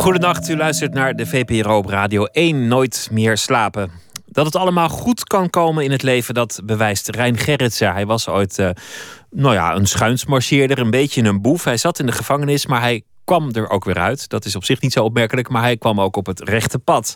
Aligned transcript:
Goedenacht, 0.00 0.48
u 0.48 0.56
luistert 0.56 0.94
naar 0.94 1.16
de 1.16 1.26
VPRO 1.26 1.76
op 1.76 1.86
Radio 1.86 2.24
1 2.24 2.68
Nooit 2.68 3.08
meer 3.12 3.36
slapen. 3.36 3.90
Dat 4.26 4.44
het 4.44 4.56
allemaal 4.56 4.88
goed 4.88 5.24
kan 5.24 5.50
komen 5.50 5.84
in 5.84 5.90
het 5.90 6.02
leven, 6.02 6.34
dat 6.34 6.60
bewijst 6.64 7.08
Rijn 7.08 7.38
Gerritsen. 7.38 7.92
Hij 7.92 8.06
was 8.06 8.28
ooit 8.28 8.58
uh, 8.58 8.70
nou 9.30 9.54
ja, 9.54 9.74
een 9.74 9.86
schuinsmarcheerder, 9.86 10.78
een 10.78 10.90
beetje 10.90 11.22
een 11.22 11.40
boef. 11.40 11.64
Hij 11.64 11.76
zat 11.76 11.98
in 11.98 12.06
de 12.06 12.12
gevangenis, 12.12 12.66
maar 12.66 12.80
hij 12.80 13.02
kwam 13.30 13.50
er 13.52 13.70
ook 13.70 13.84
weer 13.84 13.98
uit. 13.98 14.28
Dat 14.28 14.44
is 14.44 14.56
op 14.56 14.64
zich 14.64 14.80
niet 14.80 14.92
zo 14.92 15.04
opmerkelijk, 15.04 15.48
maar 15.48 15.62
hij 15.62 15.76
kwam 15.76 16.00
ook 16.00 16.16
op 16.16 16.26
het 16.26 16.40
rechte 16.40 16.78
pad. 16.78 17.14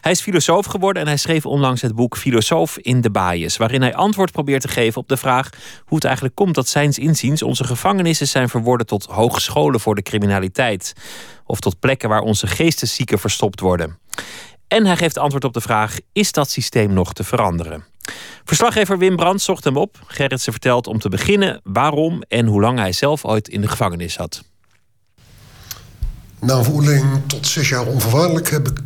Hij 0.00 0.12
is 0.12 0.20
filosoof 0.20 0.66
geworden 0.66 1.02
en 1.02 1.08
hij 1.08 1.16
schreef 1.16 1.46
onlangs 1.46 1.82
het 1.82 1.94
boek 1.94 2.16
Filosoof 2.16 2.78
in 2.78 3.00
de 3.00 3.10
Baaiers, 3.10 3.56
waarin 3.56 3.82
hij 3.82 3.94
antwoord 3.94 4.32
probeert 4.32 4.60
te 4.60 4.68
geven 4.68 5.00
op 5.00 5.08
de 5.08 5.16
vraag 5.16 5.48
hoe 5.84 5.94
het 5.94 6.04
eigenlijk 6.04 6.34
komt 6.34 6.54
dat 6.54 6.68
zijns 6.68 6.98
inziens 6.98 7.42
onze 7.42 7.64
gevangenissen 7.64 8.28
zijn 8.28 8.48
verworden 8.48 8.86
tot 8.86 9.04
hogescholen 9.04 9.80
voor 9.80 9.94
de 9.94 10.02
criminaliteit 10.02 10.92
of 11.46 11.60
tot 11.60 11.80
plekken 11.80 12.08
waar 12.08 12.20
onze 12.20 12.46
geesteszieken 12.46 13.18
verstopt 13.18 13.60
worden. 13.60 13.98
En 14.68 14.86
hij 14.86 14.96
geeft 14.96 15.18
antwoord 15.18 15.44
op 15.44 15.52
de 15.52 15.60
vraag: 15.60 15.98
is 16.12 16.32
dat 16.32 16.50
systeem 16.50 16.92
nog 16.92 17.12
te 17.12 17.24
veranderen? 17.24 17.84
Verslaggever 18.44 18.98
Wim 18.98 19.16
Brandt 19.16 19.42
zocht 19.42 19.64
hem 19.64 19.76
op. 19.76 19.98
Gerritsen 20.06 20.52
vertelt 20.52 20.86
om 20.86 20.98
te 20.98 21.08
beginnen 21.08 21.60
waarom 21.62 22.22
en 22.28 22.46
hoe 22.46 22.60
lang 22.60 22.78
hij 22.78 22.92
zelf 22.92 23.24
ooit 23.24 23.48
in 23.48 23.60
de 23.60 23.68
gevangenis 23.68 24.12
zat. 24.12 24.53
Na 26.46 26.54
een 26.54 26.64
veroordeling 26.64 27.04
tot 27.26 27.46
zes 27.46 27.68
jaar 27.68 27.86
onvoorwaardelijk 27.86 28.50
heb 28.50 28.68
ik 28.68 28.78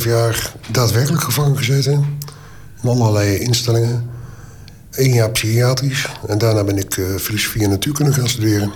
2,5 0.00 0.04
jaar 0.04 0.52
daadwerkelijk 0.70 1.22
gevangen 1.22 1.56
gezeten. 1.56 2.18
In 2.82 2.88
allerlei 2.88 3.38
instellingen. 3.38 4.10
Eén 4.90 5.12
jaar 5.12 5.30
psychiatrisch. 5.30 6.08
En 6.26 6.38
daarna 6.38 6.64
ben 6.64 6.78
ik 6.78 6.96
uh, 6.96 7.16
filosofie 7.16 7.62
en 7.62 7.70
natuurkunde 7.70 8.12
gaan 8.12 8.28
studeren. 8.28 8.72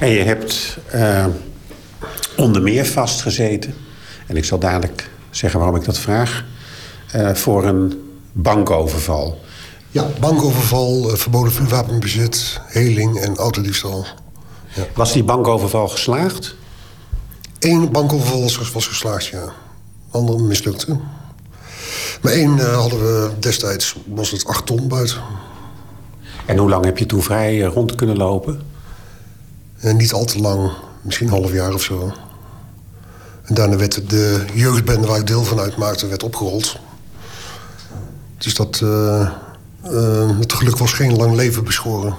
En 0.00 0.08
je 0.08 0.22
hebt 0.22 0.78
uh, 0.94 1.26
onder 2.36 2.62
meer 2.62 2.86
vastgezeten. 2.86 3.74
En 4.26 4.36
ik 4.36 4.44
zal 4.44 4.58
dadelijk 4.58 5.10
zeggen 5.30 5.58
waarom 5.60 5.78
ik 5.78 5.84
dat 5.84 5.98
vraag. 5.98 6.44
Uh, 7.16 7.34
voor 7.34 7.64
een 7.64 8.10
bankoverval. 8.32 9.40
Ja, 9.90 10.08
bankoverval, 10.20 11.16
verboden 11.16 11.52
vuurwapenbezit, 11.52 12.60
heling 12.66 13.20
en 13.20 13.36
autodiefstal. 13.36 14.06
Ja. 14.74 14.86
Was 14.94 15.12
die 15.12 15.24
bankoverval 15.24 15.88
geslaagd? 15.88 16.56
Eén 17.58 17.92
bankoverval 17.92 18.42
was, 18.72 18.86
geslaagd, 18.86 19.26
ja. 19.26 19.52
Andere 20.10 20.42
mislukte. 20.42 20.98
Maar 22.22 22.32
één 22.32 22.56
uh, 22.56 22.74
hadden 22.74 22.98
we 22.98 23.30
destijds, 23.38 23.96
was 24.06 24.30
het 24.30 24.46
acht 24.46 24.66
ton 24.66 24.88
buiten. 24.88 25.22
En 26.46 26.56
hoe 26.56 26.68
lang 26.68 26.84
heb 26.84 26.98
je 26.98 27.06
toen 27.06 27.22
vrij 27.22 27.56
uh, 27.56 27.66
rond 27.66 27.94
kunnen 27.94 28.16
lopen? 28.16 28.60
Uh, 29.84 29.94
niet 29.94 30.12
al 30.12 30.24
te 30.24 30.40
lang, 30.40 30.70
misschien 31.02 31.26
een 31.26 31.32
half 31.32 31.52
jaar 31.52 31.74
of 31.74 31.82
zo. 31.82 32.12
En 33.42 33.54
daarna 33.54 33.76
werd 33.76 34.10
de 34.10 34.44
jeugdbende 34.54 35.06
waar 35.06 35.18
ik 35.18 35.26
deel 35.26 35.44
van 35.44 35.58
uitmaakte, 35.58 36.06
werd 36.06 36.22
opgerold. 36.22 36.76
Dus 38.38 38.54
dat, 38.54 38.82
het 40.38 40.52
geluk 40.52 40.78
was 40.78 40.92
geen 40.92 41.16
lang 41.16 41.34
leven 41.34 41.64
beschoren. 41.64 42.16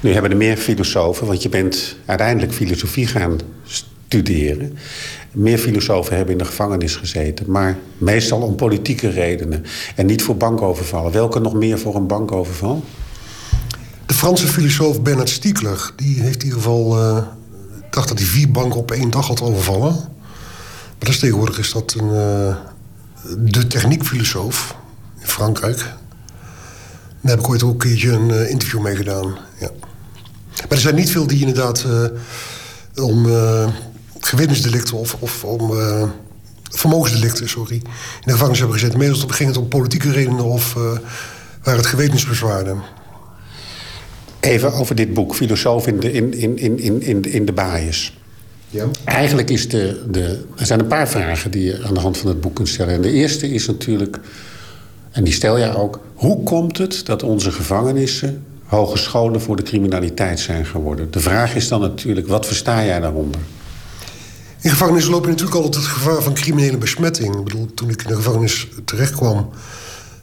Nu 0.00 0.12
hebben 0.12 0.30
er 0.30 0.36
meer 0.36 0.56
filosofen, 0.56 1.26
want 1.26 1.42
je 1.42 1.48
bent 1.48 1.96
uiteindelijk 2.06 2.52
filosofie 2.52 3.06
gaan 3.06 3.38
studeren. 4.12 4.78
Meer 5.32 5.58
filosofen 5.58 6.16
hebben 6.16 6.32
in 6.32 6.38
de 6.38 6.44
gevangenis 6.44 6.96
gezeten, 6.96 7.50
maar 7.50 7.78
meestal 7.98 8.40
om 8.40 8.54
politieke 8.54 9.08
redenen 9.08 9.64
en 9.96 10.06
niet 10.06 10.22
voor 10.22 10.36
bankovervallen. 10.36 11.12
Welke 11.12 11.40
nog 11.40 11.54
meer 11.54 11.78
voor 11.78 11.94
een 11.94 12.06
bankoverval? 12.06 12.84
De 14.06 14.14
Franse 14.14 14.46
filosoof 14.46 15.02
Bernard 15.02 15.28
Stiegler, 15.28 15.92
die 15.96 16.20
heeft 16.20 16.38
in 16.38 16.44
ieder 16.44 16.58
geval. 16.58 16.98
Uh, 16.98 17.22
dacht 17.90 18.08
dat 18.08 18.18
hij 18.18 18.26
vier 18.26 18.50
banken 18.50 18.78
op 18.78 18.90
één 18.90 19.10
dag 19.10 19.26
had 19.26 19.42
overvallen. 19.42 19.94
Maar 20.98 21.08
dus 21.08 21.18
tegenwoordig 21.18 21.58
is 21.58 21.72
dat 21.72 21.94
een, 21.98 22.08
uh, 22.08 22.56
de 23.38 23.66
techniekfilosoof 23.66 24.76
in 25.20 25.26
Frankrijk. 25.26 25.76
Daar 25.76 27.30
heb 27.30 27.38
ik 27.38 27.48
ooit 27.48 27.62
ook 27.62 27.72
een 27.72 27.78
keertje 27.78 28.10
een 28.10 28.28
uh, 28.28 28.50
interview 28.50 28.80
mee 28.80 28.96
gedaan. 28.96 29.36
Ja. 29.60 29.70
Maar 30.56 30.68
er 30.68 30.78
zijn 30.78 30.94
niet 30.94 31.10
veel 31.10 31.26
die 31.26 31.40
inderdaad 31.40 31.86
om 32.94 33.26
gewetensdelicten 34.26 34.96
of, 34.96 35.16
of 35.18 35.44
om 35.44 35.70
uh, 35.70 36.02
vermogensdelicten, 36.70 37.48
sorry, 37.48 37.74
in 37.74 37.82
de 38.24 38.32
gevangenis 38.32 38.58
hebben 38.58 38.78
gezet. 38.78 38.96
Meestal 38.96 39.28
ging 39.28 39.48
het 39.48 39.58
om 39.58 39.68
politieke 39.68 40.10
redenen 40.10 40.44
of 40.44 40.74
uh, 40.74 40.92
waar 41.62 41.76
het 41.76 41.86
gewetensbezwaarden. 41.86 42.82
Even 44.40 44.72
over 44.72 44.94
dit 44.94 45.14
boek, 45.14 45.34
Filosoof 45.34 45.86
in 45.86 46.00
de, 46.00 46.12
in, 46.12 46.34
in, 46.34 46.58
in, 46.58 47.02
in, 47.02 47.22
in 47.22 47.44
de 47.44 47.52
baaiers. 47.52 48.20
Ja. 48.70 48.86
Eigenlijk 49.04 49.50
is 49.50 49.68
de, 49.68 50.04
de, 50.10 50.44
er 50.56 50.66
zijn 50.66 50.80
een 50.80 50.86
paar 50.86 51.08
vragen 51.08 51.50
die 51.50 51.64
je 51.64 51.82
aan 51.86 51.94
de 51.94 52.00
hand 52.00 52.18
van 52.18 52.28
het 52.28 52.40
boek 52.40 52.54
kunt 52.54 52.68
stellen. 52.68 52.94
En 52.94 53.02
de 53.02 53.12
eerste 53.12 53.50
is 53.50 53.66
natuurlijk, 53.66 54.20
en 55.10 55.24
die 55.24 55.32
stel 55.32 55.58
jij 55.58 55.74
ook... 55.74 56.00
hoe 56.14 56.42
komt 56.42 56.78
het 56.78 57.06
dat 57.06 57.22
onze 57.22 57.52
gevangenissen 57.52 58.44
hogescholen 58.64 59.40
voor 59.40 59.56
de 59.56 59.62
criminaliteit 59.62 60.40
zijn 60.40 60.66
geworden? 60.66 61.10
De 61.10 61.20
vraag 61.20 61.54
is 61.54 61.68
dan 61.68 61.80
natuurlijk, 61.80 62.26
wat 62.26 62.46
versta 62.46 62.84
jij 62.84 63.00
daaronder? 63.00 63.40
In 64.62 64.70
gevangenis 64.70 65.06
loop 65.06 65.24
je 65.24 65.30
natuurlijk 65.30 65.56
altijd 65.56 65.74
het 65.74 65.92
gevaar 65.92 66.22
van 66.22 66.34
criminele 66.34 66.78
besmetting. 66.78 67.36
Ik 67.36 67.44
bedoel, 67.44 67.74
toen 67.74 67.88
ik 67.88 68.02
in 68.02 68.08
de 68.08 68.14
gevangenis 68.14 68.68
terechtkwam... 68.84 69.50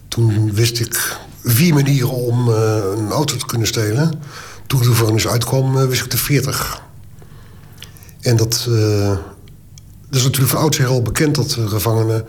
toen 0.08 0.54
wist 0.54 0.80
ik 0.80 1.16
vier 1.44 1.74
manieren 1.74 2.10
om 2.10 2.48
uh, 2.48 2.76
een 2.96 3.10
auto 3.10 3.36
te 3.36 3.46
kunnen 3.46 3.66
stelen. 3.66 4.20
Toen 4.66 4.78
ik 4.78 4.84
de 4.84 4.90
gevangenis 4.90 5.26
uitkwam, 5.28 5.76
uh, 5.76 5.84
wist 5.84 6.04
ik 6.04 6.10
de 6.10 6.16
veertig. 6.16 6.82
En 8.20 8.36
dat, 8.36 8.66
uh, 8.68 9.08
dat 10.08 10.18
is 10.18 10.22
natuurlijk 10.22 10.52
van 10.52 10.60
oudsher 10.60 10.86
al 10.86 11.02
bekend... 11.02 11.34
dat 11.34 11.52
gevangenen, 11.52 12.24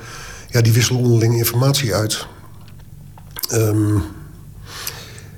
ja, 0.50 0.62
die 0.62 0.74
wisselen 0.74 1.02
onderling 1.02 1.38
informatie 1.38 1.96
uit. 1.96 2.26
Um, 3.54 4.04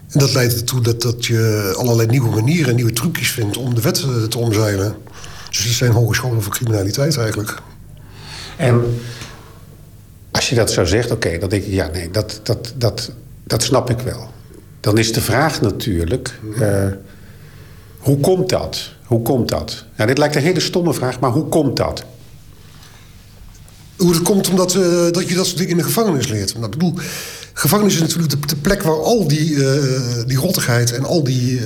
en 0.09 0.19
dat 0.19 0.33
leidt 0.33 0.55
ertoe 0.55 0.81
dat, 0.81 1.01
dat 1.01 1.25
je 1.25 1.73
allerlei 1.77 2.07
nieuwe 2.07 2.29
manieren 2.29 2.69
en 2.69 2.75
nieuwe 2.75 2.93
trucjes 2.93 3.31
vindt... 3.31 3.57
om 3.57 3.75
de 3.75 3.81
wet 3.81 4.05
te 4.29 4.37
omzeilen... 4.37 4.95
Dus 5.57 5.63
het 5.63 5.73
zijn 5.73 5.91
hogescholen 5.91 6.43
voor 6.43 6.51
criminaliteit 6.53 7.17
eigenlijk. 7.17 7.61
En 8.57 8.99
als 10.31 10.49
je 10.49 10.55
dat 10.55 10.71
zo 10.71 10.85
zegt, 10.85 11.11
oké, 11.11 11.37
dan 11.37 11.49
denk 11.49 11.63
ik... 11.63 11.71
ja, 11.71 11.87
nee, 11.87 12.11
dat, 12.11 12.39
dat, 12.43 12.73
dat, 12.77 13.11
dat 13.43 13.63
snap 13.63 13.89
ik 13.89 13.99
wel. 13.99 14.31
Dan 14.79 14.97
is 14.97 15.13
de 15.13 15.21
vraag 15.21 15.61
natuurlijk... 15.61 16.39
Uh, 16.59 16.85
hoe 17.97 18.19
komt 18.19 18.49
dat? 18.49 18.91
Hoe 19.03 19.21
komt 19.21 19.49
dat? 19.49 19.85
Nou, 19.95 20.07
dit 20.07 20.17
lijkt 20.17 20.35
een 20.35 20.41
hele 20.41 20.59
stomme 20.59 20.93
vraag, 20.93 21.19
maar 21.19 21.31
hoe 21.31 21.47
komt 21.47 21.77
dat? 21.77 22.03
Hoe 23.97 24.13
het 24.13 24.21
komt 24.21 24.49
omdat 24.49 24.75
uh, 24.75 25.11
dat 25.11 25.29
je 25.29 25.35
dat 25.35 25.45
soort 25.45 25.57
dingen 25.57 25.71
in 25.71 25.77
de 25.77 25.83
gevangenis 25.83 26.27
leert. 26.27 26.53
Nou, 26.53 26.65
ik 26.65 26.71
bedoel, 26.71 26.93
gevangenis 27.53 27.93
is 27.93 27.99
natuurlijk 27.99 28.29
de, 28.29 28.45
de 28.45 28.55
plek 28.55 28.81
waar 28.81 29.01
al 29.01 29.27
die, 29.27 29.49
uh, 29.49 29.83
die 30.25 30.37
rottigheid... 30.37 30.91
en 30.91 31.05
al 31.05 31.23
die 31.23 31.61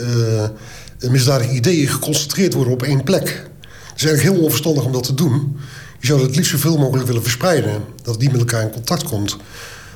misdadige 1.09 1.53
ideeën 1.53 1.87
geconcentreerd 1.87 2.53
worden 2.53 2.73
op 2.73 2.83
één 2.83 3.03
plek. 3.03 3.49
Het 3.97 4.05
is 4.05 4.11
eigenlijk 4.11 4.37
heel 4.37 4.45
onverstandig 4.45 4.83
om 4.83 4.91
dat 4.91 5.03
te 5.03 5.13
doen. 5.13 5.57
Je 5.99 6.07
zou 6.07 6.21
het 6.21 6.35
liefst 6.35 6.51
zoveel 6.51 6.77
mogelijk 6.77 7.07
willen 7.07 7.21
verspreiden. 7.21 7.83
Dat 8.01 8.19
niet 8.19 8.31
met 8.31 8.39
elkaar 8.39 8.61
in 8.61 8.71
contact 8.71 9.03
komt. 9.03 9.37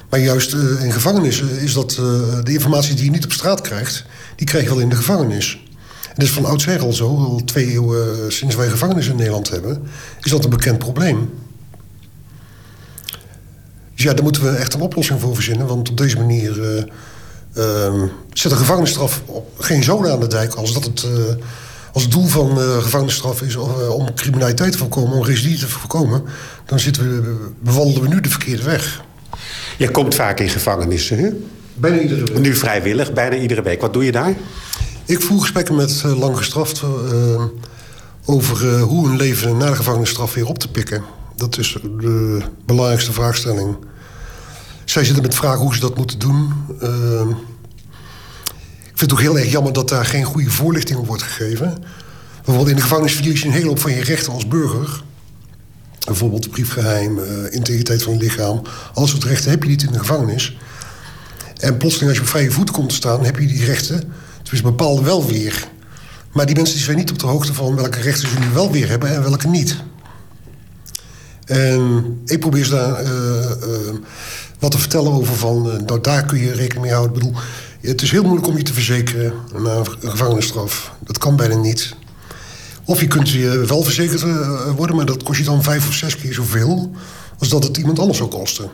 Maar 0.10 0.20
juist 0.20 0.54
uh, 0.54 0.84
in 0.84 0.92
gevangenissen 0.92 1.60
is 1.60 1.74
dat 1.74 1.92
uh, 2.00 2.06
de 2.44 2.54
informatie 2.54 2.96
die 2.96 3.06
je 3.06 3.12
niet 3.12 3.24
op 3.24 3.32
straat 3.32 3.62
krijgt... 3.62 4.06
die 4.36 4.48
krijg 4.48 4.64
je 4.64 4.70
wel 4.70 4.80
in 4.80 4.90
de 4.90 4.96
gevangenis. 4.96 5.64
En 6.04 6.16
dat 6.16 6.24
is 6.24 6.32
van 6.32 6.46
oudsher 6.46 6.82
al 6.82 6.94
zo. 6.94 7.18
Al 7.18 7.42
twee 7.46 7.66
eeuwen 7.66 8.20
uh, 8.20 8.30
sinds 8.30 8.56
wij 8.56 8.70
gevangenissen 8.70 9.12
in 9.12 9.18
Nederland 9.18 9.50
hebben... 9.50 9.84
is 10.22 10.32
dat 10.32 10.44
een 10.44 10.50
bekend 10.50 10.78
probleem. 10.78 11.30
Dus 13.96 14.04
ja, 14.04 14.14
daar 14.14 14.24
moeten 14.24 14.44
we 14.44 14.50
echt 14.50 14.74
een 14.74 14.82
oplossing 14.82 15.20
voor 15.20 15.36
verzinnen. 15.36 15.68
Want 15.68 15.90
op 15.90 15.98
deze 15.98 16.18
manier 16.18 16.86
ehm, 17.54 18.08
zet 18.34 18.52
een 18.52 18.58
gevangenisstraf 18.58 19.22
op 19.26 19.52
geen 19.60 19.84
zoden 19.84 20.12
aan 20.12 20.20
de 20.20 20.28
dijk... 20.28 20.54
als 20.54 20.74
dat 20.74 20.84
het 20.84 21.06
als 21.94 22.04
het 22.04 22.12
doel 22.12 22.28
van 22.28 22.58
uh, 22.58 22.78
gevangenisstraf 22.78 23.42
is 23.42 23.56
uh, 23.56 23.90
om 23.90 24.14
criminaliteit 24.14 24.72
te 24.72 24.78
voorkomen, 24.78 25.18
om 25.18 25.24
recidive 25.24 25.66
te 25.66 25.72
voorkomen, 25.72 26.24
dan 26.66 26.80
zitten 26.80 27.04
we, 27.04 27.36
bewandelen 27.60 28.02
we 28.02 28.08
nu 28.08 28.22
de 28.22 28.30
verkeerde 28.30 28.64
weg. 28.64 29.04
Je 29.78 29.92
komt 29.92 30.16
vaak 30.16 30.40
in 30.40 30.50
gevangenissen, 30.50 31.18
hè? 31.18 31.30
Bijna 31.74 32.00
iedere 32.00 32.24
week. 32.24 32.40
Nu 32.40 32.56
vrijwillig, 32.56 33.14
bijna 33.14 33.36
iedere 33.36 33.62
week. 33.62 33.82
Wat 33.82 33.94
doe 33.94 34.06
je 34.06 34.12
daar? 34.12 34.34
Ik 35.06 35.22
voer 35.22 35.42
gesprekken 35.42 35.76
met 35.76 36.04
uh, 36.06 36.20
lang 36.20 36.38
gestraften 36.38 36.90
over 38.26 38.80
hoe 38.80 39.08
hun 39.08 39.18
leven 39.18 39.58
na 39.58 39.66
de 39.66 39.76
gevangenisstraf 39.76 40.34
weer 40.34 40.48
op 40.48 40.60
te 40.60 40.72
pikken. 40.72 41.04
Dat 41.36 41.58
is 41.58 41.78
de 42.00 42.42
belangrijkste 42.66 43.12
vraagstelling. 43.12 43.76
Zij 44.86 45.04
zitten 45.04 45.24
met 45.24 45.36
vragen 45.36 45.60
hoe 45.60 45.74
ze 45.74 45.80
dat 45.80 45.98
moeten 45.98 46.20
doen 46.20 46.54
vind 49.02 49.14
het 49.14 49.20
ook 49.20 49.34
heel 49.34 49.44
erg 49.44 49.52
jammer 49.52 49.74
dat 49.74 49.90
daar 49.90 50.06
geen 50.06 50.24
goede 50.24 50.50
voorlichting 50.50 51.00
op 51.00 51.08
wordt 51.08 51.24
gegeven. 51.24 51.84
Bijvoorbeeld 52.36 52.70
in 52.70 52.76
de 52.76 52.82
gevangenis 52.82 53.14
verlies 53.14 53.42
je 53.42 53.48
een 53.48 53.54
hele 53.54 53.68
hoop 53.68 53.80
van 53.80 53.92
je 53.92 54.04
rechten 54.04 54.34
als 54.34 54.48
burger. 54.48 55.04
Bijvoorbeeld 56.06 56.50
briefgeheim, 56.50 57.18
uh, 57.18 57.26
integriteit 57.50 58.04
van 58.04 58.14
het 58.14 58.22
lichaam. 58.22 58.62
Alles 58.94 59.10
soort 59.10 59.24
rechten 59.24 59.52
heb 59.52 59.64
je 59.64 59.70
niet 59.70 59.84
in 59.84 59.92
de 59.92 60.00
gevangenis. 60.00 60.58
En 61.60 61.78
plotseling 61.78 62.10
als 62.10 62.18
je 62.18 62.24
op 62.24 62.30
vrije 62.30 62.52
voet 62.52 62.72
komt 62.72 62.90
te 62.90 62.96
staan, 62.96 63.26
heb 63.26 63.40
je 63.40 63.48
die 63.48 63.66
rechten. 63.66 64.14
Dus 64.50 64.62
bepaalde 64.62 65.04
wel 65.04 65.26
weer. 65.26 65.68
Maar 66.32 66.46
die 66.46 66.56
mensen 66.56 66.80
zijn 66.80 66.98
niet 66.98 67.12
op 67.12 67.20
de 67.20 67.28
hoogte 67.28 67.54
van 67.54 67.76
welke 67.76 68.02
rechten 68.02 68.30
ze 68.30 68.40
nu 68.40 68.50
wel 68.54 68.72
weer 68.72 68.90
hebben 68.90 69.10
en 69.10 69.22
welke 69.22 69.48
niet. 69.48 69.76
En 71.46 72.22
ik 72.26 72.40
probeer 72.40 72.66
ze 72.66 72.72
daar 72.72 73.04
wat 74.60 74.72
te 74.72 74.80
vertellen 74.80 75.12
over 75.12 75.36
van... 75.36 75.62
nou, 75.86 76.02
daar 76.02 76.26
kun 76.26 76.40
je 76.40 76.52
rekening 76.52 76.82
mee 76.82 76.94
houden. 76.94 77.16
Ik 77.16 77.20
bedoel, 77.24 77.42
het 77.82 78.02
is 78.02 78.12
heel 78.12 78.24
moeilijk 78.24 78.48
om 78.48 78.58
je 78.58 78.64
te 78.64 78.74
verzekeren 78.74 79.34
na 79.58 79.76
een 79.76 80.12
gevangenisstraf. 80.12 80.94
Dat 81.00 81.18
kan 81.18 81.36
bijna 81.36 81.56
niet. 81.56 81.96
Of 82.86 83.00
je 83.00 83.08
kunt 83.08 83.30
je 83.30 83.66
wel 83.68 83.84
verzekerd 83.84 84.26
worden, 84.76 84.96
maar 84.96 85.06
dat 85.06 85.24
kost 85.24 85.40
je 85.40 85.46
dan 85.46 85.64
vijf 85.64 85.88
of 85.88 85.94
zes 85.94 86.18
keer 86.18 86.34
zoveel... 86.34 86.92
als 87.40 87.50
dat 87.50 87.64
het 87.64 87.78
iemand 87.78 88.00
anders 88.00 88.18
zou 88.18 88.30
kosten. 88.30 88.70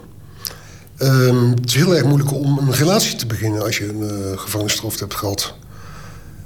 Um, 0.99 1.49
het 1.49 1.65
is 1.65 1.75
heel 1.75 1.95
erg 1.95 2.05
moeilijk 2.05 2.33
om 2.33 2.57
een 2.57 2.73
relatie 2.73 3.15
te 3.15 3.25
beginnen 3.25 3.63
als 3.63 3.77
je 3.77 3.87
een 3.87 4.01
uh, 4.01 4.37
gevangenisstraf 4.39 4.99
hebt 4.99 5.15
gehad. 5.15 5.53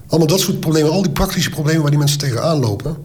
Allemaal 0.07 0.27
dat 0.27 0.39
soort 0.39 0.59
problemen, 0.59 0.91
al 0.91 1.01
die 1.01 1.11
praktische 1.11 1.49
problemen 1.49 1.81
waar 1.81 1.89
die 1.89 1.99
mensen 1.99 2.17
tegenaan 2.17 2.59
lopen... 2.59 2.97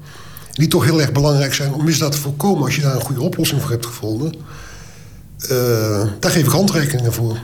die 0.52 0.68
toch 0.68 0.84
heel 0.84 1.00
erg 1.00 1.12
belangrijk 1.12 1.54
zijn 1.54 1.74
om 1.74 1.84
misdaad 1.84 2.12
te 2.12 2.18
voorkomen... 2.18 2.64
als 2.64 2.76
je 2.76 2.82
daar 2.82 2.94
een 2.94 3.00
goede 3.00 3.22
oplossing 3.22 3.60
voor 3.60 3.70
hebt 3.70 3.86
gevonden. 3.86 4.34
Uh, 5.50 6.06
daar 6.20 6.30
geef 6.30 6.46
ik 6.46 6.52
handrekeningen 6.52 7.12
voor. 7.12 7.38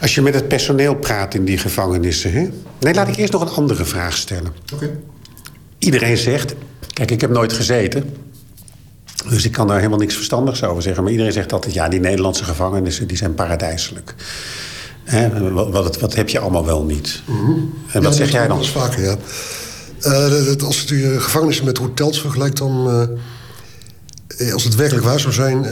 Als 0.00 0.14
je 0.14 0.22
met 0.22 0.34
het 0.34 0.48
personeel 0.48 0.94
praat 0.94 1.34
in 1.34 1.44
die 1.44 1.58
gevangenissen... 1.58 2.32
Hè? 2.32 2.48
Nee, 2.80 2.94
laat 2.94 3.08
ik 3.08 3.16
eerst 3.16 3.32
nog 3.32 3.42
een 3.42 3.56
andere 3.56 3.84
vraag 3.84 4.16
stellen. 4.16 4.52
Oké. 4.74 4.98
Iedereen 5.78 6.16
zegt... 6.16 6.54
Kijk, 6.92 7.10
ik 7.10 7.20
heb 7.20 7.30
nooit 7.30 7.52
gezeten... 7.52 8.26
Dus 9.28 9.44
ik 9.44 9.52
kan 9.52 9.66
daar 9.66 9.76
helemaal 9.76 9.98
niks 9.98 10.14
verstandigs 10.14 10.64
over 10.64 10.82
zeggen. 10.82 11.02
Maar 11.02 11.12
iedereen 11.12 11.32
zegt 11.32 11.52
altijd, 11.52 11.74
ja, 11.74 11.88
die 11.88 12.00
Nederlandse 12.00 12.44
gevangenissen 12.44 13.06
die 13.06 13.16
zijn 13.16 13.34
paradijselijk. 13.34 14.14
Hè, 15.04 15.52
wat, 15.52 15.70
wat, 15.70 16.00
wat, 16.00 16.14
heb 16.14 16.28
je 16.28 16.38
allemaal 16.38 16.66
wel 16.66 16.84
niet? 16.84 17.22
Mm 17.24 17.74
En 17.92 18.02
wat 18.02 18.16
zeg 18.16 18.30
jij 18.30 18.46
dan? 18.48 18.56
Dat 18.56 18.66
is 18.66 18.72
vaker, 18.72 19.02
ja. 19.02 19.16
Uh, 20.02 20.66
als 20.66 20.82
je 20.82 21.20
gevangenissen 21.20 21.64
met 21.64 21.78
hotels 21.78 22.20
vergelijkt, 22.20 22.58
dan... 22.58 22.88
Uh, 22.88 23.18
als 24.52 24.64
het 24.64 24.74
werkelijk 24.74 25.06
waar 25.06 25.20
zou 25.20 25.32
zijn 25.32 25.66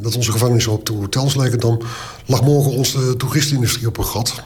dat 0.00 0.16
onze 0.16 0.32
gevangenissen 0.32 0.72
op 0.72 0.86
de 0.86 0.92
hotels 0.92 1.34
lijken... 1.34 1.60
dan 1.60 1.82
lag 2.26 2.42
morgen 2.42 2.72
onze 2.72 3.16
toeristenindustrie 3.16 3.86
op 3.86 3.98
een 3.98 4.04
gat. 4.04 4.42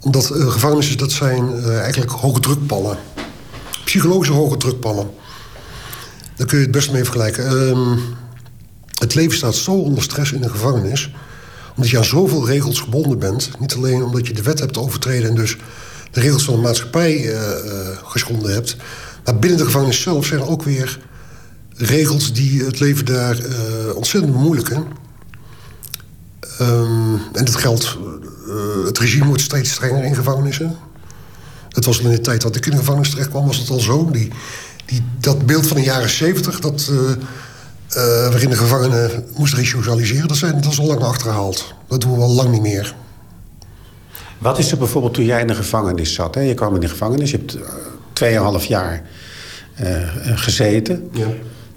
Omdat 0.00 0.26
gevangenissen, 0.34 0.98
dat 0.98 1.12
zijn 1.12 1.64
eigenlijk 1.64 2.10
hoge 2.10 2.40
drukpallen. 2.40 2.98
Psychologische 3.84 4.32
hoge 4.32 4.56
drukpallen. 4.56 5.10
Daar 6.36 6.46
kun 6.46 6.58
je 6.58 6.62
het 6.62 6.72
best 6.72 6.92
mee 6.92 7.04
vergelijken. 7.04 7.50
Um, 7.50 7.98
het 8.98 9.14
leven 9.14 9.36
staat 9.36 9.54
zo 9.54 9.72
onder 9.72 10.02
stress 10.02 10.32
in 10.32 10.42
een 10.42 10.50
gevangenis... 10.50 11.10
omdat 11.74 11.90
je 11.90 11.98
aan 11.98 12.04
zoveel 12.04 12.46
regels 12.46 12.80
gebonden 12.80 13.18
bent. 13.18 13.50
Niet 13.58 13.74
alleen 13.74 14.02
omdat 14.02 14.26
je 14.26 14.32
de 14.32 14.42
wet 14.42 14.58
hebt 14.58 14.78
overtreden... 14.78 15.28
en 15.28 15.34
dus 15.34 15.56
de 16.10 16.20
regels 16.20 16.44
van 16.44 16.54
de 16.54 16.60
maatschappij 16.60 17.16
uh, 17.16 17.32
uh, 17.32 17.40
geschonden 18.04 18.52
hebt... 18.52 18.76
maar 19.24 19.38
binnen 19.38 19.58
de 19.58 19.64
gevangenis 19.64 20.00
zelf 20.00 20.26
zijn 20.26 20.40
er 20.40 20.48
ook 20.48 20.62
weer 20.62 20.98
regels... 21.76 22.32
die 22.32 22.64
het 22.64 22.80
leven 22.80 23.04
daar 23.04 23.38
uh, 23.38 23.94
ontzettend 23.94 24.32
bemoeilijken. 24.32 24.86
Um, 26.60 27.20
en 27.32 27.44
dat 27.44 27.54
geldt... 27.54 27.98
het 28.84 28.98
regime 28.98 29.26
wordt 29.26 29.42
steeds 29.42 29.70
strenger 29.70 30.04
in 30.04 30.14
gevangenissen. 30.14 30.76
Dat 31.68 31.84
was 31.84 31.98
al 31.98 32.04
in 32.04 32.10
de 32.10 32.20
tijd 32.20 32.42
dat 32.42 32.56
ik 32.56 32.66
in 32.66 32.70
de 32.70 32.76
gevangenis 32.76 33.10
terecht 33.10 33.28
kwam... 33.28 33.46
was 33.46 33.56
het 33.56 33.70
al 33.70 33.80
zo. 33.80 34.10
Die 34.10 34.30
die, 34.86 35.02
dat 35.20 35.46
beeld 35.46 35.66
van 35.66 35.76
de 35.76 35.82
jaren 35.82 36.10
zeventig... 36.10 36.60
dat 36.60 36.90
uh, 36.92 36.98
waarin 38.28 38.50
de 38.50 38.56
gevangenen 38.56 39.24
moesten 39.36 39.58
resocialiseren... 39.58 40.28
Dat, 40.28 40.36
zijn, 40.36 40.60
dat 40.60 40.72
is 40.72 40.78
al 40.78 40.86
lang 40.86 41.00
achterhaald. 41.00 41.74
Dat 41.88 42.00
doen 42.00 42.14
we 42.16 42.22
al 42.22 42.34
lang 42.34 42.50
niet 42.50 42.62
meer. 42.62 42.94
Wat 44.38 44.58
is 44.58 44.70
er 44.70 44.78
bijvoorbeeld 44.78 45.14
toen 45.14 45.24
jij 45.24 45.40
in 45.40 45.46
de 45.46 45.54
gevangenis 45.54 46.14
zat? 46.14 46.34
Hè? 46.34 46.40
Je 46.40 46.54
kwam 46.54 46.74
in 46.74 46.80
de 46.80 46.88
gevangenis, 46.88 47.30
je 47.30 47.36
hebt 47.36 47.56
uh, 47.56 47.62
tweeënhalf 48.12 48.64
jaar 48.64 49.02
gezeten. 50.34 51.08
Ja. 51.12 51.26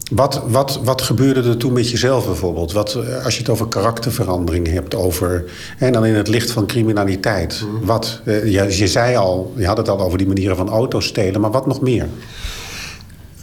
Wat, 0.10 0.42
wat, 0.48 0.80
wat 0.84 1.02
gebeurde 1.02 1.50
er 1.50 1.58
toen 1.58 1.74
met 1.74 1.90
jezelf 1.90 2.26
bijvoorbeeld? 2.26 2.72
Wat, 2.72 2.98
als 3.24 3.34
je 3.34 3.40
het 3.40 3.50
over 3.50 3.68
karakterverandering 3.68 4.68
hebt, 4.68 4.96
over, 4.96 5.52
en 5.78 5.94
dan 5.94 6.06
in 6.06 6.16
het 6.16 6.28
licht 6.28 6.52
van 6.52 6.68
criminaliteit. 6.68 7.64
Mm. 7.66 7.86
Wat, 7.86 8.22
je, 8.26 8.78
je 8.78 8.88
zei 8.88 9.16
al, 9.16 9.54
je 9.58 9.66
had 9.66 9.78
het 9.78 9.90
al 9.90 10.00
over 10.00 10.18
die 10.18 10.28
manieren 10.28 10.56
van 10.56 10.70
auto's 10.70 11.06
stelen, 11.06 11.42
maar 11.42 11.52
wat 11.52 11.68
nog 11.68 11.82
meer? 11.82 12.08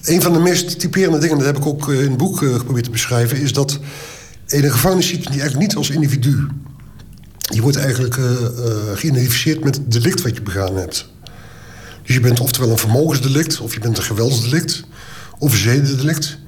Een 0.02 0.22
van 0.22 0.32
de 0.32 0.38
meest 0.38 0.80
typerende 0.80 1.18
dingen, 1.18 1.36
dat 1.36 1.46
heb 1.46 1.56
ik 1.56 1.66
ook 1.66 1.88
in 1.88 2.08
het 2.08 2.16
boek 2.16 2.38
geprobeerd 2.38 2.84
te 2.84 2.90
beschrijven... 2.90 3.40
is 3.40 3.52
dat 3.52 3.78
in 4.46 4.64
een 4.64 4.70
gevangenis 4.70 5.08
ziet 5.08 5.22
je 5.22 5.28
eigenlijk 5.28 5.58
niet 5.58 5.76
als 5.76 5.90
individu. 5.90 6.46
Je 7.38 7.62
wordt 7.62 7.76
eigenlijk 7.76 8.16
uh, 8.16 8.26
geïdentificeerd 8.94 9.64
met 9.64 9.74
het 9.74 9.92
delict 9.92 10.22
wat 10.22 10.34
je 10.34 10.42
begaan 10.42 10.76
hebt. 10.76 11.10
Dus 12.02 12.14
je 12.14 12.20
bent 12.20 12.40
oftewel 12.40 12.70
een 12.70 12.78
vermogensdelict... 12.78 13.60
of 13.60 13.74
je 13.74 13.80
bent 13.80 13.98
een 13.98 14.04
geweldsdelict 14.04 14.84
of 15.38 15.52
een 15.52 15.58
zedendelict. 15.58 16.38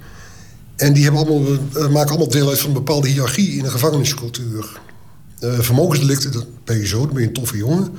En 0.79 0.93
die 0.93 1.03
hebben 1.03 1.27
allemaal, 1.27 1.53
uh, 1.77 1.89
maken 1.89 2.11
allemaal 2.11 2.29
deel 2.29 2.49
uit 2.49 2.59
van 2.59 2.69
een 2.69 2.75
bepaalde 2.75 3.09
hiërarchie... 3.09 3.57
in 3.57 3.65
een 3.65 3.71
gevangeniscultuur. 3.71 4.81
vermogensdelicten, 5.41 6.33
dat 6.33 6.47
ben 6.65 6.79
je 6.79 6.87
zo, 6.87 6.99
dan 7.05 7.13
ben 7.13 7.23
je 7.23 7.29
een 7.29 7.35
toffe 7.35 7.57
jongen... 7.57 7.91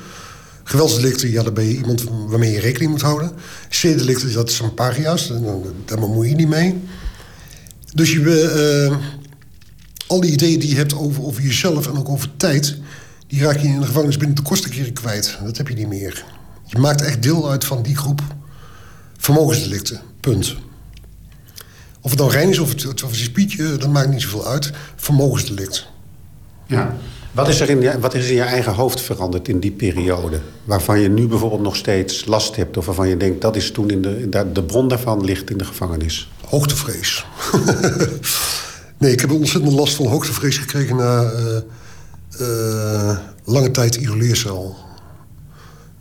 Geweldsdelicten, 0.64 1.32
ja, 1.32 1.44
daar 1.44 1.54
ben 1.54 1.66
je 1.66 1.76
iemand 1.76 2.04
waarmee 2.28 2.52
je 2.52 2.60
rekening 2.60 2.92
moet 2.92 3.02
houden. 3.02 3.32
Zedelicten, 3.70 4.34
dat 4.34 4.52
zijn 4.52 4.74
paria's, 4.74 5.32
daar 5.86 6.00
bemoei 6.00 6.30
je 6.30 6.36
niet 6.36 6.48
mee. 6.48 6.76
Dus 7.94 8.12
je, 8.12 8.90
uh, 8.90 8.98
al 10.08 10.22
die 10.22 10.32
ideeën 10.32 10.60
die 10.60 10.70
je 10.70 10.76
hebt 10.76 10.96
over, 10.96 11.24
over 11.24 11.42
jezelf 11.42 11.88
en 11.88 11.98
ook 11.98 12.10
over 12.10 12.30
tijd... 12.38 12.78
die 13.28 13.42
raak 13.42 13.58
je 13.58 13.68
in 13.68 13.80
de 13.80 13.86
gevangenis 13.86 14.18
binnen 14.18 14.36
de 14.36 14.42
kortste 14.42 14.70
keren 14.70 14.94
kwijt. 14.94 15.38
Dat 15.44 15.58
heb 15.58 15.68
je 15.68 15.76
niet 15.76 15.88
meer. 15.88 16.26
Je 16.66 16.78
maakt 16.78 17.02
echt 17.02 17.24
deel 17.24 17.50
uit 17.50 17.66
van 17.66 17.84
die 17.84 17.98
groep 17.98 18.22
vermogensdelicten. 19.18 20.02
Punt. 20.20 20.56
Of 22.02 22.10
het 22.10 22.20
dan 22.20 22.30
rein 22.30 22.50
is 22.50 22.60
of 22.60 22.70
het, 22.70 23.04
of 23.04 23.10
het 23.10 23.20
is 23.20 23.32
Pietje, 23.32 23.78
dat 23.78 23.90
maakt 23.90 24.10
niet 24.10 24.22
zoveel 24.22 24.48
uit. 24.48 24.72
Vermogensdelict. 24.96 25.88
Ja. 26.66 26.96
Wat 27.32 27.48
is, 27.48 27.60
er 27.60 27.70
in 27.70 27.82
je, 27.82 28.00
wat 28.00 28.14
is 28.14 28.30
in 28.30 28.36
je 28.36 28.42
eigen 28.42 28.74
hoofd 28.74 29.02
veranderd 29.02 29.48
in 29.48 29.60
die 29.60 29.72
periode? 29.72 30.40
Waarvan 30.64 31.00
je 31.00 31.10
nu 31.10 31.28
bijvoorbeeld 31.28 31.62
nog 31.62 31.76
steeds 31.76 32.26
last 32.26 32.56
hebt... 32.56 32.78
of 32.78 32.86
waarvan 32.86 33.08
je 33.08 33.18
denkt 33.18 33.42
dat 33.42 33.56
is 33.56 33.72
toen 33.72 33.90
in 33.90 34.02
de, 34.02 34.52
de 34.54 34.64
bron 34.64 34.88
daarvan 34.88 35.24
ligt 35.24 35.50
in 35.50 35.58
de 35.58 35.66
gevangenis? 35.66 36.32
Hoogtevrees. 36.46 37.26
nee, 39.00 39.12
ik 39.12 39.20
heb 39.20 39.32
ontzettend 39.32 39.74
last 39.74 39.96
van 39.96 40.06
hoogtevrees 40.06 40.58
gekregen... 40.58 40.96
na 40.96 41.32
uh, 41.32 41.58
uh, 42.42 43.18
lange 43.44 43.72
tijd 43.72 43.96
isoleercel. 43.96 44.76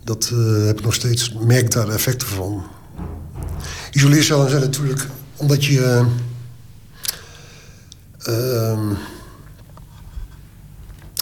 Dat 0.03 0.31
uh, 0.33 0.65
heb 0.65 0.77
ik 0.79 0.85
nog 0.85 0.93
steeds, 0.93 1.33
merk 1.45 1.71
daar 1.71 1.85
de 1.85 1.91
effecten 1.91 2.27
van. 2.27 2.63
Isoleercellen 3.91 4.49
zijn 4.49 4.61
natuurlijk 4.61 5.07
omdat 5.39 5.65
je... 5.65 6.05
Ehm, 8.19 8.89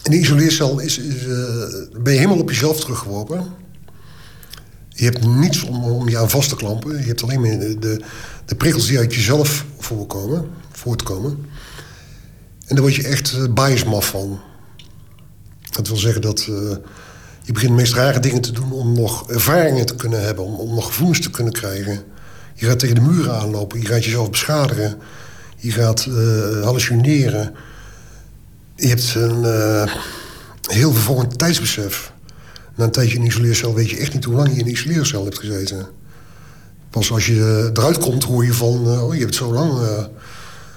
in 0.08 0.14
de 0.14 0.20
isoleercel 0.20 0.80
is, 0.80 0.98
is 0.98 1.26
uh, 1.26 1.38
ben 2.02 2.14
je 2.14 2.20
helemaal 2.20 2.40
op 2.40 2.50
jezelf 2.50 2.80
teruggeworpen. 2.80 3.46
Je 4.90 5.04
hebt 5.04 5.26
niets 5.26 5.64
om, 5.64 5.84
om 5.84 6.10
je 6.10 6.18
aan 6.18 6.30
vast 6.30 6.50
te 6.50 6.56
klampen. 6.56 6.98
Je 6.98 7.08
hebt 7.08 7.24
alleen 7.24 7.42
maar 7.42 7.50
de, 7.50 8.02
de, 8.46 8.56
prikkels 8.56 8.88
die 8.88 8.98
uit 8.98 9.14
jezelf 9.14 9.66
voorkomen, 9.78 10.50
voortkomen. 10.72 11.32
En 12.66 12.76
daar 12.76 12.82
word 12.82 12.96
je 12.96 13.08
echt 13.08 13.34
uh, 13.34 13.54
biasmaf 13.54 14.08
van. 14.08 14.40
Dat 15.72 15.88
wil 15.88 15.98
zeggen 15.98 16.22
dat 16.22 16.40
uh, 16.50 16.76
je 17.44 17.52
begint 17.54 17.72
de 17.72 17.78
meest 17.78 17.94
rare 17.94 18.20
dingen 18.20 18.42
te 18.42 18.52
doen... 18.52 18.72
om 18.72 18.94
nog 18.94 19.30
ervaringen 19.30 19.86
te 19.86 19.96
kunnen 19.96 20.26
hebben, 20.26 20.46
om, 20.46 20.54
om 20.54 20.76
nog 20.76 20.86
gevoelens 20.86 21.22
te 21.22 21.30
kunnen 21.30 21.54
krijgen. 21.54 22.04
Je 22.60 22.66
gaat 22.66 22.80
tegen 22.80 22.96
de 22.96 23.02
muren 23.02 23.36
aanlopen, 23.36 23.82
je 23.82 23.88
gaat 23.88 24.06
jezelf 24.06 24.30
beschadigen. 24.30 24.98
Je 25.58 25.72
gaat 25.72 26.06
uh, 26.10 26.64
hallucineren 26.64 27.56
je 28.78 28.88
hebt 28.88 29.16
een 29.16 29.44
uh, 29.44 29.96
heel 30.62 30.94
vervolgend 30.94 31.38
tijdsbesef. 31.38 32.12
Na 32.76 32.84
een 32.84 32.92
tijdje 32.92 33.16
in 33.16 33.22
een 33.22 33.28
isoleercel 33.28 33.74
weet 33.74 33.90
je 33.90 33.98
echt 33.98 34.14
niet 34.14 34.24
hoe 34.24 34.36
lang 34.36 34.48
je 34.48 34.60
in 34.60 34.66
een 34.66 34.72
isoleercel 34.72 35.24
hebt 35.24 35.40
gezeten. 35.40 35.88
Pas 36.90 37.12
als 37.12 37.26
je 37.26 37.72
eruit 37.74 37.98
komt 37.98 38.24
hoor 38.24 38.46
je 38.46 38.54
van, 38.54 38.88
uh, 38.88 39.04
oh 39.04 39.14
je 39.14 39.20
hebt 39.20 39.36
zo 39.36 39.54
lang 39.54 39.80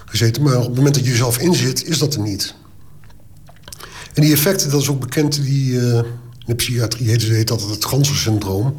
gezeten. 0.04 0.42
Maar 0.42 0.56
op 0.56 0.66
het 0.66 0.74
moment 0.74 0.94
dat 0.94 1.04
je 1.04 1.10
jezelf 1.10 1.38
inzit, 1.38 1.84
is 1.84 1.98
dat 1.98 2.14
er 2.14 2.20
niet. 2.20 2.54
En 4.14 4.22
die 4.22 4.32
effecten, 4.32 4.70
dat 4.70 4.80
is 4.80 4.88
ook 4.88 5.00
bekend, 5.00 5.42
die, 5.42 5.72
in 5.72 6.04
de 6.46 6.54
psychiatrie 6.54 7.08
heet, 7.08 7.22
heet 7.22 7.48
dat 7.48 7.62
het 7.62 7.84
Ganser-syndroom. 7.84 8.76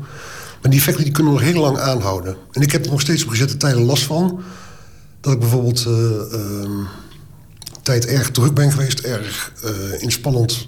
Maar 0.61 0.71
die 0.71 0.79
effecten 0.79 1.03
die 1.03 1.13
kunnen 1.13 1.33
nog 1.33 1.41
heel 1.41 1.61
lang 1.61 1.77
aanhouden. 1.77 2.35
En 2.51 2.61
ik 2.61 2.71
heb 2.71 2.85
er 2.85 2.91
nog 2.91 3.01
steeds 3.01 3.23
op 3.23 3.29
gezette 3.29 3.57
tijden 3.57 3.81
last 3.81 4.03
van. 4.03 4.43
Dat 5.21 5.33
ik 5.33 5.39
bijvoorbeeld 5.39 5.85
ehm, 5.85 6.71
tijd 7.81 8.05
erg 8.05 8.31
druk 8.31 8.53
ben 8.53 8.71
geweest, 8.71 8.99
erg 8.99 9.53
uh, 9.65 10.01
inspannend 10.01 10.67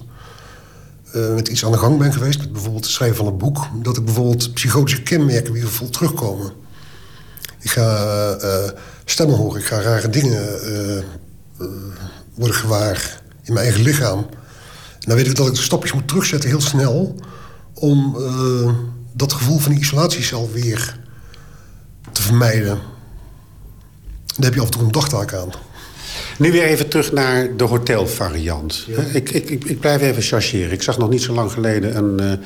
uh, 1.16 1.34
met 1.34 1.48
iets 1.48 1.66
aan 1.66 1.72
de 1.72 1.78
gang 1.78 1.98
ben 1.98 2.14
geweest. 2.14 2.40
Met 2.40 2.52
bijvoorbeeld 2.52 2.84
het 2.84 2.94
schrijven 2.94 3.18
van 3.18 3.28
een 3.28 3.38
boek. 3.38 3.68
Dat 3.84 3.98
ik 3.98 4.06
bijvoorbeeld 4.06 4.54
psychotische 4.54 5.04
kenmerken 5.04 5.54
weer 5.54 5.68
vol 5.68 5.90
terugkomen. 5.90 6.52
Ik 7.60 7.70
ga 7.70 8.38
uh, 8.42 8.70
stemmen 9.06 9.36
horen, 9.36 9.60
ik 9.60 9.66
ga 9.66 9.82
rare 9.82 10.10
dingen 10.10 10.62
worden 12.36 12.56
gewaar 12.56 13.22
in 13.44 13.54
mijn 13.54 13.66
eigen 13.66 13.84
lichaam. 13.84 14.20
En 14.20 15.10
dan 15.10 15.16
weet 15.16 15.28
ik 15.28 15.36
dat 15.36 15.48
ik 15.48 15.54
de 15.54 15.62
stapjes 15.62 15.94
moet 15.94 16.08
terugzetten 16.08 16.50
heel 16.50 16.62
snel... 16.62 17.16
om 17.74 18.18
dat 19.14 19.34
gevoel 19.34 19.60
van 19.60 19.72
die 19.72 19.82
isolatiecel 19.82 20.50
weer 20.52 21.00
te 22.12 22.22
vermijden. 22.22 22.80
Daar 24.26 24.46
heb 24.46 24.54
je 24.54 24.60
af 24.60 24.66
en 24.66 24.72
toe 24.72 24.82
een 24.82 24.92
dagtaak 24.92 25.34
aan. 25.34 25.50
Nu 26.38 26.52
weer 26.52 26.64
even 26.64 26.90
terug 26.90 27.12
naar 27.12 27.58
de 27.58 27.64
hotelvariant. 27.64 28.88
Ik, 29.14 29.30
ik, 29.30 29.50
ik, 29.50 29.64
ik, 29.64 29.80
blijf 29.80 30.02
even 30.02 30.22
chargeren. 30.22 30.72
Ik 30.72 30.82
zag 30.82 30.98
nog 30.98 31.10
niet 31.10 31.22
zo 31.22 31.34
lang 31.34 31.52
geleden 31.52 31.98
een 31.98 32.22
uh, 32.22 32.46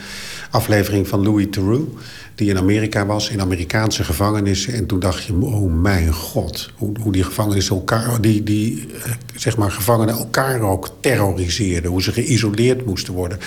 aflevering 0.51 1.07
van 1.07 1.23
Louis 1.23 1.47
Theroux... 1.49 2.01
die 2.35 2.49
in 2.49 2.57
Amerika 2.57 3.05
was, 3.05 3.29
in 3.29 3.41
Amerikaanse 3.41 4.03
gevangenissen. 4.03 4.73
En 4.73 4.85
toen 4.85 4.99
dacht 4.99 5.23
je, 5.23 5.33
oh 5.33 5.73
mijn 5.73 6.13
god, 6.13 6.71
hoe, 6.75 6.91
hoe 7.01 7.11
die 7.11 7.23
gevangenissen 7.23 7.75
elkaar... 7.75 8.21
die, 8.21 8.43
die 8.43 8.87
uh, 8.87 9.03
zeg 9.35 9.57
maar, 9.57 9.71
gevangenen 9.71 10.15
elkaar 10.15 10.61
ook 10.61 10.89
terroriseerden. 10.99 11.91
Hoe 11.91 12.01
ze 12.01 12.11
geïsoleerd 12.11 12.85
moesten 12.85 13.13
worden. 13.13 13.39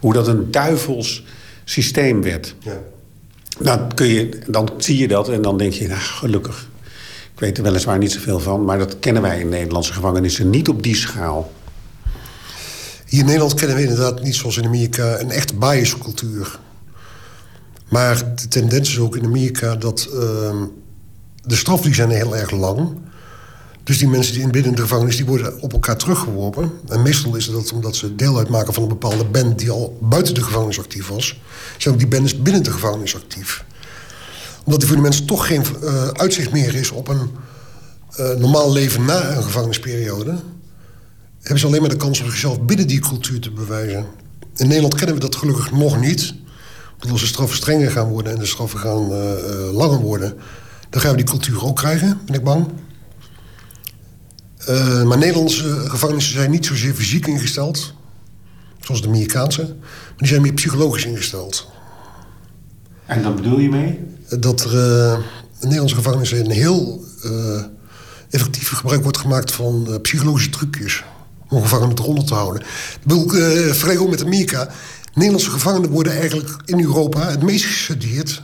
Hoe 0.00 0.12
dat 0.12 0.28
een 0.28 0.50
duivels 0.50 1.24
systeem 1.70 2.22
werd. 2.22 2.54
Ja. 2.58 2.80
Dan, 3.58 3.94
kun 3.94 4.06
je, 4.06 4.38
dan 4.46 4.70
zie 4.76 4.98
je 4.98 5.08
dat 5.08 5.28
en 5.28 5.42
dan 5.42 5.58
denk 5.58 5.72
je, 5.72 5.88
nou, 5.88 6.00
gelukkig. 6.00 6.68
Ik 7.34 7.40
weet 7.40 7.56
er 7.56 7.62
weliswaar 7.62 7.98
niet 7.98 8.12
zoveel 8.12 8.40
van, 8.40 8.64
maar 8.64 8.78
dat 8.78 8.98
kennen 8.98 9.22
wij 9.22 9.40
in 9.40 9.48
Nederlandse 9.48 9.92
gevangenissen 9.92 10.50
niet 10.50 10.68
op 10.68 10.82
die 10.82 10.96
schaal. 10.96 11.52
Hier 13.06 13.20
in 13.20 13.26
Nederland 13.26 13.54
kennen 13.54 13.76
we 13.76 13.82
inderdaad 13.82 14.22
niet 14.22 14.34
zoals 14.34 14.56
in 14.56 14.64
Amerika 14.64 15.20
een 15.20 15.30
echt 15.30 15.58
biascultuur. 15.58 16.58
Maar 17.88 18.34
de 18.34 18.48
tendens 18.48 18.88
is 18.88 18.98
ook 18.98 19.16
in 19.16 19.24
Amerika 19.24 19.76
dat 19.76 20.08
uh, 20.12 20.20
de 21.44 21.54
straffen 21.56 21.94
zijn 21.94 22.10
heel 22.10 22.36
erg 22.36 22.50
lang. 22.50 22.98
Dus 23.84 23.98
die 23.98 24.08
mensen 24.08 24.32
die 24.34 24.42
in 24.42 24.50
binnen 24.50 24.74
de 24.74 24.82
gevangenis 24.82 25.16
die 25.16 25.26
worden 25.26 25.60
op 25.60 25.72
elkaar 25.72 25.96
teruggeworpen. 25.96 26.72
En 26.88 27.02
meestal 27.02 27.36
is 27.36 27.50
dat 27.50 27.72
omdat 27.72 27.96
ze 27.96 28.16
deel 28.16 28.38
uitmaken 28.38 28.74
van 28.74 28.82
een 28.82 28.88
bepaalde 28.88 29.24
band 29.24 29.58
die 29.58 29.70
al 29.70 29.98
buiten 30.00 30.34
de 30.34 30.42
gevangenis 30.42 30.78
actief 30.78 31.08
was. 31.08 31.40
Zijn 31.78 31.94
ook 31.94 32.00
die 32.00 32.08
bands 32.08 32.42
binnen 32.42 32.62
de 32.62 32.70
gevangenis 32.70 33.14
actief 33.14 33.64
omdat 34.64 34.82
er 34.82 34.88
voor 34.88 34.96
de 34.96 35.08
mensen 35.08 35.26
toch 35.26 35.46
geen 35.46 35.62
uh, 35.82 36.08
uitzicht 36.08 36.52
meer 36.52 36.74
is 36.74 36.90
op 36.90 37.08
een 37.08 37.30
uh, 38.20 38.34
normaal 38.34 38.72
leven 38.72 39.04
na 39.04 39.36
een 39.36 39.42
gevangenisperiode... 39.42 40.38
hebben 41.40 41.58
ze 41.58 41.66
alleen 41.66 41.80
maar 41.80 41.90
de 41.90 41.96
kans 41.96 42.20
om 42.20 42.26
zichzelf 42.26 42.60
binnen 42.60 42.86
die 42.86 43.00
cultuur 43.00 43.40
te 43.40 43.50
bewijzen. 43.50 44.06
In 44.56 44.66
Nederland 44.66 44.94
kennen 44.94 45.14
we 45.14 45.20
dat 45.20 45.36
gelukkig 45.36 45.70
nog 45.72 46.00
niet. 46.00 46.34
Want 46.98 47.12
als 47.12 47.20
de 47.20 47.26
straffen 47.26 47.56
strenger 47.56 47.90
gaan 47.90 48.08
worden 48.08 48.32
en 48.32 48.38
de 48.38 48.46
straffen 48.46 48.78
gaan 48.78 49.12
uh, 49.12 49.72
langer 49.72 49.98
worden... 49.98 50.34
dan 50.90 51.00
gaan 51.00 51.10
we 51.10 51.16
die 51.16 51.26
cultuur 51.26 51.64
ook 51.64 51.76
krijgen, 51.76 52.20
ben 52.26 52.34
ik 52.34 52.44
bang. 52.44 52.66
Maar 55.04 55.18
Nederlandse 55.18 55.84
gevangenissen 55.88 56.32
zijn 56.32 56.50
niet 56.50 56.66
zozeer 56.66 56.94
fysiek 56.94 57.26
ingesteld... 57.26 57.94
zoals 58.80 59.02
de 59.02 59.08
Amerikaanse, 59.08 59.62
maar 59.62 60.16
die 60.16 60.28
zijn 60.28 60.42
meer 60.42 60.52
psychologisch 60.52 61.04
ingesteld. 61.04 61.68
En 63.06 63.22
dat 63.22 63.36
bedoel 63.36 63.58
je 63.58 63.68
mee? 63.68 63.98
dat 64.38 64.64
er 64.64 64.74
uh, 64.74 65.12
in 65.12 65.22
Nederlandse 65.60 65.96
gevangenissen 65.96 66.44
een 66.44 66.50
heel 66.50 67.04
uh, 67.24 67.62
effectief 68.30 68.68
gebruik 68.68 69.02
wordt 69.02 69.18
gemaakt 69.18 69.52
van 69.52 69.98
psychologische 70.02 70.50
trucjes. 70.50 71.04
Om 71.48 71.62
gevangenen 71.62 71.98
eronder 71.98 72.24
te 72.24 72.34
houden. 72.34 72.62
Ik 72.62 72.98
bedoel, 73.02 74.08
met 74.08 74.24
Amerika. 74.24 74.68
Nederlandse 75.14 75.50
gevangenen 75.50 75.90
worden 75.90 76.12
eigenlijk 76.12 76.56
in 76.64 76.80
Europa 76.80 77.30
het 77.30 77.42
meest 77.42 77.64
gestudeerd. 77.64 78.42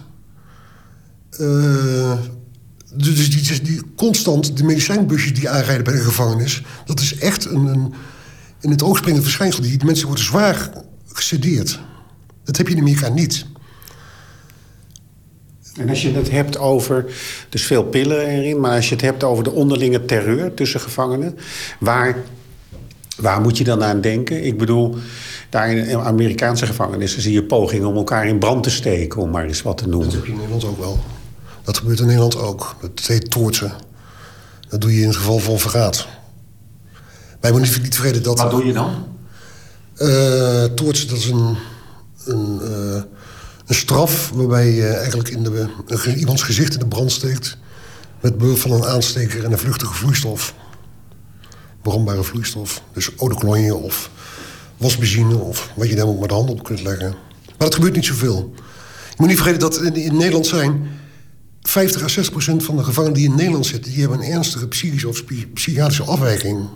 Dus 2.97 3.31
die, 3.31 3.63
die, 3.63 3.81
constant 3.97 4.57
de 4.57 4.65
medicijnbusjes 4.65 5.35
die 5.35 5.49
aanrijden 5.49 5.85
bij 5.85 5.95
de 5.95 6.01
gevangenis... 6.01 6.63
dat 6.85 7.01
is 7.01 7.19
echt 7.19 7.45
een, 7.45 7.67
een 7.67 7.95
in 8.61 8.71
het 8.71 8.83
oog 8.83 8.97
springend 8.97 9.25
verschijnsel. 9.25 9.63
Die 9.63 9.85
mensen 9.85 10.07
worden 10.07 10.25
zwaar 10.25 10.71
gestudeerd. 11.13 11.81
Dat 12.45 12.57
heb 12.57 12.69
je 12.69 12.75
in 12.75 12.81
Amerika 12.81 13.09
niet. 13.09 13.47
En 15.77 15.89
als 15.89 16.03
je 16.03 16.13
het 16.13 16.31
hebt 16.31 16.59
over, 16.59 17.05
dus 17.49 17.63
veel 17.63 17.85
pillen 17.85 18.27
erin... 18.27 18.61
maar 18.61 18.77
als 18.77 18.89
je 18.89 18.95
het 18.95 19.05
hebt 19.05 19.25
over 19.25 19.45
de 19.45 19.51
onderlinge 19.51 20.05
terreur 20.05 20.55
tussen 20.55 20.81
gevangenen... 20.81 21.37
waar, 21.81 22.17
waar 23.17 23.41
moet 23.41 23.59
je 23.59 23.65
dan 23.65 23.85
aan 23.85 24.01
denken? 24.01 24.45
Ik 24.45 24.59
bedoel, 24.59 24.97
daar 25.51 25.71
in 25.71 25.99
Amerikaanse 25.99 26.67
gevangenissen 26.67 27.23
zie 27.23 27.33
je 27.33 27.45
pogingen... 27.45 27.89
om 27.89 27.97
elkaar 27.97 28.27
in 28.27 28.39
brand 28.39 28.63
te 28.63 28.71
steken, 28.71 29.23
om 29.23 29.31
maar 29.31 29.45
eens 29.45 29.63
wat 29.63 29.79
te 29.79 29.89
noemen. 29.89 30.09
Dat 30.09 30.17
heb 30.17 30.25
je 30.25 30.33
in 30.33 30.37
Nederland 30.37 30.65
ook 30.65 30.79
wel. 30.79 30.99
Dat 31.67 31.77
gebeurt 31.79 31.99
in 31.99 32.07
Nederland 32.07 32.37
ook. 32.37 32.77
Dat 32.81 33.07
heet 33.07 33.31
toortsen. 33.31 33.73
Dat 34.69 34.81
doe 34.81 34.95
je 34.95 35.01
in 35.01 35.09
het 35.09 35.17
geval 35.17 35.39
van 35.39 35.59
verraad. 35.59 36.07
Wij 37.41 37.53
moeten 37.53 37.83
niet 37.83 37.95
vergeten 37.95 38.23
dat... 38.23 38.39
Wat 38.39 38.51
doe 38.51 38.67
je 38.67 38.73
dan? 38.73 39.07
Uh, 39.99 40.65
toortsen, 40.65 41.09
dat 41.09 41.19
is 41.19 41.29
een... 41.29 41.57
een 42.25 42.61
uh, 42.63 43.03
een 43.67 43.75
straf 43.75 44.31
waarbij 44.35 44.71
je 44.71 44.87
eigenlijk 44.87 45.29
in 45.29 45.43
de, 45.43 46.15
iemands 46.17 46.43
gezicht 46.43 46.73
in 46.73 46.79
de 46.79 46.87
brand 46.87 47.13
steekt... 47.13 47.57
met 48.21 48.39
behulp 48.39 48.59
van 48.59 48.71
een 48.73 48.85
aansteker 48.85 49.45
en 49.45 49.53
een 49.53 49.59
vluchtige 49.59 49.95
vloeistof. 49.95 50.55
Brandbare 51.83 52.23
vloeistof. 52.23 52.83
Dus 52.93 53.11
eau 53.17 53.57
de 53.57 53.75
of 53.75 54.11
wasbenzine 54.77 55.37
of 55.37 55.71
wat 55.77 55.89
je 55.89 55.95
daar 55.95 56.07
ook 56.07 56.21
met 56.21 56.29
de 56.29 56.35
hand 56.35 56.51
op 56.51 56.65
kunt 56.65 56.83
leggen. 56.83 57.11
Maar 57.47 57.55
dat 57.57 57.75
gebeurt 57.75 57.95
niet 57.95 58.05
zoveel. 58.05 58.53
Je 59.09 59.15
moet 59.17 59.29
niet 59.29 59.37
vergeten 59.37 59.61
dat 59.61 59.81
in, 59.81 59.95
in 59.95 60.17
Nederland 60.17 60.47
zijn... 60.47 60.91
50 61.69 62.03
à 62.03 62.09
60 62.09 62.31
procent 62.31 62.65
van 62.65 62.77
de 62.77 62.85
gevangenen 62.85 63.15
die 63.15 63.25
in 63.25 63.35
Nederland 63.35 63.67
zitten... 63.67 63.91
die 63.91 64.01
hebben 64.01 64.19
een 64.19 64.33
ernstige 64.33 64.69
psychische 64.69 65.09
of 65.09 65.25
psychiatrische 65.55 66.03
afwijking. 66.03 66.69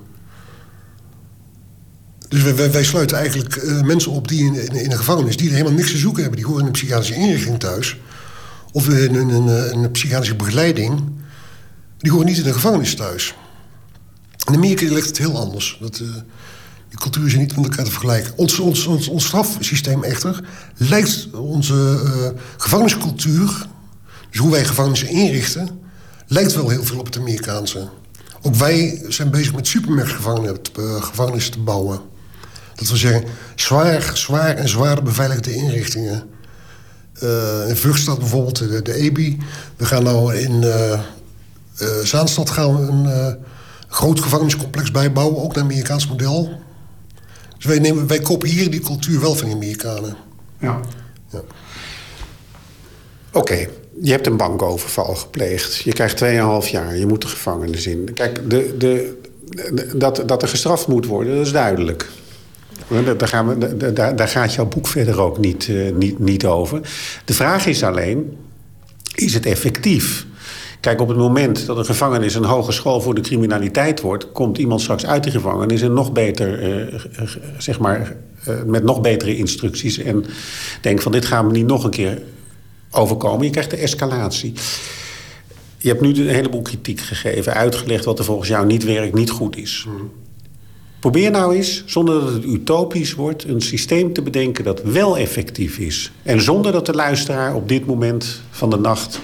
Dus 2.29 2.43
wij, 2.43 2.85
sluiten 2.85 3.17
eigenlijk 3.17 3.57
uh, 3.57 3.83
mensen 3.83 4.13
op 4.13 4.29
die 4.29 4.45
in, 4.45 4.55
in, 4.55 4.91
een 4.91 4.99
gevangenis... 4.99 5.37
die 5.37 5.47
er 5.49 5.55
helemaal 5.55 5.77
niks 5.77 5.91
te 5.91 5.99
zoeken 5.99 6.23
hebben. 6.23 6.39
Die 6.39 6.49
horen 6.49 6.61
in 6.61 6.67
een 6.67 6.73
psychiatrische 6.73 7.15
inrichting 7.15 7.59
thuis. 7.59 7.99
Of 8.73 8.89
in 8.89 9.15
een, 9.15 9.47
een, 9.47 9.91
psychiatrische 9.91 10.37
begeleiding. 10.37 11.03
Die 11.99 12.11
horen 12.11 12.27
niet 12.27 12.39
in 12.39 12.47
een 12.47 12.53
gevangenis 12.53 12.95
thuis. 12.95 13.35
In 14.47 14.55
Amerika 14.55 14.93
ligt 14.93 15.07
het 15.07 15.19
heel 15.19 15.39
anders. 15.39 15.79
Dat, 15.81 15.99
uh, 15.99 16.09
die 16.89 16.99
culturen 16.99 17.31
zijn 17.31 17.43
niet 17.43 17.57
met 17.57 17.65
elkaar 17.65 17.85
te 17.85 17.91
vergelijken. 17.91 18.33
Ons, 18.37 18.59
ons, 18.59 19.25
strafsysteem 19.25 20.03
echter 20.03 20.45
lijkt 20.77 21.29
onze 21.33 22.01
gevangeniscultuur... 22.57 23.69
dus 24.31 24.41
hoe 24.41 24.51
wij 24.51 24.65
gevangenissen 24.65 25.09
inrichten... 25.09 25.81
lijkt 26.27 26.55
wel 26.55 26.69
heel 26.69 26.85
veel 26.85 26.99
op 26.99 27.07
het 27.07 27.19
Amerikaanse. 27.19 27.89
Ook 28.43 28.55
wij 28.55 29.03
zijn 29.09 29.31
bezig 29.31 29.55
met 29.55 29.67
supermarktgevangenissen 29.67 31.53
te 31.53 31.61
bouwen. 31.61 32.01
Dat 32.75 32.89
wil 32.89 32.97
zeggen, 32.97 33.25
zwaar, 33.55 34.11
zwaar 34.15 34.57
en 34.57 34.69
zwaar 34.69 35.03
beveiligde 35.03 35.55
inrichtingen. 35.55 36.23
Uh, 37.23 37.69
in 37.69 37.77
Vugstad 37.77 38.19
bijvoorbeeld, 38.19 38.59
de, 38.59 38.83
de 38.83 38.95
EBI. 38.95 39.39
We 39.77 39.85
gaan 39.85 40.03
nou 40.03 40.35
in 40.35 40.63
uh, 40.63 41.01
Zaanstad 42.03 42.51
gaan 42.51 42.77
we 42.77 42.93
een 42.93 43.39
groot 43.89 44.21
gevangeniscomplex 44.21 44.91
bijbouwen. 44.91 45.43
Ook 45.43 45.55
naar 45.55 45.65
Amerikaans 45.65 46.09
model. 46.09 46.59
Dus 47.57 47.65
wij, 47.65 47.79
nemen, 47.79 48.07
wij 48.07 48.21
kopiëren 48.21 48.71
die 48.71 48.81
cultuur 48.81 49.21
wel 49.21 49.35
van 49.35 49.49
de 49.49 49.55
Amerikanen. 49.55 50.17
Ja. 50.59 50.81
ja. 51.31 51.41
Oké, 53.33 53.69
je 54.03 54.11
hebt 54.11 54.27
een 54.27 54.37
bankoverval 54.37 55.15
gepleegd. 55.15 55.77
Je 55.77 55.93
krijgt 55.93 56.25
2,5 56.65 56.71
jaar. 56.71 56.97
Je 56.97 57.07
moet 57.07 57.23
de 57.23 57.29
gevangenis 57.29 57.87
in. 57.87 58.11
Kijk, 58.15 58.51
de, 58.51 58.75
de, 58.79 59.19
dat, 59.95 60.23
dat 60.27 60.43
er 60.43 60.49
gestraft 60.49 60.87
moet 60.87 61.07
worden, 61.07 61.37
dat 61.37 61.47
is 61.47 61.53
duidelijk. 61.53 62.09
Daar, 63.17 63.29
gaan 63.29 63.59
we, 63.59 63.93
daar, 63.93 64.17
daar 64.17 64.29
gaat 64.29 64.55
jouw 64.55 64.67
boek 64.67 64.87
verder 64.87 65.21
ook 65.21 65.39
niet, 65.39 65.67
uh, 65.67 65.93
niet, 65.93 66.19
niet 66.19 66.47
over. 66.47 66.81
De 67.25 67.35
vraag 67.35 67.67
is 67.67 67.83
alleen, 67.83 68.37
is 69.15 69.35
het 69.35 69.47
effectief? 69.47 70.27
Kijk, 70.81 71.01
op 71.01 71.09
het 71.09 71.17
moment 71.17 71.67
dat 71.67 71.79
een 71.79 71.85
gevangenis 71.85 72.35
een 72.35 72.45
hogeschool 72.45 73.01
voor 73.01 73.15
de 73.15 73.21
criminaliteit 73.21 74.01
wordt... 74.01 74.33
komt 74.33 74.59
iemand 74.59 74.81
straks 74.81 75.07
uit 75.07 75.25
de 75.25 75.31
gevangenis 75.31 75.83
en 75.83 75.93
nog 75.93 76.13
beter, 76.13 76.79
uh, 76.83 76.95
zeg 77.59 77.79
maar, 77.79 78.17
uh, 78.49 78.55
met 78.67 78.85
nog 78.85 79.01
betere 79.01 79.37
instructies... 79.37 79.99
en 79.99 80.25
denkt 80.81 81.03
van 81.03 81.13
dit 81.13 81.25
gaan 81.25 81.47
we 81.47 81.53
niet 81.53 81.67
nog 81.67 81.85
een 81.85 81.91
keer 81.91 82.23
overkomen. 82.91 83.45
Je 83.45 83.51
krijgt 83.51 83.71
de 83.71 83.77
escalatie. 83.77 84.53
Je 85.77 85.89
hebt 85.89 86.01
nu 86.01 86.09
een 86.09 86.35
heleboel 86.35 86.63
kritiek 86.63 87.01
gegeven, 87.01 87.55
uitgelegd 87.55 88.05
wat 88.05 88.19
er 88.19 88.25
volgens 88.25 88.49
jou 88.49 88.67
niet 88.67 88.85
werkt, 88.85 89.15
niet 89.15 89.31
goed 89.31 89.57
is. 89.57 89.83
Hmm. 89.85 90.11
Probeer 91.01 91.31
nou 91.31 91.55
eens, 91.55 91.83
zonder 91.87 92.21
dat 92.21 92.33
het 92.33 92.45
utopisch 92.45 93.15
wordt... 93.15 93.45
een 93.45 93.61
systeem 93.61 94.13
te 94.13 94.23
bedenken 94.23 94.65
dat 94.65 94.83
wel 94.83 95.19
effectief 95.19 95.79
is. 95.79 96.13
En 96.23 96.41
zonder 96.41 96.73
dat 96.73 96.87
de 96.87 96.95
luisteraar 96.95 97.55
op 97.55 97.69
dit 97.69 97.87
moment 97.87 98.41
van 98.51 98.71
de 98.71 98.79
nacht... 98.79 99.21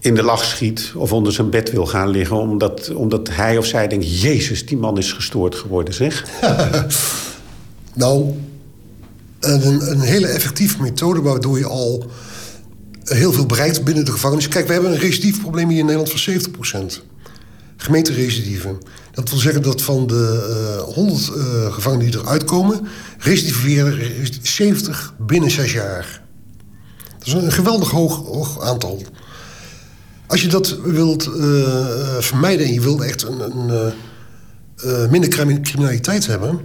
in 0.00 0.14
de 0.14 0.22
lach 0.22 0.44
schiet 0.44 0.92
of 0.96 1.12
onder 1.12 1.32
zijn 1.32 1.50
bed 1.50 1.70
wil 1.70 1.86
gaan 1.86 2.08
liggen... 2.08 2.36
omdat, 2.36 2.92
omdat 2.94 3.28
hij 3.30 3.58
of 3.58 3.66
zij 3.66 3.88
denkt... 3.88 4.20
Jezus, 4.20 4.66
die 4.66 4.76
man 4.76 4.98
is 4.98 5.12
gestoord 5.12 5.54
geworden, 5.54 5.94
zeg. 5.94 6.24
nou, 7.94 8.34
een, 9.40 9.90
een 9.90 10.00
hele 10.00 10.26
effectieve 10.26 10.82
methode... 10.82 11.20
waardoor 11.20 11.58
je 11.58 11.66
al 11.66 12.10
heel 13.04 13.32
veel 13.32 13.46
bereikt 13.46 13.84
binnen 13.84 14.04
de 14.04 14.12
gevangenis. 14.12 14.48
Kijk, 14.48 14.66
we 14.66 14.72
hebben 14.72 14.92
een 14.92 14.98
recidiefprobleem 14.98 15.68
hier 15.68 15.78
in 15.78 15.84
Nederland 15.84 16.10
van 16.10 16.18
70 16.18 16.50
procent. 16.50 17.02
Gemeenterecidieven. 17.76 18.78
Dat 19.12 19.30
wil 19.30 19.38
zeggen 19.38 19.62
dat 19.62 19.82
van 19.82 20.06
de 20.06 20.82
uh, 20.88 20.94
100 20.94 21.30
uh, 21.36 21.72
gevangenen 21.72 22.10
die 22.10 22.20
eruit 22.20 22.44
komen... 22.44 22.88
recidiveren 23.18 23.98
70 24.42 25.14
binnen 25.18 25.50
6 25.50 25.72
jaar. 25.72 26.22
Dat 27.18 27.26
is 27.26 27.32
een 27.32 27.52
geweldig 27.52 27.90
hoog, 27.90 28.16
hoog 28.16 28.60
aantal. 28.60 29.02
Als 30.26 30.42
je 30.42 30.48
dat 30.48 30.78
wilt 30.84 31.26
uh, 31.26 32.16
vermijden 32.18 32.66
en 32.66 32.72
je 32.72 32.80
wilt 32.80 33.00
echt 33.00 33.22
een, 33.22 33.70
een 34.76 35.10
minder 35.10 35.28
criminaliteit 35.62 36.26
hebben... 36.26 36.60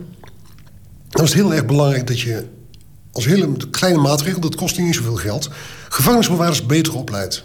dan 1.10 1.24
is 1.24 1.34
het 1.34 1.42
heel 1.42 1.54
erg 1.54 1.66
belangrijk 1.66 2.08
dat 2.08 2.20
je 2.20 2.44
als 3.16 3.26
hele 3.26 3.50
kleine 3.72 4.00
maatregel... 4.00 4.40
dat 4.40 4.56
kost 4.56 4.78
niet 4.78 4.96
zoveel 4.96 5.16
geld... 5.16 5.50
gevangenisbewaarders 5.90 6.66
beter 6.66 6.96
opleidt. 6.96 7.44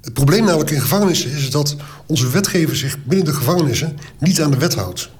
Het 0.00 0.12
probleem 0.12 0.44
namelijk 0.44 0.70
in 0.70 0.80
gevangenissen 0.80 1.30
is 1.30 1.50
dat 1.50 1.76
onze 2.06 2.30
wetgever 2.30 2.76
zich 2.76 3.04
binnen 3.04 3.26
de 3.26 3.32
gevangenissen 3.32 3.98
niet 4.18 4.40
aan 4.40 4.50
de 4.50 4.58
wet 4.58 4.74
houdt. 4.74 5.10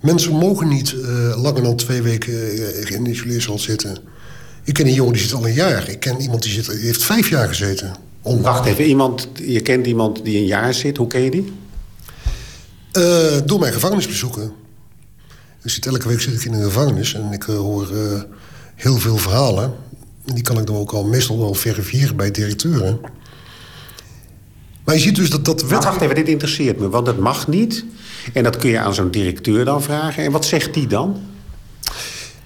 Mensen 0.00 0.32
mogen 0.32 0.68
niet 0.68 0.92
uh, 0.92 1.42
langer 1.42 1.62
dan 1.62 1.76
twee 1.76 2.02
weken 2.02 2.32
uh, 2.32 2.90
in 2.90 3.04
de 3.04 3.10
isoleercel 3.10 3.58
zitten. 3.58 3.98
Ik 4.64 4.74
ken 4.74 4.86
een 4.86 4.94
jongen 4.94 5.12
die 5.12 5.22
zit 5.22 5.32
al 5.32 5.46
een 5.46 5.54
jaar. 5.54 5.88
Ik 5.88 6.00
ken 6.00 6.20
iemand 6.20 6.42
die, 6.42 6.52
zit, 6.52 6.66
die 6.66 6.78
heeft 6.78 7.02
vijf 7.02 7.28
jaar 7.28 7.48
gezeten. 7.48 7.94
Om... 8.22 8.42
Wacht 8.42 8.66
even, 8.66 8.84
iemand, 8.84 9.28
je 9.34 9.60
kent 9.60 9.86
iemand 9.86 10.24
die 10.24 10.36
een 10.36 10.46
jaar 10.46 10.74
zit. 10.74 10.96
Hoe 10.96 11.06
ken 11.06 11.20
je 11.20 11.30
die? 11.30 11.52
Uh, 12.92 13.40
door 13.44 13.58
mijn 13.60 13.72
gevangenisbezoeken. 13.72 14.52
Ik 15.62 15.70
zit, 15.70 15.86
elke 15.86 16.08
week 16.08 16.20
zit 16.20 16.34
ik 16.34 16.44
in 16.44 16.52
een 16.52 16.62
gevangenis 16.62 17.14
en 17.14 17.32
ik 17.32 17.42
hoor 17.42 17.88
heel 18.74 18.98
veel 18.98 19.16
verhalen. 19.16 19.74
En 20.26 20.34
die 20.34 20.42
kan 20.42 20.58
ik 20.58 20.66
dan 20.66 20.76
ook 20.76 20.92
al 20.92 21.04
meestal 21.04 21.38
wel 21.38 21.54
verifiëren 21.54 22.16
bij 22.16 22.30
directeuren. 22.30 23.00
Maar 24.84 24.94
je 24.94 25.00
ziet 25.00 25.16
dus 25.16 25.30
dat 25.30 25.44
dat 25.44 25.62
wet... 25.62 25.84
wacht 25.84 26.00
even, 26.00 26.14
dit 26.14 26.28
interesseert 26.28 26.78
me, 26.78 26.88
want 26.88 27.06
het 27.06 27.18
mag 27.18 27.48
niet. 27.48 27.84
En 28.32 28.42
dat 28.42 28.56
kun 28.56 28.70
je 28.70 28.78
aan 28.78 28.94
zo'n 28.94 29.10
directeur 29.10 29.64
dan 29.64 29.82
vragen. 29.82 30.24
En 30.24 30.32
wat 30.32 30.44
zegt 30.44 30.74
die 30.74 30.86
dan? 30.86 31.20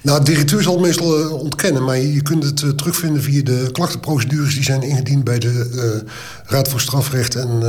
Nou, 0.01 0.19
de 0.19 0.25
directeur 0.25 0.63
zal 0.63 0.73
het 0.73 0.83
meestal 0.83 1.21
uh, 1.21 1.33
ontkennen, 1.33 1.85
maar 1.85 1.99
je 1.99 2.23
kunt 2.23 2.45
het 2.45 2.63
uh, 2.63 2.71
terugvinden 2.71 3.23
via 3.23 3.43
de 3.43 3.69
klachtenprocedures 3.73 4.55
die 4.55 4.63
zijn 4.63 4.83
ingediend 4.83 5.25
bij 5.25 5.39
de 5.39 5.71
uh, 5.75 6.11
Raad 6.45 6.69
voor 6.69 6.81
Strafrecht 6.81 7.35
en 7.35 7.61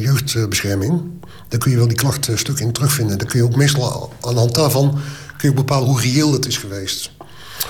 Jeugdbescherming. 0.00 1.02
Daar 1.50 1.60
kun 1.60 1.70
je 1.70 1.76
wel 1.76 1.88
die 1.88 1.96
klachtstuk 1.96 2.58
in 2.58 2.72
terugvinden. 2.72 3.18
Dan 3.18 3.26
kun 3.26 3.38
je 3.38 3.44
ook 3.44 3.56
meestal 3.56 4.12
aan 4.20 4.34
de 4.34 4.38
hand 4.38 4.54
daarvan 4.54 5.00
kun 5.40 5.48
je 5.48 5.54
bepalen 5.54 5.88
hoe 5.88 6.00
reëel 6.00 6.32
het 6.32 6.46
is 6.46 6.56
geweest. 6.56 7.10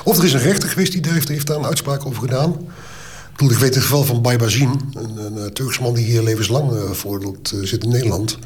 Of 0.04 0.18
er 0.18 0.25
is 0.25 0.32
een 0.32 0.40
rechter 0.40 0.68
geweest 0.68 0.92
die 0.92 1.12
heeft, 1.12 1.28
heeft 1.28 1.46
daar 1.46 1.56
een 1.56 1.64
uitspraak 1.64 2.06
over 2.06 2.20
gedaan. 2.20 2.50
Ik, 2.50 3.37
bedoel, 3.37 3.50
ik 3.50 3.58
weet 3.58 3.75
het 3.75 3.82
geval 3.82 4.04
van 4.04 4.22
Baybazin, 4.22 4.80
een, 4.92 5.16
een, 5.18 5.37
een 5.37 5.52
Turkse 5.52 5.82
man 5.82 5.94
die 5.94 6.04
hier 6.04 6.22
levenslang 6.22 6.72
uh, 6.72 7.62
zit 7.62 7.84
in 7.84 7.90
Nederland. 7.90 8.30
Die 8.30 8.38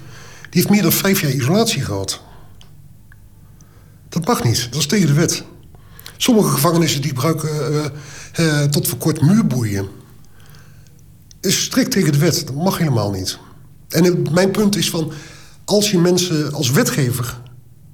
heeft 0.51 0.69
meer 0.69 0.83
dan 0.83 0.93
vijf 0.93 1.21
jaar 1.21 1.31
isolatie 1.31 1.83
gehad. 1.83 2.21
Dat 4.09 4.27
mag 4.27 4.45
niet, 4.45 4.69
dat 4.71 4.81
is 4.81 4.87
tegen 4.87 5.07
de 5.07 5.13
wet. 5.13 5.45
Sommige 6.17 6.49
gevangenissen 6.49 7.01
die 7.01 7.11
gebruiken 7.11 7.93
tot 8.71 8.89
voor 8.89 8.99
kort 8.99 9.21
muurboeien. 9.21 9.89
Is 11.41 11.63
strikt 11.63 11.91
tegen 11.91 12.13
de 12.13 12.19
wet, 12.19 12.47
dat 12.47 12.55
mag 12.55 12.79
helemaal 12.79 13.11
niet. 13.11 13.39
En 13.95 14.27
mijn 14.33 14.51
punt 14.51 14.77
is 14.77 14.91
van, 14.91 15.13
als 15.65 15.91
je 15.91 15.99
mensen 15.99 16.53
als 16.53 16.71
wetgever 16.71 17.41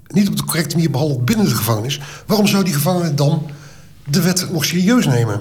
niet 0.07 0.29
op 0.29 0.37
de 0.37 0.45
correcte 0.45 0.75
manier 0.75 0.91
behandeld 0.91 1.25
binnen 1.25 1.47
de 1.47 1.55
gevangenis... 1.55 2.01
waarom 2.27 2.47
zou 2.47 2.65
die 2.65 2.75
gevangene 2.75 3.15
dan 3.15 3.51
de 4.11 4.23
wet 4.23 4.53
nog 4.53 4.65
serieus 4.65 5.07
nemen? 5.07 5.41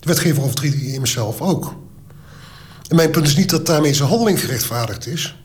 De 0.00 0.06
wetgever 0.08 0.42
overtreedt 0.42 0.78
die 0.78 0.92
in 0.92 1.00
mezelf 1.00 1.40
ook. 1.40 1.74
En 2.88 2.96
mijn 2.96 3.10
punt 3.10 3.26
is 3.26 3.36
niet 3.36 3.50
dat 3.50 3.66
daarmee 3.66 3.94
zijn 3.94 4.08
handeling 4.08 4.40
gerechtvaardigd 4.40 5.06
is. 5.06 5.36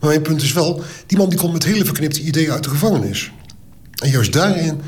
Maar 0.00 0.10
mijn 0.10 0.22
punt 0.22 0.42
is 0.42 0.52
wel, 0.52 0.82
die 1.06 1.18
man 1.18 1.28
die 1.28 1.38
komt 1.38 1.52
met 1.52 1.64
hele 1.64 1.84
verknipte 1.84 2.20
ideeën 2.20 2.50
uit 2.50 2.64
de 2.64 2.70
gevangenis. 2.70 3.32
En 4.02 4.10
juist 4.10 4.32
daarin 4.32 4.80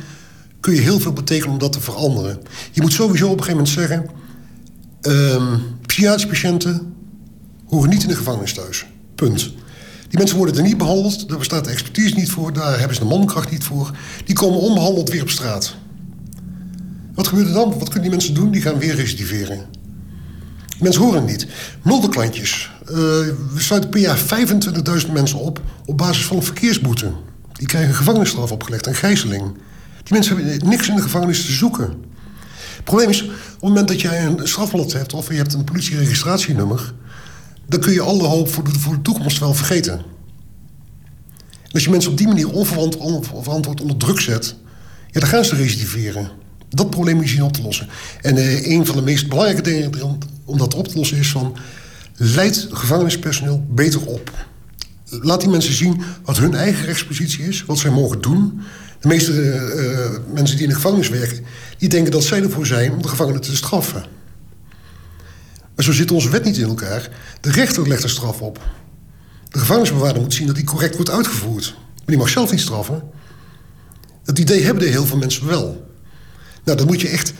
kun 0.60 0.74
je 0.74 0.80
heel 0.80 1.00
veel 1.00 1.12
betekenen 1.12 1.52
om 1.52 1.58
dat 1.58 1.72
te 1.72 1.80
veranderen. 1.80 2.40
Je 2.72 2.80
moet 2.80 2.92
sowieso 2.92 3.26
op 3.26 3.38
een 3.38 3.44
gegeven 3.44 3.64
moment 3.64 3.74
zeggen... 3.74 4.10
Um, 5.02 5.78
patiënten 6.28 6.94
horen 7.70 7.90
niet 7.90 8.02
in 8.02 8.08
de 8.08 8.16
gevangenis 8.16 8.54
thuis. 8.54 8.86
Punt. 9.14 9.52
Die 10.08 10.18
mensen 10.18 10.36
worden 10.36 10.56
er 10.56 10.62
niet 10.62 10.78
behandeld. 10.78 11.28
Daar 11.28 11.38
bestaat 11.38 11.64
de 11.64 11.70
expertise 11.70 12.14
niet 12.14 12.30
voor. 12.30 12.52
Daar 12.52 12.78
hebben 12.78 12.96
ze 12.96 13.02
de 13.02 13.08
mankracht 13.08 13.50
niet 13.50 13.64
voor. 13.64 13.90
Die 14.24 14.34
komen 14.34 14.60
onbehandeld 14.60 15.10
weer 15.10 15.22
op 15.22 15.30
straat. 15.30 15.74
Wat 17.14 17.28
gebeurt 17.28 17.46
er 17.46 17.54
dan? 17.54 17.68
Wat 17.68 17.84
kunnen 17.84 18.02
die 18.02 18.10
mensen 18.10 18.34
doen? 18.34 18.50
Die 18.50 18.62
gaan 18.62 18.78
weer 18.78 18.94
recidiveren. 18.94 19.66
Mensen 20.80 21.02
horen 21.02 21.24
niet. 21.24 21.46
Mulderklantjes. 21.82 22.70
Uh, 22.82 22.96
we 22.96 23.34
sluiten 23.54 23.90
per 23.90 24.00
jaar 24.00 24.18
25.000 25.04 25.12
mensen 25.12 25.38
op... 25.38 25.60
op 25.86 25.96
basis 25.96 26.24
van 26.24 26.36
een 26.36 26.42
verkeersboete. 26.42 27.12
Die 27.52 27.66
krijgen 27.66 27.94
gevangenisstraf 27.94 28.52
opgelegd 28.52 28.86
en 28.86 28.94
gijzeling. 28.94 29.42
Die 30.02 30.12
mensen 30.12 30.36
hebben 30.36 30.68
niks 30.68 30.88
in 30.88 30.96
de 30.96 31.02
gevangenis 31.02 31.46
te 31.46 31.52
zoeken. 31.52 31.84
Het 32.74 32.84
probleem 32.84 33.08
is, 33.08 33.22
op 33.22 33.30
het 33.30 33.62
moment 33.62 33.88
dat 33.88 34.00
jij 34.00 34.24
een 34.24 34.40
strafblad 34.42 34.92
hebt... 34.92 35.14
of 35.14 35.28
je 35.28 35.34
hebt 35.34 35.54
een 35.54 35.64
politieregistratienummer 35.64 36.94
dan 37.70 37.80
kun 37.80 37.92
je 37.92 38.00
alle 38.00 38.26
hoop 38.26 38.48
voor 38.48 38.64
de, 38.64 38.78
voor 38.78 38.94
de 38.94 39.02
toekomst 39.02 39.38
wel 39.38 39.54
vergeten. 39.54 40.02
als 41.72 41.84
je 41.84 41.90
mensen 41.90 42.10
op 42.10 42.16
die 42.16 42.26
manier 42.26 42.50
onverantwoord 42.50 43.80
onder 43.80 43.96
druk 43.96 44.20
zet... 44.20 44.54
Ja, 45.10 45.20
dan 45.20 45.28
gaan 45.28 45.44
ze 45.44 45.56
recidiveren. 45.56 46.30
Dat 46.68 46.90
probleem 46.90 47.20
je 47.20 47.28
zien 47.28 47.42
op 47.42 47.52
te 47.52 47.62
lossen. 47.62 47.88
En 48.20 48.36
uh, 48.36 48.66
een 48.66 48.86
van 48.86 48.96
de 48.96 49.02
meest 49.02 49.28
belangrijke 49.28 49.62
dingen 49.62 50.18
om 50.44 50.58
dat 50.58 50.74
op 50.74 50.88
te 50.88 50.96
lossen 50.96 51.16
is 51.16 51.30
van... 51.30 51.56
leid 52.16 52.68
gevangenispersoneel 52.70 53.66
beter 53.68 54.06
op. 54.06 54.46
Laat 55.08 55.40
die 55.40 55.48
mensen 55.48 55.74
zien 55.74 56.02
wat 56.24 56.38
hun 56.38 56.54
eigen 56.54 56.84
rechtspositie 56.84 57.44
is, 57.44 57.64
wat 57.64 57.78
zij 57.78 57.90
mogen 57.90 58.20
doen. 58.20 58.60
De 59.00 59.08
meeste 59.08 59.32
uh, 59.32 60.34
mensen 60.34 60.56
die 60.56 60.64
in 60.64 60.70
de 60.70 60.74
gevangenis 60.74 61.08
werken... 61.08 61.44
die 61.78 61.88
denken 61.88 62.12
dat 62.12 62.24
zij 62.24 62.42
ervoor 62.42 62.66
zijn 62.66 62.92
om 62.92 63.02
de 63.02 63.08
gevangenen 63.08 63.40
te 63.40 63.56
straffen. 63.56 64.04
Maar 65.80 65.88
zo 65.88 65.94
zit 65.94 66.10
onze 66.10 66.30
wet 66.30 66.44
niet 66.44 66.56
in 66.56 66.68
elkaar. 66.68 67.08
De 67.40 67.50
rechter 67.50 67.88
legt 67.88 68.02
een 68.02 68.08
straf 68.08 68.40
op. 68.40 68.60
De 69.48 69.58
gevangenisbewaarder 69.58 70.22
moet 70.22 70.34
zien 70.34 70.46
dat 70.46 70.56
die 70.56 70.64
correct 70.64 70.94
wordt 70.94 71.10
uitgevoerd. 71.10 71.74
Maar 71.96 72.06
die 72.06 72.16
mag 72.16 72.28
zelf 72.28 72.50
niet 72.50 72.60
straffen. 72.60 73.02
Dat 74.24 74.38
idee 74.38 74.62
hebben 74.62 74.82
de 74.82 74.88
heel 74.88 75.06
veel 75.06 75.16
mensen 75.16 75.46
wel. 75.46 75.90
Nou, 76.64 76.78
dat 76.78 76.86
moet 76.86 77.00
je 77.00 77.08
echt... 77.08 77.32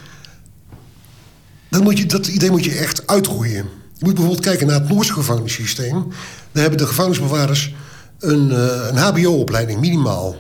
Dat, 1.68 1.83
moet 1.83 1.98
je, 1.98 2.07
dat 2.07 2.26
idee 2.26 2.50
moet 2.50 2.64
je 2.64 2.74
echt 2.74 3.07
uitroeien. 3.07 3.55
Je 3.94 4.05
moet 4.05 4.14
bijvoorbeeld 4.14 4.44
kijken 4.44 4.66
naar 4.66 4.81
het 4.81 4.88
Noorse 4.88 5.12
gevangenissysteem. 5.12 6.09
Daar 6.53 6.62
hebben 6.62 6.79
de 6.79 6.87
gevangenisbewaarders 6.87 7.74
een, 8.18 8.50
uh, 8.50 8.87
een 8.90 8.96
hbo-opleiding, 8.96 9.81
minimaal. 9.81 10.37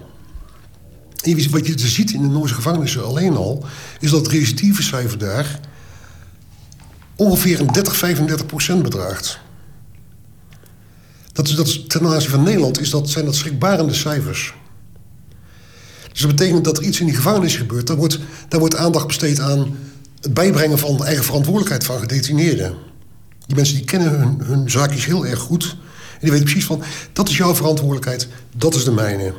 En 1.22 1.50
wat 1.50 1.66
je 1.66 1.78
ziet 1.78 2.12
in 2.12 2.22
de 2.22 2.28
Noorse 2.28 2.54
gevangenissen 2.54 3.04
alleen 3.04 3.36
al... 3.36 3.64
is 3.98 4.10
dat 4.10 4.20
het 4.20 4.32
recidivecijfer 4.34 5.18
daar 5.18 5.60
ongeveer 7.20 7.60
een 7.60 7.66
30, 7.66 7.96
35 7.96 8.46
procent 8.46 8.82
bedraagt. 8.82 9.38
Dat 11.32 11.48
is, 11.48 11.54
dat 11.54 11.88
ten 11.88 12.06
aanzien 12.06 12.30
van 12.30 12.42
Nederland 12.42 12.80
is 12.80 12.90
dat, 12.90 13.10
zijn 13.10 13.24
dat 13.24 13.34
schrikbarende 13.34 13.94
cijfers. 13.94 14.54
Dus 16.12 16.20
dat 16.20 16.30
betekent 16.30 16.64
dat 16.64 16.78
er 16.78 16.84
iets 16.84 17.00
in 17.00 17.06
die 17.06 17.14
gevangenis 17.14 17.56
gebeurt. 17.56 17.86
Daar 17.86 17.96
wordt, 17.96 18.18
daar 18.48 18.60
wordt 18.60 18.76
aandacht 18.76 19.06
besteed 19.06 19.40
aan 19.40 19.76
het 20.20 20.34
bijbrengen 20.34 20.78
van 20.78 20.96
de 20.96 21.04
eigen 21.04 21.24
verantwoordelijkheid 21.24 21.84
van 21.84 21.98
gedetineerden. 21.98 22.74
Die 23.46 23.56
mensen 23.56 23.76
die 23.76 23.84
kennen 23.84 24.18
hun, 24.18 24.40
hun 24.42 24.70
zaakjes 24.70 25.04
heel 25.04 25.26
erg 25.26 25.38
goed. 25.38 25.76
En 26.12 26.18
die 26.20 26.30
weten 26.30 26.44
precies 26.44 26.66
van, 26.66 26.82
dat 27.12 27.28
is 27.28 27.36
jouw 27.36 27.54
verantwoordelijkheid, 27.54 28.28
dat 28.56 28.74
is 28.74 28.84
de 28.84 28.92
mijne. 28.92 29.34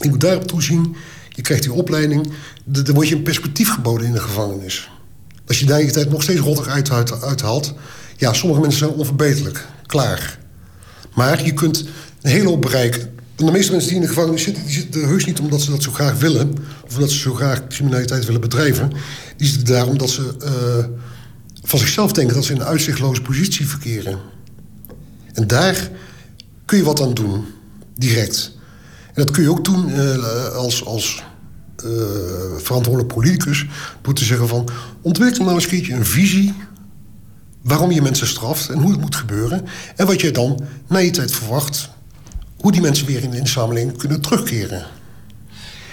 Je 0.00 0.08
moet 0.08 0.20
daarop 0.20 0.46
toezien, 0.46 0.96
je 1.28 1.42
krijgt 1.42 1.62
die 1.62 1.72
opleiding... 1.72 2.32
dan 2.64 2.94
word 2.94 3.08
je 3.08 3.14
een 3.14 3.22
perspectief 3.22 3.72
geboden 3.72 4.06
in 4.06 4.12
de 4.12 4.20
gevangenis. 4.20 4.90
Als 5.46 5.58
je 5.58 5.66
daar 5.66 5.82
je 5.82 5.90
tijd 5.90 6.10
nog 6.10 6.22
steeds 6.22 6.40
rottig 6.40 6.68
uit, 6.68 7.22
uithaalt... 7.22 7.74
ja, 8.16 8.32
sommige 8.32 8.60
mensen 8.60 8.78
zijn 8.78 8.98
onverbeterlijk. 8.98 9.66
Klaar. 9.86 10.38
Maar 11.14 11.44
je 11.44 11.52
kunt 11.52 11.84
een 12.22 12.30
hele 12.30 12.48
hoop 12.48 12.62
bereiken. 12.62 13.14
de 13.36 13.50
meeste 13.50 13.70
mensen 13.70 13.88
die 13.88 13.98
in 13.98 14.02
de 14.02 14.08
gevangenis 14.08 14.42
zitten... 14.42 14.64
die 14.64 14.72
zitten 14.72 15.08
heus 15.08 15.24
niet 15.24 15.40
omdat 15.40 15.60
ze 15.60 15.70
dat 15.70 15.82
zo 15.82 15.92
graag 15.92 16.18
willen... 16.18 16.54
of 16.84 16.94
omdat 16.94 17.10
ze 17.10 17.18
zo 17.18 17.34
graag 17.34 17.66
criminaliteit 17.66 18.24
willen 18.24 18.40
bedrijven. 18.40 18.92
Die 19.36 19.48
zitten 19.48 19.74
daar 19.74 19.86
omdat 19.86 20.10
ze 20.10 20.34
uh, 20.44 20.84
van 21.62 21.78
zichzelf 21.78 22.12
denken... 22.12 22.34
dat 22.34 22.44
ze 22.44 22.52
in 22.52 22.60
een 22.60 22.66
uitzichtloze 22.66 23.22
positie 23.22 23.66
verkeren. 23.66 24.18
En 25.32 25.46
daar 25.46 25.90
kun 26.64 26.78
je 26.78 26.84
wat 26.84 27.00
aan 27.00 27.14
doen. 27.14 27.44
Direct. 27.94 28.52
En 29.06 29.24
dat 29.24 29.30
kun 29.30 29.42
je 29.42 29.50
ook 29.50 29.64
doen 29.64 29.88
uh, 29.88 30.48
als... 30.48 30.84
als 30.84 31.22
verantwoordelijk 32.56 33.14
politicus 33.14 33.66
moeten 34.04 34.24
zeggen 34.24 34.48
van... 34.48 34.68
ontwikkel 35.02 35.44
nou 35.44 35.54
eens 35.54 35.64
een 35.64 35.70
keertje 35.70 35.94
een 35.94 36.06
visie... 36.06 36.54
waarom 37.62 37.90
je 37.90 38.02
mensen 38.02 38.26
straft 38.26 38.68
en 38.68 38.78
hoe 38.78 38.90
het 38.90 39.00
moet 39.00 39.16
gebeuren... 39.16 39.64
en 39.96 40.06
wat 40.06 40.20
je 40.20 40.30
dan 40.30 40.64
na 40.88 40.98
je 40.98 41.10
tijd 41.10 41.32
verwacht... 41.32 41.88
hoe 42.56 42.72
die 42.72 42.80
mensen 42.80 43.06
weer 43.06 43.22
in 43.22 43.30
de 43.30 43.46
samenleving 43.46 43.96
kunnen 43.96 44.20
terugkeren. 44.20 44.86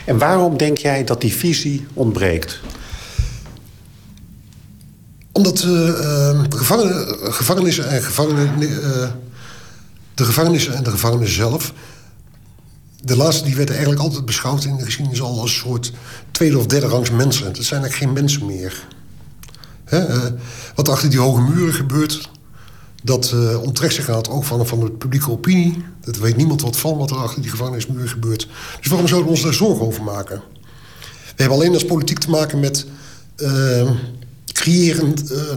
En 0.05 0.17
waarom 0.17 0.57
denk 0.57 0.77
jij 0.77 1.03
dat 1.03 1.21
die 1.21 1.33
visie 1.33 1.87
ontbreekt? 1.93 2.59
Omdat 5.31 5.63
uh, 5.63 6.43
gevangenissen 7.19 7.89
en 7.89 8.03
gevangenen... 8.03 8.61
Uh, 8.61 9.09
de 10.13 10.25
gevangenissen 10.25 10.73
en 10.73 10.83
de 10.83 10.89
gevangenen 10.89 11.27
zelf 11.27 11.73
de 13.05 13.15
laatste 13.15 13.43
die 13.43 13.55
werden 13.55 13.75
eigenlijk 13.75 14.03
altijd 14.03 14.25
beschouwd 14.25 14.63
in 14.63 14.77
de 14.77 14.83
geschiedenis 14.83 15.21
al 15.21 15.39
als 15.39 15.51
een 15.51 15.57
soort 15.57 15.91
tweede 16.31 16.57
of 16.57 16.65
derde 16.65 16.87
rangs 16.87 17.11
mensen. 17.11 17.53
Dat 17.53 17.63
zijn 17.63 17.81
eigenlijk 17.81 17.93
geen 17.93 18.23
mensen 18.23 18.45
meer. 18.45 18.87
Hè, 19.83 20.29
wat 20.75 20.89
achter 20.89 21.09
die 21.09 21.19
hoge 21.19 21.41
muren 21.41 21.73
gebeurt, 21.73 22.29
dat 23.03 23.31
uh, 23.35 23.61
onttrekt 23.61 23.93
zich 23.93 24.05
het 24.05 24.29
oog 24.29 24.45
van, 24.45 24.67
van 24.67 24.79
de 24.79 24.91
publieke 24.91 25.31
opinie. 25.31 25.83
Dat 26.01 26.17
weet 26.17 26.37
niemand 26.37 26.61
wat 26.61 26.77
van 26.77 26.97
wat 26.97 27.11
er 27.11 27.17
achter 27.17 27.41
die 27.41 27.51
gevangenismuren 27.51 28.09
gebeurt. 28.09 28.47
Dus 28.79 28.89
waarom 28.89 29.07
zouden 29.07 29.29
we 29.29 29.35
ons 29.35 29.43
daar 29.43 29.53
zorgen 29.53 29.85
over 29.85 30.03
maken? 30.03 30.41
We 31.01 31.41
hebben 31.41 31.57
alleen 31.57 31.73
als 31.73 31.85
politiek 31.85 32.19
te 32.19 32.29
maken 32.29 32.59
met 32.59 32.85
uh, 33.37 33.91
creëren 34.53 35.13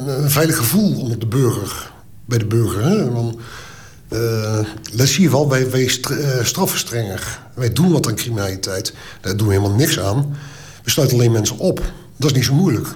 een 0.06 0.30
veilig 0.30 0.56
gevoel 0.56 1.00
onder 1.00 1.18
de 1.18 1.26
burger. 1.26 1.92
Bij 2.24 2.38
de 2.38 2.46
burger. 2.46 2.84
Hè? 2.84 3.10
Uh, 4.12 4.58
dat 4.94 5.06
zie 5.06 5.22
je 5.22 5.30
wel, 5.30 5.48
wij, 5.48 5.70
wij 5.70 5.88
straffen 6.42 6.78
strenger. 6.78 7.40
Wij 7.54 7.72
doen 7.72 7.92
wat 7.92 8.06
aan 8.06 8.14
criminaliteit. 8.14 8.94
Daar 9.20 9.36
doen 9.36 9.46
we 9.46 9.54
helemaal 9.54 9.76
niks 9.76 10.00
aan. 10.00 10.36
We 10.84 10.90
sluiten 10.90 11.18
alleen 11.18 11.32
mensen 11.32 11.58
op. 11.58 11.92
Dat 12.16 12.30
is 12.30 12.36
niet 12.36 12.44
zo 12.44 12.54
moeilijk. 12.54 12.86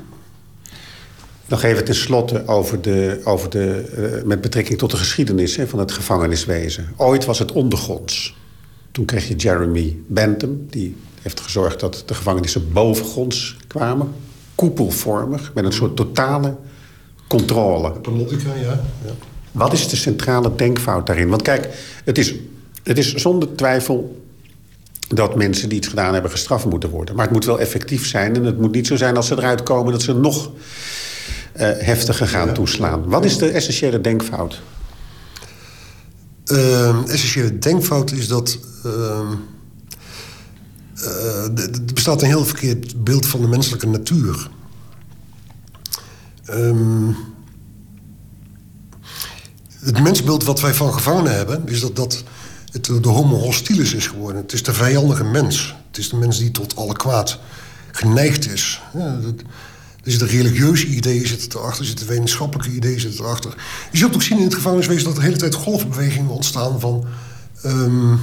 Nog 1.46 1.62
even 1.62 1.84
tenslotte 1.84 2.46
over 2.46 2.82
de, 2.82 3.20
over 3.24 3.50
de, 3.50 3.90
uh, 4.18 4.26
met 4.26 4.40
betrekking 4.40 4.78
tot 4.78 4.90
de 4.90 4.96
geschiedenis 4.96 5.56
hè, 5.56 5.66
van 5.66 5.78
het 5.78 5.92
gevangeniswezen. 5.92 6.92
Ooit 6.96 7.24
was 7.24 7.38
het 7.38 7.52
ondergronds. 7.52 8.36
Toen 8.92 9.04
kreeg 9.04 9.28
je 9.28 9.36
Jeremy 9.36 9.96
Bentham, 10.06 10.66
die 10.68 10.96
heeft 11.22 11.40
gezorgd 11.40 11.80
dat 11.80 12.02
de 12.06 12.14
gevangenissen 12.14 12.72
bovengronds 12.72 13.56
kwamen. 13.66 14.12
Koepelvormig, 14.54 15.50
met 15.54 15.64
een 15.64 15.72
soort 15.72 15.96
totale 15.96 16.56
controle. 17.26 17.90
Politica, 17.90 18.54
ja. 18.54 18.80
ja. 19.04 19.12
Wat 19.52 19.72
is 19.72 19.88
de 19.88 19.96
centrale 19.96 20.54
denkfout 20.54 21.06
daarin? 21.06 21.28
Want 21.28 21.42
kijk, 21.42 21.68
het 22.04 22.18
is, 22.18 22.34
het 22.82 22.98
is 22.98 23.14
zonder 23.14 23.54
twijfel 23.54 24.22
dat 25.14 25.36
mensen 25.36 25.68
die 25.68 25.78
iets 25.78 25.88
gedaan 25.88 26.12
hebben 26.12 26.30
gestraft 26.30 26.64
moeten 26.64 26.90
worden. 26.90 27.14
Maar 27.14 27.24
het 27.24 27.34
moet 27.34 27.44
wel 27.44 27.60
effectief 27.60 28.06
zijn. 28.06 28.36
En 28.36 28.44
het 28.44 28.58
moet 28.58 28.72
niet 28.72 28.86
zo 28.86 28.96
zijn 28.96 29.16
als 29.16 29.26
ze 29.26 29.34
eruit 29.36 29.62
komen 29.62 29.92
dat 29.92 30.02
ze 30.02 30.14
nog 30.14 30.46
uh, 30.46 30.52
heftiger 31.60 32.28
gaan 32.28 32.54
toeslaan. 32.54 33.04
Wat 33.04 33.24
is 33.24 33.38
de 33.38 33.48
essentiële 33.50 34.00
denkfout? 34.00 34.60
Uh, 36.46 37.08
essentiële 37.08 37.58
denkfout 37.58 38.12
is 38.12 38.28
dat. 38.28 38.58
Uh, 38.86 39.30
er 41.44 41.70
bestaat 41.94 42.22
een 42.22 42.28
heel 42.28 42.44
verkeerd 42.44 43.04
beeld 43.04 43.26
van 43.26 43.40
de 43.40 43.48
menselijke 43.48 43.86
natuur. 43.86 44.50
Um, 46.50 47.16
het 49.84 50.02
mensbeeld 50.02 50.44
wat 50.44 50.60
wij 50.60 50.74
van 50.74 50.92
gevangenen 50.92 51.36
hebben, 51.36 51.68
is 51.68 51.80
dat 51.80 51.96
dat 51.96 52.24
het 52.72 52.84
de 52.84 53.08
homo 53.08 53.36
hostilis 53.36 53.94
is 53.94 54.06
geworden. 54.06 54.42
Het 54.42 54.52
is 54.52 54.62
de 54.62 54.72
vijandige 54.72 55.24
mens. 55.24 55.74
Het 55.88 55.98
is 55.98 56.08
de 56.08 56.16
mens 56.16 56.38
die 56.38 56.50
tot 56.50 56.76
alle 56.76 56.96
kwaad 56.96 57.38
geneigd 57.92 58.52
is. 58.52 58.82
Ja, 58.94 59.16
dat, 59.16 59.34
zitten 60.02 60.28
religieuze 60.28 60.86
ideeën 60.86 61.26
zitten 61.26 61.58
erachter, 61.58 61.80
er 61.80 61.86
zitten 61.86 62.06
wetenschappelijke 62.06 62.72
ideeën 62.72 63.00
zitten 63.00 63.24
erachter. 63.24 63.54
Je 63.92 63.98
zult 63.98 64.14
ook 64.14 64.22
zien 64.22 64.38
in 64.38 64.44
het 64.44 64.54
gevangeniswezen 64.54 65.04
dat 65.04 65.12
er 65.12 65.20
de 65.20 65.26
hele 65.26 65.38
tijd 65.38 65.54
golfbewegingen 65.54 66.30
ontstaan 66.30 66.80
van. 66.80 67.04
Um, 67.64 68.20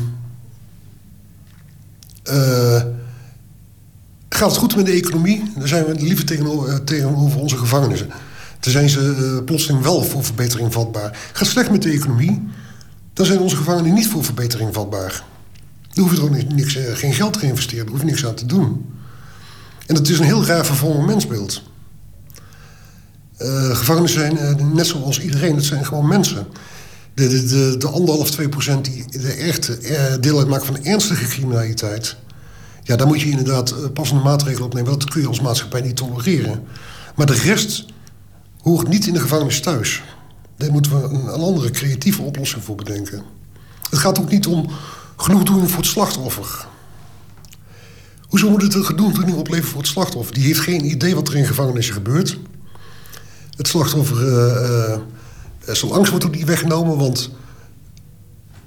uh, 2.29 2.81
gaat 4.29 4.49
het 4.49 4.57
goed 4.57 4.75
met 4.75 4.85
de 4.85 4.91
economie? 4.91 5.51
Dan 5.57 5.67
zijn 5.67 5.85
we 5.85 5.93
liever 5.93 6.25
tegenover, 6.25 6.69
eh, 6.69 6.75
tegenover 6.75 7.39
onze 7.39 7.57
gevangenissen. 7.57 8.09
Zijn 8.71 8.89
ze 8.89 9.15
uh, 9.19 9.43
plotseling 9.43 9.83
wel 9.83 10.03
voor 10.03 10.23
verbetering 10.23 10.73
vatbaar. 10.73 11.17
Gaat 11.33 11.47
slecht 11.47 11.71
met 11.71 11.81
de 11.81 11.91
economie? 11.91 12.47
Dan 13.13 13.25
zijn 13.25 13.39
onze 13.39 13.55
gevangenen 13.55 13.93
niet 13.93 14.07
voor 14.07 14.23
verbetering 14.23 14.73
vatbaar. 14.73 15.23
Dan 15.93 16.03
hoef 16.03 16.13
je 16.13 16.17
er 16.17 16.23
ook 16.23 16.53
niks, 16.53 16.77
geen 16.93 17.13
geld 17.13 17.39
te 17.39 17.45
investeren, 17.45 17.85
daar 17.85 17.93
hoef 17.93 18.03
je 18.03 18.09
niks 18.09 18.25
aan 18.25 18.35
te 18.35 18.45
doen. 18.45 18.85
En 19.85 19.95
dat 19.95 20.07
is 20.07 20.19
een 20.19 20.25
heel 20.25 20.45
raar 20.45 20.65
vervormd 20.65 21.05
mensbeeld. 21.05 21.61
Uh, 23.39 23.75
gevangenen 23.75 24.09
zijn 24.09 24.57
net 24.73 24.87
zoals 24.87 25.21
iedereen, 25.21 25.55
het 25.55 25.65
zijn 25.65 25.85
gewoon 25.85 26.07
mensen. 26.07 26.47
De, 27.13 27.27
de, 27.27 27.45
de, 27.45 27.75
de 27.77 27.87
anderhalf, 27.87 28.31
twee 28.31 28.49
procent 28.49 28.85
die 28.85 29.05
de 29.21 29.31
echte 29.31 29.79
uh, 29.81 30.21
deel 30.21 30.37
uitmaken 30.37 30.65
van 30.65 30.83
ernstige 30.83 31.25
criminaliteit... 31.25 32.15
ja, 32.83 32.95
daar 32.95 33.07
moet 33.07 33.21
je 33.21 33.29
inderdaad 33.29 33.93
passende 33.93 34.23
maatregelen 34.23 34.65
opnemen. 34.65 34.91
Dat 34.91 35.09
kun 35.09 35.21
je 35.21 35.27
als 35.27 35.41
maatschappij 35.41 35.81
niet 35.81 35.95
tolereren. 35.95 36.63
Maar 37.15 37.25
de 37.25 37.33
rest 37.33 37.85
hoort 38.67 38.87
niet 38.87 39.07
in 39.07 39.13
de 39.13 39.19
gevangenis 39.19 39.61
thuis. 39.61 40.03
Daar 40.57 40.71
moeten 40.71 41.01
we 41.01 41.07
een, 41.07 41.29
andere 41.29 41.69
creatieve 41.69 42.21
oplossing 42.21 42.63
voor 42.63 42.75
bedenken. 42.75 43.23
Het 43.89 43.99
gaat 43.99 44.19
ook 44.19 44.29
niet 44.29 44.47
om 44.47 44.69
genoeg 45.15 45.43
doen 45.43 45.67
voor 45.67 45.81
het 45.81 45.91
slachtoffer. 45.91 46.67
Hoezo 48.21 48.49
moet 48.49 48.61
het 48.61 48.73
een 48.73 48.85
genoegdoening 48.85 49.37
opleveren 49.37 49.69
voor 49.69 49.81
het 49.81 49.89
slachtoffer? 49.89 50.33
Die 50.33 50.45
heeft 50.45 50.59
geen 50.59 50.85
idee 50.85 51.15
wat 51.15 51.27
er 51.27 51.35
in 51.35 51.45
gevangenissen 51.45 51.93
gebeurt. 51.93 52.39
Het 53.57 53.67
slachtoffer, 53.67 54.27
uh, 54.27 54.97
uh, 55.67 55.75
zijn 55.75 55.91
angst 55.91 56.09
wordt 56.09 56.25
ook 56.25 56.35
niet 56.35 56.45
weggenomen, 56.45 56.97
want 56.97 57.29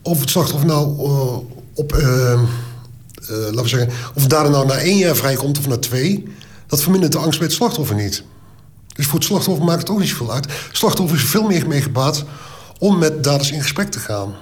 of 0.03 0.21
het 0.21 0.31
slachtoffer 0.31 0.69
nou 0.69 0.99
uh, 0.99 1.37
op, 1.75 1.93
laten 3.29 3.63
we 3.63 3.69
zeggen, 3.69 3.91
of 4.15 4.27
dader 4.27 4.51
nou 4.51 4.67
na 4.67 4.75
één 4.75 4.99
jaar 4.99 5.17
vrijkomt 5.17 5.59
of 5.59 5.67
na 5.67 5.77
twee, 5.77 6.25
dat 6.67 6.83
vermindert 6.83 7.13
de 7.13 7.19
angst 7.19 7.39
bij 7.39 7.49
het 7.49 7.57
slachtoffer 7.57 7.97
niet. 7.97 8.25
Dus 9.01 9.09
voor 9.09 9.19
het 9.19 9.29
slachtoffer 9.29 9.65
maakt 9.65 9.81
het 9.81 9.91
ook 9.91 9.99
niet 9.99 10.09
zoveel 10.09 10.33
uit. 10.33 10.45
Het 10.45 10.77
slachtoffer 10.77 11.17
is 11.17 11.23
er 11.23 11.29
veel 11.29 11.47
meer 11.47 11.67
mee 11.67 11.83
gebaat 11.83 12.25
om 12.79 12.99
met 12.99 13.25
daders 13.25 13.51
in 13.51 13.63
gesprek 13.63 13.91
te 13.91 13.99
gaan. 13.99 14.35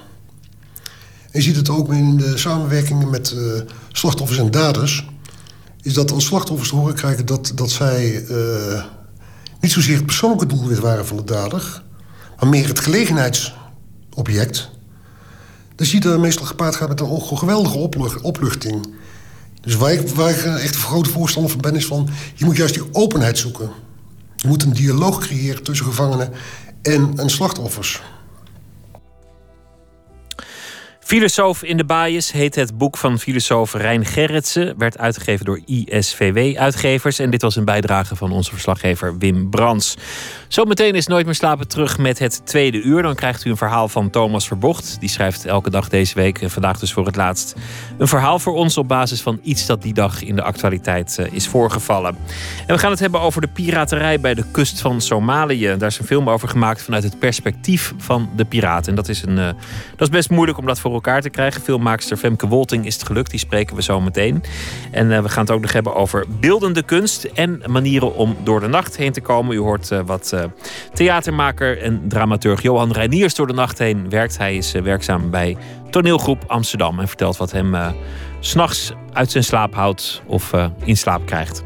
En 1.31 1.39
je 1.39 1.41
ziet 1.41 1.55
het 1.55 1.69
ook 1.69 1.93
in 1.93 2.17
de 2.17 2.37
samenwerkingen 2.37 3.09
met 3.09 3.31
uh, 3.35 3.61
slachtoffers 3.91 4.39
en 4.39 4.51
daders. 4.51 5.07
Is 5.81 5.93
dat 5.93 6.11
als 6.11 6.25
slachtoffers 6.25 6.69
te 6.69 6.75
horen 6.75 6.95
krijgen 6.95 7.25
dat, 7.25 7.51
dat 7.55 7.71
zij 7.71 8.21
uh, 8.21 8.83
niet 9.59 9.71
zozeer 9.71 9.95
het 9.95 10.05
persoonlijke 10.05 10.45
doelwit 10.45 10.79
waren 10.79 11.07
van 11.07 11.17
de 11.17 11.23
dader, 11.23 11.83
maar 12.39 12.49
meer 12.49 12.67
het 12.67 12.79
gelegenheidsobject. 12.79 14.69
Dan 15.75 15.85
zie 15.85 16.03
je 16.03 16.09
dat 16.09 16.19
meestal 16.19 16.45
gepaard 16.45 16.75
gaat 16.75 16.89
met 16.89 16.99
een 16.99 17.21
geweldige 17.21 18.21
opluchting. 18.21 18.93
Dus 19.61 19.75
waar 19.75 19.93
ik, 19.93 20.09
waar 20.09 20.29
ik 20.29 20.37
echt 20.37 20.75
een 20.75 20.81
grote 20.81 21.09
voorstander 21.09 21.51
van 21.51 21.61
ben, 21.61 21.75
is 21.75 21.85
van 21.85 22.09
je 22.35 22.45
moet 22.45 22.57
juist 22.57 22.73
die 22.73 22.93
openheid 22.93 23.37
zoeken. 23.37 23.69
Moet 24.47 24.63
een 24.63 24.73
dialoog 24.73 25.19
creëren 25.19 25.63
tussen 25.63 25.85
gevangenen 25.85 26.31
en, 26.81 27.13
en 27.15 27.29
slachtoffers. 27.29 28.01
Filosoof 31.09 31.63
in 31.63 31.77
de 31.77 31.85
Baaiers 31.85 32.31
heet 32.31 32.55
het 32.55 32.77
boek 32.77 32.97
van 32.97 33.19
filosoof 33.19 33.73
Rijn 33.73 34.05
Gerritsen. 34.05 34.77
Werd 34.77 34.97
uitgegeven 34.97 35.45
door 35.45 35.61
ISVW-uitgevers. 35.65 37.19
En 37.19 37.29
dit 37.29 37.41
was 37.41 37.55
een 37.55 37.65
bijdrage 37.65 38.15
van 38.15 38.31
onze 38.31 38.51
verslaggever 38.51 39.17
Wim 39.17 39.49
Brands. 39.49 39.95
Zometeen 40.49 40.95
is 40.95 41.07
Nooit 41.07 41.25
meer 41.25 41.35
slapen 41.35 41.67
terug 41.67 41.97
met 41.97 42.19
het 42.19 42.45
tweede 42.45 42.81
uur. 42.81 43.01
Dan 43.01 43.15
krijgt 43.15 43.45
u 43.45 43.49
een 43.49 43.57
verhaal 43.57 43.87
van 43.87 44.09
Thomas 44.09 44.47
Verbocht. 44.47 44.99
Die 44.99 45.09
schrijft 45.09 45.45
elke 45.45 45.69
dag 45.69 45.89
deze 45.89 46.15
week, 46.15 46.41
vandaag 46.45 46.79
dus 46.79 46.93
voor 46.93 47.05
het 47.05 47.15
laatst, 47.15 47.55
een 47.97 48.07
verhaal 48.07 48.39
voor 48.39 48.53
ons 48.53 48.77
op 48.77 48.87
basis 48.87 49.21
van 49.21 49.39
iets 49.43 49.65
dat 49.65 49.81
die 49.81 49.93
dag 49.93 50.23
in 50.23 50.35
de 50.35 50.41
actualiteit 50.41 51.17
eh, 51.17 51.33
is 51.33 51.47
voorgevallen. 51.47 52.17
En 52.67 52.75
we 52.75 52.77
gaan 52.77 52.91
het 52.91 52.99
hebben 52.99 53.21
over 53.21 53.41
de 53.41 53.47
piraterij 53.47 54.19
bij 54.19 54.33
de 54.33 54.43
kust 54.51 54.81
van 54.81 55.01
Somalië. 55.01 55.75
Daar 55.77 55.89
is 55.89 55.99
een 55.99 56.05
film 56.05 56.29
over 56.29 56.47
gemaakt 56.47 56.81
vanuit 56.81 57.03
het 57.03 57.19
perspectief 57.19 57.93
van 57.97 58.29
de 58.35 58.45
piraten. 58.45 58.89
En 58.89 58.95
dat 58.95 59.09
is, 59.09 59.23
een, 59.23 59.37
uh, 59.37 59.45
dat 59.95 60.07
is 60.07 60.09
best 60.09 60.29
moeilijk 60.29 60.57
om 60.57 60.65
dat 60.65 60.79
voor 60.79 60.93
elkaar 60.93 61.21
te 61.21 61.29
krijgen. 61.29 61.61
Filmmaakster 61.61 62.17
Femke 62.17 62.47
Wolting 62.47 62.85
is 62.85 62.93
het 62.93 63.05
gelukt, 63.05 63.31
die 63.31 63.39
spreken 63.39 63.75
we 63.75 63.81
zo 63.81 64.01
meteen. 64.01 64.43
En 64.91 65.23
we 65.23 65.29
gaan 65.29 65.43
het 65.43 65.51
ook 65.51 65.61
nog 65.61 65.73
hebben 65.73 65.95
over 65.95 66.25
beeldende 66.39 66.83
kunst 66.83 67.23
en 67.23 67.61
manieren 67.65 68.15
om 68.15 68.37
door 68.43 68.59
de 68.59 68.67
nacht 68.67 68.97
heen 68.97 69.11
te 69.11 69.21
komen. 69.21 69.55
U 69.55 69.59
hoort 69.59 69.89
wat 70.05 70.37
theatermaker 70.93 71.81
en 71.81 72.01
dramaturg 72.07 72.61
Johan 72.61 72.91
Reiniers 72.91 73.35
door 73.35 73.47
de 73.47 73.53
nacht 73.53 73.77
heen 73.77 74.09
werkt. 74.09 74.37
Hij 74.37 74.55
is 74.55 74.75
uh, 74.75 74.81
werkzaam 74.81 75.29
bij 75.29 75.57
toneelgroep 75.89 76.43
Amsterdam 76.47 76.99
en 76.99 77.07
vertelt 77.07 77.37
wat 77.37 77.51
hem 77.51 77.75
uh, 77.75 77.89
s'nachts 78.39 78.91
uit 79.13 79.31
zijn 79.31 79.43
slaap 79.43 79.73
houdt 79.73 80.21
of 80.25 80.53
in 80.83 80.97
slaap 80.97 81.25
krijgt. 81.25 81.63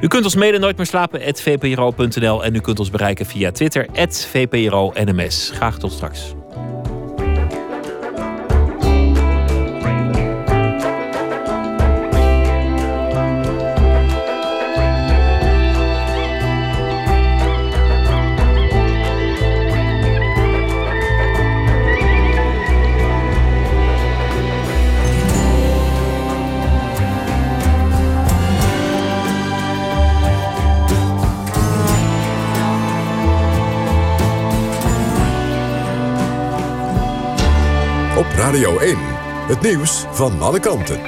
U 0.00 0.06
kunt 0.06 0.24
ons 0.24 0.34
mede 0.34 0.58
nooit 0.58 0.76
meer 0.76 0.86
slapen, 0.86 1.20
vpro.nl 1.34 2.44
en 2.44 2.54
u 2.54 2.60
kunt 2.60 2.78
ons 2.78 2.90
bereiken 2.90 3.26
via 3.26 3.50
Twitter, 3.50 3.86
vpro-nms. 4.08 5.50
Graag 5.54 5.78
tot 5.78 5.92
straks. 5.92 6.34
Radio 38.50 38.78
1. 38.78 38.96
Het 39.48 39.60
nieuws 39.60 40.04
van 40.10 40.40
alle 40.40 40.60
kanten. 40.60 41.00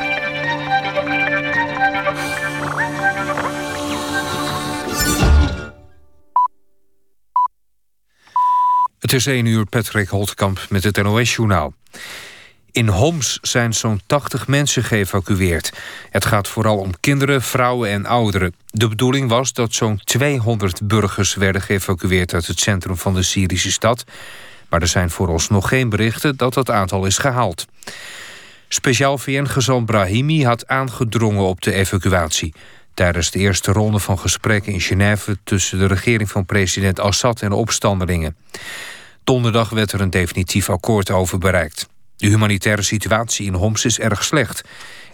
Het 8.98 9.12
is 9.12 9.26
1 9.26 9.46
uur, 9.46 9.66
Patrick 9.66 10.09
Holtkamp 10.09 10.66
met 10.68 10.85
het 10.85 11.02
NOS-journaal. 11.02 11.74
In 12.70 12.88
Homs 12.88 13.38
zijn 13.40 13.72
zo'n 13.72 14.00
80 14.07 14.46
mensen 14.46 14.85
geëvacueerd. 14.85 15.72
Het 16.11 16.24
gaat 16.24 16.48
vooral 16.48 16.78
om 16.78 17.00
kinderen, 17.00 17.42
vrouwen 17.42 17.90
en 17.90 18.07
ouderen. 18.07 18.55
De 18.66 18.88
bedoeling 18.88 19.28
was 19.28 19.52
dat 19.52 19.74
zo'n 19.74 20.00
200 20.05 20.87
burgers 20.87 21.35
werden 21.35 21.62
geëvacueerd... 21.62 22.35
uit 22.35 22.46
het 22.46 22.61
centrum 22.61 22.96
van 22.96 23.14
de 23.14 23.22
Syrische 23.22 23.72
stad. 23.72 24.05
Maar 24.72 24.80
er 24.80 24.88
zijn 24.88 25.11
vooralsnog 25.11 25.68
geen 25.68 25.88
berichten 25.88 26.37
dat 26.37 26.54
dat 26.54 26.70
aantal 26.70 27.06
is 27.06 27.18
gehaald. 27.18 27.66
Speciaal 28.68 29.18
VN-gezant 29.18 29.87
Brahimi 29.87 30.44
had 30.44 30.66
aangedrongen 30.66 31.44
op 31.44 31.61
de 31.62 31.72
evacuatie. 31.72 32.54
Tijdens 32.94 33.30
de 33.30 33.38
eerste 33.38 33.72
ronde 33.72 33.98
van 33.98 34.18
gesprekken 34.18 34.72
in 34.72 34.80
Genève... 34.80 35.38
tussen 35.44 35.78
de 35.78 35.87
regering 35.87 36.30
van 36.30 36.46
president 36.46 37.00
Assad 37.00 37.42
en 37.42 37.48
de 37.48 37.54
opstandelingen. 37.54 38.37
Donderdag 39.24 39.70
werd 39.70 39.92
er 39.92 40.00
een 40.00 40.11
definitief 40.11 40.70
akkoord 40.70 41.11
over 41.11 41.38
bereikt. 41.38 41.88
De 42.16 42.26
humanitaire 42.26 42.82
situatie 42.82 43.46
in 43.46 43.54
Homs 43.54 43.85
is 43.85 43.98
erg 43.98 44.24
slecht. 44.24 44.62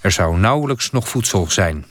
Er 0.01 0.13
zou 0.13 0.39
nauwelijks 0.39 0.91
nog 0.91 1.09
voedsel 1.09 1.51
zijn. 1.51 1.85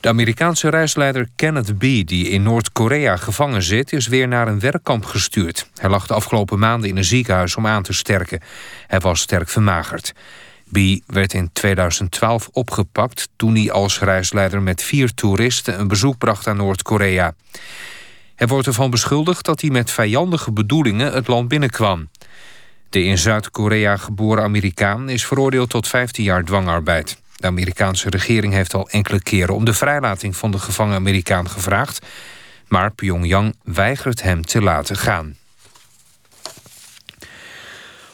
De 0.00 0.08
Amerikaanse 0.08 0.68
reisleider 0.68 1.28
Kenneth 1.36 1.78
B., 1.78 1.80
die 1.80 2.28
in 2.28 2.42
Noord-Korea 2.42 3.16
gevangen 3.16 3.62
zit... 3.62 3.92
is 3.92 4.06
weer 4.06 4.28
naar 4.28 4.48
een 4.48 4.60
werkkamp 4.60 5.04
gestuurd. 5.04 5.70
Hij 5.74 5.90
lag 5.90 6.06
de 6.06 6.14
afgelopen 6.14 6.58
maanden 6.58 6.88
in 6.88 6.96
een 6.96 7.04
ziekenhuis 7.04 7.56
om 7.56 7.66
aan 7.66 7.82
te 7.82 7.92
sterken. 7.92 8.40
Hij 8.86 9.00
was 9.00 9.20
sterk 9.20 9.48
vermagerd. 9.48 10.12
B. 10.72 10.78
werd 11.06 11.32
in 11.32 11.50
2012 11.52 12.48
opgepakt 12.52 13.28
toen 13.36 13.54
hij 13.54 13.70
als 13.70 14.00
reisleider 14.00 14.62
met 14.62 14.82
vier 14.82 15.14
toeristen... 15.14 15.80
een 15.80 15.88
bezoek 15.88 16.18
bracht 16.18 16.46
aan 16.46 16.56
Noord-Korea. 16.56 17.34
Hij 18.34 18.46
wordt 18.46 18.66
ervan 18.66 18.90
beschuldigd 18.90 19.44
dat 19.44 19.60
hij 19.60 19.70
met 19.70 19.90
vijandige 19.90 20.52
bedoelingen 20.52 21.12
het 21.12 21.26
land 21.26 21.48
binnenkwam. 21.48 22.08
De 22.90 23.02
in 23.02 23.18
Zuid-Korea 23.18 23.96
geboren 23.96 24.42
Amerikaan 24.42 25.08
is 25.08 25.26
veroordeeld 25.26 25.70
tot 25.70 25.88
15 25.88 26.24
jaar 26.24 26.44
dwangarbeid. 26.44 27.18
De 27.40 27.46
Amerikaanse 27.46 28.10
regering 28.10 28.52
heeft 28.52 28.74
al 28.74 28.88
enkele 28.88 29.22
keren 29.22 29.54
om 29.54 29.64
de 29.64 29.74
vrijlating 29.74 30.36
van 30.36 30.50
de 30.50 30.58
gevangen 30.58 30.94
Amerikaan 30.94 31.50
gevraagd, 31.50 32.06
maar 32.68 32.90
Pyongyang 32.90 33.54
weigert 33.64 34.22
hem 34.22 34.44
te 34.44 34.62
laten 34.62 34.96
gaan. 34.96 35.36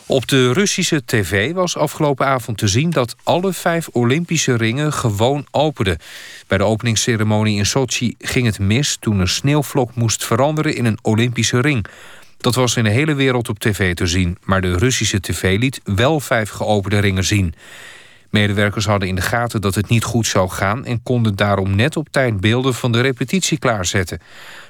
Op 0.07 0.27
de 0.29 0.53
Russische 0.53 1.03
tv 1.05 1.53
was 1.53 1.77
afgelopen 1.77 2.27
avond 2.27 2.59
te 2.59 2.69
zien 2.69 2.91
dat 2.91 3.17
alle 3.23 3.53
vijf 3.53 3.89
Olympische 3.89 4.57
ringen 4.57 4.93
gewoon 4.93 5.47
openden. 5.51 5.99
Bij 6.47 6.59
de 6.59 6.65
openingsceremonie 6.65 7.59
in 7.59 7.67
Sochi 7.67 8.15
ging 8.19 8.47
het 8.47 8.59
mis 8.59 8.97
toen 9.01 9.19
een 9.19 9.29
sneeuwvlok 9.29 9.95
moest 9.95 10.25
veranderen 10.25 10.75
in 10.75 10.85
een 10.85 10.99
Olympische 11.03 11.61
ring. 11.61 11.87
Dat 12.37 12.55
was 12.55 12.77
in 12.77 12.85
de 12.85 12.91
hele 12.91 13.15
wereld 13.15 13.49
op 13.49 13.59
tv 13.59 13.95
te 13.95 14.07
zien, 14.07 14.39
maar 14.45 14.61
de 14.61 14.79
Russische 14.79 15.21
tv 15.21 15.59
liet 15.59 15.81
wel 15.85 16.21
vijf 16.21 16.51
geopende 16.51 16.99
ringen 16.99 17.25
zien. 17.25 17.55
Medewerkers 18.37 18.87
hadden 18.87 19.09
in 19.09 19.15
de 19.15 19.21
gaten 19.21 19.61
dat 19.61 19.75
het 19.75 19.89
niet 19.89 20.05
goed 20.05 20.27
zou 20.27 20.49
gaan 20.49 20.85
en 20.85 21.03
konden 21.03 21.37
daarom 21.37 21.77
net 21.77 21.97
op 21.97 22.09
tijd 22.11 22.41
beelden 22.41 22.75
van 22.75 22.93
de 22.93 23.01
repetitie 23.01 23.59
klaarzetten. 23.59 24.21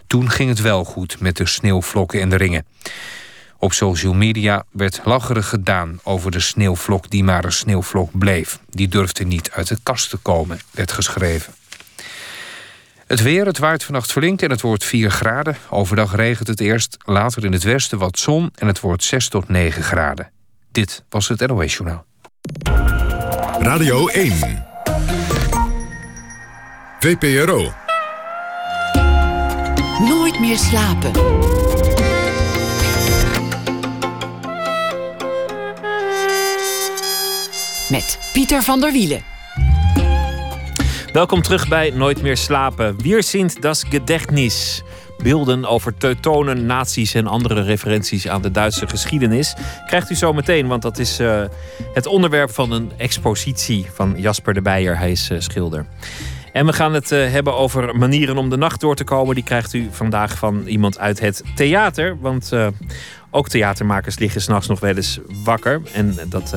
Toen 0.07 0.31
ging 0.31 0.48
het 0.48 0.61
wel 0.61 0.85
goed 0.85 1.20
met 1.20 1.37
de 1.37 1.46
sneeuwvlokken 1.46 2.20
en 2.20 2.29
de 2.29 2.37
ringen. 2.37 2.66
Op 3.59 3.72
social 3.72 4.14
media 4.14 4.64
werd 4.70 5.00
lacherig 5.05 5.48
gedaan 5.48 6.00
over 6.02 6.31
de 6.31 6.40
sneeuwvlok 6.40 7.11
die 7.11 7.24
maar 7.24 7.44
een 7.44 7.52
sneeuwvlok 7.52 8.18
bleef. 8.18 8.59
Die 8.70 8.88
durfde 8.88 9.24
niet 9.24 9.50
uit 9.50 9.68
de 9.68 9.79
kast 9.83 10.11
te 10.11 10.16
komen, 10.16 10.61
werd 10.70 10.92
geschreven. 10.92 11.52
Het 13.07 13.22
weer, 13.22 13.46
het 13.46 13.59
waait 13.59 13.85
vannacht 13.85 14.12
flink 14.12 14.42
en 14.42 14.50
het 14.50 14.61
wordt 14.61 14.85
4 14.85 15.11
graden. 15.11 15.57
Overdag 15.70 16.14
regent 16.16 16.48
het 16.48 16.61
eerst, 16.61 16.96
later 17.05 17.44
in 17.44 17.52
het 17.52 17.62
westen 17.62 17.98
wat 17.98 18.18
zon... 18.18 18.50
en 18.55 18.66
het 18.66 18.81
wordt 18.81 19.05
6 19.05 19.29
tot 19.29 19.48
9 19.48 19.83
graden. 19.83 20.31
Dit 20.72 21.05
was 21.09 21.29
het 21.29 21.46
NOS 21.46 21.76
Journaal. 21.76 22.05
Radio 23.59 24.07
1. 24.07 24.64
VPRO. 27.01 27.73
Nooit 30.09 30.40
meer 30.40 30.57
slapen. 30.59 31.11
Met 37.90 38.19
Pieter 38.33 38.62
van 38.62 38.81
der 38.81 38.92
Wielen. 38.92 39.23
Welkom 41.12 41.42
terug 41.42 41.69
bij 41.69 41.90
Nooit 41.90 42.23
meer 42.23 42.37
slapen. 42.37 43.03
Wir 43.03 43.23
sind 43.23 43.62
das 43.62 43.85
Gedächtnis. 43.88 44.83
Beelden 45.22 45.64
over 45.64 45.96
teutonen, 45.96 46.66
nazi's 46.66 47.14
en 47.14 47.26
andere 47.26 47.62
referenties 47.62 48.29
aan 48.29 48.42
de 48.42 48.50
Duitse 48.50 48.88
geschiedenis. 48.88 49.55
Krijgt 49.87 50.11
u 50.11 50.14
zo 50.14 50.33
meteen, 50.33 50.66
want 50.66 50.83
dat 50.83 50.98
is 50.98 51.20
uh, 51.20 51.42
het 51.94 52.07
onderwerp 52.07 52.50
van 52.50 52.72
een 52.72 52.92
expositie 52.96 53.87
van 53.94 54.14
Jasper 54.16 54.55
de 54.55 54.62
Beijer. 54.62 54.98
Hij 54.98 55.11
is 55.11 55.31
uh, 55.31 55.40
schilder. 55.40 55.87
En 56.52 56.66
we 56.66 56.72
gaan 56.72 56.94
het 56.94 57.11
uh, 57.11 57.31
hebben 57.31 57.57
over 57.57 57.96
manieren 57.96 58.37
om 58.37 58.50
de 58.50 58.57
nacht 58.57 58.81
door 58.81 58.94
te 58.94 59.05
komen. 59.05 59.35
Die 59.35 59.44
krijgt 59.44 59.72
u 59.72 59.88
vandaag 59.90 60.38
van 60.38 60.66
iemand 60.66 60.98
uit 60.98 61.20
het 61.20 61.42
theater. 61.55 62.16
Want 62.20 62.52
ook 63.31 63.48
theatermakers 63.48 64.18
liggen 64.18 64.40
s'nachts 64.40 64.68
nog 64.68 64.81
wel 64.81 64.96
eens 64.96 65.20
wakker. 65.44 65.83
En 65.92 66.16
dat 66.29 66.55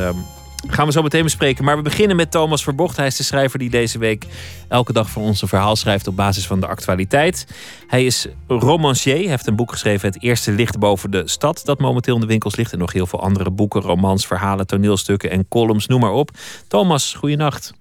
Gaan 0.68 0.86
we 0.86 0.92
zo 0.92 1.02
meteen 1.02 1.24
bespreken. 1.24 1.64
Maar 1.64 1.76
we 1.76 1.82
beginnen 1.82 2.16
met 2.16 2.32
Thomas 2.32 2.64
Verbocht. 2.64 2.98
Hij 2.98 3.08
is 3.08 3.18
de 3.18 3.24
schrijver 3.24 3.60
die 3.60 3.70
deze 3.70 4.00
week 4.00 4.24
elke 4.70 4.94
dag 4.94 5.10
voor 5.10 5.24
ons 5.24 5.42
een 5.42 5.48
verhaal 5.48 5.76
schrijft 5.76 6.08
op 6.08 6.16
basis 6.16 6.48
van 6.48 6.60
de 6.60 6.68
actualiteit. 6.68 7.48
Hij 7.88 8.06
is 8.06 8.28
romancier. 8.48 9.16
Hij 9.16 9.26
heeft 9.26 9.48
een 9.48 9.56
boek 9.56 9.72
geschreven, 9.72 10.08
Het 10.08 10.24
Eerste 10.24 10.52
Licht 10.52 10.80
boven 10.80 11.12
de 11.12 11.28
stad. 11.28 11.62
Dat 11.66 11.80
momenteel 11.80 12.16
in 12.16 12.22
de 12.22 12.28
winkels 12.28 12.56
ligt. 12.56 12.74
En 12.74 12.80
nog 12.80 12.94
heel 12.94 13.06
veel 13.06 13.22
andere 13.22 13.52
boeken, 13.52 13.82
romans, 13.82 14.28
verhalen, 14.28 14.68
toneelstukken 14.68 15.30
en 15.30 15.48
columns, 15.50 15.88
noem 15.88 16.00
maar 16.00 16.12
op. 16.12 16.30
Thomas, 16.68 17.14
goeienacht. 17.14 17.74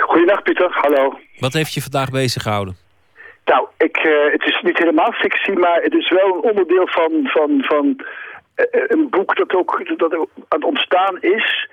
Goeienacht 0.00 0.42
Pieter, 0.42 0.70
hallo. 0.70 1.18
Wat 1.38 1.52
heeft 1.52 1.74
je 1.74 1.82
vandaag 1.82 2.10
bezig 2.10 2.42
gehouden? 2.42 2.76
Nou, 3.44 3.66
ik, 3.78 4.04
uh, 4.04 4.32
het 4.32 4.44
is 4.44 4.60
niet 4.62 4.78
helemaal 4.78 5.12
fictie, 5.12 5.58
maar 5.58 5.80
het 5.82 5.94
is 5.94 6.10
wel 6.10 6.34
een 6.34 6.50
onderdeel 6.50 6.86
van, 6.86 7.10
van, 7.22 7.62
van 7.62 8.04
een 8.70 9.10
boek 9.10 9.36
dat 9.36 9.54
ook 9.54 9.98
dat 9.98 10.12
aan 10.14 10.26
het 10.48 10.64
ontstaan 10.64 11.20
is. 11.20 11.68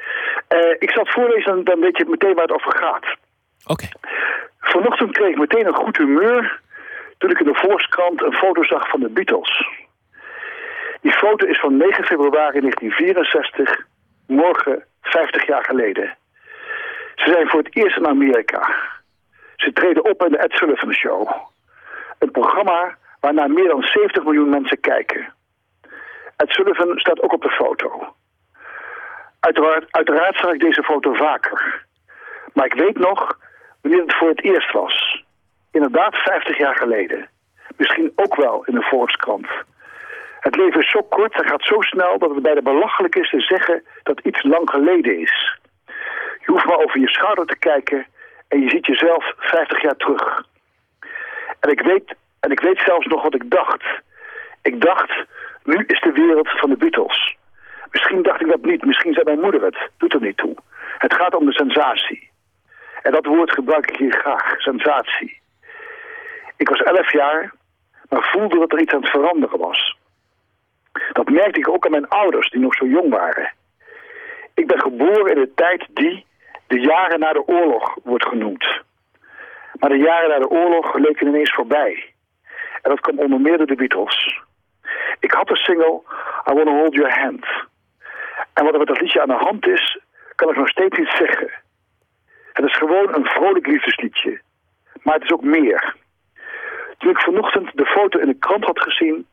Uh, 0.50 0.76
ik 0.80 0.92
zal 0.92 1.04
het 1.04 1.14
voorlezen, 1.14 1.64
dan 1.64 1.80
weet 1.80 1.98
je 1.98 2.06
meteen 2.06 2.34
waar 2.34 2.48
het 2.48 2.56
over 2.56 2.78
gaat. 2.78 3.06
Oké. 3.66 3.72
Okay. 3.72 3.90
Vanochtend 4.60 5.12
kreeg 5.12 5.30
ik 5.30 5.38
meteen 5.38 5.68
een 5.68 5.76
goed 5.76 5.98
humeur 5.98 6.62
toen 7.18 7.30
ik 7.30 7.40
in 7.40 7.46
de 7.46 7.60
Volkskrant 7.60 8.24
een 8.24 8.34
foto 8.34 8.64
zag 8.64 8.90
van 8.90 9.00
de 9.00 9.10
Beatles. 9.10 9.68
Die 11.02 11.12
foto 11.12 11.46
is 11.46 11.60
van 11.60 11.78
9 11.78 12.06
februari 12.06 12.60
1964, 12.60 13.86
morgen 14.28 14.84
50 15.02 15.48
jaar 15.48 15.64
geleden. 15.64 16.18
Ze 17.16 17.32
zijn 17.32 17.48
voor 17.48 17.60
het 17.60 17.76
eerst 17.76 17.98
in 17.98 18.08
Amerika. 18.08 18.76
Ze 19.56 19.74
treden 19.74 20.06
op 20.06 20.24
in 20.24 20.32
de 20.32 20.38
Ed 20.38 20.52
Sullivan 20.52 20.94
Show. 20.94 21.30
Een 22.20 22.32
programma 22.32 22.98
waarnaar 23.20 23.52
meer 23.52 23.68
dan 23.68 23.84
70 23.84 24.24
miljoen 24.24 24.50
mensen 24.50 24.80
kijken. 24.80 25.34
Ed 26.40 26.52
Sullivan 26.52 27.00
staat 27.00 27.22
ook 27.22 27.34
op 27.34 27.42
de 27.42 27.50
foto. 27.50 28.14
Uiteraard, 29.40 30.38
zag 30.38 30.54
ik 30.54 30.60
deze 30.60 30.84
foto 30.84 31.14
vaker. 31.14 31.86
Maar 32.54 32.66
ik 32.66 32.74
weet 32.74 32.98
nog 32.98 33.40
wanneer 33.82 34.02
het 34.02 34.16
voor 34.16 34.30
het 34.30 34.44
eerst 34.44 34.72
was. 34.72 35.24
Inderdaad 35.72 36.16
50 36.16 36.58
jaar 36.58 36.76
geleden. 36.76 37.30
Misschien 37.78 38.12
ook 38.16 38.36
wel 38.36 38.64
in 38.66 38.74
de 38.74 38.82
Volkskrant. 38.82 39.48
Het 40.40 40.56
leven 40.56 40.82
is 40.82 40.90
zo 40.90 41.02
kort 41.02 41.34
en 41.34 41.50
gaat 41.50 41.64
zo 41.64 41.82
snel 41.82 42.18
dat 42.20 42.30
het 42.30 42.42
bijna 42.42 42.62
belachelijk 42.62 43.16
is 43.16 43.30
te 43.30 43.40
zeggen 43.40 43.84
dat 44.04 44.20
iets 44.20 44.44
lang 44.44 44.70
geleden 44.70 45.20
is. 45.20 45.58
Je 46.40 46.52
hoeft 46.52 46.66
maar 46.66 46.80
over 46.80 47.00
je 47.00 47.10
schouder 47.10 47.46
te 47.46 47.58
kijken 47.58 48.06
en 48.48 48.62
je 48.62 48.70
ziet 48.70 48.86
jezelf 48.86 49.34
50 49.38 49.82
jaar 49.82 49.96
terug. 49.96 50.44
En 51.60 51.70
ik 51.70 51.82
weet, 51.82 52.16
en 52.40 52.52
ik 52.52 52.60
weet 52.60 52.80
zelfs 52.86 53.06
nog 53.06 53.22
wat 53.22 53.36
ik 53.36 53.50
dacht. 53.50 53.84
Ik 54.62 54.82
dacht, 54.82 55.12
nu 55.64 55.84
is 55.88 56.02
de 56.02 56.12
wereld 56.12 56.50
van 56.50 56.70
de 56.70 56.78
Beatles. 56.78 57.38
Misschien 57.92 58.22
dacht 58.22 58.42
ik 58.42 58.48
dat 58.48 58.62
niet, 58.62 58.86
misschien 58.86 59.14
zei 59.14 59.26
mijn 59.26 59.40
moeder 59.40 59.62
het. 59.64 59.90
Doet 59.98 60.14
er 60.14 60.22
niet 60.22 60.38
toe. 60.38 60.56
Het 60.98 61.14
gaat 61.14 61.36
om 61.36 61.46
de 61.46 61.54
sensatie. 61.54 62.30
En 63.02 63.12
dat 63.12 63.26
woord 63.26 63.52
gebruik 63.52 63.92
ik 63.92 63.98
hier 63.98 64.20
graag, 64.20 64.62
sensatie. 64.62 65.40
Ik 66.58 66.70
was 66.70 66.80
elf 66.80 67.12
jaar, 67.12 67.54
maar 68.10 68.30
voelde 68.32 68.60
dat 68.60 68.72
er 68.72 68.80
iets 68.80 68.94
aan 68.94 69.02
het 69.02 69.10
veranderen 69.10 69.60
was. 69.60 69.98
Dat 71.12 71.30
merkte 71.30 71.60
ik 71.60 71.70
ook 71.70 71.86
aan 71.86 71.92
mijn 71.92 72.08
ouders, 72.08 72.50
die 72.50 72.60
nog 72.60 72.76
zo 72.76 72.86
jong 72.86 73.10
waren. 73.10 73.52
Ik 74.54 74.68
ben 74.68 74.82
geboren 74.82 75.36
in 75.36 75.42
de 75.42 75.54
tijd 75.54 75.88
die 75.94 76.26
de 76.68 76.80
jaren 76.80 77.20
na 77.20 77.34
de 77.34 77.48
oorlog 77.48 77.98
wordt 78.04 78.28
genoemd. 78.28 78.82
Maar 79.80 79.90
de 79.90 79.98
jaren 79.98 80.30
na 80.30 80.40
de 80.40 80.50
oorlog 80.50 80.98
leken 80.98 81.28
ineens 81.28 81.54
voorbij. 81.54 82.14
En 82.82 82.90
dat 82.90 83.00
kwam 83.00 83.20
onder 83.20 83.42
meer 83.42 83.58
door 83.58 83.68
de 83.68 83.76
Beatles. 83.76 84.42
Ik 85.20 85.32
had 85.32 85.48
de 85.48 85.56
single 85.56 86.02
I 86.50 86.54
Wanna 86.54 86.72
Hold 86.72 86.94
Your 86.94 87.20
Hand. 87.20 87.46
En 88.54 88.64
wat 88.64 88.74
er 88.74 88.80
met 88.80 88.88
dat 88.88 89.02
liedje 89.02 89.22
aan 89.22 89.28
de 89.28 89.46
hand 89.46 89.68
is, 89.68 90.00
kan 90.36 90.50
ik 90.50 90.56
nog 90.56 90.70
steeds 90.70 90.98
niet 90.98 91.14
zeggen. 91.18 91.52
Het 92.54 92.66
is 92.66 92.76
gewoon 92.76 93.16
een 93.16 93.26
vrolijk 93.26 93.68
liefdesliedje. 93.68 94.42
Maar 95.04 95.14
het 95.14 95.24
is 95.24 95.32
ook 95.32 95.44
meer. 95.44 95.96
Toen 96.98 97.10
ik 97.10 97.20
vanochtend 97.20 97.78
de 97.78 97.86
foto 97.86 98.20
in 98.20 98.28
de 98.28 98.40
krant 98.40 98.66
had 98.66 98.80
gezien, 98.80 99.28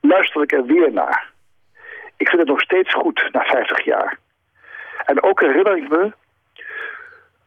luister 0.00 0.42
ik 0.42 0.52
er 0.52 0.64
weer 0.64 0.92
naar. 0.92 1.30
Ik 2.16 2.28
vind 2.28 2.40
het 2.40 2.50
nog 2.50 2.60
steeds 2.60 2.94
goed 2.94 3.28
na 3.32 3.44
50 3.44 3.84
jaar. 3.84 4.18
En 5.04 5.22
ook 5.22 5.40
herinner 5.40 5.76
ik 5.76 5.88
me 5.88 6.12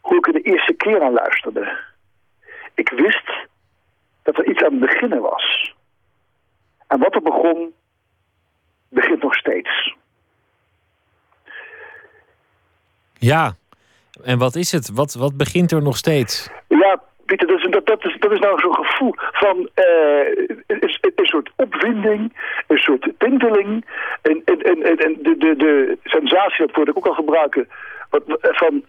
hoe 0.02 0.18
ik 0.18 0.28
er 0.28 0.34
de 0.34 0.42
eerste 0.42 0.74
keer 0.74 1.02
aan 1.02 1.14
luisterde. 1.14 1.78
Ik 2.74 2.90
wist 2.90 3.32
dat 4.24 4.38
er 4.38 4.46
iets 4.46 4.64
aan 4.64 4.72
het 4.72 4.80
beginnen 4.80 5.22
was. 5.22 5.76
En 6.94 7.00
wat 7.00 7.16
er 7.16 7.22
begon, 7.22 7.74
begint 8.90 9.22
nog 9.22 9.36
steeds. 9.36 9.96
Ja, 13.14 13.54
en 14.24 14.38
wat 14.38 14.56
is 14.56 14.72
het? 14.72 14.92
Wat, 14.94 15.14
wat 15.14 15.38
begint 15.38 15.72
er 15.72 15.82
nog 15.82 15.98
steeds? 15.98 16.50
Ja, 16.68 17.02
Pieter, 17.26 17.48
dat 17.48 17.58
is, 17.58 17.72
dat, 17.72 17.86
dat 17.86 18.06
is, 18.06 18.16
dat 18.20 18.32
is 18.32 18.40
nou 18.40 18.60
zo'n 18.60 18.76
gevoel 18.76 19.14
van 19.16 19.58
uh, 19.58 20.28
een, 20.68 20.98
een, 21.16 21.26
soort 21.26 21.52
opwinding, 21.56 22.34
een 22.68 22.78
soort 22.78 23.12
tinteling. 23.18 23.86
En, 24.22 24.42
en, 24.46 24.62
en, 24.62 24.98
en 24.98 25.18
de, 25.22 25.36
de, 25.38 25.56
de 25.56 25.98
sensatie, 26.04 26.66
dat 26.66 26.76
woord 26.76 26.88
ik 26.88 26.98
ook 26.98 27.08
al 27.08 27.14
gebruiken, 27.14 27.68
wat, 28.10 28.24
van 28.42 28.86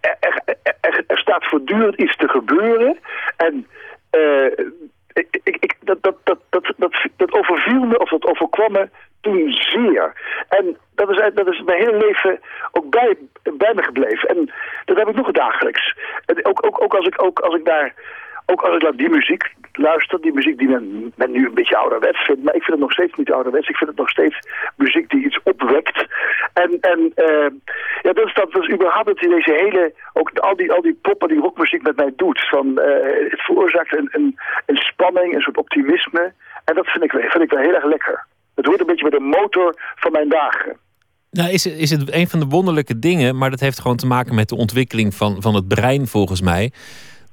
er, 0.00 0.16
er, 0.20 0.56
er, 0.80 1.04
er 1.06 1.18
staat 1.18 1.44
voortdurend 1.44 1.94
iets 1.94 2.16
te 2.16 2.28
gebeuren. 2.28 2.98
En 3.36 3.66
uh, 4.10 4.66
ik, 5.14 5.40
ik, 5.42 5.74
dat, 5.80 6.02
dat, 6.02 6.16
dat, 6.24 6.38
dat, 6.50 6.72
dat, 6.76 6.92
dat 7.16 7.32
overviel 7.32 7.80
me, 7.84 7.98
of 7.98 8.10
dat 8.10 8.24
overkwam 8.24 8.72
me 8.72 8.88
toen 9.20 9.52
zeer. 9.52 10.12
En 10.48 10.76
dat 10.94 11.10
is, 11.10 11.30
dat 11.34 11.48
is 11.48 11.62
mijn 11.62 11.78
hele 11.78 11.96
leven 11.96 12.40
ook 12.72 12.90
bij, 12.90 13.16
bij 13.42 13.74
me 13.74 13.82
gebleven. 13.82 14.28
En 14.28 14.52
dat 14.84 14.96
heb 14.96 15.08
ik 15.08 15.14
nog 15.14 15.30
dagelijks. 15.30 15.96
Ook, 16.42 16.66
ook, 16.66 16.82
ook, 16.82 16.94
als 16.94 17.06
ik, 17.06 17.22
ook 17.22 17.38
als 17.38 17.54
ik 17.54 17.64
daar 17.64 17.94
ook 18.46 18.62
als 18.62 18.74
ik 18.74 18.82
naar 18.82 18.96
die 18.96 19.08
muziek 19.08 19.54
luister, 19.72 20.20
die 20.20 20.32
muziek 20.32 20.58
die 20.58 20.68
men, 20.68 21.12
men 21.16 21.30
nu 21.30 21.46
een 21.46 21.54
beetje 21.54 21.76
ouderwets 21.76 22.18
vindt, 22.18 22.42
maar 22.42 22.54
ik 22.54 22.62
vind 22.62 22.72
het 22.72 22.86
nog 22.86 22.92
steeds 22.92 23.14
niet 23.16 23.32
ouderwets. 23.32 23.68
Ik 23.68 23.76
vind 23.76 23.90
het 23.90 23.98
nog 23.98 24.10
steeds 24.10 24.38
muziek 24.76 25.10
die 25.10 25.24
iets 25.24 25.40
opwekt. 25.42 26.06
En, 26.52 26.78
en 26.80 27.00
uh, 27.16 27.50
ja, 28.02 28.12
dat 28.12 28.26
is, 28.26 28.34
dat, 28.34 28.62
is 28.62 28.70
überhaupt 28.72 29.06
dat 29.06 29.18
deze 29.18 29.52
hele, 29.52 29.94
ook 30.12 30.38
al 30.38 30.56
die, 30.56 30.72
al 30.72 30.82
die 30.82 30.98
pop 31.02 31.22
en 31.22 31.28
die 31.28 31.40
rockmuziek 31.40 31.82
met 31.82 31.96
mij 31.96 32.12
doet. 32.16 32.48
Van, 32.48 32.66
uh, 32.66 32.84
het 33.30 33.40
veroorzaakt 33.40 33.96
een, 33.96 34.38
een, 34.66 34.76
spanning, 34.76 35.34
een 35.34 35.40
soort 35.40 35.56
optimisme. 35.56 36.32
En 36.64 36.74
dat 36.74 36.86
vind 36.86 37.04
ik, 37.04 37.10
vind 37.10 37.44
ik 37.44 37.50
wel 37.50 37.62
heel 37.62 37.74
erg 37.74 37.84
lekker. 37.84 38.26
Het 38.54 38.66
hoort 38.66 38.80
een 38.80 38.86
beetje 38.86 39.08
bij 39.08 39.18
de 39.18 39.24
motor 39.24 39.74
van 39.94 40.12
mijn 40.12 40.28
dagen. 40.28 40.76
Nou, 41.30 41.50
is, 41.50 41.66
is 41.66 41.90
het 41.90 42.12
een 42.12 42.28
van 42.28 42.40
de 42.40 42.46
wonderlijke 42.46 42.98
dingen, 42.98 43.36
maar 43.36 43.50
dat 43.50 43.60
heeft 43.60 43.80
gewoon 43.80 43.96
te 43.96 44.06
maken 44.06 44.34
met 44.34 44.48
de 44.48 44.56
ontwikkeling 44.56 45.14
van, 45.14 45.42
van 45.42 45.54
het 45.54 45.68
brein 45.68 46.06
volgens 46.06 46.40
mij 46.40 46.72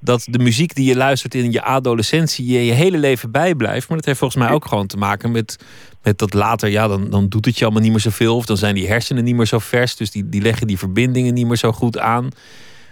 dat 0.02 0.28
de 0.30 0.40
muziek 0.40 0.76
die 0.76 0.86
je 0.86 0.96
luistert 0.96 1.36
in 1.36 1.52
je 1.52 1.62
adolescentie 1.62 2.46
je 2.46 2.66
je 2.66 2.72
hele 2.72 2.98
leven 2.98 3.32
bijblijft. 3.32 3.88
Maar 3.88 3.98
dat 3.98 4.06
heeft 4.06 4.20
volgens 4.20 4.44
mij 4.44 4.52
ook 4.52 4.66
gewoon 4.66 4.88
te 4.88 4.98
maken 4.98 5.32
met, 5.32 5.58
met 6.04 6.18
dat 6.18 6.34
later, 6.34 6.70
ja, 6.70 6.88
dan, 6.88 7.10
dan 7.10 7.30
doet 7.30 7.46
het 7.46 7.58
je 7.58 7.64
allemaal 7.64 7.82
niet 7.82 7.92
meer 7.92 8.02
zoveel. 8.02 8.36
Of 8.36 8.46
dan 8.46 8.58
zijn 8.58 8.76
die 8.76 8.88
hersenen 8.88 9.24
niet 9.24 9.36
meer 9.36 9.46
zo 9.46 9.60
vers. 9.60 9.96
Dus 9.96 10.12
die, 10.12 10.30
die 10.30 10.42
leggen 10.42 10.68
die 10.68 10.78
verbindingen 10.78 11.34
niet 11.34 11.48
meer 11.48 11.58
zo 11.58 11.72
goed 11.72 12.00
aan. 12.00 12.30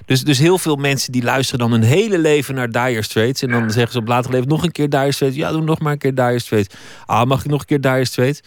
Dus, 0.06 0.24
dus 0.24 0.40
heel 0.40 0.58
veel 0.58 0.76
mensen 0.76 1.12
die 1.12 1.24
luisteren 1.24 1.60
dan 1.60 1.72
hun 1.72 1.90
hele 1.90 2.20
leven 2.20 2.56
naar 2.56 2.72
Dire 2.72 3.02
Straits. 3.02 3.42
En 3.42 3.50
dan 3.50 3.72
zeggen 3.72 3.92
ze 3.92 4.00
op 4.00 4.08
later 4.08 4.32
leven 4.32 4.48
nog 4.48 4.64
een 4.64 4.72
keer 4.72 4.90
Dire 4.90 5.12
Straits. 5.12 5.36
Ja, 5.36 5.52
doe 5.52 5.62
nog 5.62 5.80
maar 5.80 5.92
een 5.92 5.98
keer 5.98 6.16
Dire 6.16 6.40
Straits. 6.40 6.76
Ah, 7.06 7.28
mag 7.28 7.44
ik 7.44 7.52
nog 7.52 7.60
een 7.60 7.66
keer 7.66 7.82
Dire 7.82 8.06
Straits? 8.06 8.42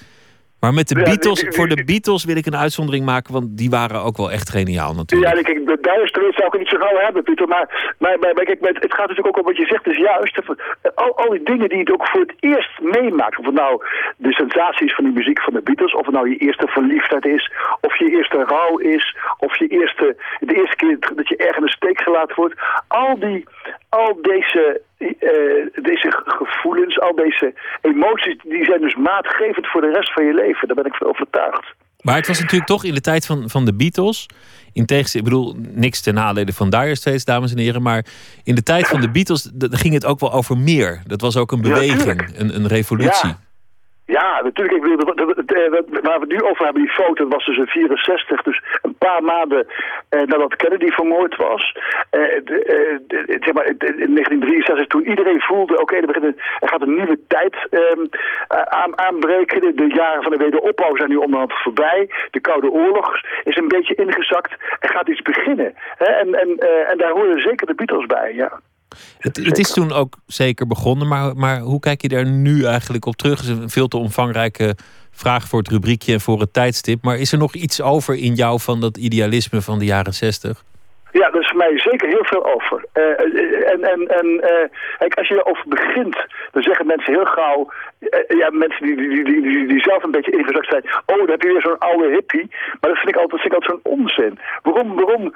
Maar 0.62 0.74
met 0.74 0.88
de 0.88 0.94
Beatles, 0.94 1.46
voor 1.48 1.68
de 1.68 1.84
Beatles 1.84 2.24
wil 2.24 2.36
ik 2.36 2.46
een 2.46 2.56
uitzondering 2.56 3.04
maken, 3.04 3.32
want 3.32 3.46
die 3.58 3.70
waren 3.70 4.02
ook 4.02 4.16
wel 4.16 4.30
echt 4.30 4.50
geniaal 4.50 4.94
natuurlijk. 4.94 5.36
Ja, 5.36 5.42
kijk, 5.42 5.66
de 5.66 5.78
duisternis 5.80 6.36
zou 6.36 6.46
ik 6.46 6.58
niet 6.58 6.68
zo 6.68 6.78
gauw 6.78 6.96
hebben, 6.96 7.22
Pieter. 7.22 7.48
Maar, 7.48 7.94
maar, 7.98 8.16
maar, 8.18 8.44
kijk, 8.44 8.58
het 8.60 8.94
gaat 8.94 9.08
natuurlijk 9.08 9.26
ook 9.26 9.38
om 9.38 9.44
wat 9.44 9.56
je 9.56 9.66
zegt, 9.66 9.86
is 9.86 9.96
juist. 9.96 10.38
Al, 10.94 11.16
al 11.16 11.30
die 11.30 11.42
dingen 11.42 11.68
die 11.68 11.78
je 11.78 11.92
ook 11.92 12.08
voor 12.08 12.20
het 12.20 12.34
eerst 12.40 12.80
meemaakt. 12.80 13.38
Of 13.38 13.44
het 13.44 13.54
nou 13.54 13.84
de 14.16 14.32
sensaties 14.32 14.94
van 14.94 15.04
die 15.04 15.12
muziek 15.12 15.40
van 15.40 15.54
de 15.54 15.62
Beatles, 15.62 15.94
of 15.94 16.06
het 16.06 16.14
nou 16.14 16.30
je 16.30 16.36
eerste 16.36 16.66
verliefdheid 16.66 17.26
is, 17.26 17.52
of 17.80 17.98
je 17.98 18.10
eerste 18.10 18.44
rouw 18.44 18.76
is, 18.78 19.16
of 19.38 19.58
je 19.58 19.66
eerste, 19.66 20.16
de 20.40 20.54
eerste 20.54 20.76
keer 20.76 20.98
dat 21.14 21.28
je 21.28 21.36
erg 21.36 21.56
in 21.56 21.64
de 21.64 21.70
steek 21.70 22.00
gelaten 22.00 22.36
wordt. 22.36 22.54
Al 22.88 23.18
die, 23.18 23.44
al 23.98 24.18
deze, 24.22 24.80
uh, 24.98 25.12
deze 25.90 26.22
gevoelens, 26.24 27.00
al 27.00 27.14
deze 27.14 27.54
emoties, 27.80 28.36
die 28.42 28.64
zijn 28.64 28.80
dus 28.80 28.96
maatgevend 28.96 29.66
voor 29.66 29.80
de 29.80 29.92
rest 29.92 30.12
van 30.12 30.24
je 30.24 30.34
leven. 30.34 30.66
Daar 30.66 30.76
ben 30.76 30.86
ik 30.86 30.94
van 30.94 31.06
overtuigd. 31.06 31.74
Maar 32.00 32.16
het 32.16 32.26
was 32.26 32.40
natuurlijk 32.40 32.70
toch 32.70 32.84
in 32.84 32.94
de 32.94 33.00
tijd 33.00 33.26
van, 33.26 33.50
van 33.50 33.64
de 33.64 33.74
Beatles. 33.74 34.26
In 34.72 34.86
tegenstelling, 34.86 35.28
ik 35.28 35.34
bedoel, 35.34 35.56
niks 35.74 36.00
ten 36.00 36.14
nadele 36.14 36.52
van 36.52 36.70
Dire 36.70 36.96
Straits, 36.96 37.24
dames 37.24 37.52
en 37.52 37.58
heren. 37.58 37.82
Maar 37.82 38.04
in 38.44 38.54
de 38.54 38.62
tijd 38.62 38.86
van 38.86 39.00
de 39.00 39.10
Beatles 39.10 39.50
ging 39.58 39.94
het 39.94 40.04
ook 40.04 40.20
wel 40.20 40.32
over 40.32 40.58
meer. 40.58 41.02
Dat 41.06 41.20
was 41.20 41.36
ook 41.36 41.52
een 41.52 41.60
beweging, 41.60 42.38
een, 42.38 42.54
een 42.54 42.66
revolutie. 42.66 43.28
Ja. 43.28 43.38
Ja, 44.18 44.42
natuurlijk. 44.42 44.80
Bedoel, 44.80 45.14
waar 46.02 46.20
we 46.20 46.26
het 46.26 46.28
nu 46.28 46.42
over 46.42 46.64
hebben, 46.64 46.82
die 46.82 46.92
foto, 46.92 47.28
was 47.28 47.44
dus 47.46 47.56
in 47.56 47.66
64. 47.66 48.42
Dus 48.42 48.62
een 48.82 48.94
paar 48.98 49.22
maanden 49.22 49.66
eh, 50.08 50.20
nadat 50.20 50.56
Kennedy 50.56 50.90
vermoord 50.90 51.36
was. 51.36 51.76
Eh, 52.10 52.36
eh, 52.36 52.98
zeg 53.40 53.52
maar, 53.52 53.66
in 53.66 53.76
1963, 53.78 54.86
toen 54.86 55.08
iedereen 55.08 55.40
voelde, 55.40 55.80
oké, 55.80 55.96
er, 55.96 56.24
er, 56.24 56.68
gaat 56.68 56.82
een 56.82 56.94
nieuwe 56.94 57.18
tijd 57.28 57.54
ehm, 57.70 58.06
aan, 58.68 58.98
aanbreken. 58.98 59.60
De, 59.60 59.74
de, 59.74 59.86
jaren 59.94 60.22
van 60.22 60.32
de 60.32 60.44
wederopbouw 60.44 60.96
zijn 60.96 61.08
nu 61.08 61.16
onderhand 61.16 61.52
voorbij. 61.52 62.10
De 62.30 62.40
Koude 62.40 62.70
Oorlog 62.70 63.20
is 63.44 63.56
een 63.56 63.68
beetje 63.68 63.94
ingezakt. 63.94 64.52
Er 64.80 64.90
gaat 64.90 65.08
iets 65.08 65.22
beginnen. 65.22 65.74
Hè? 65.98 66.04
En, 66.04 66.34
en, 66.34 66.58
eh, 66.58 66.90
en 66.90 66.98
daar 66.98 67.10
horen 67.10 67.40
zeker 67.40 67.66
de 67.66 67.74
Beatles 67.74 68.06
bij, 68.06 68.34
ja. 68.34 68.60
Het, 69.18 69.36
het, 69.36 69.58
is 69.58 69.72
toen 69.72 69.92
ook 69.92 70.16
zeker 70.26 70.66
begonnen, 70.66 71.08
maar, 71.08 71.36
maar 71.36 71.60
hoe 71.60 71.80
kijk 71.80 72.02
je 72.02 72.08
daar 72.08 72.26
nu 72.26 72.64
eigenlijk 72.64 73.06
op 73.06 73.16
terug? 73.16 73.40
Het 73.40 73.48
is 73.48 73.56
een 73.56 73.70
veel 73.70 73.88
te 73.88 73.96
omvangrijke 73.96 74.76
vraag 75.10 75.48
voor 75.48 75.58
het 75.58 75.68
rubriekje 75.68 76.12
en 76.12 76.20
voor 76.20 76.40
het 76.40 76.52
tijdstip. 76.52 77.02
Maar 77.02 77.18
is 77.18 77.32
er 77.32 77.38
nog 77.38 77.54
iets 77.54 77.80
over 77.80 78.14
in 78.14 78.34
jou 78.34 78.60
van 78.60 78.80
dat 78.80 78.96
idealisme 78.96 79.62
van 79.62 79.78
de 79.78 79.84
jaren 79.84 80.14
zestig? 80.14 80.64
Ja, 81.12 81.32
er 81.32 81.40
is 81.40 81.48
voor 81.48 81.56
mij 81.56 81.78
zeker 81.78 82.08
heel 82.08 82.24
veel 82.24 82.54
over. 82.54 82.84
Uh, 82.94 83.20
en 83.72 83.82
en, 83.84 84.08
en 84.08 84.26
uh, 84.26 84.68
kijk, 84.98 85.14
als 85.14 85.28
je 85.28 85.34
erover 85.34 85.64
begint, 85.68 86.26
dan 86.50 86.62
zeggen 86.62 86.86
mensen 86.86 87.12
heel 87.12 87.24
gauw... 87.24 87.70
Ja, 88.28 88.50
mensen 88.50 88.86
die, 88.86 88.96
die, 88.96 89.24
die, 89.24 89.66
die, 89.66 89.82
zelf 89.82 90.02
een 90.02 90.10
beetje 90.10 90.38
ingezakt 90.38 90.66
zijn... 90.66 90.84
oh, 91.06 91.16
dan 91.16 91.30
heb 91.30 91.42
je 91.42 91.52
weer 91.52 91.60
zo'n 91.60 91.78
oude 91.78 92.08
hippie. 92.08 92.50
Maar 92.50 92.90
dat 92.90 92.98
vind 92.98 93.08
ik 93.08 93.16
altijd, 93.16 93.44
ik 93.44 93.52
altijd 93.52 93.80
zo'n 93.82 93.92
onzin. 93.92 94.38
Waarom, 94.62 94.94
waarom, 94.94 95.34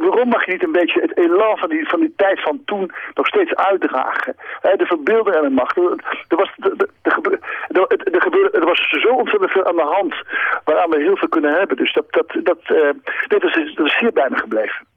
waarom 0.00 0.28
mag 0.28 0.44
je 0.44 0.52
niet 0.52 0.62
een 0.62 0.72
beetje 0.72 1.00
het 1.00 1.16
elan 1.16 1.58
van 1.58 1.68
die, 1.68 1.88
van 1.88 2.00
die 2.00 2.12
tijd 2.16 2.42
van 2.42 2.62
toen 2.64 2.92
nog 3.14 3.26
steeds 3.26 3.54
uitdragen? 3.54 4.36
de 4.60 4.86
verbeelding 4.86 5.36
en 5.36 5.42
de 5.42 5.50
macht. 5.50 5.76
Er, 5.76 6.36
was, 6.36 6.50
er, 6.58 6.88
er, 8.12 8.20
gebeurde, 8.20 8.58
er 8.58 8.64
was 8.64 8.88
zo 8.90 9.08
ontzettend 9.08 9.50
veel 9.50 9.64
aan 9.64 9.76
de 9.76 9.92
hand... 9.96 10.14
waaraan 10.64 10.90
we 10.90 11.02
heel 11.02 11.16
veel 11.16 11.28
kunnen 11.28 11.54
hebben. 11.58 11.76
Dus 11.76 11.92
dat, 11.92 12.04
dat, 12.10 12.26
dat, 12.42 12.58
dit 13.28 13.42
is, 13.42 13.74
dat 13.74 13.86
is 13.86 13.98
hier 13.98 14.12
bij 14.12 14.28
me 14.30 14.36
gebleven. 14.36 14.87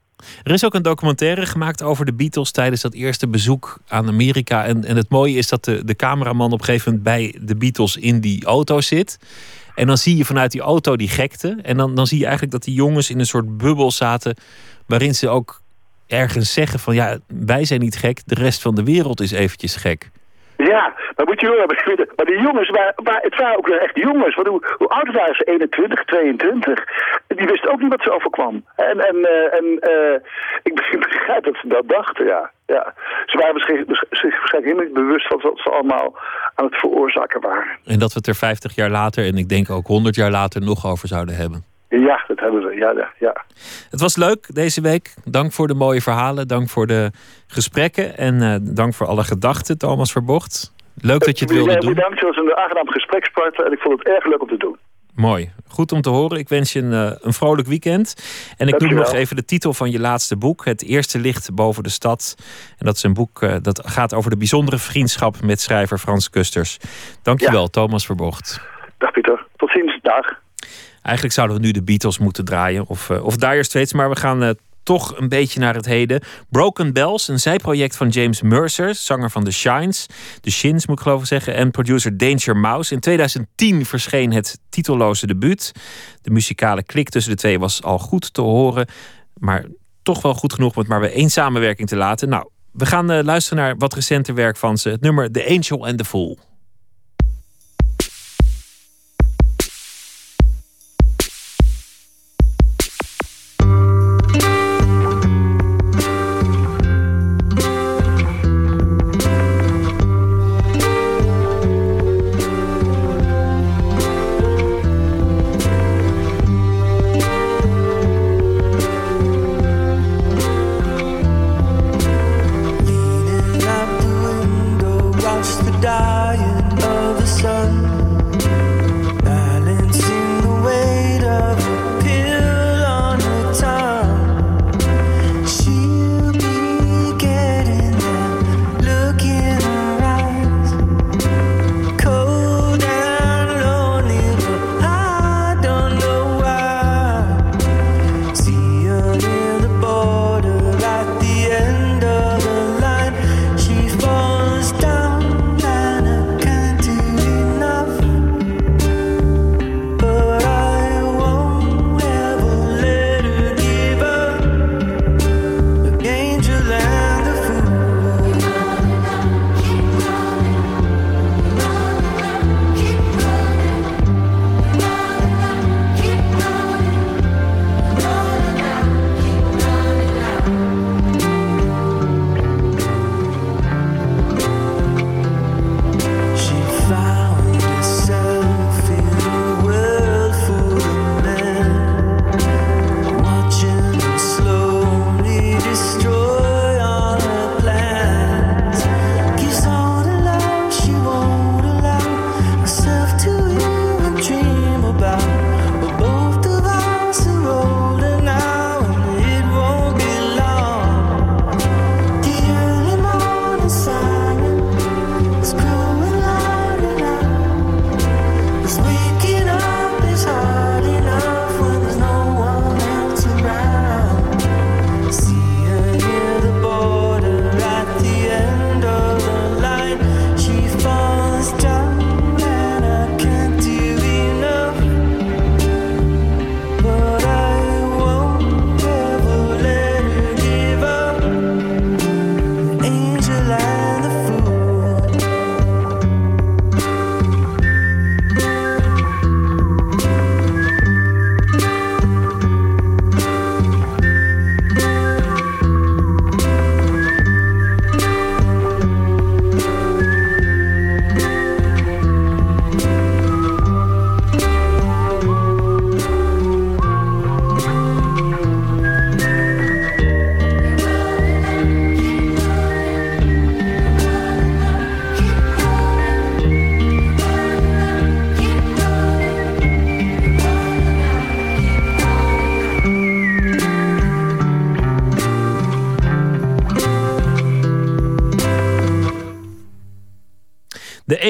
Er 0.44 0.52
is 0.52 0.66
ook 0.66 0.74
een 0.74 0.82
documentaire 0.82 1.46
gemaakt 1.46 1.84
over 1.84 2.06
de 2.06 2.14
Beatles 2.14 2.52
tijdens 2.52 2.82
dat 2.82 2.94
eerste 2.94 3.28
bezoek 3.28 3.80
aan 3.88 4.08
Amerika. 4.08 4.66
En, 4.66 4.86
en 4.86 4.96
het 4.96 5.10
mooie 5.10 5.38
is 5.38 5.48
dat 5.48 5.66
de, 5.66 5.86
de 5.86 5.96
cameraman 5.96 6.52
op 6.52 6.60
een 6.60 6.66
gegeven 6.66 6.92
moment 6.92 7.04
bij 7.04 7.36
de 7.42 7.56
Beatles 7.56 7.98
in 7.98 8.20
die 8.20 8.46
auto 8.46 8.82
zit. 8.82 9.20
En 9.76 9.88
dan 9.88 9.98
zie 9.98 10.18
je 10.18 10.26
vanuit 10.26 10.52
die 10.52 10.62
auto 10.62 10.96
die 10.96 11.10
gekte. 11.10 11.60
En 11.62 11.78
dan, 11.78 11.96
dan 11.96 12.08
zie 12.08 12.18
je 12.18 12.24
eigenlijk 12.24 12.54
dat 12.54 12.64
die 12.64 12.74
jongens 12.74 13.10
in 13.10 13.20
een 13.20 13.26
soort 13.26 13.58
bubbel 13.58 13.92
zaten. 13.92 14.36
waarin 14.86 15.16
ze 15.16 15.30
ook 15.30 15.62
ergens 16.08 16.54
zeggen: 16.54 16.80
van 16.80 16.96
ja, 16.96 17.20
wij 17.28 17.66
zijn 17.66 17.80
niet 17.80 17.96
gek, 17.96 18.22
de 18.26 18.36
rest 18.36 18.62
van 18.62 18.76
de 18.76 18.84
wereld 18.84 19.22
is 19.22 19.32
eventjes 19.32 19.76
gek. 19.76 20.12
Ja, 20.76 20.94
maar 21.16 21.26
moet 21.26 21.42
je 21.42 21.48
horen, 21.48 21.68
maar 22.16 22.26
die 22.26 22.42
jongens, 22.42 22.70
maar, 22.70 22.94
maar 23.04 23.20
het 23.22 23.36
waren 23.38 23.58
ook 23.58 23.70
echt 23.70 23.98
jongens. 23.98 24.36
Hoe, 24.36 24.76
hoe 24.78 24.88
oud 24.88 25.12
waren 25.14 25.36
ze? 25.36 25.44
21, 25.44 26.04
22. 26.04 26.84
Die 27.28 27.48
wisten 27.48 27.72
ook 27.72 27.82
niet 27.82 27.90
wat 27.90 28.02
ze 28.02 28.12
overkwam. 28.12 28.66
En, 28.76 29.00
en, 29.10 29.16
uh, 29.16 29.54
en 29.58 29.66
uh, 29.66 30.16
ik 30.64 30.74
begrijp 31.08 31.44
dat 31.44 31.58
ze 31.62 31.68
dat 31.68 31.88
dachten, 31.88 32.26
ja. 32.26 32.52
ja. 32.66 32.94
Ze 33.26 33.38
waren 33.38 33.60
zich 34.10 34.40
waarschijnlijk 34.40 34.64
helemaal 34.64 34.84
niet 34.84 34.94
bewust 34.94 35.28
van 35.28 35.40
wat 35.42 35.60
ze 35.60 35.70
allemaal 35.70 36.18
aan 36.56 36.66
het 36.66 36.76
veroorzaken 36.76 37.42
waren. 37.42 37.78
En 37.86 38.00
dat 38.00 38.14
we 38.14 38.18
het 38.18 38.28
er 38.28 38.36
50 38.36 38.76
jaar 38.76 38.90
later, 38.90 39.26
en 39.26 39.38
ik 39.38 39.50
denk 39.50 39.70
ook 39.70 39.88
100 39.88 40.16
jaar 40.16 40.32
later, 40.32 40.62
nog 40.62 40.86
over 40.86 41.08
zouden 41.08 41.36
hebben. 41.36 41.71
Ja, 42.00 42.24
dat 42.28 42.40
hebben 42.40 42.62
we. 42.62 42.76
Ja, 42.76 43.12
ja. 43.20 43.44
Het 43.90 44.02
was 44.02 44.16
leuk 44.16 44.56
deze 44.56 44.82
week. 44.82 45.14
Dank 45.24 45.52
voor 45.52 45.68
de 45.68 45.74
mooie 45.74 46.02
verhalen. 46.02 46.48
Dank 46.48 46.70
voor 46.70 46.88
de 46.88 47.12
gesprekken. 47.48 48.18
En 48.18 48.42
uh, 48.42 48.56
dank 48.62 48.94
voor 48.94 49.08
alle 49.08 49.24
gedachten, 49.24 49.78
Thomas 49.78 50.12
Verbocht. 50.12 50.74
Leuk 51.02 51.26
dat 51.26 51.40
je 51.40 51.46
het 51.46 51.54
wilde 51.54 51.78
doen. 51.78 51.94
Bedankt. 51.94 52.20
Het 52.20 52.36
was 52.36 52.38
een 52.38 52.56
aangenaam 52.56 52.88
gesprekspartner. 52.88 53.66
En 53.66 53.72
ik 53.72 53.80
vond 53.80 54.00
het 54.00 54.08
erg 54.08 54.26
leuk 54.26 54.42
om 54.42 54.48
te 54.48 54.58
doen. 54.58 54.78
Mooi. 55.16 55.52
Goed 55.68 55.92
om 55.92 56.02
te 56.02 56.10
horen. 56.10 56.38
Ik 56.38 56.50
wens 56.50 56.74
je 56.74 56.80
een, 56.80 56.92
uh, 56.92 57.12
een 57.20 57.34
vrolijk 57.34 57.68
weekend. 57.68 58.16
En 58.58 58.68
ik 58.68 58.80
noem 58.80 58.94
nog 58.94 59.14
even 59.14 59.36
de 59.36 59.46
titel 59.46 59.74
van 59.74 59.92
je 59.92 60.00
laatste 60.00 60.38
boek. 60.38 60.66
Het 60.66 60.84
eerste 60.84 61.20
licht 61.20 61.54
boven 61.56 61.84
de 61.84 61.90
stad. 61.90 62.36
En 62.78 62.86
dat 62.86 62.96
is 62.96 63.04
een 63.04 63.14
boek 63.14 63.42
uh, 63.42 63.56
dat 63.62 63.82
gaat 63.88 64.14
over 64.14 64.30
de 64.30 64.38
bijzondere 64.38 64.78
vriendschap 64.78 65.42
met 65.42 65.60
schrijver 65.60 65.98
Frans 65.98 66.30
Kusters. 66.30 66.78
Dankjewel, 67.24 67.62
ja. 67.62 67.68
Thomas 67.68 68.06
Verbocht. 68.06 68.62
Dag 68.98 69.12
Pieter. 69.12 69.46
Tot 69.56 69.70
ziens. 69.70 70.00
Dag. 70.02 70.40
Eigenlijk 71.02 71.36
zouden 71.36 71.58
we 71.58 71.64
nu 71.64 71.72
de 71.72 71.84
Beatles 71.84 72.18
moeten 72.18 72.46
draaien. 72.46 72.88
Of, 72.88 73.10
uh, 73.10 73.24
of 73.24 73.36
Dire 73.36 73.64
Straits. 73.64 73.94
Maar 73.94 74.10
we 74.10 74.16
gaan 74.16 74.44
uh, 74.44 74.50
toch 74.84 75.18
een 75.18 75.30
beetje 75.30 75.60
naar 75.60 75.76
het 75.76 75.86
heden. 75.86 76.22
Broken 76.50 76.94
Bells, 76.94 77.28
een 77.28 77.40
zijproject 77.40 77.96
van 77.96 78.10
James 78.10 78.42
Mercer, 78.42 78.96
zanger 78.96 79.30
van 79.30 79.44
The 79.44 79.52
Shines. 79.52 80.06
The 80.42 80.52
Shins 80.52 80.88
moet 80.88 80.98
ik 80.98 81.04
geloof 81.04 81.22
ik 81.22 81.28
zeggen. 81.28 81.56
En 81.56 81.72
producer 81.72 82.18
Danger 82.18 82.58
Mouse. 82.58 82.94
In 82.94 83.00
2010 83.00 83.86
verscheen 83.86 84.34
het 84.34 84.60
titelloze 84.70 85.28
debuut. 85.28 85.72
De 86.22 86.32
muzikale 86.32 86.84
klik 86.84 87.10
tussen 87.10 87.32
de 87.32 87.38
twee 87.38 87.60
was 87.60 87.84
al 87.84 88.00
goed 88.00 88.34
te 88.34 88.42
horen. 88.42 88.88
Maar 89.34 89.66
toch 90.04 90.22
wel 90.22 90.34
goed 90.34 90.54
genoeg 90.54 90.74
om 90.74 90.80
het 90.80 90.90
maar 90.90 91.00
bij 91.00 91.14
één 91.14 91.30
samenwerking 91.30 91.88
te 91.88 91.96
laten. 91.96 92.30
Nou, 92.30 92.50
we 92.72 92.86
gaan 92.86 93.12
uh, 93.12 93.24
luisteren 93.24 93.64
naar 93.64 93.78
wat 93.78 93.94
recenter 93.94 94.34
werk 94.34 94.58
van 94.58 94.78
ze. 94.78 94.90
Het 94.90 95.02
nummer 95.02 95.32
The 95.32 95.48
Angel 95.50 95.88
and 95.88 95.98
the 95.98 96.06
Fool. 96.06 96.40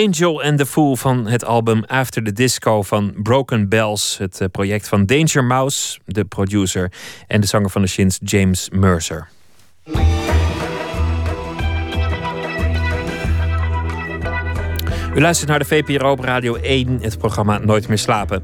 Angel 0.02 0.44
and 0.44 0.58
the 0.58 0.66
Fool 0.66 0.96
van 0.96 1.28
het 1.28 1.46
album 1.46 1.84
After 1.88 2.24
the 2.24 2.32
Disco 2.32 2.82
van 2.82 3.14
Broken 3.24 3.70
Bells. 3.70 4.18
Het 4.18 4.42
eh, 4.42 4.48
project 4.52 4.88
van 4.88 5.06
Danger 5.06 5.44
Mouse, 5.44 6.00
de 6.06 6.26
producer, 6.26 6.92
en 7.28 7.42
de 7.42 7.48
zanger 7.48 7.70
van 7.70 7.82
de 7.82 7.88
Shins, 7.88 8.20
James 8.24 8.70
Mercer. 8.70 9.28
U 15.16 15.22
luistert 15.22 15.50
naar 15.50 15.60
de 15.60 15.66
VPRO 15.66 16.16
Radio 16.20 16.56
1, 16.56 17.00
het 17.02 17.18
programma 17.18 17.58
Nooit 17.58 17.88
meer 17.88 17.98
slapen. 17.98 18.44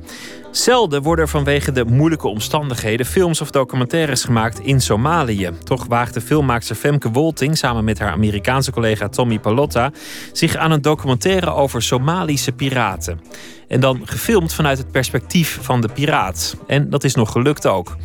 Zelden 0.57 1.01
worden 1.01 1.27
vanwege 1.27 1.71
de 1.71 1.85
moeilijke 1.85 2.27
omstandigheden 2.27 3.05
films 3.05 3.41
of 3.41 3.51
documentaires 3.51 4.23
gemaakt 4.23 4.59
in 4.59 4.81
Somalië. 4.81 5.49
Toch 5.63 5.85
waagde 5.87 6.21
filmmaakster 6.21 6.75
Femke 6.75 7.11
Wolting 7.11 7.57
samen 7.57 7.83
met 7.83 7.99
haar 7.99 8.11
Amerikaanse 8.11 8.71
collega 8.71 9.09
Tommy 9.09 9.39
Palotta 9.39 9.91
zich 10.31 10.55
aan 10.55 10.71
een 10.71 10.81
documentaire 10.81 11.53
over 11.53 11.81
Somalische 11.81 12.51
piraten. 12.51 13.19
En 13.67 13.79
dan 13.79 14.01
gefilmd 14.03 14.53
vanuit 14.53 14.77
het 14.77 14.91
perspectief 14.91 15.59
van 15.61 15.81
de 15.81 15.89
piraat. 15.93 16.57
En 16.67 16.89
dat 16.89 17.03
is 17.03 17.15
nog 17.15 17.31
gelukt 17.31 17.67
ook. 17.67 17.95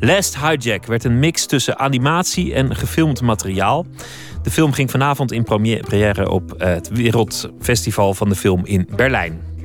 Last 0.00 0.38
Hijack 0.38 0.86
werd 0.86 1.04
een 1.04 1.18
mix 1.18 1.46
tussen 1.46 1.78
animatie 1.78 2.54
en 2.54 2.76
gefilmd 2.76 3.20
materiaal. 3.20 3.86
De 4.42 4.50
film 4.50 4.72
ging 4.72 4.90
vanavond 4.90 5.32
in 5.32 5.44
première 5.44 6.30
op 6.30 6.54
het 6.58 6.88
Wereldfestival 6.88 8.14
van 8.14 8.28
de 8.28 8.36
Film 8.36 8.60
in 8.64 8.88
Berlijn. 8.96 9.57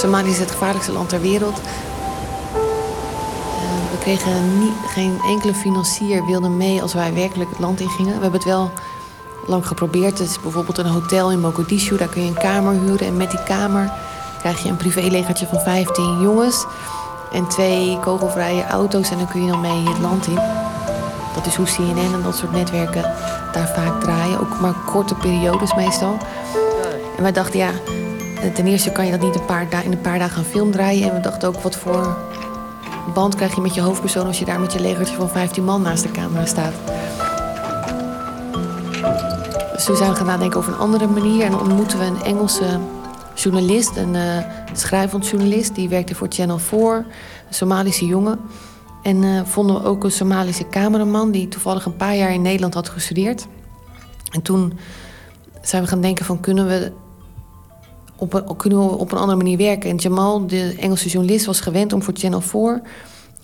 Somalië 0.00 0.30
is 0.30 0.38
het 0.38 0.50
gevaarlijkste 0.50 0.92
land 0.92 1.08
ter 1.08 1.20
wereld. 1.20 1.60
Eh, 2.54 2.60
we 3.90 3.98
kregen 4.00 4.58
niet, 4.58 4.72
geen 4.86 5.18
enkele 5.26 5.54
financier 5.54 6.24
wilde 6.26 6.48
mee 6.48 6.82
als 6.82 6.94
wij 6.94 7.14
werkelijk 7.14 7.50
het 7.50 7.58
land 7.58 7.80
in 7.80 7.88
gingen. 7.88 8.14
We 8.14 8.22
hebben 8.22 8.40
het 8.40 8.48
wel 8.48 8.70
lang 9.46 9.66
geprobeerd. 9.66 10.18
Het 10.18 10.28
is 10.28 10.40
bijvoorbeeld 10.40 10.78
een 10.78 10.86
hotel 10.86 11.30
in 11.30 11.40
Mogadishu. 11.40 11.96
Daar 11.96 12.08
kun 12.08 12.22
je 12.22 12.28
een 12.28 12.34
kamer 12.34 12.72
huren. 12.72 13.06
En 13.06 13.16
met 13.16 13.30
die 13.30 13.42
kamer 13.42 13.92
krijg 14.38 14.62
je 14.62 14.68
een 14.68 14.76
privélegertje 14.76 15.46
van 15.46 15.60
15 15.60 16.20
jongens. 16.20 16.64
En 17.32 17.48
twee 17.48 17.98
kogelvrije 17.98 18.66
auto's. 18.66 19.10
En 19.10 19.18
dan 19.18 19.28
kun 19.28 19.44
je 19.44 19.50
dan 19.50 19.60
mee 19.60 19.88
het 19.88 19.98
land 19.98 20.26
in. 20.26 20.40
Dat 21.34 21.46
is 21.46 21.54
hoe 21.54 21.66
CNN 21.66 22.14
en 22.14 22.22
dat 22.22 22.36
soort 22.36 22.52
netwerken 22.52 23.02
daar 23.52 23.68
vaak 23.74 24.00
draaien. 24.00 24.40
Ook 24.40 24.60
maar 24.60 24.74
korte 24.86 25.14
periodes 25.14 25.74
meestal 25.74 26.18
En 27.16 27.22
wij 27.22 27.32
dachten, 27.32 27.58
ja, 27.58 27.70
ten 28.54 28.66
eerste 28.66 28.92
kan 28.92 29.04
je 29.04 29.10
dat 29.10 29.20
niet 29.20 29.34
een 29.34 29.44
paar 29.44 29.84
in 29.84 29.92
een 29.92 30.00
paar 30.00 30.18
dagen 30.18 30.38
een 30.38 30.44
film 30.44 30.70
draaien. 30.70 31.08
En 31.08 31.14
we 31.14 31.20
dachten 31.20 31.48
ook, 31.48 31.60
wat 31.60 31.76
voor 31.76 32.16
band 33.14 33.34
krijg 33.34 33.54
je 33.54 33.60
met 33.60 33.74
je 33.74 33.80
hoofdpersoon 33.80 34.26
als 34.26 34.38
je 34.38 34.44
daar 34.44 34.60
met 34.60 34.72
je 34.72 34.80
legertje 34.80 35.16
van 35.16 35.28
15 35.28 35.64
man 35.64 35.82
naast 35.82 36.02
de 36.02 36.10
camera 36.10 36.46
staat. 36.46 36.72
Dus 39.72 39.84
toen 39.84 39.96
zijn 39.96 40.10
we 40.10 40.16
gaan 40.16 40.26
nadenken 40.26 40.58
over 40.58 40.72
een 40.72 40.78
andere 40.78 41.06
manier. 41.06 41.44
En 41.44 41.58
ontmoeten 41.58 41.98
we 41.98 42.04
een 42.04 42.22
Engelse 42.22 42.78
journalist, 43.34 43.96
een 43.96 44.14
uh, 44.14 44.38
schrijvend 44.72 45.28
journalist. 45.28 45.74
Die 45.74 45.88
werkte 45.88 46.14
voor 46.14 46.26
Channel 46.30 46.58
4, 46.58 46.78
een 46.96 47.04
Somalische 47.50 48.06
jongen. 48.06 48.40
En 49.02 49.22
uh, 49.22 49.44
vonden 49.44 49.82
we 49.82 49.88
ook 49.88 50.04
een 50.04 50.10
Somalische 50.10 50.68
cameraman... 50.68 51.30
die 51.30 51.48
toevallig 51.48 51.84
een 51.84 51.96
paar 51.96 52.16
jaar 52.16 52.32
in 52.32 52.42
Nederland 52.42 52.74
had 52.74 52.88
gestudeerd. 52.88 53.46
En 54.30 54.42
toen 54.42 54.78
zijn 55.62 55.82
we 55.82 55.88
gaan 55.88 56.00
denken 56.00 56.24
van... 56.24 56.40
kunnen 56.40 56.66
we 56.66 56.92
op 58.20 58.54
kunnen 58.56 58.78
we 58.78 58.96
op 58.96 59.12
een 59.12 59.18
andere 59.18 59.38
manier 59.38 59.58
werken? 59.58 59.90
En 59.90 59.96
Jamal, 59.96 60.46
de 60.46 60.76
Engelse 60.78 61.08
journalist, 61.08 61.46
was 61.46 61.60
gewend 61.60 61.92
om 61.92 62.02
voor 62.02 62.14
Channel 62.16 62.40
4... 62.40 62.82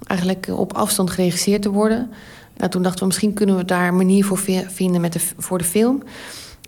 eigenlijk 0.07 0.49
op 0.51 0.73
afstand 0.73 1.11
geregisseerd 1.11 1.63
te 1.63 1.71
worden... 1.71 2.11
Nou, 2.57 2.71
toen 2.71 2.83
dachten 2.83 3.01
we, 3.01 3.07
misschien 3.07 3.33
kunnen 3.33 3.57
we 3.57 3.65
daar 3.65 3.89
een 3.89 3.97
manier 3.97 4.25
voor 4.25 4.41
vinden 4.67 5.01
met 5.01 5.13
de, 5.13 5.21
voor 5.39 5.59
de 5.59 5.65
film. 5.65 6.03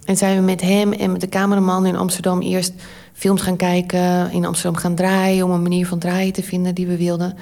En 0.05 0.17
zijn 0.17 0.37
we 0.37 0.43
met 0.43 0.61
hem 0.61 0.93
en 0.93 1.13
met 1.13 1.21
de 1.21 1.29
cameraman 1.29 1.87
in 1.87 1.97
Amsterdam 1.97 2.41
eerst 2.41 2.73
films 3.13 3.43
gaan 3.43 3.57
kijken, 3.57 4.31
in 4.31 4.45
Amsterdam 4.45 4.81
gaan 4.81 4.95
draaien, 4.95 5.45
om 5.45 5.51
een 5.51 5.63
manier 5.63 5.87
van 5.87 5.99
draaien 5.99 6.33
te 6.33 6.43
vinden 6.43 6.75
die 6.75 6.87
we 6.87 6.97
wilden. 6.97 7.37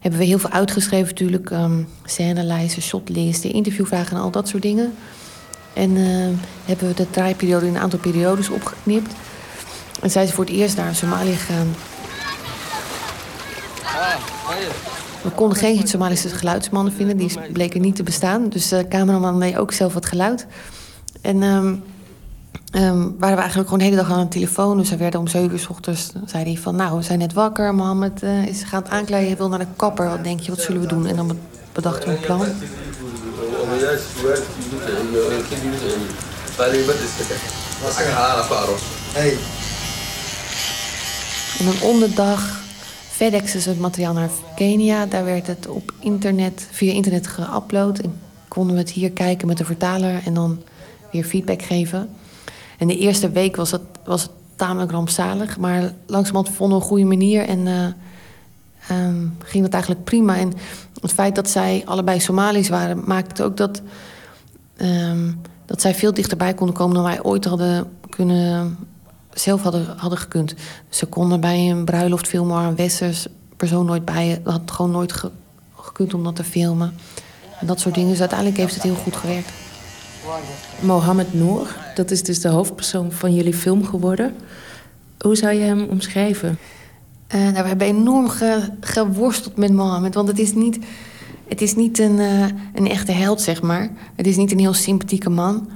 Hebben 0.00 0.20
we 0.20 0.26
heel 0.26 0.38
veel 0.38 0.50
uitgeschreven 0.50 1.08
natuurlijk, 1.08 1.50
um, 1.50 1.88
scènelijsten, 2.04 2.82
shotlisten, 2.82 3.52
interviewvragen 3.52 4.16
en 4.16 4.22
al 4.22 4.30
dat 4.30 4.48
soort 4.48 4.62
dingen. 4.62 4.92
En 5.72 5.90
uh, 5.90 6.06
hebben 6.64 6.88
we 6.88 6.94
de 6.94 7.10
draaiperiode 7.10 7.66
in 7.66 7.74
een 7.74 7.80
aantal 7.80 7.98
periodes 7.98 8.48
opgeknipt. 8.48 9.14
En 10.04 10.10
zijn 10.10 10.26
ze 10.26 10.32
voor 10.32 10.44
het 10.44 10.54
eerst 10.54 10.76
naar 10.76 10.94
Somalië 10.94 11.36
gegaan. 11.36 11.74
We 15.22 15.30
konden 15.30 15.58
geen 15.58 15.88
Somalische 15.88 16.28
geluidsmannen 16.28 16.92
vinden, 16.92 17.16
die 17.16 17.38
bleken 17.52 17.80
niet 17.80 17.96
te 17.96 18.02
bestaan. 18.02 18.48
Dus 18.48 18.68
de 18.68 18.88
cameraman 18.88 19.40
deed 19.40 19.56
ook 19.56 19.72
zelf 19.72 19.94
wat 19.94 20.06
geluid. 20.06 20.46
En 21.20 21.42
um, 21.42 21.82
um, 22.72 23.14
waren 23.18 23.36
we 23.36 23.42
eigenlijk 23.42 23.64
gewoon 23.64 23.78
de 23.78 23.84
hele 23.84 23.96
dag 23.96 24.10
aan 24.10 24.20
de 24.20 24.28
telefoon. 24.28 24.76
Dus 24.76 24.88
hij 24.88 24.98
werd 24.98 25.14
om 25.14 25.26
zeven 25.26 25.52
uur 25.52 25.58
s 25.58 25.68
ochtends. 25.68 26.12
zei 26.26 26.44
hij 26.44 26.56
van, 26.62 26.76
nou, 26.76 26.96
we 26.96 27.02
zijn 27.02 27.18
net 27.18 27.32
wakker. 27.32 27.74
Mohammed 27.74 28.22
uh, 28.22 28.46
is 28.46 28.62
gaat 28.62 28.88
aankleden, 28.88 29.26
hij 29.26 29.36
wil 29.36 29.48
naar 29.48 29.58
de 29.58 29.66
kapper. 29.76 30.08
Wat 30.08 30.24
denk 30.24 30.40
je, 30.40 30.50
wat 30.50 30.60
zullen 30.60 30.80
we 30.80 30.86
doen? 30.86 31.06
En 31.06 31.16
dan 31.16 31.38
bedachten 31.72 32.08
we 32.08 32.14
een 32.14 32.20
plan. 32.20 32.46
En 41.58 41.64
dan 41.64 41.90
om 41.90 42.00
de 42.00 42.12
dag 42.14 42.62
FedEx 43.10 43.54
is 43.54 43.66
het 43.66 43.78
materiaal 43.78 44.12
naar 44.12 44.30
Kenia. 44.56 45.06
Daar 45.06 45.24
werd 45.24 45.46
het 45.46 45.66
op 45.66 45.92
internet, 46.00 46.68
via 46.70 46.92
internet 46.92 47.28
geüpload. 47.28 48.02
En 48.02 48.20
konden 48.48 48.74
we 48.74 48.80
het 48.80 48.90
hier 48.90 49.10
kijken 49.10 49.46
met 49.46 49.58
de 49.58 49.64
vertaler 49.64 50.22
en 50.24 50.34
dan 50.34 50.62
weer 51.12 51.24
feedback 51.24 51.62
geven. 51.62 52.08
En 52.78 52.86
de 52.86 52.98
eerste 52.98 53.30
week 53.30 53.56
was 53.56 53.70
het, 53.70 53.82
was 54.04 54.22
het 54.22 54.30
tamelijk 54.56 54.90
rampzalig. 54.90 55.58
Maar 55.58 55.92
langzamerhand 56.06 56.56
vonden 56.56 56.78
we 56.78 56.82
een 56.82 56.90
goede 56.90 57.04
manier 57.04 57.48
en 57.48 57.66
uh, 57.66 57.86
um, 58.90 59.36
ging 59.38 59.64
dat 59.64 59.72
eigenlijk 59.72 60.04
prima. 60.04 60.36
En 60.36 60.52
het 61.00 61.12
feit 61.12 61.34
dat 61.34 61.50
zij 61.50 61.82
allebei 61.84 62.20
Somalisch 62.20 62.68
waren, 62.68 63.02
maakte 63.04 63.42
ook 63.42 63.56
dat, 63.56 63.82
um, 64.76 65.40
dat 65.66 65.80
zij 65.80 65.94
veel 65.94 66.14
dichterbij 66.14 66.54
konden 66.54 66.76
komen 66.76 66.94
dan 66.94 67.04
wij 67.04 67.22
ooit 67.22 67.44
hadden 67.44 67.90
kunnen 68.08 68.76
zelf 69.34 69.62
hadden, 69.62 69.86
hadden 69.96 70.18
gekund. 70.18 70.54
Ze 70.88 71.06
konden 71.06 71.40
bij 71.40 71.70
een 71.70 71.84
bruiloft 71.84 72.28
filmen 72.28 72.56
waar 72.56 72.68
een 72.68 72.76
westers 72.76 73.26
persoon 73.56 73.86
nooit 73.86 74.04
bij 74.04 74.40
had 74.44 74.70
gewoon 74.70 74.90
nooit 74.90 75.14
gekund 75.76 76.14
om 76.14 76.24
dat 76.24 76.36
te 76.36 76.44
filmen. 76.44 76.94
En 77.60 77.66
dat 77.66 77.80
soort 77.80 77.94
dingen. 77.94 78.10
Dus 78.10 78.20
uiteindelijk 78.20 78.58
heeft 78.58 78.74
het 78.74 78.82
heel 78.82 78.94
goed 78.94 79.16
gewerkt. 79.16 79.48
Mohammed 80.80 81.34
Noor, 81.34 81.76
dat 81.94 82.10
is 82.10 82.22
dus 82.22 82.40
de 82.40 82.48
hoofdpersoon 82.48 83.12
van 83.12 83.34
jullie 83.34 83.54
film 83.54 83.84
geworden. 83.84 84.34
Hoe 85.18 85.36
zou 85.36 85.54
je 85.54 85.60
hem 85.60 85.86
omschrijven? 85.90 86.58
Uh, 87.34 87.40
nou, 87.40 87.62
we 87.62 87.68
hebben 87.68 87.86
enorm 87.86 88.28
geworsteld 88.80 89.56
met 89.56 89.72
Mohammed. 89.72 90.14
Want 90.14 90.28
het 90.28 90.38
is 90.38 90.54
niet, 90.54 90.78
het 91.48 91.60
is 91.60 91.74
niet 91.74 91.98
een, 91.98 92.18
uh, 92.18 92.46
een 92.74 92.88
echte 92.88 93.12
held, 93.12 93.40
zeg 93.40 93.62
maar. 93.62 93.90
Het 94.16 94.26
is 94.26 94.36
niet 94.36 94.52
een 94.52 94.58
heel 94.58 94.74
sympathieke 94.74 95.30
man 95.30 95.68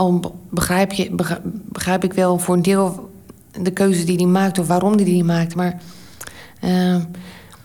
al 0.00 0.36
begrijp, 0.50 0.92
je, 0.92 1.10
begrijp 1.64 2.04
ik 2.04 2.12
wel 2.12 2.38
voor 2.38 2.54
een 2.54 2.62
deel 2.62 3.10
de 3.62 3.70
keuze 3.70 4.04
die 4.04 4.16
hij 4.16 4.26
maakt 4.26 4.58
of 4.58 4.66
waarom 4.66 4.94
hij 4.94 5.04
die 5.04 5.24
maakt. 5.24 5.54
Maar 5.54 5.80
uh, 6.64 6.96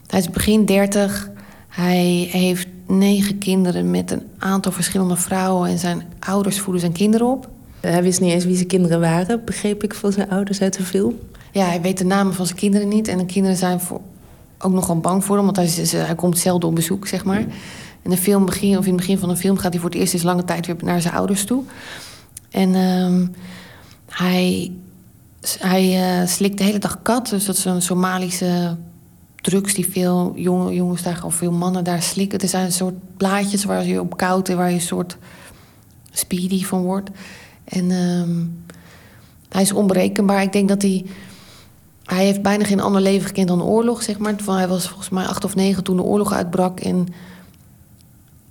hij 0.07 0.19
is 0.19 0.29
begin 0.29 0.65
dertig. 0.65 1.29
Hij 1.67 2.27
heeft 2.31 2.67
negen 2.88 3.38
kinderen 3.38 3.91
met 3.91 4.11
een 4.11 4.23
aantal 4.38 4.71
verschillende 4.71 5.15
vrouwen. 5.15 5.69
En 5.69 5.77
zijn 5.77 6.03
ouders 6.19 6.59
voeden 6.59 6.81
zijn 6.81 6.93
kinderen 6.93 7.27
op. 7.27 7.49
Hij 7.79 8.03
wist 8.03 8.21
niet 8.21 8.31
eens 8.31 8.45
wie 8.45 8.55
zijn 8.55 8.67
kinderen 8.67 8.99
waren, 8.99 9.43
begreep 9.45 9.83
ik 9.83 9.93
van 9.93 10.11
zijn 10.11 10.29
ouders 10.29 10.61
uit 10.61 10.77
de 10.77 10.83
film. 10.83 11.19
Ja, 11.51 11.65
hij 11.65 11.81
weet 11.81 11.97
de 11.97 12.05
namen 12.05 12.33
van 12.33 12.45
zijn 12.45 12.57
kinderen 12.57 12.88
niet. 12.88 13.07
En 13.07 13.17
de 13.17 13.25
kinderen 13.25 13.57
zijn 13.57 13.79
voor, 13.79 14.01
ook 14.59 14.71
nogal 14.71 14.99
bang 14.99 15.23
voor 15.23 15.36
hem, 15.36 15.45
want 15.45 15.55
hij, 15.55 15.69
hij 16.05 16.15
komt 16.15 16.38
zelden 16.38 16.69
op 16.69 16.75
bezoek, 16.75 17.07
zeg 17.07 17.25
maar. 17.25 17.45
In 18.01 18.09
de 18.09 18.17
film 18.17 18.45
begin, 18.45 18.77
of 18.77 18.86
in 18.86 18.91
het 18.91 19.01
begin 19.01 19.17
van 19.17 19.29
de 19.29 19.36
film 19.36 19.57
gaat 19.57 19.71
hij 19.71 19.81
voor 19.81 19.89
het 19.89 19.99
eerst 19.99 20.13
eens 20.13 20.23
lange 20.23 20.43
tijd 20.43 20.65
weer 20.65 20.75
naar 20.79 21.01
zijn 21.01 21.13
ouders 21.13 21.43
toe. 21.43 21.63
En 22.56 22.76
um, 22.76 23.32
hij, 24.10 24.72
hij 25.60 26.20
uh, 26.22 26.28
slikt 26.28 26.58
de 26.58 26.64
hele 26.64 26.78
dag 26.78 27.01
kat. 27.01 27.30
Dus 27.30 27.45
dat 27.45 27.58
is 27.58 27.66
een 27.66 27.82
Somalische 27.82 28.78
drugs 29.36 29.74
die 29.74 29.89
veel 29.89 30.34
jonge, 30.36 30.74
jongens 30.74 31.01
daar, 31.01 31.22
of 31.26 31.36
veel 31.36 31.51
mannen 31.51 31.84
daar 31.84 32.01
slikken. 32.01 32.39
Er 32.39 32.47
zijn 32.47 32.66
een 32.66 32.72
soort 32.72 33.18
plaatjes 33.18 33.64
waar 33.64 33.86
je 33.86 33.99
op 33.99 34.18
koud 34.18 34.49
en 34.49 34.58
waar 34.58 34.70
je 34.70 34.76
een 34.76 34.82
soort 34.82 35.18
speedy 36.12 36.66
van 36.66 36.82
wordt. 36.82 37.10
En 37.64 37.91
um, 37.91 38.64
hij 39.49 39.62
is 39.62 39.74
onberekenbaar. 39.74 40.41
Ik 40.41 40.53
denk 40.53 40.70
dat 40.70 40.82
hij. 40.82 41.06
Hij 42.06 42.26
heeft 42.26 42.41
bijna 42.41 42.66
geen 42.66 42.80
ander 42.80 43.01
leven 43.01 43.28
gekend 43.28 43.47
dan 43.47 43.64
oorlog, 43.64 44.03
zeg 44.03 44.18
maar. 44.18 44.36
Hij 44.45 44.68
was 44.68 44.88
volgens 44.88 45.10
mij 45.10 45.26
acht 45.26 45.43
of 45.43 45.56
negen 45.56 45.84
toen 45.84 45.95
de 45.95 46.03
oorlog 46.03 46.34
uitbrak. 46.34 46.80
En 46.80 47.08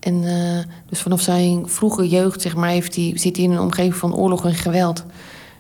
en 0.05 0.23
uh, 0.23 0.59
dus 0.89 1.01
vanaf 1.01 1.21
zijn 1.21 1.69
vroege 1.69 2.09
jeugd, 2.09 2.43
zeg 2.43 2.57
maar, 2.57 2.69
heeft 2.69 2.97
hij, 2.97 3.13
zit 3.15 3.37
hij 3.37 3.45
in 3.45 3.51
een 3.51 3.61
omgeving 3.61 3.95
van 3.95 4.15
oorlog 4.15 4.45
en 4.45 4.55
geweld. 4.55 5.05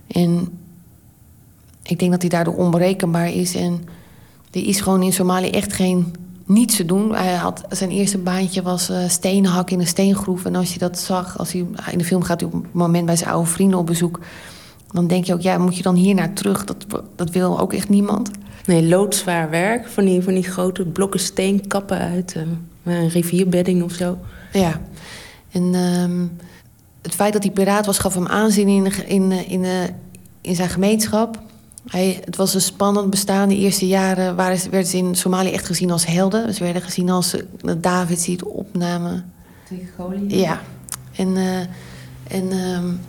En 0.06 0.48
ik 1.82 1.98
denk 1.98 2.10
dat 2.10 2.20
hij 2.20 2.30
daardoor 2.30 2.56
onberekenbaar 2.56 3.32
is. 3.32 3.54
En 3.54 3.84
er 4.50 4.66
is 4.66 4.80
gewoon 4.80 5.02
in 5.02 5.12
Somalië 5.12 5.50
echt 5.50 5.72
geen 5.72 6.14
niets 6.46 6.76
te 6.76 6.84
doen. 6.84 7.14
Hij 7.14 7.34
had, 7.34 7.64
zijn 7.68 7.90
eerste 7.90 8.18
baantje 8.18 8.62
was 8.62 8.90
uh, 8.90 9.08
steenhak 9.08 9.70
in 9.70 9.80
een 9.80 9.86
steengroef. 9.86 10.44
En 10.44 10.54
als 10.54 10.72
je 10.72 10.78
dat 10.78 10.98
zag, 10.98 11.38
als 11.38 11.52
hij, 11.52 11.66
in 11.90 11.98
de 11.98 12.04
film 12.04 12.22
gaat 12.22 12.40
hij 12.40 12.50
op 12.52 12.62
het 12.62 12.72
moment 12.72 13.06
bij 13.06 13.16
zijn 13.16 13.30
oude 13.30 13.50
vrienden 13.50 13.78
op 13.78 13.86
bezoek. 13.86 14.20
Dan 14.92 15.06
denk 15.06 15.24
je 15.24 15.34
ook, 15.34 15.40
ja, 15.40 15.58
moet 15.58 15.76
je 15.76 15.82
dan 15.82 15.94
hier 15.94 16.14
naar 16.14 16.32
terug? 16.32 16.64
Dat, 16.64 16.86
dat 17.16 17.30
wil 17.30 17.60
ook 17.60 17.72
echt 17.72 17.88
niemand. 17.88 18.30
Nee, 18.66 18.88
loodzwaar 18.88 19.50
werk. 19.50 19.88
Van 19.88 20.04
die, 20.04 20.22
van 20.22 20.34
die 20.34 20.42
grote 20.42 20.84
blokken 20.84 21.20
steen 21.20 21.66
kappen 21.66 21.98
uit 21.98 22.34
uh, 22.36 22.42
een 22.94 23.08
rivierbedding 23.08 23.82
of 23.82 23.92
zo. 23.92 24.18
Ja. 24.60 24.80
En 25.50 25.74
um, 25.74 26.36
het 27.02 27.14
feit 27.14 27.32
dat 27.32 27.42
hij 27.42 27.52
piraat 27.52 27.86
was, 27.86 27.98
gaf 27.98 28.14
hem 28.14 28.26
aanzien 28.26 28.68
in, 28.68 29.06
in, 29.06 29.32
in, 29.32 29.64
in 30.40 30.54
zijn 30.54 30.68
gemeenschap. 30.68 31.42
Hij, 31.90 32.20
het 32.24 32.36
was 32.36 32.54
een 32.54 32.60
spannend 32.60 33.10
bestaan. 33.10 33.48
De 33.48 33.56
eerste 33.56 33.86
jaren 33.86 34.36
waren, 34.36 34.70
werden 34.70 34.90
ze 34.90 34.96
in 34.96 35.14
Somalië 35.14 35.52
echt 35.52 35.66
gezien 35.66 35.90
als 35.90 36.06
helden. 36.06 36.54
Ze 36.54 36.62
werden 36.62 36.82
gezien 36.82 37.10
als 37.10 37.36
David 37.78 38.24
die 38.24 38.34
het 38.34 38.44
opnamen. 38.44 39.32
Tegen 39.68 39.88
Goliath? 39.96 40.32
Ja. 40.32 40.60
En, 41.16 41.28
uh, 41.28 41.58
en 42.28 42.52
um, 42.52 43.00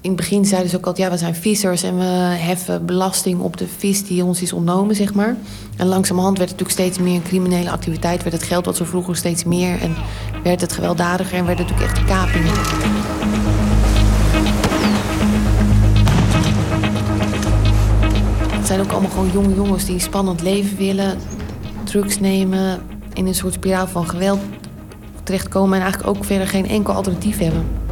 in 0.00 0.10
het 0.10 0.16
begin 0.16 0.44
zeiden 0.44 0.70
ze 0.70 0.76
ook 0.76 0.86
altijd... 0.86 1.06
ja, 1.06 1.12
we 1.12 1.18
zijn 1.18 1.34
vissers 1.34 1.82
en 1.82 1.96
we 1.96 2.04
heffen 2.04 2.86
belasting 2.86 3.40
op 3.40 3.56
de 3.56 3.66
vis 3.76 4.04
die 4.04 4.24
ons 4.24 4.42
is 4.42 4.52
ontnomen, 4.52 4.94
zeg 4.94 5.14
maar. 5.14 5.36
En 5.76 5.86
langzamerhand 5.86 6.38
werd 6.38 6.50
het 6.50 6.60
natuurlijk 6.60 6.90
steeds 6.90 7.06
meer 7.06 7.14
een 7.14 7.28
criminele 7.28 7.70
activiteit. 7.70 8.22
Werd 8.22 8.34
het 8.34 8.44
geld 8.44 8.64
wat 8.64 8.76
ze 8.76 8.84
vroeger 8.84 9.16
steeds 9.16 9.44
meer 9.44 9.80
en 9.80 9.94
werd 10.42 10.60
het 10.60 10.72
gewelddadiger... 10.72 11.38
en 11.38 11.46
werd 11.46 11.58
het 11.58 11.70
natuurlijk 11.70 11.98
echt 11.98 12.06
kapingen. 12.06 12.54
Het 18.52 18.66
zijn 18.66 18.80
ook 18.80 18.90
allemaal 18.90 19.10
gewoon 19.10 19.30
jonge 19.32 19.54
jongens 19.54 19.84
die 19.84 19.94
een 19.94 20.00
spannend 20.00 20.42
leven 20.42 20.76
willen... 20.76 21.18
drugs 21.84 22.20
nemen, 22.20 22.82
in 23.12 23.26
een 23.26 23.34
soort 23.34 23.54
spiraal 23.54 23.86
van 23.86 24.08
geweld 24.08 24.40
terechtkomen... 25.22 25.76
en 25.76 25.82
eigenlijk 25.82 26.16
ook 26.16 26.24
verder 26.24 26.48
geen 26.48 26.68
enkel 26.68 26.94
alternatief 26.94 27.38
hebben. 27.38 27.87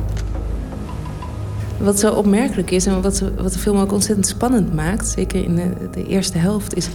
Wat 1.81 1.99
zo 1.99 2.13
opmerkelijk 2.13 2.71
is 2.71 2.87
en 2.87 3.03
wat, 3.03 3.23
wat 3.37 3.53
de 3.53 3.59
film 3.59 3.77
ook 3.77 3.93
ontzettend 3.93 4.27
spannend 4.27 4.75
maakt, 4.75 5.07
zeker 5.07 5.45
in 5.45 5.55
de, 5.55 5.71
de 5.93 6.07
eerste 6.07 6.39
helft, 6.39 6.77
is 6.77 6.89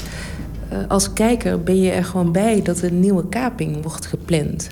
uh, 0.74 0.78
als 0.88 1.14
kijker 1.14 1.64
ben 1.64 1.82
je 1.82 1.92
er 1.92 2.06
gewoon 2.06 2.32
bij 2.32 2.62
dat 2.62 2.82
een 2.82 3.00
nieuwe 3.00 3.28
kaping 3.30 3.84
wordt 3.84 4.06
gepland. 4.06 4.70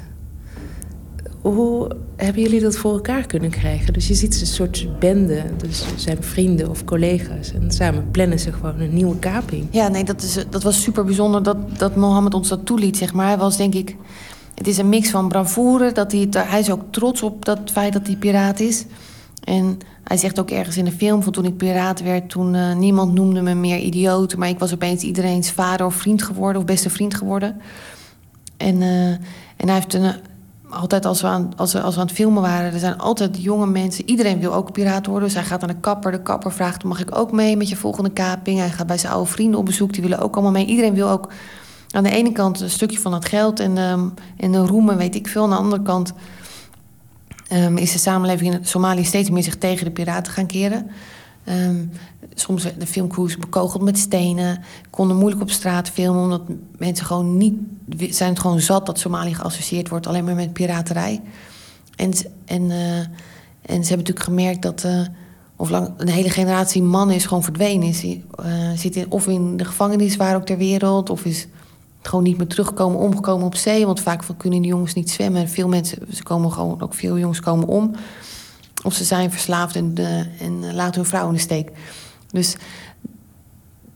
hoe 1.41 1.91
hebben 2.15 2.41
jullie 2.41 2.61
dat 2.61 2.75
voor 2.75 2.93
elkaar 2.93 3.25
kunnen 3.25 3.49
krijgen? 3.49 3.93
Dus 3.93 4.07
je 4.07 4.13
ziet 4.13 4.41
een 4.41 4.47
soort 4.47 4.99
bende, 4.99 5.43
dus 5.57 5.85
zijn 5.95 6.17
vrienden 6.23 6.69
of 6.69 6.83
collega's. 6.83 7.53
En 7.53 7.71
samen 7.71 8.11
plannen 8.11 8.39
ze 8.39 8.53
gewoon 8.53 8.79
een 8.79 8.93
nieuwe 8.93 9.19
kaping. 9.19 9.67
Ja, 9.69 9.87
nee, 9.87 10.03
dat, 10.03 10.21
is, 10.21 10.45
dat 10.49 10.63
was 10.63 10.81
super 10.81 11.05
bijzonder 11.05 11.43
dat, 11.43 11.57
dat 11.77 11.95
Mohammed 11.95 12.33
ons 12.33 12.47
dat 12.47 12.65
toeliet, 12.65 12.97
zeg 12.97 13.13
maar. 13.13 13.27
Hij 13.27 13.37
was 13.37 13.57
denk 13.57 13.73
ik... 13.75 13.95
Het 14.55 14.67
is 14.67 14.77
een 14.77 14.89
mix 14.89 15.09
van 15.09 15.27
bravoure. 15.27 15.91
Dat 15.91 16.11
hij, 16.11 16.27
hij 16.31 16.59
is 16.59 16.71
ook 16.71 16.81
trots 16.89 17.21
op 17.23 17.45
dat 17.45 17.59
feit 17.65 17.93
dat 17.93 18.07
hij 18.07 18.15
piraat 18.15 18.59
is. 18.59 18.85
En 19.43 19.77
hij 20.03 20.17
zegt 20.17 20.39
ook 20.39 20.49
ergens 20.49 20.77
in 20.77 20.85
de 20.85 20.91
film 20.91 21.23
van 21.23 21.31
toen 21.31 21.45
ik 21.45 21.57
piraat 21.57 22.01
werd... 22.01 22.29
toen 22.29 22.53
uh, 22.53 22.75
niemand 22.75 23.13
noemde 23.13 23.41
me 23.41 23.53
meer 23.53 23.77
idioot... 23.77 24.35
maar 24.35 24.49
ik 24.49 24.59
was 24.59 24.73
opeens 24.73 25.03
iedereen's 25.03 25.51
vader 25.51 25.85
of 25.85 25.95
vriend 25.95 26.23
geworden... 26.23 26.61
of 26.61 26.67
beste 26.67 26.89
vriend 26.89 27.15
geworden. 27.15 27.61
En, 28.57 28.75
uh, 28.81 29.07
en 29.09 29.65
hij 29.65 29.73
heeft 29.73 29.93
een, 29.93 30.13
altijd 30.69 31.05
als 31.05 31.21
we, 31.21 31.27
aan, 31.27 31.51
als, 31.55 31.73
we, 31.73 31.81
als 31.81 31.97
aan 31.97 32.05
het 32.05 32.15
filmen 32.15 32.41
waren... 32.41 32.73
er 32.73 32.79
zijn 32.79 32.97
altijd 32.97 33.41
jonge 33.41 33.67
mensen... 33.67 34.09
iedereen 34.09 34.39
wil 34.39 34.53
ook 34.53 34.71
piraat 34.71 35.05
worden. 35.05 35.23
Dus 35.23 35.33
hij 35.33 35.43
gaat 35.43 35.59
naar 35.59 35.69
de 35.69 35.79
kapper. 35.79 36.11
De 36.11 36.21
kapper 36.21 36.51
vraagt, 36.51 36.83
mag 36.83 36.99
ik 36.99 37.17
ook 37.17 37.31
mee 37.31 37.57
met 37.57 37.69
je 37.69 37.75
volgende 37.75 38.11
kaping? 38.11 38.59
Hij 38.59 38.69
gaat 38.69 38.87
bij 38.87 38.97
zijn 38.97 39.13
oude 39.13 39.29
vrienden 39.29 39.59
op 39.59 39.65
bezoek. 39.65 39.93
Die 39.93 40.01
willen 40.01 40.19
ook 40.19 40.33
allemaal 40.33 40.51
mee. 40.51 40.65
Iedereen 40.65 40.93
wil 40.93 41.09
ook 41.09 41.31
aan 41.91 42.03
de 42.03 42.11
ene 42.11 42.31
kant 42.31 42.59
een 42.59 42.69
stukje 42.69 42.99
van 42.99 43.13
het 43.13 43.25
geld... 43.25 43.59
en, 43.59 43.77
um, 43.77 44.13
en 44.37 44.51
de 44.51 44.65
roemen, 44.65 44.97
weet 44.97 45.15
ik 45.15 45.27
veel. 45.27 45.43
Aan 45.43 45.49
de 45.49 45.55
andere 45.55 45.81
kant 45.81 46.13
um, 47.53 47.77
is 47.77 47.91
de 47.91 47.99
samenleving 47.99 48.53
in 48.53 48.65
Somalië 48.65 49.05
steeds 49.05 49.29
meer 49.29 49.43
zich 49.43 49.57
tegen 49.57 49.85
de 49.85 49.91
piraten 49.91 50.33
gaan 50.33 50.45
keren. 50.45 50.89
Um, 51.45 51.91
soms 52.33 52.63
de 52.77 52.87
filmcrews 52.87 53.37
bekogeld 53.37 53.81
met 53.81 53.97
stenen. 53.97 54.61
Konden 54.89 55.17
moeilijk 55.17 55.41
op 55.41 55.51
straat 55.51 55.89
filmen, 55.89 56.23
omdat 56.23 56.41
mensen 56.77 57.05
gewoon 57.05 57.37
niet... 57.37 57.55
zijn 58.09 58.29
het 58.29 58.39
gewoon 58.39 58.59
zat 58.59 58.85
dat 58.85 58.99
Somalië 58.99 59.35
geassocieerd 59.35 59.89
wordt 59.89 60.07
alleen 60.07 60.23
maar 60.23 60.35
met 60.35 60.53
piraterij. 60.53 61.21
En, 61.95 62.11
en, 62.45 62.63
uh, 62.63 62.97
en 62.99 63.09
ze 63.61 63.71
hebben 63.71 63.97
natuurlijk 63.97 64.23
gemerkt 64.23 64.61
dat... 64.61 64.83
Uh, 64.83 65.01
of 65.55 65.69
lang, 65.69 65.93
een 65.97 66.09
hele 66.09 66.29
generatie 66.29 66.83
mannen 66.83 67.15
is 67.15 67.25
gewoon 67.25 67.43
verdwenen. 67.43 67.87
Is, 67.87 68.03
uh, 68.03 68.17
zit 68.75 68.95
in, 68.95 69.11
of 69.11 69.27
in 69.27 69.57
de 69.57 69.65
gevangenis 69.65 70.15
waar 70.15 70.35
ook 70.35 70.45
ter 70.45 70.57
wereld... 70.57 71.09
of 71.09 71.25
is 71.25 71.47
gewoon 72.01 72.23
niet 72.23 72.37
meer 72.37 72.47
terugkomen, 72.47 72.99
omgekomen 72.99 73.45
op 73.45 73.55
zee. 73.55 73.85
Want 73.85 73.99
vaak 73.99 74.23
kunnen 74.37 74.61
die 74.61 74.71
jongens 74.71 74.93
niet 74.93 75.09
zwemmen. 75.09 75.41
En 75.41 75.49
veel 75.49 75.67
mensen, 75.67 75.97
ze 76.11 76.23
komen 76.23 76.51
gewoon, 76.51 76.81
ook 76.81 76.93
veel 76.93 77.17
jongens 77.17 77.39
komen 77.39 77.67
om. 77.67 77.95
Of 78.83 78.93
ze 78.93 79.03
zijn 79.03 79.31
verslaafd 79.31 79.75
en, 79.75 79.93
de, 79.93 80.25
en 80.39 80.75
laten 80.75 80.95
hun 80.95 81.09
vrouw 81.09 81.27
in 81.27 81.33
de 81.33 81.39
steek. 81.39 81.71
Dus 82.31 82.55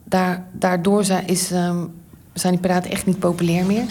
daar, 0.04 0.48
daardoor 0.52 1.04
zijn, 1.04 1.28
is, 1.28 1.52
um, 1.52 1.94
zijn 2.34 2.54
die 2.54 2.62
piraten 2.62 2.92
echt 2.92 3.06
niet 3.06 3.20
populair 3.20 3.66
meer. 3.66 3.86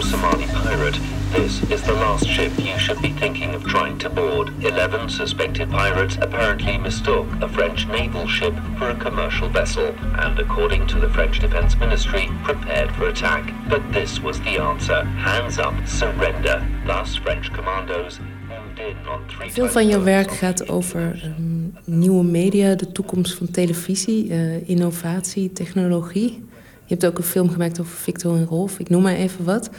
Somali 0.00 0.46
pirate, 0.62 0.98
this 1.34 1.62
is 1.70 1.82
the 1.82 1.92
last 1.92 2.26
ship 2.26 2.52
you 2.58 2.78
should 2.78 3.00
be 3.02 3.10
thinking 3.10 3.54
of 3.54 3.64
trying 3.64 3.98
to 3.98 4.08
board. 4.08 4.48
Eleven 4.64 5.08
suspected 5.08 5.68
pirates 5.68 6.16
apparently 6.20 6.78
mistook 6.78 7.26
a 7.40 7.48
French 7.48 7.86
naval 7.88 8.26
ship 8.28 8.54
for 8.78 8.90
a 8.90 8.94
commercial 8.94 9.48
vessel, 9.48 9.94
and 10.24 10.38
according 10.38 10.86
to 10.86 10.98
the 11.00 11.08
French 11.08 11.40
Defense 11.40 11.76
Ministry, 11.76 12.28
prepared 12.44 12.90
for 12.92 13.08
attack. 13.08 13.52
But 13.68 13.82
this 13.92 14.20
was 14.20 14.40
the 14.40 14.58
answer. 14.58 15.02
Hands 15.04 15.58
up, 15.58 15.74
surrender. 15.86 16.66
Thus, 16.86 17.16
French 17.16 17.52
commandos 17.52 18.20
Veel 19.48 19.68
van 19.68 19.88
jouw 19.88 20.02
werk 20.02 20.30
gaat 20.30 20.68
over 20.68 21.22
um, 21.24 21.74
nieuwe 21.84 22.24
media, 22.24 22.74
de 22.74 22.92
toekomst 22.92 23.34
van 23.34 23.50
televisie, 23.50 24.28
uh, 24.28 24.68
innovatie, 24.68 25.52
technologie. 25.52 26.44
Je 26.86 26.94
hebt 26.94 27.06
ook 27.06 27.18
een 27.18 27.24
film 27.24 27.50
gemaakt 27.50 27.80
over 27.80 27.92
Victor 27.92 28.36
en 28.36 28.44
Rolf, 28.44 28.78
ik 28.78 28.88
noem 28.88 29.02
maar 29.02 29.14
even 29.14 29.44
wat. 29.44 29.70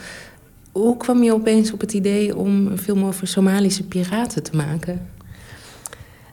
Hoe 0.76 0.96
kwam 0.96 1.22
je 1.22 1.32
opeens 1.32 1.72
op 1.72 1.80
het 1.80 1.92
idee 1.92 2.36
om 2.36 2.66
een 2.66 2.78
film 2.78 3.04
over 3.04 3.26
Somalische 3.26 3.82
piraten 3.82 4.42
te 4.42 4.56
maken? 4.56 5.10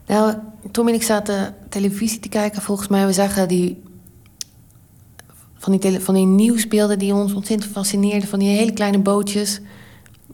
Nou, 0.06 0.34
Tom 0.72 0.88
en 0.88 0.94
ik 0.94 1.04
zaten 1.04 1.56
televisie 1.70 2.20
te 2.20 2.30
kijken. 2.30 2.62
Volgens 2.62 2.88
mij, 2.88 3.06
we 3.06 3.14
zagen 3.14 3.48
die 3.48 3.82
van 5.56 5.78
die, 5.78 6.00
van 6.00 6.14
die 6.14 6.26
nieuwsbeelden 6.26 7.00
die 7.00 7.14
ons 7.14 7.34
ontzettend 7.34 7.72
fascineerden. 7.72 8.30
Van 8.30 8.40
die 8.40 8.58
hele 8.58 8.74
kleine 8.74 9.00
bootjes. 9.00 9.62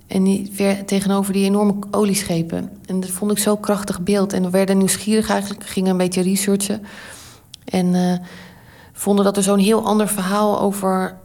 En 0.08 0.24
die, 0.24 0.52
tegenover 0.86 1.34
die 1.34 1.46
enorme 1.46 1.74
olieschepen. 1.92 2.72
En 2.86 3.00
dat 3.00 3.10
vond 3.10 3.32
ik 3.32 3.38
zo'n 3.38 3.60
krachtig 3.60 4.02
beeld. 4.02 4.34
En 4.34 4.44
we 4.44 4.50
werden 4.50 4.78
nieuwsgierig 4.78 5.30
eigenlijk, 5.30 5.66
gingen 5.66 5.92
een 5.92 5.98
beetje 5.98 6.22
researchen. 6.22 6.82
En 7.66 7.86
uh, 7.94 8.18
vonden 8.94 9.26
dat 9.26 9.38
er 9.38 9.44
zo'n 9.44 9.60
heel 9.60 9.86
ander 9.86 10.08
verhaal 10.08 10.62
over 10.62 11.18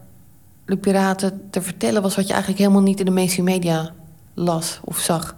de 0.66 0.76
piraten 0.76 1.48
te 1.50 1.62
vertellen 1.62 2.02
was... 2.02 2.16
wat 2.16 2.26
je 2.26 2.32
eigenlijk 2.32 2.62
helemaal 2.62 2.82
niet 2.82 2.98
in 2.98 3.04
de 3.04 3.10
mainstream 3.10 3.46
media 3.46 3.92
las 4.34 4.80
of 4.84 4.98
zag. 4.98 5.34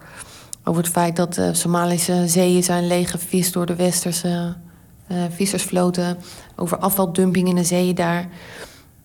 Over 0.63 0.81
het 0.83 0.91
feit 0.91 1.15
dat 1.15 1.33
de 1.33 1.53
Somalische 1.53 2.27
zeeën 2.27 2.63
zijn 2.63 2.87
leeggevist 2.87 3.53
door 3.53 3.65
de 3.65 3.75
westerse 3.75 4.55
uh, 5.11 5.17
vissersvloten. 5.29 6.17
Over 6.55 6.77
afvaldumping 6.77 7.47
in 7.47 7.55
de 7.55 7.63
zeeën 7.63 7.95
daar. 7.95 8.29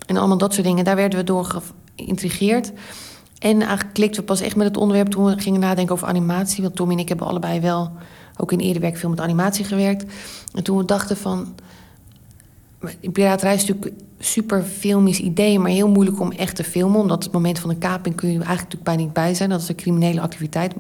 En 0.07 0.17
allemaal 0.17 0.39
dat 0.39 0.55
soort 0.55 0.67
dingen. 0.67 0.85
Daar 0.85 0.97
werden 0.97 1.19
we 1.19 1.25
door 1.25 1.63
geïntrigeerd. 1.97 2.73
En 3.39 3.61
eigenlijk 3.61 3.93
klikten 3.93 4.21
we 4.21 4.27
pas 4.27 4.41
echt 4.41 4.57
met 4.57 4.67
het 4.67 4.77
onderwerp 4.77 5.09
toen 5.09 5.25
we 5.25 5.39
gingen 5.39 5.61
nadenken 5.61 5.95
over 5.95 6.09
animatie. 6.09 6.63
Want 6.63 6.77
Tommy 6.77 6.93
en 6.93 6.99
ik 6.99 7.09
hebben 7.09 7.27
allebei 7.27 7.61
wel 7.61 7.93
ook 8.37 8.53
in 8.53 8.59
eerder 8.59 8.97
veel 8.97 9.11
met 9.11 9.21
animatie 9.21 9.65
gewerkt. 9.65 10.05
En 10.55 10.63
toen 10.63 10.79
we 10.79 10.85
dachten 10.85 11.17
van. 11.17 11.55
Piraterij 13.13 13.55
is 13.55 13.65
natuurlijk 13.67 14.03
super 14.19 14.63
filmisch 14.63 15.21
idee, 15.21 15.59
maar 15.59 15.71
heel 15.71 15.89
moeilijk 15.89 16.21
om 16.21 16.33
echt 16.33 16.57
te 16.57 16.65
filmen. 16.65 17.01
Omdat 17.01 17.25
het 17.25 17.33
moment 17.33 17.59
van 17.59 17.71
een 17.71 17.79
kaping 17.79 18.15
kun 18.15 18.29
je 18.29 18.35
eigenlijk 18.35 18.63
natuurlijk 18.63 18.85
bijna 18.85 19.03
niet 19.03 19.13
bij 19.13 19.35
zijn. 19.35 19.51
Dat 19.51 19.61
is 19.61 19.69
een 19.69 19.75
criminele 19.75 20.21
activiteit. 20.21 20.75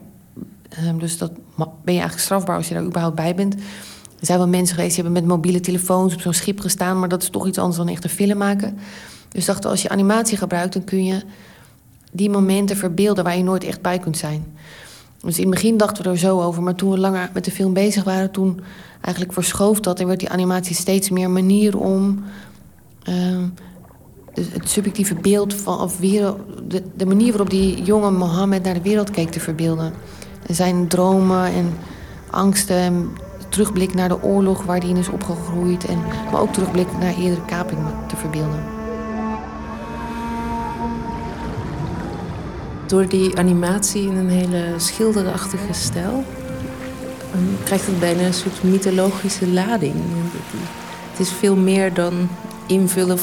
Um, 0.88 0.98
dus 0.98 1.18
dat 1.18 1.32
ben 1.56 1.94
je 1.94 2.00
eigenlijk 2.00 2.18
strafbaar 2.18 2.56
als 2.56 2.68
je 2.68 2.74
daar 2.74 2.84
überhaupt 2.84 3.16
bij 3.16 3.34
bent. 3.34 3.54
Er 3.54 4.28
zijn 4.28 4.38
wel 4.38 4.48
mensen 4.48 4.74
geweest 4.74 4.94
die 4.94 5.04
hebben 5.04 5.22
met 5.22 5.30
mobiele 5.32 5.60
telefoons 5.60 6.14
op 6.14 6.20
zo'n 6.20 6.32
schip 6.32 6.60
gestaan, 6.60 6.98
maar 6.98 7.08
dat 7.08 7.22
is 7.22 7.30
toch 7.30 7.46
iets 7.46 7.58
anders 7.58 7.76
dan 7.76 7.88
echt 7.88 8.04
een 8.04 8.10
film 8.10 8.38
maken. 8.38 8.78
Dus 9.28 9.44
dachten, 9.44 9.70
als 9.70 9.82
je 9.82 9.88
animatie 9.88 10.36
gebruikt, 10.36 10.72
dan 10.72 10.84
kun 10.84 11.04
je 11.04 11.22
die 12.12 12.30
momenten 12.30 12.76
verbeelden 12.76 13.24
waar 13.24 13.36
je 13.36 13.42
nooit 13.42 13.64
echt 13.64 13.82
bij 13.82 13.98
kunt 13.98 14.16
zijn. 14.16 14.44
Dus 15.22 15.38
in 15.38 15.42
het 15.42 15.54
begin 15.54 15.76
dachten 15.76 16.04
we 16.04 16.10
er 16.10 16.18
zo 16.18 16.40
over, 16.40 16.62
maar 16.62 16.74
toen 16.74 16.90
we 16.90 16.98
langer 16.98 17.30
met 17.34 17.44
de 17.44 17.50
film 17.50 17.72
bezig 17.72 18.04
waren, 18.04 18.30
toen 18.30 18.60
eigenlijk 19.02 19.32
verschoof 19.32 19.80
dat 19.80 20.00
en 20.00 20.06
werd 20.06 20.20
die 20.20 20.28
animatie 20.28 20.74
steeds 20.74 21.10
meer 21.10 21.30
manier 21.30 21.78
om 21.78 22.24
uh, 23.08 23.44
het 24.34 24.68
subjectieve 24.68 25.14
beeld 25.14 25.54
van, 25.54 25.80
of 25.80 25.98
wereld, 25.98 26.38
de, 26.68 26.82
de, 26.96 27.06
manier 27.06 27.28
waarop 27.28 27.50
die 27.50 27.82
jonge 27.82 28.10
Mohammed 28.10 28.62
naar 28.62 28.74
de 28.74 28.82
wereld 28.82 29.10
keek 29.10 29.30
te 29.30 29.40
verbeelden. 29.40 29.92
En 30.46 30.54
zijn 30.54 30.88
dromen 30.88 31.44
en 31.44 31.72
angsten, 32.30 32.76
en 32.76 33.10
terugblik 33.48 33.94
naar 33.94 34.08
de 34.08 34.22
oorlog 34.22 34.62
waar 34.62 34.78
hij 34.78 34.88
in 34.88 34.96
is 34.96 35.08
opgegroeid, 35.08 35.86
en, 35.86 35.98
maar 36.32 36.40
ook 36.40 36.52
terugblik 36.52 36.88
naar 37.00 37.18
eerdere 37.18 37.44
kapingen 37.44 37.94
te 38.08 38.16
verbeelden. 38.16 38.80
door 42.92 43.08
die 43.08 43.38
animatie 43.38 44.02
in 44.02 44.16
een 44.16 44.28
hele 44.28 44.74
schilderachtige 44.76 45.72
stijl 45.72 46.24
krijgt 47.64 47.86
het 47.86 48.00
bijna 48.00 48.22
een 48.22 48.34
soort 48.34 48.62
mythologische 48.62 49.48
lading. 49.48 49.94
Het 51.10 51.20
is 51.20 51.30
veel 51.30 51.56
meer 51.56 51.94
dan 51.94 52.28
invullen 52.66 53.18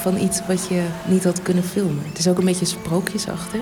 van 0.00 0.16
iets 0.16 0.40
wat 0.46 0.66
je 0.68 0.82
niet 1.08 1.24
had 1.24 1.42
kunnen 1.42 1.64
filmen. 1.64 2.02
Het 2.08 2.18
is 2.18 2.28
ook 2.28 2.38
een 2.38 2.44
beetje 2.44 2.64
sprookjesachtig. 2.64 3.60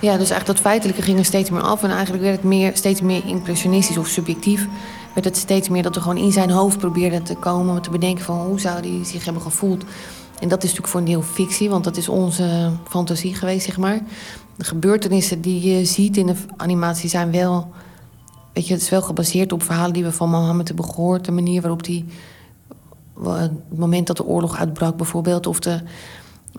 Ja, 0.00 0.16
dus 0.16 0.30
eigenlijk 0.30 0.46
dat 0.46 0.60
feitelijke 0.60 1.02
ging 1.02 1.18
er 1.18 1.24
steeds 1.24 1.50
meer 1.50 1.60
af. 1.60 1.82
En 1.82 1.90
eigenlijk 1.90 2.22
werd 2.22 2.36
het 2.36 2.44
meer, 2.44 2.76
steeds 2.76 3.00
meer 3.00 3.22
impressionistisch 3.26 3.98
of 3.98 4.06
subjectief. 4.08 4.66
Werd 5.14 5.26
het 5.26 5.36
steeds 5.36 5.68
meer 5.68 5.82
dat 5.82 5.94
we 5.94 6.00
gewoon 6.00 6.16
in 6.16 6.32
zijn 6.32 6.50
hoofd 6.50 6.78
probeerden 6.78 7.22
te 7.22 7.34
komen... 7.34 7.74
om 7.74 7.82
te 7.82 7.90
bedenken 7.90 8.24
van 8.24 8.46
hoe 8.46 8.60
zou 8.60 8.80
hij 8.80 9.04
zich 9.04 9.24
hebben 9.24 9.42
gevoeld. 9.42 9.84
En 10.40 10.48
dat 10.48 10.58
is 10.58 10.70
natuurlijk 10.70 10.88
voor 10.88 11.00
een 11.00 11.06
deel 11.06 11.22
fictie, 11.22 11.70
want 11.70 11.84
dat 11.84 11.96
is 11.96 12.08
onze 12.08 12.70
fantasie 12.88 13.34
geweest, 13.34 13.64
zeg 13.64 13.76
maar 13.76 14.00
de 14.56 14.64
gebeurtenissen 14.64 15.40
die 15.40 15.70
je 15.70 15.84
ziet 15.84 16.16
in 16.16 16.26
de 16.26 16.34
animatie 16.56 17.08
zijn 17.08 17.30
wel. 17.30 17.70
Weet 18.56 18.66
je, 18.66 18.72
het 18.72 18.82
is 18.82 18.88
wel 18.88 19.02
gebaseerd 19.02 19.52
op 19.52 19.62
verhalen 19.62 19.92
die 19.92 20.04
we 20.04 20.12
van 20.12 20.30
Mohammed 20.30 20.68
hebben 20.68 20.84
gehoord. 20.84 21.24
De 21.24 21.32
manier 21.32 21.60
waarop 21.60 21.82
die. 21.82 22.04
Het 23.24 23.78
moment 23.78 24.06
dat 24.06 24.16
de 24.16 24.24
oorlog 24.24 24.56
uitbrak, 24.56 24.96
bijvoorbeeld. 24.96 25.46
Of 25.46 25.60
de 25.60 25.80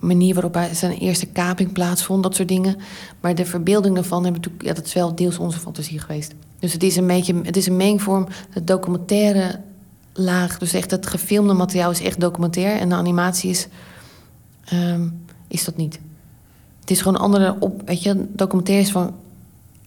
manier 0.00 0.34
waarop 0.34 0.54
hij 0.54 0.74
zijn 0.74 0.98
eerste 0.98 1.26
kaping 1.26 1.72
plaatsvond, 1.72 2.22
dat 2.22 2.34
soort 2.34 2.48
dingen. 2.48 2.76
Maar 3.20 3.34
de 3.34 3.44
verbeelding 3.44 3.94
daarvan 3.94 4.24
hebben 4.24 4.42
natuurlijk. 4.42 4.76
Dat 4.76 4.86
is 4.86 4.92
wel 4.92 5.14
deels 5.14 5.38
onze 5.38 5.58
fantasie 5.58 5.98
geweest. 5.98 6.34
Dus 6.58 6.72
het 6.72 6.82
is 6.82 6.96
een 6.96 7.06
beetje. 7.06 7.40
Het 7.42 7.56
is 7.56 7.66
een 7.66 7.76
mengvorm. 7.76 8.26
Het 8.50 8.66
documentaire 8.66 9.60
laag. 10.12 10.58
Dus 10.58 10.72
echt 10.72 10.90
het 10.90 11.06
gefilmde 11.06 11.52
materiaal 11.52 11.90
is 11.90 12.02
echt 12.02 12.20
documentair. 12.20 12.80
En 12.80 12.88
de 12.88 12.94
animatie 12.94 13.50
is. 13.50 13.68
Um, 14.72 15.24
is 15.48 15.64
dat 15.64 15.76
niet 15.76 15.98
het 16.88 16.96
is 16.96 17.02
gewoon 17.02 17.20
andere 17.20 17.56
op, 17.60 17.82
weet 17.84 18.02
je, 18.02 18.26
documentaires 18.28 18.90
van 18.90 19.14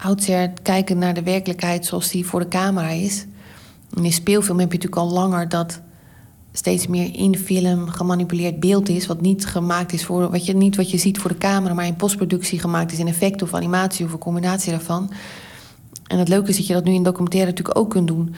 oudsher 0.02 0.52
kijken 0.62 0.98
naar 0.98 1.14
de 1.14 1.24
werkelijkheid 1.24 1.86
zoals 1.86 2.10
die 2.10 2.26
voor 2.26 2.40
de 2.40 2.48
camera 2.48 2.90
is. 2.90 3.26
In 3.96 4.06
een 4.06 4.14
speelfilm 4.14 4.60
heb 4.60 4.72
je 4.72 4.78
natuurlijk 4.78 5.02
al 5.02 5.14
langer 5.14 5.50
dat 5.50 5.80
steeds 6.54 6.88
meer 6.88 7.16
in 7.16 7.38
film 7.38 7.88
gemanipuleerd 7.90 8.60
beeld 8.60 8.90
is. 8.90 9.08
Wat 9.08 9.22
niet 9.22 9.46
gemaakt 9.46 9.94
is 9.94 10.06
voor. 10.06 10.30
Wat 10.30 10.46
je, 10.46 10.54
niet 10.54 10.76
wat 10.76 10.92
je 10.92 10.98
ziet 10.98 11.20
voor 11.20 11.30
de 11.30 11.38
camera, 11.38 11.74
maar 11.74 11.86
in 11.86 11.96
postproductie 11.96 12.60
gemaakt 12.60 12.92
is 12.92 13.00
in 13.00 13.08
effect 13.08 13.42
of 13.42 13.54
animatie 13.54 14.06
of 14.06 14.12
een 14.12 14.20
combinatie 14.20 14.72
daarvan. 14.72 15.12
En 16.08 16.20
het 16.20 16.28
leuke 16.28 16.50
is 16.50 16.58
dat 16.58 16.68
je 16.68 16.74
dat 16.74 16.84
nu 16.84 16.94
in 16.94 17.04
documentaire 17.04 17.50
natuurlijk 17.50 17.78
ook 17.78 17.90
kunt 17.90 18.08
doen. 18.08 18.36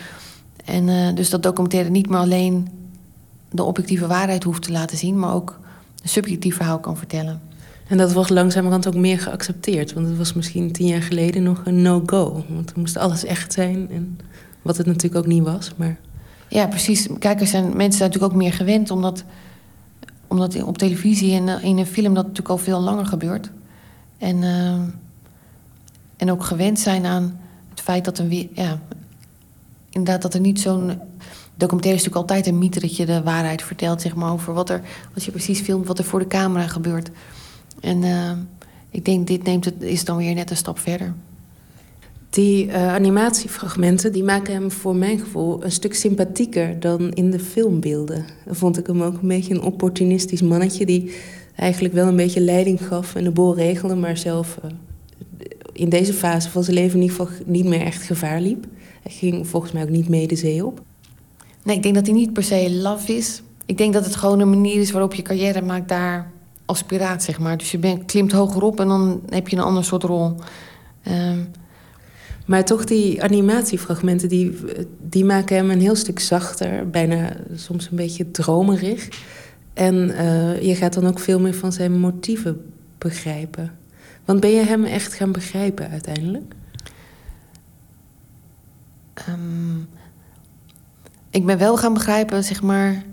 En 0.66 0.88
uh, 0.88 1.16
dus 1.16 1.30
dat 1.30 1.43
documentaire 1.43 1.89
niet 1.89 2.09
meer 2.09 2.20
alleen 2.20 2.68
de 3.51 3.64
objectieve 3.64 4.07
waarheid 4.07 4.43
hoeft 4.43 4.61
te 4.61 4.72
laten 4.72 4.97
zien, 4.97 5.20
maar 5.20 5.34
ook 5.34 5.59
een 6.03 6.09
subjectief 6.09 6.55
verhaal 6.55 6.80
kan 6.80 6.97
vertellen. 6.97 7.41
En 7.88 7.97
dat 7.97 8.13
wordt 8.13 8.29
langzamerhand 8.29 8.88
ook 8.88 8.95
meer 8.95 9.19
geaccepteerd. 9.19 9.93
Want 9.93 10.07
het 10.07 10.17
was 10.17 10.34
misschien 10.34 10.71
tien 10.71 10.88
jaar 10.88 11.01
geleden 11.01 11.43
nog 11.43 11.61
een 11.65 11.81
no-go. 11.81 12.45
Want 12.49 12.71
er 12.71 12.79
moest 12.79 12.97
alles 12.97 13.25
echt 13.25 13.53
zijn. 13.53 13.89
En 13.91 14.19
wat 14.61 14.77
het 14.77 14.86
natuurlijk 14.86 15.15
ook 15.15 15.31
niet 15.31 15.43
was. 15.43 15.71
Maar... 15.75 15.97
Ja, 16.47 16.67
precies. 16.67 17.07
Kijkers 17.19 17.49
zijn 17.49 17.63
mensen 17.63 17.97
zijn 17.97 18.09
natuurlijk 18.09 18.34
ook 18.34 18.41
meer 18.41 18.53
gewend. 18.53 18.91
Omdat, 18.91 19.23
omdat 20.27 20.63
op 20.63 20.77
televisie 20.77 21.34
en 21.34 21.61
in 21.61 21.77
een 21.77 21.86
film 21.86 22.13
dat 22.13 22.23
natuurlijk 22.23 22.49
al 22.49 22.57
veel 22.57 22.79
langer 22.79 23.05
gebeurt. 23.05 23.51
En, 24.17 24.41
uh, 24.41 24.73
en 26.17 26.31
ook 26.31 26.43
gewend 26.43 26.79
zijn 26.79 27.05
aan 27.05 27.39
het 27.69 27.81
feit 27.81 28.05
dat 28.05 28.17
er, 28.17 28.31
ja, 28.53 28.79
inderdaad, 29.89 30.21
dat 30.21 30.34
er 30.34 30.39
niet 30.39 30.59
zo'n 30.59 30.99
documentaire 31.55 31.99
is 31.99 32.05
natuurlijk 32.05 32.15
altijd 32.15 32.47
een 32.47 32.57
mythe 32.57 32.79
dat 32.79 32.95
je 32.95 33.05
de 33.05 33.23
waarheid 33.23 33.61
vertelt, 33.61 34.01
zeg 34.01 34.15
maar, 34.15 34.31
over 34.31 34.53
wat 34.53 34.69
er, 34.69 34.81
als 35.13 35.25
je 35.25 35.31
precies 35.31 35.59
filmt, 35.59 35.88
wat 35.88 35.99
er 35.99 36.05
voor 36.05 36.19
de 36.19 36.27
camera 36.27 36.67
gebeurt. 36.67 37.09
En 37.84 38.03
uh, 38.03 38.31
ik 38.89 39.05
denk, 39.05 39.27
dit 39.27 39.43
neemt 39.43 39.65
het, 39.65 39.81
is 39.81 40.05
dan 40.05 40.17
weer 40.17 40.34
net 40.34 40.49
een 40.49 40.57
stap 40.57 40.79
verder. 40.79 41.13
Die 42.29 42.65
uh, 42.65 42.93
animatiefragmenten 42.93 44.11
die 44.11 44.23
maken 44.23 44.53
hem 44.53 44.71
voor 44.71 44.95
mijn 44.95 45.19
gevoel 45.19 45.63
een 45.63 45.71
stuk 45.71 45.93
sympathieker 45.93 46.79
dan 46.79 47.11
in 47.11 47.31
de 47.31 47.39
filmbeelden. 47.39 48.25
Dan 48.45 48.55
vond 48.55 48.77
ik 48.77 48.88
hem 48.88 49.01
ook 49.01 49.21
een 49.21 49.27
beetje 49.27 49.53
een 49.53 49.61
opportunistisch 49.61 50.41
mannetje 50.41 50.86
die 50.86 51.15
eigenlijk 51.55 51.93
wel 51.93 52.07
een 52.07 52.15
beetje 52.15 52.39
leiding 52.39 52.88
gaf 52.88 53.15
en 53.15 53.23
de 53.23 53.31
boel 53.31 53.55
regelde, 53.55 53.95
maar 53.95 54.17
zelf 54.17 54.59
uh, 54.65 54.71
in 55.73 55.89
deze 55.89 56.13
fase 56.13 56.49
van 56.49 56.63
zijn 56.63 56.75
leven 56.75 56.95
in 56.95 57.01
ieder 57.01 57.17
geval 57.17 57.34
niet 57.45 57.65
meer 57.65 57.81
echt 57.81 58.03
gevaar 58.03 58.41
liep. 58.41 58.65
Hij 59.03 59.11
ging 59.11 59.47
volgens 59.47 59.71
mij 59.71 59.84
ook 59.84 59.89
niet 59.89 60.09
mee 60.09 60.27
de 60.27 60.36
zee 60.36 60.65
op. 60.65 60.81
Nee, 61.63 61.75
ik 61.75 61.84
denk 61.84 61.95
dat 61.95 62.05
hij 62.05 62.15
niet 62.15 62.34
per 62.34 62.43
se 62.43 62.71
love 62.71 63.15
is. 63.15 63.41
Ik 63.65 63.77
denk 63.77 63.93
dat 63.93 64.05
het 64.05 64.15
gewoon 64.15 64.39
een 64.39 64.49
manier 64.49 64.79
is 64.79 64.91
waarop 64.91 65.13
je 65.13 65.21
carrière 65.21 65.61
maakt 65.61 65.89
daar 65.89 66.32
als 66.66 66.84
piraat, 66.84 67.24
zeg 67.24 67.39
maar. 67.39 67.57
Dus 67.57 67.72
je 67.72 67.78
bent, 67.78 68.05
klimt 68.05 68.32
hoger 68.32 68.61
op 68.61 68.80
en 68.80 68.88
dan 68.88 69.22
heb 69.30 69.47
je 69.47 69.55
een 69.55 69.64
ander 69.64 69.84
soort 69.84 70.03
rol. 70.03 70.36
Um, 71.07 71.51
maar 72.45 72.66
toch 72.66 72.84
die 72.84 73.24
animatiefragmenten, 73.24 74.30
die, 74.30 74.57
die 75.01 75.26
maken 75.26 75.55
hem 75.55 75.70
een 75.70 75.82
heel 75.82 75.95
stuk 75.95 76.20
zachter. 76.20 76.89
Bijna 76.89 77.36
soms 77.55 77.89
een 77.89 77.95
beetje 77.95 78.32
dromerig. 78.32 79.07
En 79.74 79.95
uh, 80.09 80.61
je 80.61 80.76
gaat 80.76 80.93
dan 80.93 81.07
ook 81.07 81.20
veel 81.20 81.39
meer 81.39 81.53
van 81.53 81.72
zijn 81.72 81.99
motieven 81.99 82.74
begrijpen. 82.97 83.72
Want 84.26 84.39
ben 84.39 84.49
je 84.49 84.64
hem 84.64 84.84
echt 84.84 85.14
gaan 85.14 85.32
begrijpen 85.32 85.89
uiteindelijk? 85.89 86.53
Um, 89.30 89.88
ik 91.30 91.45
ben 91.45 91.57
wel 91.57 91.78
gaan 91.78 91.93
begrijpen, 91.93 92.43
zeg 92.43 92.61
maar. 92.61 93.03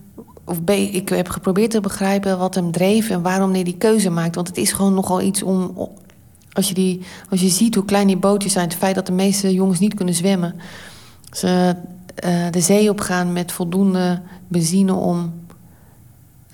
Ik 0.66 1.08
heb 1.08 1.28
geprobeerd 1.28 1.70
te 1.70 1.80
begrijpen 1.80 2.38
wat 2.38 2.54
hem 2.54 2.70
dreef 2.70 3.10
en 3.10 3.22
waarom 3.22 3.52
hij 3.52 3.62
die 3.62 3.76
keuze 3.76 4.10
maakt. 4.10 4.34
Want 4.34 4.48
het 4.48 4.56
is 4.56 4.72
gewoon 4.72 4.94
nogal 4.94 5.20
iets 5.20 5.42
om. 5.42 5.88
Als 6.52 6.68
je, 6.68 6.74
die, 6.74 7.00
als 7.30 7.40
je 7.40 7.48
ziet 7.48 7.74
hoe 7.74 7.84
klein 7.84 8.06
die 8.06 8.16
bootjes 8.16 8.52
zijn, 8.52 8.68
het 8.68 8.76
feit 8.76 8.94
dat 8.94 9.06
de 9.06 9.12
meeste 9.12 9.52
jongens 9.52 9.78
niet 9.78 9.94
kunnen 9.94 10.14
zwemmen. 10.14 10.54
Ze 11.32 11.74
uh, 12.24 12.50
de 12.50 12.60
zee 12.60 12.90
opgaan 12.90 13.32
met 13.32 13.52
voldoende 13.52 14.20
benzine 14.48 14.94
om 14.94 15.32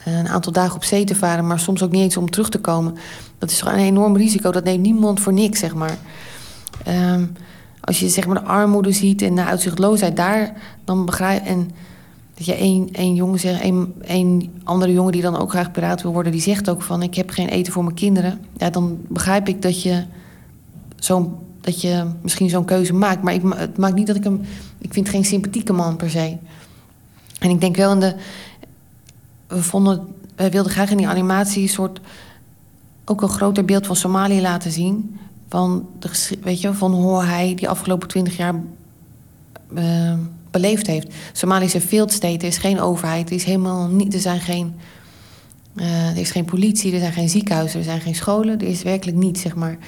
uh, 0.08 0.18
een 0.18 0.28
aantal 0.28 0.52
dagen 0.52 0.76
op 0.76 0.84
zee 0.84 1.04
te 1.04 1.14
varen, 1.14 1.46
maar 1.46 1.58
soms 1.58 1.82
ook 1.82 1.90
niet 1.90 2.02
eens 2.02 2.16
om 2.16 2.30
terug 2.30 2.48
te 2.48 2.60
komen. 2.60 2.94
Dat 3.38 3.50
is 3.50 3.60
gewoon 3.60 3.78
een 3.78 3.84
enorm 3.84 4.16
risico. 4.16 4.50
Dat 4.50 4.64
neemt 4.64 4.82
niemand 4.82 5.20
voor 5.20 5.32
niks, 5.32 5.58
zeg 5.58 5.74
maar. 5.74 5.96
Um, 6.88 7.32
als 7.80 8.00
je 8.00 8.08
zeg 8.08 8.26
maar 8.26 8.42
de 8.42 8.48
armoede 8.48 8.92
ziet 8.92 9.22
en 9.22 9.34
de 9.34 9.44
uitzichtloosheid 9.44 10.16
daar, 10.16 10.52
dan 10.84 11.04
begrijp 11.04 11.44
en 11.44 11.70
dat 12.36 12.46
je 12.46 12.54
één, 12.54 12.88
één 12.92 13.14
jongen 13.14 13.40
zegt, 13.40 13.60
één, 13.60 13.94
één 14.00 14.52
andere 14.64 14.92
jongen 14.92 15.12
die 15.12 15.22
dan 15.22 15.36
ook 15.36 15.50
graag 15.50 15.70
piraat 15.70 16.02
wil 16.02 16.12
worden, 16.12 16.32
die 16.32 16.40
zegt 16.40 16.70
ook 16.70 16.82
van 16.82 17.02
ik 17.02 17.14
heb 17.14 17.30
geen 17.30 17.48
eten 17.48 17.72
voor 17.72 17.84
mijn 17.84 17.94
kinderen. 17.94 18.40
Ja, 18.56 18.70
dan 18.70 18.98
begrijp 19.08 19.48
ik 19.48 19.62
dat 19.62 19.82
je 19.82 20.04
zo'n 20.96 21.34
dat 21.60 21.80
je 21.80 22.04
misschien 22.22 22.48
zo'n 22.48 22.64
keuze 22.64 22.92
maakt. 22.92 23.22
Maar 23.22 23.34
ik, 23.34 23.42
het 23.56 23.78
maakt 23.78 23.94
niet 23.94 24.06
dat 24.06 24.16
ik 24.16 24.24
hem. 24.24 24.40
Ik 24.78 24.92
vind 24.92 25.08
geen 25.08 25.24
sympathieke 25.24 25.72
man 25.72 25.96
per 25.96 26.10
se. 26.10 26.36
En 27.38 27.50
ik 27.50 27.60
denk 27.60 27.76
wel 27.76 27.92
in 27.92 28.00
de. 28.00 28.14
We 29.46 29.62
vonden. 29.62 30.06
Wij 30.34 30.50
wilden 30.50 30.72
graag 30.72 30.90
in 30.90 30.96
die 30.96 31.08
animatie 31.08 31.62
een 31.62 31.68
soort. 31.68 32.00
ook 33.04 33.22
een 33.22 33.28
groter 33.28 33.64
beeld 33.64 33.86
van 33.86 33.96
Somalië 33.96 34.40
laten 34.40 34.70
zien 34.70 35.18
van, 35.48 35.88
de, 35.98 36.38
weet 36.42 36.60
je, 36.60 36.74
van 36.74 36.92
hoe 36.92 37.22
hij 37.22 37.54
die 37.54 37.68
afgelopen 37.68 38.08
twintig 38.08 38.36
jaar 38.36 38.54
uh, 39.74 40.12
beleefd 40.50 40.86
heeft. 40.86 41.14
Somalië 41.32 41.64
is 41.64 41.74
een 41.74 41.80
field 41.80 42.12
state, 42.12 42.38
er 42.38 42.44
is 42.44 42.58
geen 42.58 42.80
overheid, 42.80 43.28
er 43.28 43.34
is 43.34 43.44
helemaal 43.44 43.88
niet, 43.88 44.14
er 44.14 44.20
zijn 44.20 44.40
geen, 44.40 44.74
uh, 45.74 46.10
er 46.10 46.16
is 46.16 46.30
geen 46.30 46.44
politie, 46.44 46.92
er 46.92 46.98
zijn 46.98 47.12
geen 47.12 47.28
ziekenhuizen, 47.28 47.78
er 47.78 47.84
zijn 47.84 48.00
geen 48.00 48.14
scholen, 48.14 48.60
er 48.60 48.66
is 48.66 48.82
werkelijk 48.82 49.16
niets, 49.16 49.40
zeg 49.40 49.54
maar. 49.54 49.78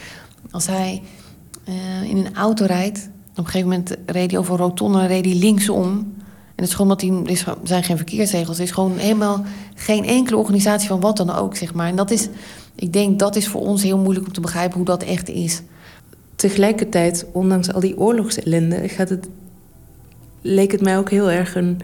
Als 0.51 0.67
hij 0.67 1.03
uh, 1.69 2.11
in 2.11 2.17
een 2.17 2.35
auto 2.35 2.65
rijdt, 2.65 3.11
op 3.31 3.39
een 3.39 3.45
gegeven 3.45 3.69
moment 3.69 3.97
reed 4.07 4.31
hij 4.31 4.41
over 4.41 4.53
een 4.53 4.59
rotonde, 4.59 5.07
reed 5.07 5.25
hij 5.25 5.35
linksom. 5.35 6.17
En 6.55 6.65
het 6.65 6.69
is 6.69 6.75
gewoon 6.75 7.27
er 7.27 7.57
zijn 7.63 7.85
geen 7.85 7.97
verkeersregels, 7.97 8.57
er 8.57 8.63
is 8.63 8.71
gewoon 8.71 8.97
helemaal 8.97 9.45
geen 9.75 10.05
enkele 10.05 10.37
organisatie 10.37 10.89
van 10.89 11.01
wat 11.01 11.17
dan 11.17 11.31
ook, 11.31 11.57
zeg 11.57 11.75
maar. 11.75 11.89
En 11.89 11.97
dat 11.97 12.11
is 12.11 12.29
ik 12.81 12.93
denk 12.93 13.19
dat 13.19 13.37
is 13.37 13.49
voor 13.49 13.61
ons 13.61 13.83
heel 13.83 13.99
moeilijk 13.99 14.27
om 14.27 14.33
te 14.33 14.41
begrijpen 14.41 14.77
hoe 14.77 14.87
dat 14.87 15.03
echt 15.03 15.29
is. 15.29 15.63
Tegelijkertijd, 16.37 17.27
ondanks 17.33 17.73
al 17.73 17.81
die 17.81 17.99
oorlogsellende, 17.99 18.89
gaat 18.89 19.09
het, 19.09 19.29
leek 20.41 20.72
het 20.72 20.80
mij 20.80 20.99
ook 20.99 21.11
heel 21.11 21.30
erg 21.30 21.55
een, 21.55 21.80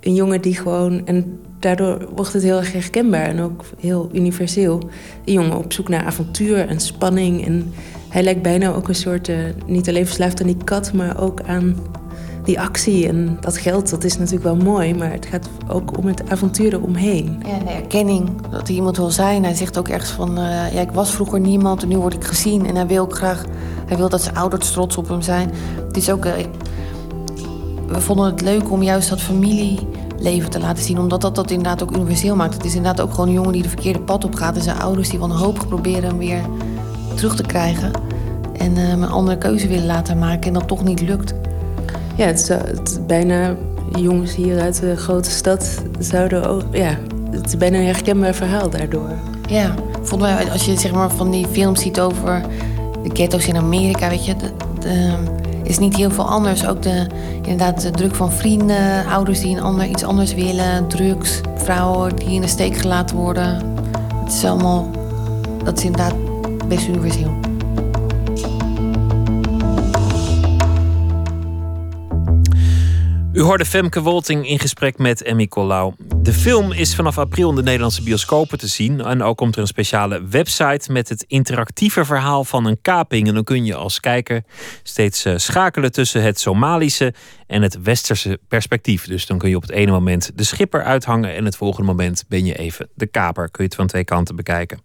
een 0.00 0.14
jongen 0.14 0.40
die 0.40 0.54
gewoon. 0.54 1.06
En 1.06 1.40
daardoor 1.58 2.08
wordt 2.14 2.32
het 2.32 2.42
heel 2.42 2.58
erg 2.58 2.72
herkenbaar 2.72 3.24
en 3.24 3.40
ook 3.40 3.64
heel 3.78 4.08
universeel. 4.12 4.80
Een 5.24 5.32
jongen 5.32 5.56
op 5.56 5.72
zoek 5.72 5.88
naar 5.88 6.04
avontuur 6.04 6.68
en 6.68 6.80
spanning. 6.80 7.46
En 7.46 7.72
hij 8.08 8.22
lijkt 8.22 8.42
bijna 8.42 8.72
ook 8.72 8.88
een 8.88 8.94
soort. 8.94 9.28
Uh, 9.28 9.38
niet 9.66 9.88
alleen 9.88 10.06
verslaafd 10.06 10.40
aan 10.40 10.46
die 10.46 10.64
kat, 10.64 10.92
maar 10.92 11.20
ook 11.20 11.42
aan 11.42 11.76
die 12.48 12.60
actie 12.60 13.08
en 13.08 13.36
dat 13.40 13.58
geld, 13.58 13.90
dat 13.90 14.04
is 14.04 14.18
natuurlijk 14.18 14.44
wel 14.44 14.56
mooi, 14.56 14.94
maar 14.94 15.12
het 15.12 15.26
gaat 15.26 15.48
ook 15.66 15.98
om 15.98 16.06
het 16.06 16.30
avontuur 16.30 16.72
eromheen. 16.72 17.42
Ja, 17.46 17.58
de 17.58 17.70
erkenning 17.70 18.30
dat 18.50 18.66
hij 18.66 18.76
iemand 18.76 18.96
wil 18.96 19.10
zijn. 19.10 19.44
Hij 19.44 19.54
zegt 19.54 19.78
ook 19.78 19.88
ergens 19.88 20.10
van, 20.10 20.38
uh, 20.38 20.72
ja, 20.72 20.80
ik 20.80 20.90
was 20.90 21.14
vroeger 21.14 21.40
niemand 21.40 21.82
en 21.82 21.88
nu 21.88 21.96
word 21.96 22.14
ik 22.14 22.24
gezien. 22.24 22.66
En 22.66 22.76
hij 22.76 22.86
wil 22.86 23.02
ook 23.02 23.14
graag, 23.14 23.44
hij 23.86 23.96
wil 23.96 24.08
dat 24.08 24.22
zijn 24.22 24.36
ouders 24.36 24.72
trots 24.72 24.96
op 24.96 25.08
hem 25.08 25.22
zijn. 25.22 25.50
Het 25.86 25.96
is 25.96 26.10
ook, 26.10 26.24
uh, 26.24 26.32
we 27.88 28.00
vonden 28.00 28.26
het 28.26 28.40
leuk 28.40 28.70
om 28.70 28.82
juist 28.82 29.08
dat 29.08 29.20
familieleven 29.20 30.50
te 30.50 30.60
laten 30.60 30.84
zien, 30.84 30.98
omdat 30.98 31.20
dat 31.20 31.34
dat 31.34 31.50
inderdaad 31.50 31.82
ook 31.82 31.96
universeel 31.96 32.36
maakt. 32.36 32.54
Het 32.54 32.64
is 32.64 32.74
inderdaad 32.74 33.00
ook 33.00 33.10
gewoon 33.10 33.28
een 33.28 33.34
jongen 33.34 33.52
die 33.52 33.62
de 33.62 33.68
verkeerde 33.68 34.00
pad 34.00 34.24
op 34.24 34.34
gaat 34.34 34.56
en 34.56 34.62
zijn 34.62 34.78
ouders 34.78 35.08
die 35.08 35.18
wanhopig 35.18 35.68
proberen 35.68 36.04
hem 36.04 36.18
weer 36.18 36.40
terug 37.14 37.36
te 37.36 37.42
krijgen. 37.42 37.90
En 38.52 38.76
uh, 38.76 38.88
een 38.88 39.08
andere 39.08 39.38
keuze 39.38 39.68
willen 39.68 39.86
laten 39.86 40.18
maken 40.18 40.46
en 40.46 40.52
dat 40.52 40.68
toch 40.68 40.84
niet 40.84 41.00
lukt. 41.00 41.34
Ja, 42.16 42.26
het 42.26 42.38
is, 42.38 42.48
het 42.48 43.00
bijna 43.06 43.56
jongens 43.98 44.34
hier 44.34 44.60
uit 44.60 44.80
de 44.80 44.96
grote 44.96 45.30
stad 45.30 45.82
zouden 45.98 46.48
ook. 46.48 46.62
Ja, 46.70 46.98
het 47.30 47.46
is 47.46 47.56
bijna 47.56 47.78
een 47.78 47.84
herkenbaar 47.84 48.34
verhaal 48.34 48.70
daardoor. 48.70 49.10
Ja, 49.48 49.74
volgens 50.02 50.32
mij, 50.32 50.50
als 50.50 50.64
je 50.64 50.78
zeg 50.78 50.92
maar 50.92 51.10
van 51.10 51.30
die 51.30 51.46
films 51.46 51.82
ziet 51.82 52.00
over 52.00 52.42
de 53.02 53.10
ghetto's 53.12 53.46
in 53.46 53.56
Amerika, 53.56 54.08
weet 54.08 54.26
je, 54.26 54.36
de, 54.36 54.50
de, 54.80 55.12
is 55.68 55.78
niet 55.78 55.96
heel 55.96 56.10
veel 56.10 56.28
anders. 56.28 56.66
Ook 56.66 56.82
de, 56.82 57.06
inderdaad, 57.34 57.82
de 57.82 57.90
druk 57.90 58.14
van 58.14 58.32
vrienden, 58.32 59.06
ouders 59.06 59.40
die 59.40 59.56
een 59.56 59.62
ander, 59.62 59.86
iets 59.86 60.04
anders 60.04 60.34
willen, 60.34 60.88
drugs, 60.88 61.40
vrouwen 61.56 62.16
die 62.16 62.28
in 62.28 62.40
de 62.40 62.46
steek 62.46 62.76
gelaten 62.76 63.16
worden. 63.16 63.76
Het 64.24 64.32
is 64.32 64.44
allemaal, 64.44 64.90
dat 65.64 65.78
is 65.78 65.84
inderdaad 65.84 66.14
best 66.68 66.88
universeel. 66.88 67.36
U 73.32 73.42
hoorde 73.42 73.64
Femke 73.64 74.02
Wolting 74.02 74.48
in 74.48 74.58
gesprek 74.58 74.98
met 74.98 75.22
Emmy 75.22 75.46
Collau. 75.46 75.92
De 76.28 76.34
film 76.34 76.72
is 76.72 76.94
vanaf 76.94 77.18
april 77.18 77.50
in 77.50 77.54
de 77.54 77.62
Nederlandse 77.62 78.02
bioscopen 78.02 78.58
te 78.58 78.66
zien. 78.66 79.00
En 79.00 79.22
ook 79.22 79.36
komt 79.36 79.54
er 79.54 79.60
een 79.60 79.66
speciale 79.66 80.26
website 80.26 80.92
met 80.92 81.08
het 81.08 81.24
interactieve 81.28 82.04
verhaal 82.04 82.44
van 82.44 82.64
een 82.64 82.80
kaping. 82.82 83.28
En 83.28 83.34
dan 83.34 83.44
kun 83.44 83.64
je 83.64 83.74
als 83.74 84.00
kijker 84.00 84.42
steeds 84.82 85.24
eh, 85.24 85.36
schakelen 85.36 85.92
tussen 85.92 86.22
het 86.22 86.40
Somalische 86.40 87.14
en 87.46 87.62
het 87.62 87.82
Westerse 87.82 88.38
perspectief. 88.48 89.06
Dus 89.06 89.26
dan 89.26 89.38
kun 89.38 89.48
je 89.48 89.56
op 89.56 89.62
het 89.62 89.70
ene 89.70 89.90
moment 89.90 90.30
de 90.34 90.44
schipper 90.44 90.82
uithangen 90.82 91.34
en 91.34 91.44
het 91.44 91.56
volgende 91.56 91.86
moment 91.86 92.24
ben 92.28 92.44
je 92.44 92.54
even 92.54 92.88
de 92.94 93.06
kaper. 93.06 93.50
Kun 93.50 93.62
je 93.62 93.68
het 93.68 93.78
van 93.78 93.86
twee 93.86 94.04
kanten 94.04 94.36
bekijken. 94.36 94.80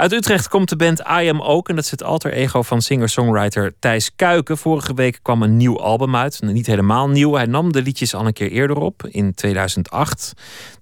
Uit 0.00 0.12
Utrecht 0.12 0.48
komt 0.48 0.68
de 0.68 0.76
band 0.76 1.00
I 1.00 1.28
Am 1.28 1.40
Ook. 1.40 1.68
En 1.68 1.74
dat 1.74 1.84
is 1.84 1.90
het 1.90 2.02
alter 2.02 2.32
ego 2.32 2.62
van 2.62 2.82
singer-songwriter 2.82 3.72
Thijs 3.78 4.14
Kuiken. 4.16 4.58
Vorige 4.58 4.94
week 4.94 5.18
kwam 5.22 5.42
een 5.42 5.56
nieuw 5.56 5.80
album 5.80 6.16
uit. 6.16 6.40
Niet 6.42 6.66
helemaal 6.66 7.08
nieuw. 7.08 7.34
Hij 7.34 7.46
nam 7.46 7.72
de 7.72 7.82
liedjes 7.82 8.14
al 8.14 8.26
een 8.26 8.32
keer 8.32 8.50
eerder 8.50 8.76
op, 8.76 9.06
in 9.10 9.34
2008. 9.34 10.32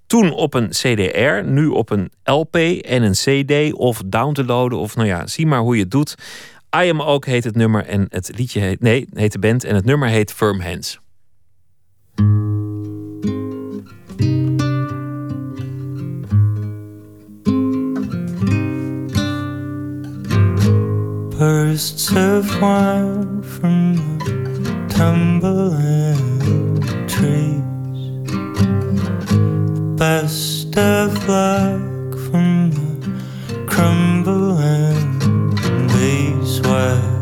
Toen 0.07 0.33
op 0.33 0.55
een 0.55 0.69
CDR, 0.69 1.45
nu 1.45 1.67
op 1.67 1.91
een 1.91 2.11
LP 2.25 2.57
en 2.57 3.03
een 3.03 3.13
CD 3.13 3.73
of 3.73 4.03
downloaden. 4.07 4.79
Of 4.79 4.97
nou 4.97 5.09
ja, 5.09 5.27
zie 5.27 5.47
maar 5.47 5.61
hoe 5.61 5.77
je 5.77 5.83
het 5.83 5.91
doet. 5.91 6.15
I 6.77 6.91
Am 6.91 7.03
Ook 7.03 7.27
heet 7.27 7.45
het 7.45 7.57
nummer 7.57 7.87
en 7.87 8.07
het 8.09 8.31
liedje 8.37 8.61
heet, 8.61 8.81
nee, 8.81 9.09
heet 9.13 9.33
de 9.33 9.39
band 9.39 9.65
en 9.65 9.75
het 9.75 9.85
nummer 9.85 10.09
heet 10.09 10.33
Firm 10.33 10.61
Hands. 10.61 10.99
Bursts 21.49 22.11
of 22.15 22.45
wine 22.61 23.43
from 23.43 23.97
the 24.19 24.35
tumbling 24.95 26.27
trees. 27.09 28.05
Best 29.99 30.77
of 30.77 31.11
luck 31.27 31.81
from 32.29 32.71
the 33.49 33.65
crumbling 33.67 35.09
beeswax. 35.89 37.18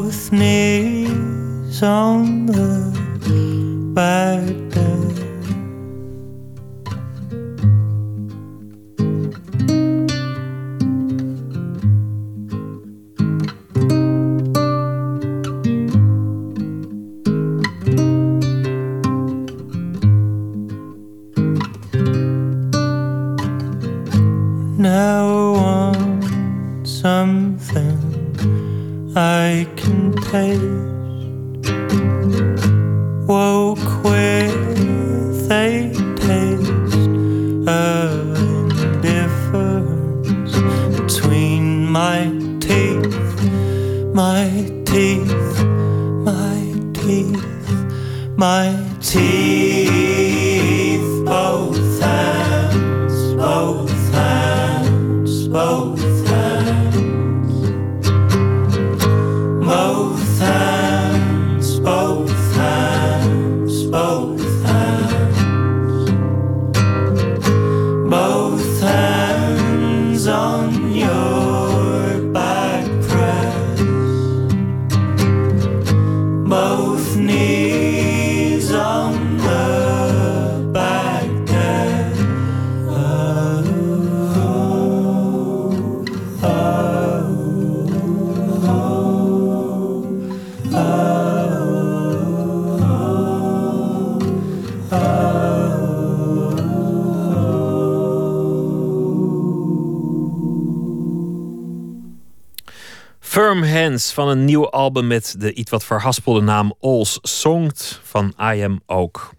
Both 0.00 0.30
knees 0.30 1.82
on 1.82 2.46
the 2.46 2.94
back 3.96 4.46
deck. 4.70 5.27
Van 104.18 104.28
een 104.28 104.44
nieuw 104.44 104.70
album 104.70 105.06
met 105.06 105.34
de 105.38 105.54
iets 105.54 105.70
wat 105.70 105.84
verhaspelde 105.84 106.40
naam 106.40 106.74
All's 106.80 107.18
Songt 107.22 108.00
van 108.02 108.34
I 108.40 108.62
Am 108.62 108.80
Ook. 108.86 109.30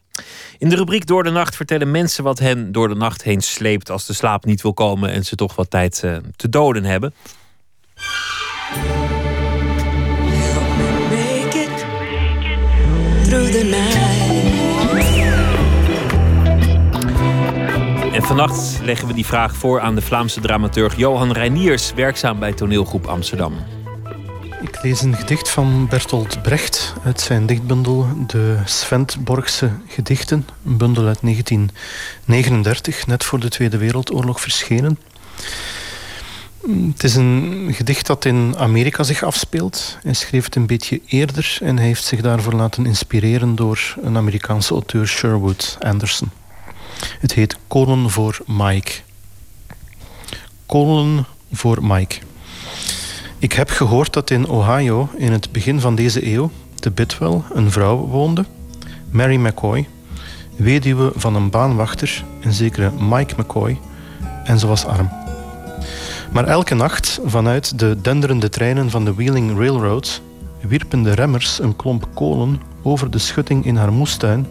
In 0.58 0.70
de 0.70 0.76
rubriek 0.76 1.06
Door 1.06 1.24
de 1.24 1.30
Nacht 1.30 1.56
vertellen 1.56 1.92
mensen 1.92 2.24
wat 2.24 2.40
hen 2.40 2.72
door 2.72 2.88
de 2.88 2.96
nacht 2.96 3.24
heen 3.24 3.42
sleept 3.42 3.90
als 3.90 4.06
de 4.06 4.14
slaap 4.14 4.46
niet 4.46 4.62
wil 4.62 4.74
komen 4.74 5.10
en 5.12 5.26
ze 5.26 5.36
toch 5.36 5.56
wat 5.56 5.70
tijd 5.70 6.04
eh, 6.04 6.18
te 6.36 6.50
doden 6.50 6.84
hebben. 6.84 7.14
En 18.14 18.24
vannacht 18.24 18.80
leggen 18.84 19.08
we 19.08 19.14
die 19.14 19.26
vraag 19.26 19.56
voor 19.56 19.80
aan 19.82 19.96
de 19.96 20.02
Vlaamse 20.02 20.40
dramaturg 20.40 20.96
Johan 20.96 21.32
Reiniers, 21.32 21.94
werkzaam 21.94 22.40
bij 22.40 22.54
toneelgroep 22.54 23.06
Amsterdam. 23.08 23.79
Lees 24.82 25.02
een 25.02 25.16
gedicht 25.16 25.50
van 25.50 25.88
Bertolt 25.88 26.42
Brecht 26.42 26.94
uit 27.04 27.22
zijn 27.22 27.46
dichtbundel 27.46 28.08
De 28.28 28.60
Svendborgse 28.66 29.72
Gedichten. 29.88 30.48
Een 30.66 30.78
bundel 30.78 31.06
uit 31.06 31.22
1939, 31.22 33.08
net 33.08 33.24
voor 33.24 33.40
de 33.40 33.50
Tweede 33.50 33.78
Wereldoorlog 33.78 34.42
verschenen. 34.42 35.00
Het 36.92 37.04
is 37.04 37.16
een 37.16 37.70
gedicht 37.72 38.08
dat 38.08 38.26
in 38.26 38.56
Amerika 38.58 39.04
zich 39.04 39.24
afspeelt. 39.24 39.98
Hij 40.04 40.14
schreef 40.14 40.46
het 40.46 40.56
een 40.56 40.68
beetje 40.68 41.02
eerder 41.06 41.58
en 41.62 41.78
hij 41.78 41.86
heeft 41.86 42.04
zich 42.04 42.22
daarvoor 42.22 42.54
laten 42.54 42.86
inspireren 42.86 43.56
door 43.56 43.96
een 44.02 44.18
Amerikaanse 44.18 44.74
auteur 44.74 45.08
Sherwood 45.08 45.78
Anderson. 45.80 46.30
Het 47.20 47.34
heet 47.34 47.58
Kolen 47.68 48.10
voor 48.10 48.40
Mike. 48.46 48.92
Kolen 50.66 51.26
voor 51.52 51.86
Mike. 51.86 52.16
Ik 53.40 53.54
heb 53.54 53.70
gehoord 53.70 54.14
dat 54.14 54.30
in 54.30 54.48
Ohio 54.48 55.10
in 55.18 55.32
het 55.32 55.52
begin 55.52 55.80
van 55.80 55.96
deze 55.96 56.34
eeuw 56.34 56.52
te 56.76 56.92
Bidwell 56.92 57.42
een 57.54 57.72
vrouw 57.72 57.98
woonde, 57.98 58.46
Mary 59.10 59.36
McCoy, 59.36 59.88
weduwe 60.56 61.12
van 61.16 61.36
een 61.36 61.50
baanwachter, 61.50 62.24
een 62.42 62.54
zekere 62.54 62.92
Mike 63.00 63.34
McCoy, 63.38 63.80
en 64.44 64.60
ze 64.60 64.68
was 64.68 64.86
arm. 64.86 65.10
Maar 66.32 66.48
elke 66.48 66.76
nacht 66.76 67.20
vanuit 67.26 67.80
de 67.80 67.98
denderende 68.02 68.50
treinen 68.50 68.90
van 68.90 69.06
de 69.06 69.14
Wheeling 69.14 69.58
Railroad 69.58 70.22
wierpen 70.62 71.04
de 71.04 71.14
remmers 71.14 71.60
een 71.60 71.76
klomp 71.76 72.08
kolen 72.14 72.62
over 72.82 73.12
de 73.12 73.20
schutting 73.20 73.66
in 73.66 73.76
haar 73.76 73.94
moestuin 73.94 74.48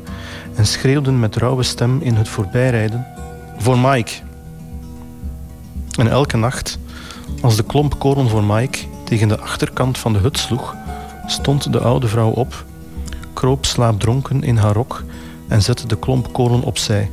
en 0.55 0.67
schreeuwden 0.67 1.21
met 1.21 1.37
rauwe 1.37 1.63
stem 1.63 2.01
in 2.01 2.15
het 2.15 2.29
voorbijrijden: 2.29 3.07
Voor 3.59 3.79
Mike! 3.79 4.13
En 5.99 6.09
elke 6.09 6.37
nacht, 6.37 6.79
als 7.41 7.57
de 7.57 7.65
klomp 7.65 7.99
kolen 7.99 8.29
voor 8.29 8.45
Mike 8.45 8.79
tegen 9.05 9.29
de 9.29 9.39
achterkant 9.39 9.99
van 9.99 10.13
de 10.13 10.19
hut 10.19 10.39
sloeg, 10.39 10.75
stond 11.27 11.73
de 11.73 11.81
oude 11.81 12.09
vrouw 12.09 12.31
op, 12.31 12.65
kroop 13.33 13.67
slaapdronken 13.67 14.43
in 14.43 14.57
haar 14.57 14.75
rok 14.75 15.05
en 15.49 15.63
zette 15.63 15.87
de 15.87 15.99
klomp 15.99 16.33
kolen 16.33 16.63
opzij. 16.63 17.11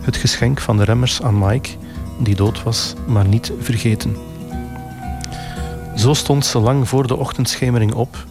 Het 0.00 0.16
geschenk 0.16 0.60
van 0.60 0.76
de 0.76 0.84
remmers 0.84 1.22
aan 1.22 1.38
Mike, 1.38 1.70
die 2.18 2.34
dood 2.34 2.62
was, 2.62 2.94
maar 3.06 3.26
niet 3.26 3.52
vergeten. 3.60 4.16
Zo 5.96 6.14
stond 6.14 6.46
ze 6.46 6.58
lang 6.58 6.88
voor 6.88 7.06
de 7.06 7.16
ochtendschemering 7.16 7.94
op 7.94 8.26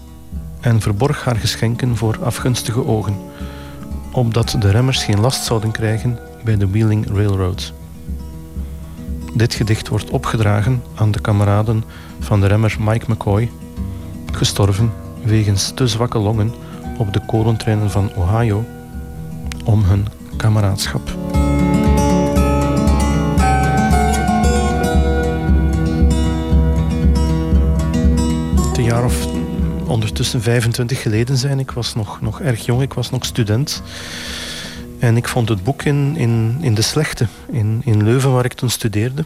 en 0.60 0.82
verborg 0.82 1.24
haar 1.24 1.36
geschenken 1.36 1.98
voor 1.98 2.18
afgunstige 2.24 2.86
ogen, 2.86 3.16
opdat 4.12 4.56
de 4.60 4.70
remmers 4.70 5.04
geen 5.04 5.20
last 5.20 5.44
zouden 5.44 5.72
krijgen 5.72 6.20
bij 6.44 6.58
de 6.58 6.70
Wheeling 6.70 7.08
Railroad. 7.08 7.74
Dit 9.34 9.54
gedicht 9.54 9.88
wordt 9.88 10.10
opgedragen 10.10 10.84
aan 10.96 11.12
de 11.12 11.22
kameraden 11.22 11.84
van 12.20 12.42
de 12.42 12.48
remmer 12.48 12.76
Mike 12.80 13.12
McCoy, 13.12 13.52
gestorven 14.32 14.94
wegens 15.24 15.72
te 15.76 15.88
zwakke 15.88 16.18
longen 16.18 16.54
op 16.98 17.14
de 17.14 17.26
kolentreinen 17.26 17.92
van 17.92 18.12
Ohio, 18.16 18.66
om 19.64 19.84
hun 19.84 20.08
kameraadschap. 20.38 21.02
Een 28.78 28.84
jaar 28.84 29.06
of 29.06 29.28
ondertussen 29.86 30.42
25 30.42 31.02
geleden 31.02 31.38
zijn. 31.38 31.60
Ik 31.60 31.72
was 31.72 31.96
nog, 31.96 32.22
nog 32.22 32.42
erg 32.42 32.66
jong, 32.66 32.82
ik 32.82 32.94
was 32.94 33.10
nog 33.10 33.26
student. 33.26 33.82
En 35.04 35.18
ik 35.18 35.28
vond 35.28 35.50
het 35.50 35.64
boek 35.64 35.84
in, 35.84 36.16
in, 36.18 36.58
in 36.62 36.74
de 36.74 36.82
slechte, 36.82 37.28
in, 37.52 37.82
in 37.86 38.04
Leuven 38.04 38.32
waar 38.32 38.46
ik 38.46 38.54
toen 38.54 38.70
studeerde. 38.70 39.26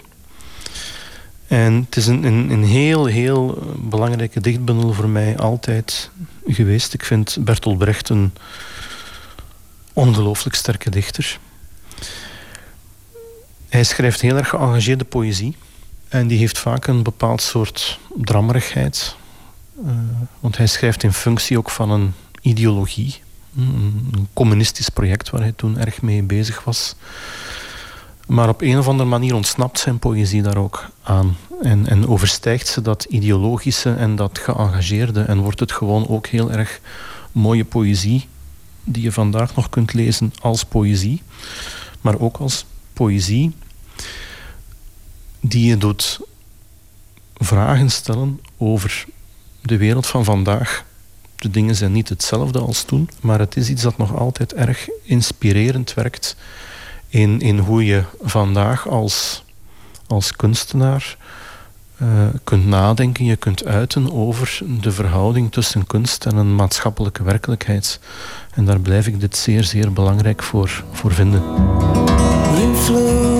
En 1.47 1.73
het 1.73 1.95
is 1.95 2.07
een, 2.07 2.23
een, 2.23 2.49
een 2.49 2.63
heel, 2.63 3.05
heel 3.05 3.73
belangrijke 3.79 4.41
dichtbundel 4.41 4.93
voor 4.93 5.09
mij 5.09 5.37
altijd 5.37 6.09
geweest. 6.45 6.93
Ik 6.93 7.03
vind 7.03 7.37
Bertolt 7.39 7.77
Brecht 7.77 8.09
een 8.09 8.33
ongelooflijk 9.93 10.55
sterke 10.55 10.89
dichter. 10.89 11.39
Hij 13.69 13.83
schrijft 13.83 14.21
heel 14.21 14.37
erg 14.37 14.49
geëngageerde 14.49 15.05
poëzie. 15.05 15.55
En 16.07 16.27
die 16.27 16.37
heeft 16.37 16.57
vaak 16.57 16.87
een 16.87 17.03
bepaald 17.03 17.41
soort 17.41 17.99
drammerigheid. 18.15 19.15
Uh, 19.85 19.91
want 20.39 20.57
hij 20.57 20.67
schrijft 20.67 21.03
in 21.03 21.13
functie 21.13 21.57
ook 21.57 21.69
van 21.69 21.91
een 21.91 22.13
ideologie. 22.41 23.25
Een 23.57 24.27
communistisch 24.33 24.89
project 24.89 25.29
waar 25.29 25.41
hij 25.41 25.51
toen 25.51 25.77
erg 25.77 26.01
mee 26.01 26.23
bezig 26.23 26.63
was. 26.63 26.95
Maar 28.27 28.49
op 28.49 28.61
een 28.61 28.77
of 28.77 28.87
andere 28.87 29.09
manier 29.09 29.35
ontsnapt 29.35 29.79
zijn 29.79 29.99
poëzie 29.99 30.41
daar 30.41 30.57
ook 30.57 30.89
aan. 31.03 31.37
En, 31.61 31.87
en 31.87 32.07
overstijgt 32.07 32.67
ze 32.67 32.81
dat 32.81 33.03
ideologische 33.03 33.93
en 33.93 34.15
dat 34.15 34.39
geëngageerde. 34.39 35.21
En 35.21 35.39
wordt 35.39 35.59
het 35.59 35.71
gewoon 35.71 36.07
ook 36.07 36.27
heel 36.27 36.51
erg 36.51 36.79
mooie 37.31 37.65
poëzie. 37.65 38.27
Die 38.83 39.03
je 39.03 39.11
vandaag 39.11 39.55
nog 39.55 39.69
kunt 39.69 39.93
lezen 39.93 40.33
als 40.41 40.63
poëzie. 40.63 41.21
Maar 42.01 42.19
ook 42.19 42.37
als 42.37 42.65
poëzie 42.93 43.55
die 45.39 45.67
je 45.67 45.77
doet 45.77 46.19
vragen 47.33 47.89
stellen 47.89 48.39
over 48.57 49.05
de 49.61 49.77
wereld 49.77 50.07
van 50.07 50.23
vandaag. 50.23 50.85
De 51.37 51.49
dingen 51.49 51.75
zijn 51.75 51.91
niet 51.91 52.09
hetzelfde 52.09 52.59
als 52.59 52.83
toen, 52.83 53.09
maar 53.21 53.39
het 53.39 53.57
is 53.57 53.69
iets 53.69 53.81
dat 53.81 53.97
nog 53.97 54.15
altijd 54.15 54.53
erg 54.53 54.89
inspirerend 55.03 55.93
werkt 55.93 56.35
in, 57.07 57.39
in 57.39 57.57
hoe 57.57 57.85
je 57.85 58.03
vandaag 58.21 58.87
als, 58.87 59.43
als 60.07 60.35
kunstenaar 60.35 61.17
uh, 62.01 62.07
kunt 62.43 62.65
nadenken, 62.65 63.25
je 63.25 63.35
kunt 63.35 63.65
uiten 63.65 64.13
over 64.13 64.59
de 64.81 64.91
verhouding 64.91 65.51
tussen 65.51 65.87
kunst 65.87 66.25
en 66.25 66.35
een 66.35 66.55
maatschappelijke 66.55 67.23
werkelijkheid. 67.23 67.99
En 68.53 68.65
daar 68.65 68.79
blijf 68.79 69.07
ik 69.07 69.19
dit 69.19 69.37
zeer, 69.37 69.63
zeer 69.63 69.93
belangrijk 69.93 70.43
voor, 70.43 70.83
voor 70.91 71.13
vinden. 71.13 71.43
Influence. 72.55 73.37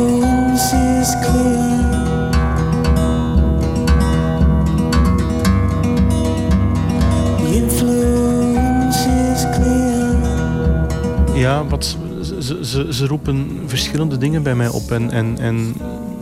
Ja, 11.47 11.65
wat, 11.65 11.97
ze, 12.21 12.65
ze, 12.65 12.93
ze, 12.93 13.07
roepen 13.07 13.63
verschillende 13.65 14.17
dingen 14.17 14.43
bij 14.43 14.55
mij 14.55 14.67
op. 14.67 14.91
En, 14.91 15.11
en, 15.11 15.37
en, 15.39 15.75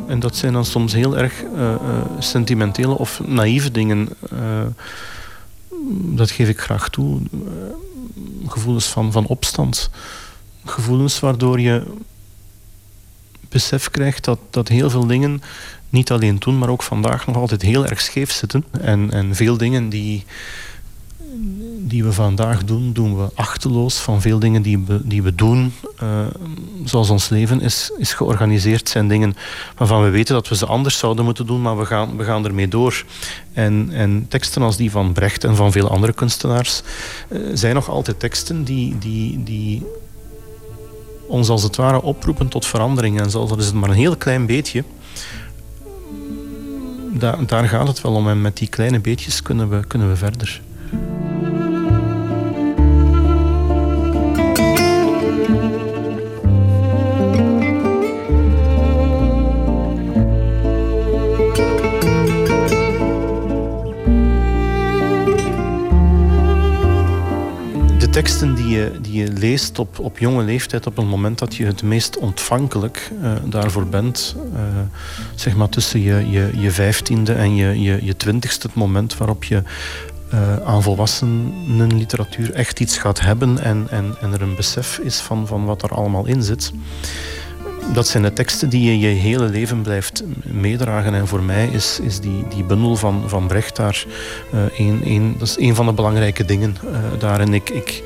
en 0.07 0.19
dat 0.19 0.35
zijn 0.35 0.53
dan 0.53 0.65
soms 0.65 0.93
heel 0.93 1.17
erg 1.17 1.43
uh, 1.43 1.59
uh, 1.59 1.75
sentimentele 2.19 2.97
of 2.97 3.21
naïeve 3.25 3.71
dingen. 3.71 4.09
Uh, 4.33 4.39
dat 6.15 6.31
geef 6.31 6.49
ik 6.49 6.59
graag 6.59 6.89
toe. 6.89 7.21
gevoelens 8.47 8.85
van, 8.85 9.11
van 9.11 9.25
opstand. 9.25 9.89
Gevoelens 10.65 11.19
waardoor 11.19 11.59
je 11.59 11.83
besef 13.49 13.89
krijgt 13.89 14.25
dat, 14.25 14.39
dat 14.49 14.67
heel 14.67 14.89
veel 14.89 15.07
dingen, 15.07 15.41
niet 15.89 16.11
alleen 16.11 16.37
toen, 16.37 16.57
maar 16.57 16.69
ook 16.69 16.83
vandaag 16.83 17.27
nog 17.27 17.35
altijd 17.35 17.61
heel 17.61 17.85
erg 17.85 18.01
scheef 18.01 18.31
zitten. 18.31 18.65
En, 18.81 19.11
en 19.11 19.35
veel 19.35 19.57
dingen 19.57 19.89
die, 19.89 20.25
die 21.87 22.03
we 22.03 22.11
vandaag 22.11 22.63
doen, 22.63 22.93
doen 22.93 23.17
we 23.17 23.29
achteloos. 23.33 23.97
Van 23.97 24.21
veel 24.21 24.39
dingen 24.39 24.61
die 24.61 24.79
we, 24.79 25.01
die 25.03 25.23
we 25.23 25.35
doen, 25.35 25.73
uh, 26.03 26.09
zoals 26.83 27.09
ons 27.09 27.29
leven 27.29 27.61
is, 27.61 27.91
is 27.97 28.13
georganiseerd, 28.13 28.89
zijn 28.89 29.07
dingen 29.07 29.35
waarvan 29.77 30.03
we 30.03 30.09
weten 30.09 30.33
dat 30.33 30.47
we 30.47 30.55
ze 30.55 30.65
anders 30.65 30.97
zouden 30.97 31.25
moeten 31.25 31.45
doen, 31.45 31.61
maar 31.61 31.77
we 31.77 31.85
gaan, 31.85 32.17
we 32.17 32.23
gaan 32.23 32.45
ermee 32.45 32.67
door. 32.67 33.03
En, 33.53 33.89
en 33.91 34.25
teksten 34.29 34.61
als 34.61 34.77
die 34.77 34.91
van 34.91 35.13
Brecht 35.13 35.43
en 35.43 35.55
van 35.55 35.71
veel 35.71 35.89
andere 35.89 36.13
kunstenaars 36.13 36.81
uh, 37.29 37.39
zijn 37.53 37.75
nog 37.75 37.89
altijd 37.89 38.19
teksten 38.19 38.63
die, 38.63 38.97
die, 38.97 39.43
die 39.43 39.85
ons 41.27 41.49
als 41.49 41.63
het 41.63 41.75
ware 41.75 42.01
oproepen 42.01 42.47
tot 42.47 42.65
verandering. 42.65 43.21
En 43.21 43.29
zelfs 43.29 43.51
al 43.51 43.57
is 43.57 43.65
het 43.65 43.75
maar 43.75 43.89
een 43.89 43.95
heel 43.95 44.15
klein 44.17 44.45
beetje, 44.45 44.83
daar, 47.19 47.45
daar 47.45 47.67
gaat 47.67 47.87
het 47.87 48.01
wel 48.01 48.13
om. 48.13 48.29
En 48.29 48.41
met 48.41 48.57
die 48.57 48.67
kleine 48.67 48.99
beetjes 48.99 49.41
kunnen 49.41 49.69
we, 49.69 49.87
kunnen 49.87 50.09
we 50.09 50.15
verder. 50.15 50.61
Teksten 68.15 68.55
die 68.55 68.67
je, 68.67 68.91
die 69.01 69.21
je 69.21 69.31
leest 69.31 69.79
op, 69.79 69.99
op 69.99 70.17
jonge 70.17 70.43
leeftijd, 70.43 70.87
op 70.87 70.95
het 70.95 71.05
moment 71.05 71.39
dat 71.39 71.55
je 71.55 71.65
het 71.65 71.83
meest 71.83 72.17
ontvankelijk 72.17 73.11
uh, 73.21 73.33
daarvoor 73.45 73.87
bent, 73.87 74.35
uh, 74.53 74.59
zeg 75.35 75.55
maar 75.55 75.69
tussen 75.69 75.99
je, 75.99 76.29
je, 76.29 76.49
je 76.59 76.71
vijftiende 76.71 77.33
en 77.33 77.55
je, 77.55 77.81
je, 77.81 78.05
je 78.05 78.17
twintigste, 78.17 78.67
het 78.67 78.75
moment 78.75 79.17
waarop 79.17 79.43
je 79.43 79.63
uh, 80.33 80.55
aan 80.65 80.83
volwassenenliteratuur 80.83 82.53
echt 82.53 82.79
iets 82.79 82.97
gaat 82.97 83.19
hebben 83.19 83.59
en, 83.59 83.87
en, 83.89 84.15
en 84.21 84.33
er 84.33 84.41
een 84.41 84.55
besef 84.55 84.97
is 84.97 85.19
van, 85.19 85.47
van 85.47 85.65
wat 85.65 85.83
er 85.83 85.89
allemaal 85.89 86.25
in 86.25 86.43
zit 86.43 86.71
dat 87.93 88.07
zijn 88.07 88.23
de 88.23 88.33
teksten 88.33 88.69
die 88.69 88.83
je 88.83 88.99
je 88.99 89.19
hele 89.19 89.45
leven 89.45 89.81
blijft 89.81 90.23
meedragen. 90.43 91.13
En 91.13 91.27
voor 91.27 91.43
mij 91.43 91.69
is, 91.71 91.99
is 91.99 92.19
die, 92.19 92.47
die 92.47 92.63
bundel 92.63 92.95
van, 92.95 93.23
van 93.27 93.47
Brecht 93.47 93.75
daar 93.75 94.05
uh, 94.53 94.59
een, 94.77 95.01
een, 95.05 95.35
dat 95.37 95.47
is 95.47 95.57
een 95.57 95.75
van 95.75 95.85
de 95.85 95.93
belangrijke 95.93 96.45
dingen 96.45 96.77
uh, 96.83 96.97
daar. 97.19 97.39
En 97.39 97.53
ik, 97.53 97.69
ik, 97.69 98.03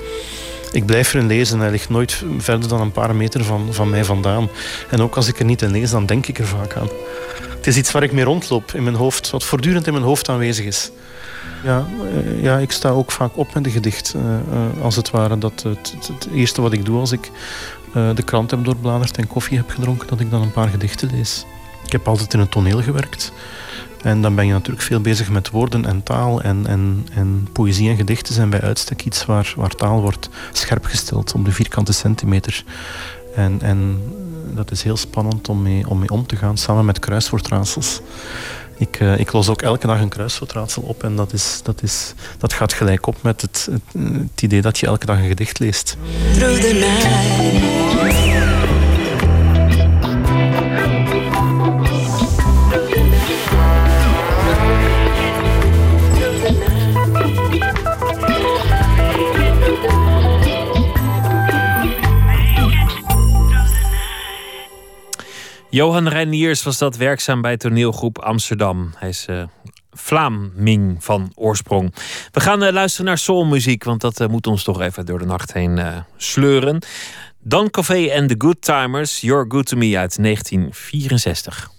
ik 0.72 0.86
blijf 0.86 1.14
erin 1.14 1.28
lezen. 1.28 1.60
Hij 1.60 1.72
ligt 1.72 1.90
nooit 1.90 2.24
verder 2.38 2.70
dan 2.70 2.82
een 2.82 2.92
paar 2.92 3.16
meter 3.16 3.44
van, 3.44 3.68
van 3.70 3.90
mij 3.90 4.04
vandaan. 4.04 4.50
En 4.90 5.02
ook 5.02 5.16
als 5.16 5.28
ik 5.28 5.40
er 5.40 5.46
niet 5.46 5.62
in 5.62 5.72
lees, 5.72 5.92
dan 5.92 6.06
denk 6.06 6.28
ik 6.28 6.40
er 6.40 6.48
vaak 6.48 6.76
aan. 6.76 6.90
Het 7.56 7.68
is 7.68 7.78
iets 7.78 7.92
waar 7.92 8.04
ik 8.04 8.12
mee 8.12 8.24
rondloop 8.24 8.72
in 8.74 8.84
mijn 8.84 8.96
hoofd, 8.96 9.30
wat 9.30 9.44
voortdurend 9.44 9.88
in 9.88 9.94
mijn 9.94 10.06
hoofd 10.06 10.30
aanwezig 10.30 10.66
is. 10.66 10.92
Ja, 11.64 11.86
uh, 12.04 12.44
ja, 12.44 12.58
ik 12.58 12.72
sta 12.72 12.90
ook 12.90 13.12
vaak 13.12 13.38
op 13.38 13.54
met 13.54 13.66
een 13.66 13.72
gedicht. 13.72 14.16
Als 14.82 14.96
het 14.96 15.10
ware. 15.10 15.38
Dat 15.38 15.64
het, 15.64 15.94
het, 16.08 16.28
eerste 16.34 16.62
wat 16.62 16.74
ik 16.74 16.86
doe 16.86 17.00
als 17.00 17.12
ik 17.12 17.32
de 17.94 18.24
krant 18.26 18.52
heb 18.52 18.64
doorbladerd 18.64 19.18
en 19.18 19.28
koffie 19.28 19.58
heb 19.58 19.70
gedronken, 19.70 20.08
dat 20.08 20.20
ik 20.20 20.32
dan 20.32 20.42
een 20.42 20.52
paar 20.52 20.68
gedichten 20.68 21.10
lees. 21.12 21.46
Ik 21.86 21.92
heb 21.92 22.08
altijd 22.08 22.34
in 22.34 22.40
het 22.40 22.52
toneel 22.52 22.82
gewerkt. 22.82 23.32
En 24.02 24.22
dan 24.22 24.36
ben 24.36 24.46
je 24.46 24.52
natuurlijk 24.52 24.86
veel 24.86 25.02
bezig 25.02 25.30
met 25.30 25.50
woorden 25.50 25.86
en 25.86 26.04
taal. 26.04 26.42
En, 26.42 26.68
en, 26.68 27.08
en 27.14 27.48
poëzie 27.52 27.90
en 27.90 27.96
gedichten 27.96 28.34
zijn 28.34 28.50
bij 28.50 28.62
uitstek 28.62 29.06
iets 29.06 29.26
waar, 29.26 29.54
waar 29.56 29.76
taal 29.76 30.02
wordt 30.02 30.30
scherp 30.52 30.86
gesteld 30.86 31.34
op 31.34 31.46
de 31.46 31.52
vierkante 31.52 31.94
centimeter. 31.94 32.64
En, 33.36 33.62
en 33.62 34.02
dat 34.54 34.72
is 34.72 34.84
heel 34.84 34.98
spannend 34.98 35.50
om 35.50 35.62
mee, 35.62 35.90
om 35.90 36.00
mee 36.00 36.10
om 36.10 36.26
te 36.26 36.36
gaan, 36.36 36.58
samen 36.58 36.86
met 36.86 37.00
kruiswoordraadsels. 37.00 38.02
Ik, 38.80 39.00
uh, 39.00 39.20
ik 39.20 39.32
los 39.32 39.50
ook 39.50 39.62
elke 39.62 39.88
dag 39.88 40.00
een 40.00 40.10
kruiswoordraadsel 40.10 40.82
op 40.82 41.04
en 41.04 41.16
dat, 41.16 41.34
is, 41.34 41.60
dat, 41.64 41.84
is, 41.84 42.14
dat 42.38 42.54
gaat 42.54 42.74
gelijk 42.74 43.08
op 43.08 43.16
met 43.22 43.42
het, 43.42 43.70
het, 43.72 44.42
idee 44.42 44.62
dat 44.62 44.78
je 44.78 44.86
elke 44.86 45.06
dag 45.06 45.18
een 45.18 45.28
gedicht 45.28 45.60
leest. 45.60 45.98
Johan 65.70 66.08
Reiniers 66.08 66.64
was 66.64 66.78
dat 66.78 66.96
werkzaam 66.96 67.42
bij 67.42 67.58
toneelgroep 67.58 68.18
Amsterdam. 68.18 68.92
Hij 68.96 69.10
is 69.10 69.26
uh, 69.30 69.44
van 71.00 71.32
oorsprong. 71.36 71.96
We 72.32 72.40
gaan 72.40 72.64
uh, 72.64 72.72
luisteren 72.72 73.06
naar 73.06 73.18
soulmuziek, 73.18 73.84
want 73.84 74.02
dat 74.02 74.20
uh, 74.20 74.28
moet 74.28 74.48
ons 74.48 74.64
toch 74.64 74.82
even 74.82 75.06
door 75.06 75.20
de 75.20 75.26
nacht 75.26 75.54
heen 75.54 76.04
sleuren. 76.18 76.82
Dan 77.40 77.70
Café 77.70 78.06
en 78.06 78.28
The 78.28 78.36
Good 78.38 78.62
Timers, 78.62 79.22
You're 79.22 79.46
Good 79.48 79.66
To 79.66 79.78
Me 79.78 79.98
uit 79.98 80.24
1964. 80.24 81.72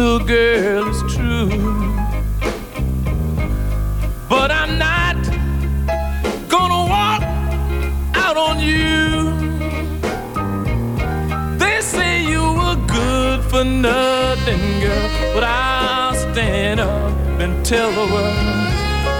Little 0.00 0.26
girl, 0.26 0.88
it's 0.88 1.14
true. 1.14 1.50
But 4.30 4.50
I'm 4.50 4.78
not 4.78 5.16
gonna 6.48 6.82
walk 6.88 7.22
out 8.14 8.38
on 8.38 8.60
you. 8.60 8.88
They 11.58 11.82
say 11.82 12.24
you 12.24 12.40
were 12.40 12.78
good 12.86 13.44
for 13.50 13.62
nothing, 13.62 14.62
girl. 14.80 15.10
But 15.34 15.44
I'll 15.44 16.14
stand 16.14 16.80
up 16.80 17.12
and 17.38 17.62
tell 17.62 17.90
the 17.90 18.06
world 18.14 18.38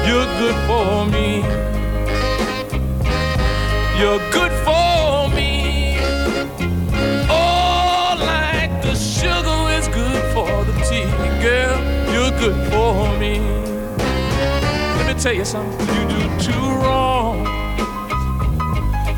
you're 0.08 0.30
good 0.40 0.58
for 0.66 1.04
me. 1.14 1.42
You're 4.00 4.22
good 4.32 4.52
for 4.64 4.89
tell 15.20 15.34
you 15.34 15.44
something. 15.44 15.86
You 15.86 16.08
do 16.08 16.38
two 16.38 16.66
wrong 16.80 17.46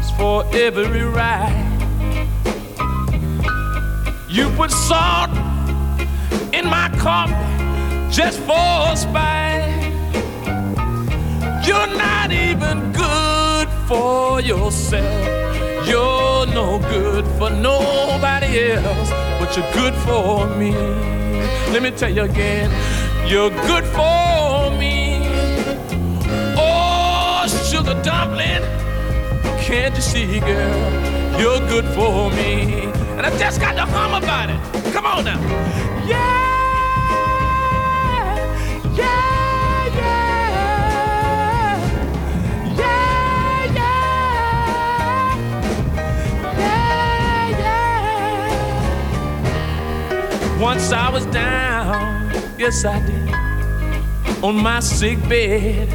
It's 0.01 0.11
for 0.13 0.45
every 0.53 1.05
right. 1.05 1.69
You 4.29 4.51
put 4.57 4.73
salt 4.73 5.31
in 6.53 6.67
my 6.67 6.91
coffee 6.99 7.35
just 8.11 8.41
for 8.41 8.97
spite. 8.97 9.71
You're 11.65 11.95
not 11.97 12.33
even 12.33 12.91
good 12.93 13.69
for 13.87 14.41
yourself. 14.41 15.87
You're 15.87 16.47
no 16.47 16.81
good 16.81 17.25
for 17.39 17.51
nobody 17.51 18.73
else, 18.73 19.11
but 19.39 19.57
you're 19.57 19.73
good 19.73 19.95
for 20.07 20.49
me. 20.57 20.73
Let 21.73 21.81
me 21.81 21.93
tell 21.93 22.11
you 22.11 22.23
again, 22.23 22.71
you're 23.31 23.51
good 23.51 23.85
for 23.85 24.52
Sugar 27.93 28.05
dumpling, 28.05 28.63
can't 29.61 29.95
you 29.95 30.01
see, 30.01 30.41
girl? 30.41 31.39
You're 31.39 31.61
good 31.69 31.85
for 31.95 32.31
me. 32.31 32.85
And 33.17 33.27
I 33.27 33.37
just 33.39 33.61
got 33.61 33.75
to 33.75 33.85
hum 33.85 34.15
about 34.23 34.49
it. 34.49 34.93
Come 34.95 35.05
on 35.05 35.25
now. 35.25 35.39
Yeah, 36.07 36.49
yeah. 38.97 39.29
Once 50.59 50.93
I 50.93 51.11
was 51.11 51.27
down, 51.27 52.33
yes 52.57 52.85
I 52.85 53.05
did, 53.05 53.29
on 54.45 54.57
my 54.57 54.81
sick 54.81 55.19
bed. 55.29 55.89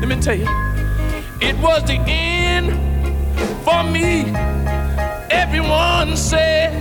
Let 0.00 0.08
me 0.08 0.20
tell 0.20 0.34
you, 0.34 0.65
it 1.40 1.56
was 1.58 1.82
the 1.84 1.98
end 2.06 2.72
for 3.64 3.82
me. 3.84 4.32
Everyone 5.30 6.16
said 6.16 6.72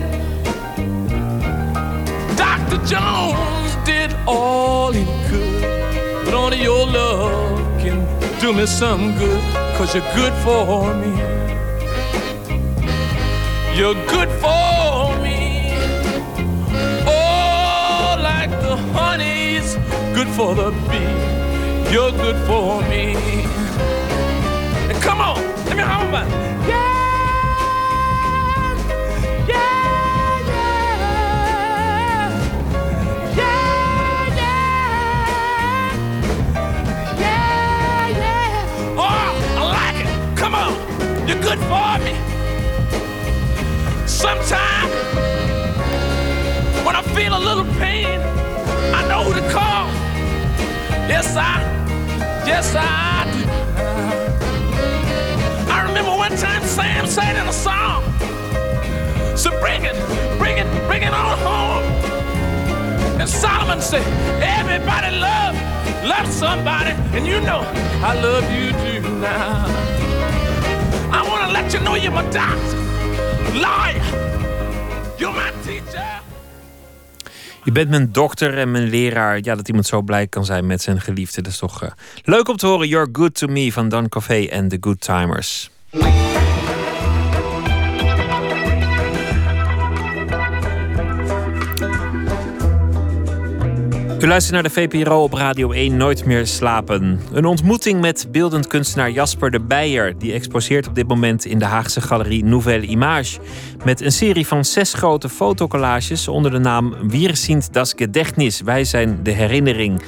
Dr. 2.38 2.78
Jones 2.86 3.76
did 3.86 4.14
all 4.28 4.92
he 4.92 5.06
could, 5.28 5.62
but 6.26 6.34
only 6.34 6.62
your 6.62 6.86
love 6.88 7.60
can 7.82 8.06
do 8.40 8.54
me 8.54 8.66
some 8.66 9.18
good, 9.18 9.42
cause 9.76 9.94
you're 9.96 10.14
good 10.16 10.34
for 10.44 10.94
me. 10.96 11.12
You're 13.78 14.00
good 14.08 14.30
for 14.40 15.18
me. 15.22 15.74
Oh, 17.06 18.16
like 18.22 18.52
the 18.52 18.78
honey's 18.94 19.76
good 20.16 20.30
for 20.30 20.56
the 20.56 20.72
bee. 20.90 21.92
You're 21.92 22.12
good 22.12 22.38
for 22.48 22.82
me. 22.84 23.55
Let 25.76 25.88
me 25.88 26.08
about 26.10 26.26
it. 26.26 26.32
Yeah. 26.70 26.78
Yeah, 29.46 30.40
yeah. 30.50 30.76
Yeah, 33.36 34.40
yeah. 34.40 34.56
Yeah, 37.20 38.08
yeah. 38.08 38.96
Oh, 38.98 39.30
I 39.58 39.64
like 39.76 40.00
it. 40.06 40.10
Come 40.38 40.56
on. 40.56 40.74
You're 41.28 41.42
good 41.42 41.60
for 41.60 41.98
me. 42.06 42.14
Sometimes 44.08 44.94
when 46.86 46.96
I 46.96 47.02
feel 47.14 47.34
a 47.36 47.40
little 47.40 47.66
pain, 47.74 48.22
I 48.94 49.06
know 49.10 49.24
who 49.26 49.34
to 49.34 49.42
call. 49.52 49.88
Yes, 51.10 51.36
I, 51.36 51.62
yes, 52.48 52.74
I 52.76 53.05
one 56.30 56.38
Sam 56.38 57.06
said 57.06 57.36
in 57.42 57.48
a 57.48 57.54
song, 57.54 58.02
so 59.38 59.50
bring 59.60 59.84
it, 59.86 59.96
bring 60.40 60.58
it, 60.58 60.68
bring 60.88 61.04
it 61.04 61.14
on 61.14 61.38
home. 61.50 61.84
And 63.20 63.30
Solomon 63.30 63.80
said, 63.82 64.06
everybody 64.42 65.12
love, 65.18 65.56
love 66.04 66.28
somebody, 66.28 66.92
and 67.16 67.28
you 67.28 67.40
know 67.42 67.62
I 68.10 68.12
love 68.28 68.46
you 68.58 68.72
too 68.84 69.02
now. 69.20 69.66
I 71.12 71.22
want 71.30 71.42
to 71.46 71.52
let 71.58 71.74
you 71.74 71.80
know 71.82 71.96
you're 71.96 72.12
my 72.12 72.28
doctor, 72.32 72.80
lawyer, 73.66 74.06
you're 75.20 75.34
my 75.34 75.52
teacher. 75.64 76.22
Je 77.64 77.72
bent 77.72 77.90
mijn 77.90 78.12
dokter 78.12 78.58
en 78.58 78.72
mijn 78.72 78.84
leraar. 78.84 79.40
Ja, 79.42 79.56
dat 79.56 79.68
iemand 79.68 79.86
zo 79.86 80.02
blij 80.02 80.28
kan 80.28 80.46
zijn 80.46 80.66
met 80.66 80.82
zijn 80.82 81.02
geliefde. 81.02 81.42
Dat 81.42 81.52
is 81.52 81.58
toch 81.58 81.84
eh, 81.84 81.90
leuk 82.24 82.48
om 82.48 82.58
te 82.58 82.68
horen. 82.68 82.88
You're 82.88 83.10
Good 83.12 83.36
To 83.36 83.48
Me 83.48 83.72
van 83.72 83.90
Don 83.90 84.10
Covey 84.10 84.50
en 84.50 84.68
The 84.68 84.78
Good 84.80 85.02
Timers. 85.02 85.70
U 94.26 94.28
luistert 94.28 94.54
naar 94.54 94.64
de 94.64 94.70
VPRO 94.70 95.24
op 95.24 95.34
Radio 95.34 95.72
1 95.72 95.98
Nooit 95.98 96.26
meer 96.26 96.48
slapen. 96.48 97.20
Een 97.34 97.46
ontmoeting 97.46 98.02
met 98.02 98.28
beeldend 98.32 98.68
kunstenaar 98.68 99.12
Jasper 99.12 99.52
de 99.52 99.60
Beijer. 99.60 100.18
Die 100.18 100.34
exposeert 100.34 100.88
op 100.88 100.96
dit 100.96 101.08
moment 101.08 101.46
in 101.46 101.60
de 101.60 101.66
Haagse 101.66 102.02
galerie 102.02 102.44
Nouvelle 102.44 102.86
Image. 102.86 103.40
Met 103.84 104.02
een 104.02 104.12
serie 104.12 104.48
van 104.48 104.66
zes 104.66 104.94
grote 104.94 105.30
fotocollages 105.30 106.28
onder 106.28 106.52
de 106.52 106.60
naam 106.60 106.96
Wir 107.10 107.36
sind 107.36 107.74
das 107.74 107.94
Gedächtnis. 107.94 108.62
Wij 108.62 108.84
zijn 108.84 109.20
de 109.24 109.32
herinnering. 109.32 110.02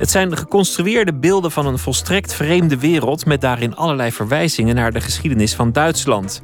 Het 0.00 0.10
zijn 0.10 0.36
geconstrueerde 0.36 1.14
beelden 1.14 1.50
van 1.50 1.66
een 1.66 1.78
volstrekt 1.78 2.34
vreemde 2.34 2.78
wereld. 2.78 3.26
met 3.26 3.40
daarin 3.40 3.76
allerlei 3.76 4.12
verwijzingen 4.12 4.74
naar 4.74 4.92
de 4.92 5.00
geschiedenis 5.00 5.54
van 5.54 5.72
Duitsland. 5.72 6.40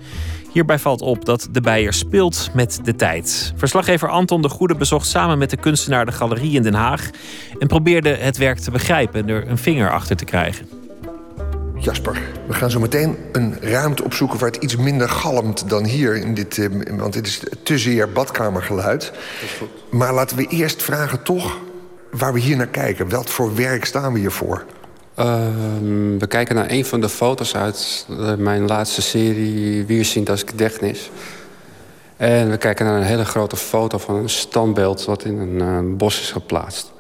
Hierbij 0.53 0.79
valt 0.79 1.01
op 1.01 1.25
dat 1.25 1.49
de 1.51 1.61
Beijer 1.61 1.93
speelt 1.93 2.51
met 2.55 2.81
de 2.83 2.95
tijd. 2.95 3.53
Verslaggever 3.57 4.09
Anton 4.09 4.43
de 4.43 4.49
Goede 4.49 4.75
bezocht 4.75 5.07
samen 5.07 5.39
met 5.39 5.51
de 5.51 5.57
kunstenaar 5.57 6.07
de 6.07 6.13
galerie 6.13 6.55
in 6.55 6.63
Den 6.63 6.75
Haag. 6.75 7.11
en 7.59 7.69
probeerde 7.69 8.09
het 8.09 8.37
werk 8.37 8.59
te 8.59 8.71
begrijpen 8.71 9.21
en 9.21 9.29
er 9.29 9.49
een 9.49 9.59
vinger 9.59 9.91
achter 9.91 10.17
te 10.17 10.25
krijgen. 10.25 10.69
Jasper, 11.79 12.19
we 12.47 12.55
gaan 12.55 12.71
zo 12.71 12.81
meteen 12.81 13.17
een 13.33 13.57
ruimte 13.61 14.05
opzoeken 14.05 14.39
waar 14.39 14.51
het 14.51 14.63
iets 14.63 14.77
minder 14.77 15.09
galmt 15.09 15.69
dan 15.69 15.85
hier. 15.85 16.17
In 16.17 16.35
dit, 16.35 16.59
eh, 16.59 16.97
want 16.99 17.13
dit 17.13 17.27
is 17.27 17.41
te 17.63 17.79
zeer 17.79 18.13
badkamergeluid. 18.13 19.13
Maar 19.91 20.15
laten 20.15 20.37
we 20.37 20.47
eerst 20.47 20.83
vragen 20.83 21.23
toch 21.23 21.59
waar 22.11 22.33
we 22.33 22.41
hier 22.41 22.57
naar 22.57 22.67
kijken. 22.67 23.09
Wat 23.09 23.31
voor 23.31 23.55
werk 23.55 23.85
staan 23.85 24.13
we 24.13 24.19
hier 24.19 24.31
voor? 24.31 24.65
Ehm, 25.15 26.19
we 26.19 26.27
kijken 26.29 26.55
naar 26.55 26.71
een 26.71 26.85
van 26.85 27.01
de 27.01 27.09
foto's 27.09 27.55
uit 27.55 28.07
eh, 28.11 28.35
mijn 28.35 28.67
laatste 28.67 29.03
serie... 29.03 29.85
Wir 29.87 30.05
sind 30.05 30.27
das 30.27 30.43
Gedächtnis. 30.43 31.11
En 32.17 32.51
we 32.51 32.57
kijken 32.57 32.87
naar 32.87 32.97
een 32.97 33.07
hele 33.07 33.25
grote 33.25 33.57
foto 33.57 33.99
van 33.99 34.15
een 34.15 34.29
standbeeld... 34.29 35.05
wat 35.05 35.25
in 35.25 35.39
een 35.39 35.61
eh, 35.61 35.97
bos 35.97 36.21
is 36.21 36.31
geplaatst. 36.31 36.93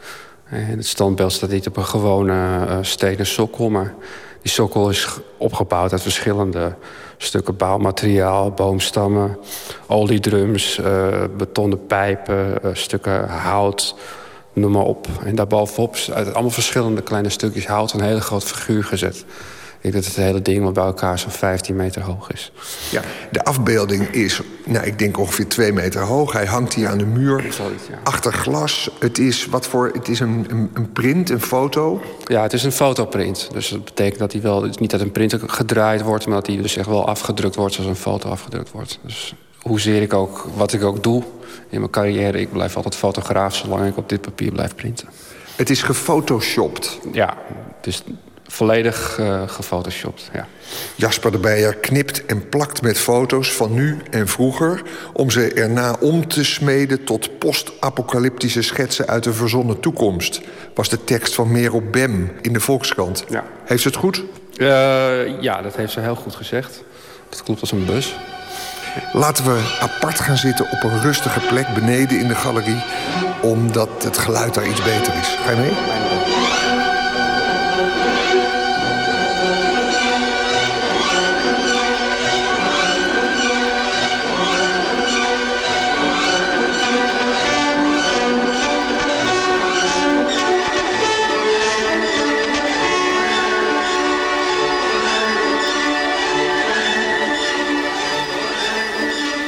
En 0.44 0.76
het 0.76 0.86
standbeeld 0.86 1.32
staat 1.32 1.50
niet 1.50 1.66
op 1.66 1.76
een 1.76 1.84
gewone 1.84 2.66
uh, 2.68 2.78
stenen 2.80 3.26
sokkel... 3.26 3.70
maar 3.70 3.94
die 4.42 4.50
sokkel 4.50 4.90
is 4.90 5.08
opgebouwd 5.36 5.92
uit 5.92 6.02
verschillende 6.02 6.74
stukken 7.16 7.56
bouwmateriaal... 7.56 8.50
boomstammen, 8.50 9.38
oliedrums, 9.86 10.80
betonnen 11.36 11.86
pijpen, 11.86 12.60
stukken 12.72 13.28
hout 13.28 13.94
noem 14.56 14.72
maar 14.72 14.82
op. 14.82 15.06
En 15.24 15.34
daarbovenop 15.34 15.96
uit 16.14 16.32
allemaal 16.32 16.50
verschillende 16.50 17.02
kleine 17.02 17.28
stukjes 17.28 17.66
hout 17.66 17.92
een 17.92 18.00
hele 18.00 18.20
grote 18.20 18.46
figuur 18.46 18.84
gezet. 18.84 19.24
Ik 19.80 19.92
denk 19.92 20.04
dat 20.04 20.04
het 20.04 20.24
hele 20.24 20.42
ding 20.42 20.64
wat 20.64 20.72
bij 20.72 20.84
elkaar 20.84 21.18
zo'n 21.18 21.30
15 21.30 21.76
meter 21.76 22.02
hoog 22.02 22.30
is. 22.30 22.52
Ja, 22.90 23.02
de 23.30 23.44
afbeelding 23.44 24.08
is, 24.08 24.40
nou, 24.64 24.86
ik 24.86 24.98
denk 24.98 25.18
ongeveer 25.18 25.48
2 25.48 25.72
meter 25.72 26.02
hoog. 26.02 26.32
Hij 26.32 26.46
hangt 26.46 26.74
hier 26.74 26.88
aan 26.88 26.98
de 26.98 27.06
muur, 27.06 27.44
ja. 27.88 27.98
achter 28.04 28.32
glas. 28.32 28.90
Het 28.98 29.18
is, 29.18 29.46
wat 29.46 29.66
voor, 29.66 29.90
het 29.92 30.08
is 30.08 30.20
een, 30.20 30.46
een, 30.48 30.70
een, 30.74 30.92
print, 30.92 31.30
een 31.30 31.40
foto? 31.40 32.00
Ja, 32.24 32.42
het 32.42 32.52
is 32.52 32.64
een 32.64 32.72
fotoprint. 32.72 33.48
Dus 33.52 33.68
dat 33.68 33.84
betekent 33.84 34.18
dat 34.18 34.32
hij 34.32 34.40
wel, 34.40 34.68
niet 34.78 34.90
dat 34.90 35.00
een 35.00 35.12
print 35.12 35.36
gedraaid 35.46 36.02
wordt... 36.02 36.26
maar 36.26 36.36
dat 36.36 36.46
hij 36.46 36.56
dus 36.56 36.76
echt 36.76 36.88
wel 36.88 37.06
afgedrukt 37.06 37.54
wordt 37.54 37.74
zoals 37.74 37.90
een 37.90 37.96
foto 37.96 38.28
afgedrukt 38.28 38.70
wordt. 38.70 38.98
Dus 39.02 39.34
hoezeer 39.66 40.02
ik 40.02 40.14
ook, 40.14 40.46
wat 40.54 40.72
ik 40.72 40.84
ook 40.84 41.02
doe 41.02 41.22
in 41.68 41.78
mijn 41.78 41.90
carrière... 41.90 42.40
ik 42.40 42.52
blijf 42.52 42.76
altijd 42.76 42.96
fotograaf 42.96 43.54
zolang 43.54 43.86
ik 43.86 43.96
op 43.96 44.08
dit 44.08 44.20
papier 44.20 44.52
blijf 44.52 44.74
printen. 44.74 45.08
Het 45.56 45.70
is 45.70 45.82
gefotoshopt. 45.82 46.98
Ja, 47.12 47.36
het 47.76 47.86
is 47.86 48.02
volledig 48.46 49.18
uh, 49.20 49.42
gefotoshopt, 49.46 50.30
ja. 50.32 50.46
Jasper 50.94 51.32
de 51.32 51.38
Beijer 51.38 51.74
knipt 51.74 52.26
en 52.26 52.48
plakt 52.48 52.82
met 52.82 52.98
foto's 52.98 53.52
van 53.52 53.74
nu 53.74 53.98
en 54.10 54.28
vroeger... 54.28 54.82
om 55.12 55.30
ze 55.30 55.52
erna 55.52 55.96
om 56.00 56.28
te 56.28 56.44
smeden 56.44 57.04
tot 57.04 57.38
post-apocalyptische 57.38 58.62
schetsen... 58.62 59.06
uit 59.06 59.24
de 59.24 59.32
verzonnen 59.32 59.80
toekomst, 59.80 60.40
was 60.74 60.88
de 60.88 61.04
tekst 61.04 61.34
van 61.34 61.52
Merel 61.52 61.82
Bem 61.90 62.32
in 62.42 62.52
de 62.52 62.60
Volkskrant. 62.60 63.24
Ja. 63.28 63.44
Heeft 63.64 63.82
ze 63.82 63.88
het 63.88 63.96
goed? 63.96 64.24
Uh, 64.56 65.40
ja, 65.42 65.62
dat 65.62 65.76
heeft 65.76 65.92
ze 65.92 66.00
heel 66.00 66.14
goed 66.14 66.34
gezegd. 66.34 66.82
Dat 67.28 67.42
klopt 67.42 67.60
als 67.60 67.72
een 67.72 67.84
bus. 67.84 68.16
Laten 69.12 69.44
we 69.44 69.76
apart 69.80 70.20
gaan 70.20 70.36
zitten 70.36 70.70
op 70.70 70.82
een 70.82 71.00
rustige 71.00 71.40
plek 71.40 71.74
beneden 71.74 72.18
in 72.18 72.28
de 72.28 72.34
galerie... 72.34 72.84
omdat 73.42 73.88
het 74.04 74.18
geluid 74.18 74.54
daar 74.54 74.68
iets 74.68 74.82
beter 74.82 75.14
is. 75.14 75.36
Ga 75.44 75.50
je 75.50 75.56
mee? 75.56 76.25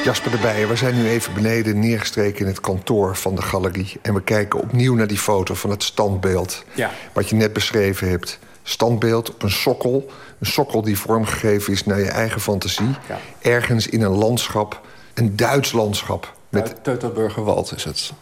Jasper 0.09 0.31
de 0.31 0.39
Beijer, 0.39 0.69
we 0.69 0.77
zijn 0.77 0.95
nu 0.95 1.09
even 1.09 1.35
beneden 1.35 1.79
neergestreken 1.79 2.41
in 2.41 2.47
het 2.47 2.61
kantoor 2.61 3.17
van 3.17 3.35
de 3.35 3.43
galerie. 3.43 3.93
En 4.03 4.15
we 4.15 4.23
kijken 4.23 4.61
opnieuw 4.61 4.95
naar 4.95 5.07
die 5.07 5.19
foto 5.19 5.55
van 5.55 5.71
het 5.71 5.83
standbeeld. 5.83 6.65
Ja. 6.75 6.91
Wat 7.13 7.29
je 7.29 7.35
net 7.35 7.53
beschreven 7.53 8.09
hebt. 8.09 8.39
Standbeeld 8.63 9.31
op 9.31 9.43
een 9.43 9.51
sokkel. 9.51 10.11
Een 10.39 10.47
sokkel 10.47 10.83
die 10.83 10.99
vormgegeven 10.99 11.73
is 11.73 11.85
naar 11.85 11.99
je 11.99 12.09
eigen 12.09 12.41
fantasie. 12.41 12.89
Ja. 13.09 13.19
Ergens 13.41 13.89
in 13.89 14.03
een 14.03 14.15
landschap. 14.15 14.81
Een 15.15 15.37
Duits 15.37 15.73
landschap. 15.73 16.35
Met... 16.49 16.75
Teutoburgerwald 16.83 17.73
is 17.77 17.85
het. 17.85 18.13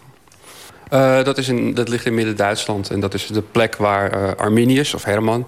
Uh, 0.93 1.25
dat, 1.25 1.39
is 1.39 1.49
in, 1.49 1.75
dat 1.75 1.89
ligt 1.89 2.07
in 2.07 2.15
Midden-Duitsland. 2.15 2.91
En 2.91 3.01
dat 3.01 3.15
is 3.15 3.27
de 3.27 3.43
plek 3.43 3.77
waar 3.77 4.23
uh, 4.23 4.31
Arminius, 4.37 4.95
of 4.95 5.05
Herman... 5.05 5.47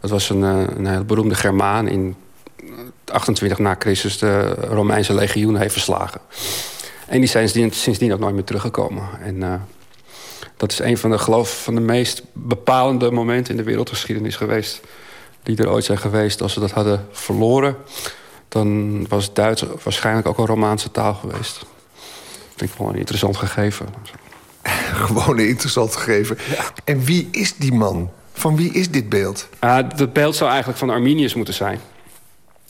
dat 0.00 0.10
was 0.10 0.30
een, 0.30 0.40
uh, 0.40 0.62
een 0.76 0.86
heel 0.86 1.04
beroemde 1.04 1.34
Germaan 1.34 1.88
in 1.88 2.16
28 3.12 3.58
na 3.58 3.76
Christus 3.78 4.18
de 4.18 4.54
Romeinse 4.54 5.14
legioen 5.14 5.56
heeft 5.56 5.72
verslagen. 5.72 6.20
En 7.06 7.20
die 7.20 7.28
zijn 7.28 7.72
sindsdien, 7.72 8.12
ook 8.12 8.18
nooit 8.18 8.34
meer 8.34 8.44
teruggekomen. 8.44 9.08
En 9.22 9.36
uh, 9.36 9.54
dat 10.56 10.72
is 10.72 10.78
een 10.78 10.98
van 10.98 11.10
de, 11.10 11.18
geloof 11.18 11.62
van 11.62 11.74
de 11.74 11.80
meest 11.80 12.22
bepalende 12.32 13.10
momenten 13.10 13.50
in 13.50 13.56
de 13.56 13.62
wereldgeschiedenis 13.62 14.36
geweest. 14.36 14.80
Die 15.42 15.56
er 15.56 15.70
ooit 15.70 15.84
zijn 15.84 15.98
geweest. 15.98 16.42
Als 16.42 16.52
ze 16.52 16.60
dat 16.60 16.70
hadden 16.70 17.06
verloren, 17.10 17.76
dan 18.48 19.08
was 19.08 19.34
Duits 19.34 19.64
waarschijnlijk 19.82 20.26
ook 20.26 20.38
een 20.38 20.46
Romaanse 20.46 20.90
taal 20.90 21.14
geweest. 21.14 21.58
Dat 21.58 21.68
vind 22.56 22.70
ik 22.70 22.78
wel 22.78 22.88
een 22.88 22.96
interessant 22.96 23.36
gegeven. 23.36 23.86
Gewoon 25.06 25.38
een 25.38 25.48
interessant 25.48 25.96
gegeven. 25.96 26.38
Ja. 26.50 26.64
En 26.84 27.04
wie 27.04 27.28
is 27.30 27.56
die 27.56 27.72
man? 27.72 28.10
Van 28.32 28.56
wie 28.56 28.72
is 28.72 28.90
dit 28.90 29.08
beeld? 29.08 29.48
Uh, 29.64 29.76
het 29.76 30.12
beeld 30.12 30.36
zou 30.36 30.50
eigenlijk 30.50 30.78
van 30.78 30.90
Arminius 30.90 31.34
moeten 31.34 31.54
zijn. 31.54 31.80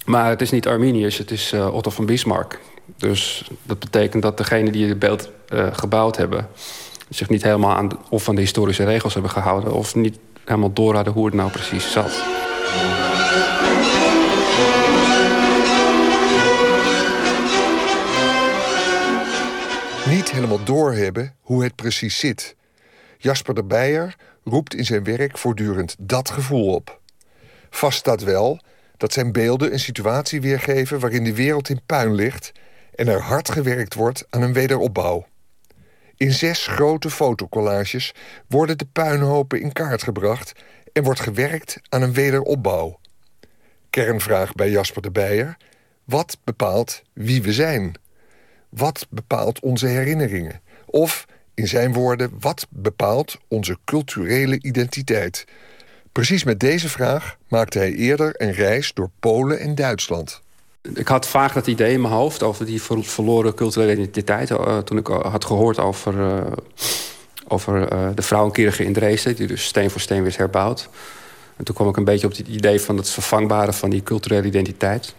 Maar 0.04 0.28
het 0.28 0.40
is 0.40 0.50
niet 0.50 0.66
Arminius, 0.66 1.18
het 1.18 1.30
is 1.30 1.52
uh, 1.52 1.74
Otto 1.74 1.90
van 1.90 2.06
Bismarck. 2.06 2.60
Dus 2.96 3.50
dat 3.62 3.78
betekent 3.78 4.22
dat 4.22 4.36
degenen 4.36 4.72
die 4.72 4.88
het 4.88 4.98
beeld 4.98 5.30
uh, 5.52 5.66
gebouwd 5.72 6.16
hebben... 6.16 6.48
zich 7.08 7.28
niet 7.28 7.42
helemaal 7.42 7.76
aan 7.76 7.88
of 8.08 8.28
aan 8.28 8.34
de 8.34 8.40
historische 8.40 8.84
regels 8.84 9.12
hebben 9.12 9.30
gehouden... 9.30 9.72
of 9.72 9.94
niet 9.94 10.18
helemaal 10.44 10.72
door 10.72 10.94
hadden 10.94 11.12
hoe 11.12 11.26
het 11.26 11.34
nou 11.34 11.50
precies 11.50 11.92
zat. 11.92 12.24
Niet 20.08 20.30
helemaal 20.30 20.64
doorhebben 20.64 21.34
hoe 21.40 21.62
het 21.62 21.74
precies 21.74 22.18
zit. 22.18 22.56
Jasper 23.18 23.54
de 23.54 23.64
Beijer 23.64 24.16
roept 24.44 24.74
in 24.74 24.84
zijn 24.84 25.04
werk 25.04 25.38
voortdurend 25.38 25.96
dat 25.98 26.30
gevoel 26.30 26.74
op. 26.74 27.00
Vast 27.70 27.98
staat 27.98 28.22
wel 28.22 28.60
dat 29.02 29.12
zijn 29.12 29.32
beelden 29.32 29.72
een 29.72 29.80
situatie 29.80 30.40
weergeven 30.40 31.00
waarin 31.00 31.24
de 31.24 31.34
wereld 31.34 31.68
in 31.68 31.80
puin 31.86 32.14
ligt 32.14 32.52
en 32.94 33.08
er 33.08 33.20
hard 33.20 33.50
gewerkt 33.50 33.94
wordt 33.94 34.26
aan 34.30 34.42
een 34.42 34.52
wederopbouw. 34.52 35.26
In 36.16 36.32
zes 36.32 36.66
grote 36.66 37.10
fotocollages 37.10 38.14
worden 38.48 38.78
de 38.78 38.86
puinhopen 38.92 39.60
in 39.60 39.72
kaart 39.72 40.02
gebracht 40.02 40.52
en 40.92 41.02
wordt 41.02 41.20
gewerkt 41.20 41.80
aan 41.88 42.02
een 42.02 42.12
wederopbouw. 42.12 43.00
Kernvraag 43.90 44.54
bij 44.54 44.70
Jasper 44.70 45.02
de 45.02 45.10
Beijer: 45.10 45.56
wat 46.04 46.38
bepaalt 46.44 47.02
wie 47.12 47.42
we 47.42 47.52
zijn? 47.52 47.94
Wat 48.68 49.06
bepaalt 49.10 49.60
onze 49.60 49.86
herinneringen? 49.86 50.60
Of, 50.86 51.26
in 51.54 51.68
zijn 51.68 51.92
woorden, 51.92 52.32
wat 52.40 52.66
bepaalt 52.70 53.38
onze 53.48 53.78
culturele 53.84 54.58
identiteit? 54.60 55.44
Precies 56.12 56.44
met 56.44 56.60
deze 56.60 56.88
vraag 56.88 57.36
maakte 57.48 57.78
hij 57.78 57.92
eerder 57.92 58.34
een 58.36 58.52
reis 58.52 58.92
door 58.94 59.10
Polen 59.20 59.58
en 59.58 59.74
Duitsland. 59.74 60.40
Ik 60.94 61.08
had 61.08 61.26
vaak 61.26 61.54
dat 61.54 61.66
idee 61.66 61.92
in 61.92 62.00
mijn 62.00 62.14
hoofd 62.14 62.42
over 62.42 62.66
die 62.66 62.82
verloren 62.82 63.54
culturele 63.54 63.92
identiteit. 63.92 64.50
Uh, 64.50 64.78
toen 64.78 64.98
ik 64.98 65.06
had 65.06 65.44
gehoord 65.44 65.78
over, 65.78 66.14
uh, 66.14 66.52
over 67.48 67.92
uh, 67.92 68.08
de 68.14 68.22
vrouwenkirche 68.22 68.84
in 68.84 68.92
Dresden... 68.92 69.36
die 69.36 69.46
dus 69.46 69.64
steen 69.64 69.90
voor 69.90 70.00
steen 70.00 70.22
werd 70.22 70.36
herbouwd. 70.36 70.88
En 71.56 71.64
toen 71.64 71.74
kwam 71.74 71.88
ik 71.88 71.96
een 71.96 72.04
beetje 72.04 72.26
op 72.26 72.36
het 72.36 72.48
idee 72.48 72.80
van 72.80 72.96
het 72.96 73.10
vervangbare 73.10 73.72
van 73.72 73.90
die 73.90 74.02
culturele 74.02 74.46
identiteit. 74.46 75.14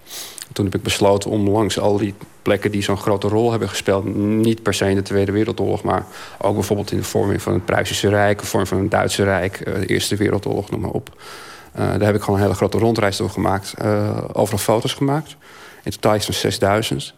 En 0.47 0.53
toen 0.53 0.65
heb 0.65 0.75
ik 0.75 0.83
besloten 0.83 1.29
om 1.29 1.49
langs 1.49 1.79
al 1.79 1.97
die 1.97 2.13
plekken 2.41 2.71
die 2.71 2.83
zo'n 2.83 2.97
grote 2.97 3.27
rol 3.27 3.51
hebben 3.51 3.69
gespeeld... 3.69 4.15
niet 4.15 4.63
per 4.63 4.73
se 4.73 4.89
in 4.89 4.95
de 4.95 5.01
Tweede 5.01 5.31
Wereldoorlog... 5.31 5.83
maar 5.83 6.05
ook 6.37 6.53
bijvoorbeeld 6.53 6.91
in 6.91 6.97
de 6.97 7.03
vorming 7.03 7.41
van 7.41 7.53
het 7.53 7.65
Pruisische 7.65 8.09
Rijk... 8.09 8.39
de 8.39 8.45
vorming 8.45 8.69
van 8.69 8.79
het 8.79 8.91
Duitse 8.91 9.23
Rijk, 9.23 9.65
de 9.65 9.85
Eerste 9.85 10.15
Wereldoorlog, 10.15 10.71
noem 10.71 10.79
maar 10.79 10.89
op. 10.89 11.09
Uh, 11.79 11.79
daar 11.79 12.01
heb 12.01 12.15
ik 12.15 12.21
gewoon 12.21 12.35
een 12.35 12.45
hele 12.45 12.55
grote 12.55 12.77
rondreis 12.77 13.17
door 13.17 13.29
gemaakt. 13.29 13.73
Uh, 13.81 14.17
overal 14.33 14.59
foto's 14.59 14.93
gemaakt. 14.93 15.35
In 15.83 15.91
totaal 15.91 16.15
is 16.15 16.25
van 16.25 16.33
6000. 16.33 17.13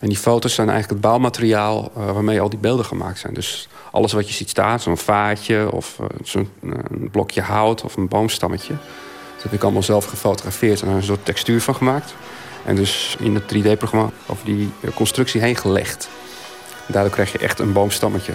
En 0.00 0.08
die 0.08 0.18
foto's 0.18 0.54
zijn 0.54 0.68
eigenlijk 0.68 1.00
het 1.00 1.10
bouwmateriaal... 1.10 1.90
Waarmee 1.94 2.40
al 2.40 2.48
die 2.48 2.58
beelden 2.58 2.84
gemaakt 2.84 3.18
zijn. 3.18 3.34
Dus 3.34 3.68
alles 3.90 4.12
wat 4.12 4.28
je 4.28 4.34
ziet 4.34 4.48
staan, 4.48 4.80
zo'n 4.80 4.96
vaatje... 4.96 5.72
of 5.72 5.98
zo'n 6.22 6.48
blokje 7.10 7.40
hout 7.40 7.82
of 7.82 7.96
een 7.96 8.08
boomstammetje... 8.08 8.74
dat 9.34 9.42
heb 9.42 9.52
ik 9.52 9.62
allemaal 9.62 9.82
zelf 9.82 10.04
gefotografeerd... 10.04 10.82
en 10.82 10.88
er 10.88 10.94
een 10.94 11.02
soort 11.02 11.24
textuur 11.24 11.60
van 11.60 11.74
gemaakt... 11.74 12.14
En 12.64 12.76
dus 12.76 13.16
in 13.18 13.34
het 13.34 13.54
3D-programma 13.54 14.10
over 14.26 14.44
die 14.44 14.70
constructie 14.94 15.40
heen 15.40 15.56
gelegd. 15.56 16.08
Daardoor 16.86 17.12
krijg 17.12 17.32
je 17.32 17.38
echt 17.38 17.58
een 17.58 17.72
boomstammetje. 17.72 18.32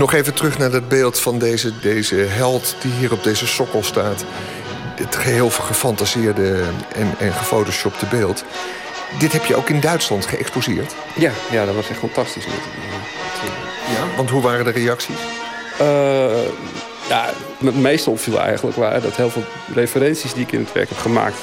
Nog 0.00 0.12
even 0.12 0.34
terug 0.34 0.58
naar 0.58 0.70
dat 0.70 0.88
beeld 0.88 1.20
van 1.20 1.38
deze, 1.38 1.78
deze 1.78 2.14
held 2.14 2.76
die 2.80 2.92
hier 2.92 3.12
op 3.12 3.22
deze 3.22 3.46
sokkel 3.46 3.82
staat. 3.82 4.24
Het 4.94 5.16
geheel 5.16 5.50
gefantaseerde 5.50 6.62
en, 6.94 7.14
en 7.18 7.32
gefotoshopte 7.32 8.06
beeld. 8.06 8.44
Dit 9.18 9.32
heb 9.32 9.44
je 9.44 9.56
ook 9.56 9.68
in 9.68 9.80
Duitsland 9.80 10.26
geëxposeerd? 10.26 10.94
Ja, 11.16 11.30
ja 11.50 11.64
dat 11.64 11.74
was 11.74 11.88
echt 11.88 11.98
fantastisch. 11.98 12.44
Ja, 12.44 14.16
want 14.16 14.30
hoe 14.30 14.42
waren 14.42 14.64
de 14.64 14.70
reacties? 14.70 15.16
Uh, 15.80 15.86
ja, 17.08 17.30
het 17.64 17.76
meeste 17.76 18.10
opviel 18.10 18.40
eigenlijk 18.40 18.76
waren 18.76 19.02
dat 19.02 19.16
heel 19.16 19.30
veel 19.30 19.44
referenties 19.74 20.32
die 20.32 20.42
ik 20.42 20.52
in 20.52 20.60
het 20.60 20.72
werk 20.72 20.88
heb 20.88 20.98
gemaakt 20.98 21.38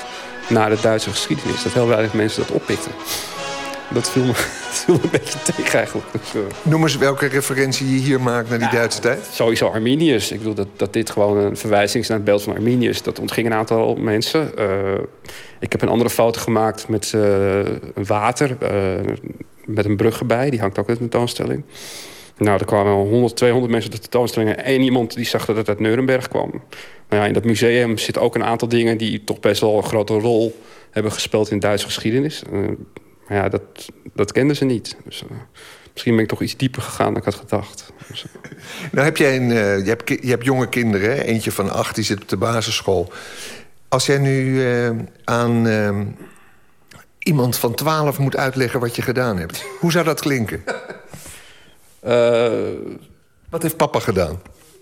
naar 0.48 0.70
de 0.70 0.82
Duitse 0.82 1.10
geschiedenis, 1.10 1.64
dat 1.64 1.74
heel 1.74 1.88
weinig 1.88 2.14
mensen 2.14 2.42
dat 2.48 2.52
oppikten. 2.52 2.92
Dat 3.90 4.10
viel 4.10 4.24
me, 4.24 4.32
dat 4.68 4.84
viel 4.86 4.96
me 4.96 5.04
een 5.04 5.10
beetje 5.10 5.40
tegen 5.42 5.80
eigenlijk. 5.80 6.08
Noem 6.62 6.84
eens 6.84 6.98
welke 6.98 7.26
referentie 7.26 7.94
je 7.94 8.00
hier 8.00 8.22
maakt 8.22 8.50
naar 8.50 8.60
die 8.60 8.70
Duitse 8.70 9.00
tijd. 9.00 9.30
Sowieso 9.32 9.68
Arminius. 9.68 10.32
Ik 10.32 10.38
bedoel 10.38 10.54
dat, 10.54 10.68
dat 10.76 10.94
dit 10.94 11.10
gewoon 11.10 11.38
een 11.38 11.58
verwijzing 11.58 12.04
is 12.04 12.10
naar 12.10 12.18
het 12.18 12.26
beeld 12.26 12.44
van 12.44 12.56
Arminius. 12.56 13.02
Dat 13.02 13.20
ontging 13.20 13.48
een 13.48 13.54
aantal 13.54 13.96
mensen. 13.96 14.58
Eh, 14.58 14.94
ik 15.60 15.72
heb 15.72 15.82
een 15.82 15.90
andere 15.90 16.10
foto 16.10 16.42
gemaakt 16.42 16.88
met 16.88 17.14
eh, 17.14 17.60
water. 17.94 18.58
eh, 18.60 19.14
met 19.66 19.86
een 19.86 19.96
brug 19.96 20.20
erbij. 20.20 20.50
Die 20.50 20.60
hangt 20.60 20.80
ook 20.80 20.88
in 20.88 20.94
de 20.94 21.00
tentoonstelling. 21.00 21.64
Nou, 22.38 22.60
er 22.60 22.66
kwamen 22.66 22.94
al 22.94 23.08
100, 23.08 23.36
200 23.36 23.72
mensen 23.72 23.92
op 23.92 23.96
de 23.96 24.02
tentoonstelling. 24.02 24.56
En 24.56 24.64
één 24.64 24.82
iemand 24.82 25.16
die 25.16 25.26
zag 25.26 25.46
dat 25.46 25.56
het 25.56 25.70
uit 25.70 25.80
Nuremberg 25.80 26.28
kwam. 26.28 26.50
Nou 27.10 27.22
ja, 27.22 27.28
in 27.28 27.34
dat 27.34 27.46
museum 27.46 27.98
zitten 27.98 28.22
ook 28.22 28.36
een 28.36 28.44
aantal 28.44 28.68
dingen... 28.68 28.98
die 28.98 29.24
toch 29.24 29.40
best 29.40 29.62
wel 29.62 29.78
een 29.78 29.84
grote 29.84 30.14
rol 30.14 30.60
hebben 30.92 31.12
gespeeld 31.12 31.52
in 31.52 31.60
Duitse 31.60 31.86
geschiedenis. 31.86 32.44
Maar 33.28 33.38
ja, 33.38 33.50
dat, 33.50 33.62
dat 34.14 34.32
kenden 34.32 34.56
ze 34.56 34.66
niet. 34.66 34.96
Dus, 35.06 35.24
eh, 35.24 35.38
misschien 35.94 36.16
ben 36.16 36.24
ik 36.24 36.30
toch 36.30 36.42
iets 36.42 36.58
dieper 36.58 36.82
gegaan 36.82 37.08
dan 37.08 37.18
ik 37.18 37.24
had 37.24 37.36
gedacht. 37.36 37.92
Dus, 38.08 38.26
eh, 38.26 38.52
Nou 38.92 39.06
heb 39.06 39.18
jij 39.18 39.36
een, 39.36 39.52
eh, 39.52 39.78
je, 39.78 39.90
hebt, 39.90 40.10
je 40.10 40.30
hebt 40.30 40.46
jonge 40.46 40.70
kinderen, 40.70 41.10
hè? 41.10 41.22
eentje 41.22 41.52
van 41.52 41.70
acht, 41.70 41.96
die 41.96 42.04
zit 42.04 42.22
op 42.22 42.30
de 42.30 42.38
basisschool. 42.38 43.12
Als 43.88 44.06
jij 44.06 44.18
nu 44.18 44.66
aan 45.24 45.68
iemand 47.20 47.58
van 47.58 47.74
twaalf 47.74 48.18
moet 48.18 48.36
uitleggen 48.36 48.80
wat 48.80 48.96
je 48.96 49.02
gedaan 49.02 49.38
hebt... 49.38 49.66
hoe 49.80 49.92
zou 49.92 50.06
dat 50.06 50.20
klinken? 50.20 50.64
wat 53.50 53.62
heeft 53.62 53.78
papa 53.78 54.00
gedaan? 54.00 54.40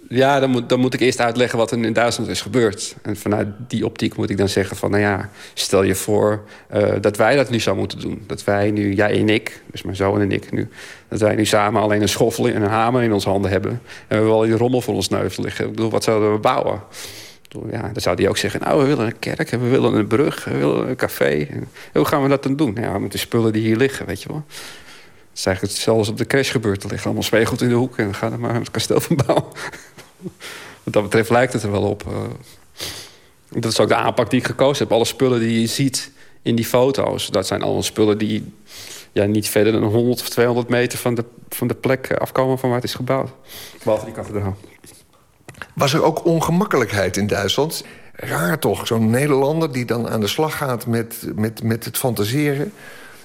Ja, 0.10 0.40
dan 0.40 0.50
moet, 0.50 0.70
dan 0.70 0.80
moet 0.80 0.94
ik 0.94 1.00
eerst 1.00 1.20
uitleggen 1.20 1.58
wat 1.58 1.72
er 1.72 1.84
in 1.84 1.94
Duitsland 1.94 2.30
is 2.30 2.42
gebeurd. 2.42 2.96
En 3.02 3.18
vanuit 3.18 3.48
die 3.68 3.86
optiek 3.86 4.16
moet 4.16 4.30
ik 4.30 4.38
dan 4.38 4.50
zeggen 4.50 4.78
van... 4.78 4.92
nou 4.92 5.02
ja, 5.02 5.30
stel 5.54 5.84
je 5.84 5.96
voor 5.96 6.44
eh, 6.68 6.94
dat 7.02 7.18
wij 7.18 7.36
dat 7.36 7.50
nu 7.50 7.60
zouden 7.60 7.86
moeten 7.86 8.10
doen. 8.10 8.24
Dat 8.28 8.44
wij 8.44 8.72
nu, 8.72 8.94
jij 8.94 9.20
en 9.20 9.30
ik, 9.30 9.62
dus 9.72 9.84
mijn 9.84 9.96
zoon 9.96 10.22
en 10.22 10.32
ik 10.32 10.52
nu... 10.52 10.70
dat 11.08 11.20
wij 11.20 11.36
nu 11.36 11.46
samen 11.46 11.82
alleen 11.82 12.02
een 12.02 12.10
schoffel 12.10 12.48
en 12.48 12.62
een 12.62 12.70
hamer 12.70 13.04
in 13.04 13.14
onze 13.14 13.30
handen 13.30 13.52
hebben... 13.52 13.82
en 14.08 14.22
we 14.22 14.26
wel 14.26 14.40
die 14.40 14.58
rommel 14.58 14.82
voor 14.82 14.94
ons 14.94 15.10
neus 15.10 15.38
liggen. 15.38 15.66
Ik 15.66 15.72
bedoel, 15.72 15.90
wat 15.90 16.04
zouden 16.04 16.32
we 16.32 16.40
bouwen? 16.40 16.82
Ja, 17.72 17.82
dan 17.82 18.02
zou 18.02 18.16
die 18.16 18.30
ook 18.30 18.38
zeggen, 18.38 18.60
nou, 18.60 18.82
we 18.82 18.88
willen 18.88 19.06
een 19.06 19.20
kerk... 19.20 19.50
we 19.50 19.58
willen 19.58 19.94
een 19.94 20.08
brug, 20.08 20.46
we 20.46 20.58
willen 20.58 20.90
een 20.90 20.96
café. 20.96 21.48
Hoe 21.94 22.06
gaan 22.06 22.24
we 22.24 22.30
dat 22.30 22.44
dan 22.44 22.56
doen? 22.56 22.78
Ja, 22.80 23.00
met 23.00 23.12
de 23.12 23.18
spullen 23.18 23.54
die 23.54 23.62
hier 23.62 23.78
liggen, 23.78 24.06
weet 24.06 24.22
je 24.22 24.30
wel. 24.30 24.44
Het 24.48 25.44
is 25.44 25.46
eigenlijk 25.46 25.76
hetzelfde 25.76 26.02
als 26.02 26.12
op 26.12 26.18
de 26.18 26.28
crash 26.28 26.52
gebeurt. 26.52 26.84
Er 26.84 26.90
liggen 26.90 27.06
allemaal 27.06 27.24
speelgoed 27.24 27.62
in 27.62 27.70
de 27.70 27.76
hoek... 27.76 27.98
en 27.98 28.04
dan 28.04 28.16
gaan 28.16 28.32
we 28.32 28.38
maar 28.38 28.56
het 28.56 28.72
kasteel 28.72 29.02
van 29.02 29.16
bouwen. 29.26 29.46
Wat 30.84 30.94
dat 30.94 31.04
betreft 31.04 31.30
lijkt 31.30 31.54
het 31.54 31.64
er 31.64 31.72
wel 31.72 31.84
op. 31.84 32.04
eh. 32.08 32.82
dat 33.62 33.72
is 33.72 33.80
ook 33.80 33.88
de 33.88 33.96
aanpak 33.96 34.30
die 34.30 34.40
ik 34.40 34.46
gekozen 34.46 34.84
heb. 34.84 34.94
Alle 34.94 35.06
spullen 35.06 35.40
die 35.40 35.62
je 35.62 35.68
ziet 35.68 36.12
in 36.42 36.56
die 36.56 36.66
foto's... 36.66 37.30
dat 37.30 37.48
zijn 37.48 37.62
allemaal 37.62 37.84
spullen 37.84 38.18
die 38.18 38.54
ja, 39.12 39.26
niet 39.26 39.50
verder 39.50 39.74
dan 39.74 39.84
100 39.84 40.22
of 40.22 40.30
200 40.30 40.70
meter... 40.70 41.00
van 41.00 41.16
de, 41.16 41.26
van 41.50 41.68
de 41.68 41.74
plek 41.76 42.08
eh, 42.08 42.18
afkomen 42.18 42.60
van 42.60 42.70
waar 42.70 42.78
het 42.78 42.88
is 42.88 42.96
gebouwd. 42.96 43.30
Behalve 43.84 44.06
die 44.06 44.14
kathedraal. 44.14 44.58
Was 45.74 45.94
er 45.94 46.04
ook 46.04 46.26
ongemakkelijkheid 46.26 47.18
in 47.18 47.28
Duitsland? 47.28 47.84
Raar 48.14 48.60
toch, 48.60 48.88
zo'n 48.88 49.10
Nederlander 49.10 49.72
die 49.72 49.86
dan 49.86 50.10
aan 50.10 50.20
de 50.20 50.28
slag 50.28 50.58
gaat 50.58 50.86
met, 50.88 51.28
met, 51.36 51.64
met 51.64 51.86
het 51.86 51.98
fantaseren 51.98 52.74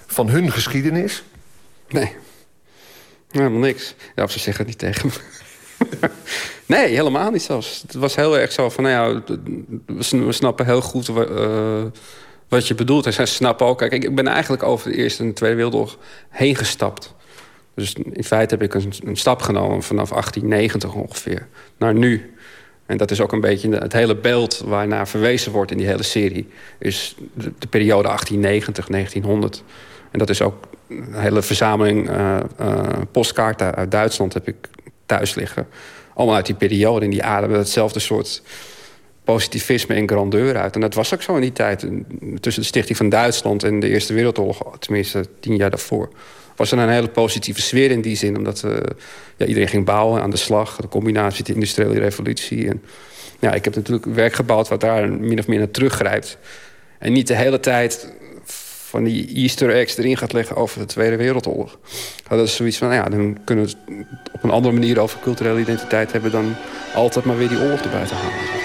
van 0.07 0.29
hun 0.29 0.53
geschiedenis? 0.53 1.23
Nee. 1.89 2.17
Helemaal 3.31 3.59
niks. 3.59 3.95
Ja, 4.15 4.23
of 4.23 4.31
ze 4.31 4.39
zeggen 4.39 4.67
het 4.67 4.67
niet 4.67 4.95
tegen 4.95 5.07
me. 5.07 5.13
nee, 6.67 6.89
helemaal 6.89 7.31
niet 7.31 7.43
zelfs. 7.43 7.83
Het 7.83 7.95
was 7.95 8.17
heel 8.17 8.39
erg 8.39 8.53
zo 8.53 8.69
van, 8.69 8.85
nou 8.85 9.15
ja, 9.15 9.35
we 9.87 10.03
sn- 10.03 10.25
we 10.25 10.33
snappen 10.33 10.67
heel 10.67 10.81
goed 10.81 11.09
eh, 11.09 11.85
wat 12.49 12.69
je 12.69 12.75
bedoelt. 12.75 13.07
En 13.07 13.13
zij 13.13 13.27
snappen 13.27 13.67
ook, 13.67 13.79
kijk, 13.79 13.93
ik 13.93 14.15
ben 14.15 14.27
eigenlijk 14.27 14.63
over 14.63 14.91
de 14.91 14.97
Eerste 14.97 15.23
en 15.23 15.29
de 15.29 15.35
Tweede 15.35 15.57
Wereldoorlog 15.57 15.99
heen 16.29 16.57
gestapt. 16.57 17.15
Dus 17.75 17.95
in 18.13 18.25
feite 18.25 18.55
heb 18.55 18.63
ik 18.63 18.75
een, 18.75 19.17
stap 19.17 19.43
genomen 19.43 19.83
vanaf 19.83 20.09
1890 20.09 20.95
ongeveer 20.95 21.47
naar 21.77 21.95
nu. 21.95 22.35
En 22.87 22.97
dat 22.97 23.11
is 23.11 23.21
ook 23.21 23.33
een 23.33 23.41
beetje 23.41 23.71
het 23.71 23.93
hele 23.93 24.17
beeld 24.17 24.63
waarnaar 24.65 25.09
verwezen 25.09 25.53
wordt 25.53 25.71
in 25.71 25.77
die 25.77 25.87
hele 25.87 26.03
serie. 26.03 26.49
Is 26.79 27.15
de, 27.35 27.53
de 27.59 27.67
periode 27.67 28.03
1890, 28.03 28.87
1900. 28.87 29.63
En 30.11 30.19
dat 30.19 30.31
is 30.31 30.43
ook 30.43 30.55
een 30.89 31.15
hele 31.15 31.43
verzameling 31.43 32.09
eh, 32.09 32.37
eh, 32.57 32.83
postkaarten 33.11 33.75
uit 33.75 33.91
Duitsland 33.91 34.35
heb 34.35 34.49
ik 34.49 34.57
thuis 35.11 35.35
liggen. 35.35 35.67
Allemaal 36.15 36.37
uit 36.37 36.47
die 36.47 36.55
periode. 36.55 37.05
En 37.05 37.11
die 37.11 37.23
ademen 37.23 37.59
hetzelfde 37.59 38.01
soort 38.01 38.43
positivisme 39.25 39.95
en 39.95 40.09
grandeur 40.09 40.57
uit. 40.57 40.75
En 40.75 40.81
dat 40.81 40.95
was 40.95 41.15
ook 41.15 41.23
zo 41.23 41.35
in 41.35 41.41
die 41.41 41.53
tijd. 41.53 41.87
Tussen 42.41 42.63
de 42.63 42.69
stichting 42.69 42.97
van 42.97 43.09
Duitsland 43.09 43.63
en 43.63 43.81
de 43.81 43.89
Eerste 43.89 44.15
Wereldoorlog... 44.15 44.79
tenminste 44.79 45.25
tien 45.41 45.57
jaar 45.57 45.71
daarvoor... 45.71 46.09
was 46.57 46.73
er 46.73 46.79
een 46.79 46.89
hele 46.89 47.09
positieve 47.09 47.61
sfeer 47.61 47.91
in 47.91 48.01
die 48.01 48.17
zin. 48.17 48.37
Omdat 48.37 48.63
eh, 48.63 48.73
ja, 49.37 49.47
iedereen 49.47 49.69
ging 49.69 49.85
bouwen 49.85 50.23
aan 50.23 50.31
de 50.31 50.37
slag. 50.37 50.77
De 50.77 50.89
combinatie 50.89 51.45
de 51.45 51.55
industriële 51.55 51.99
revolutie. 51.99 52.69
En, 52.69 52.83
ja, 53.39 53.53
ik 53.53 53.65
heb 53.65 53.75
natuurlijk 53.75 54.07
werk 54.07 54.33
gebouwd 54.33 54.69
wat 54.69 54.81
daar 54.81 55.13
min 55.13 55.39
of 55.39 55.47
meer 55.47 55.59
naar 55.59 55.71
teruggrijpt. 55.71 56.39
En 56.99 57.13
niet 57.13 57.27
de 57.27 57.37
hele 57.37 57.61
tijd 57.61 58.13
van 58.91 59.05
die 59.05 59.35
easter 59.35 59.71
eggs 59.71 59.97
erin 59.97 60.17
gaat 60.17 60.33
leggen 60.33 60.57
over 60.57 60.79
de 60.79 60.87
Tweede 60.87 61.17
Wereldoorlog. 61.17 61.79
Dat 62.29 62.47
is 62.47 62.57
zoiets 62.57 62.79
van, 62.79 62.89
nou 62.89 63.03
ja, 63.03 63.09
dan 63.09 63.39
kunnen 63.45 63.65
we 63.65 63.71
het 63.95 64.07
op 64.33 64.43
een 64.43 64.51
andere 64.51 64.75
manier 64.75 65.01
over 65.01 65.19
culturele 65.21 65.61
identiteit 65.61 66.13
hebben... 66.13 66.31
dan 66.31 66.55
altijd 66.95 67.25
maar 67.25 67.37
weer 67.37 67.49
die 67.49 67.59
oorlog 67.59 67.81
erbij 67.81 68.07
te 68.07 68.15
halen. 68.15 68.60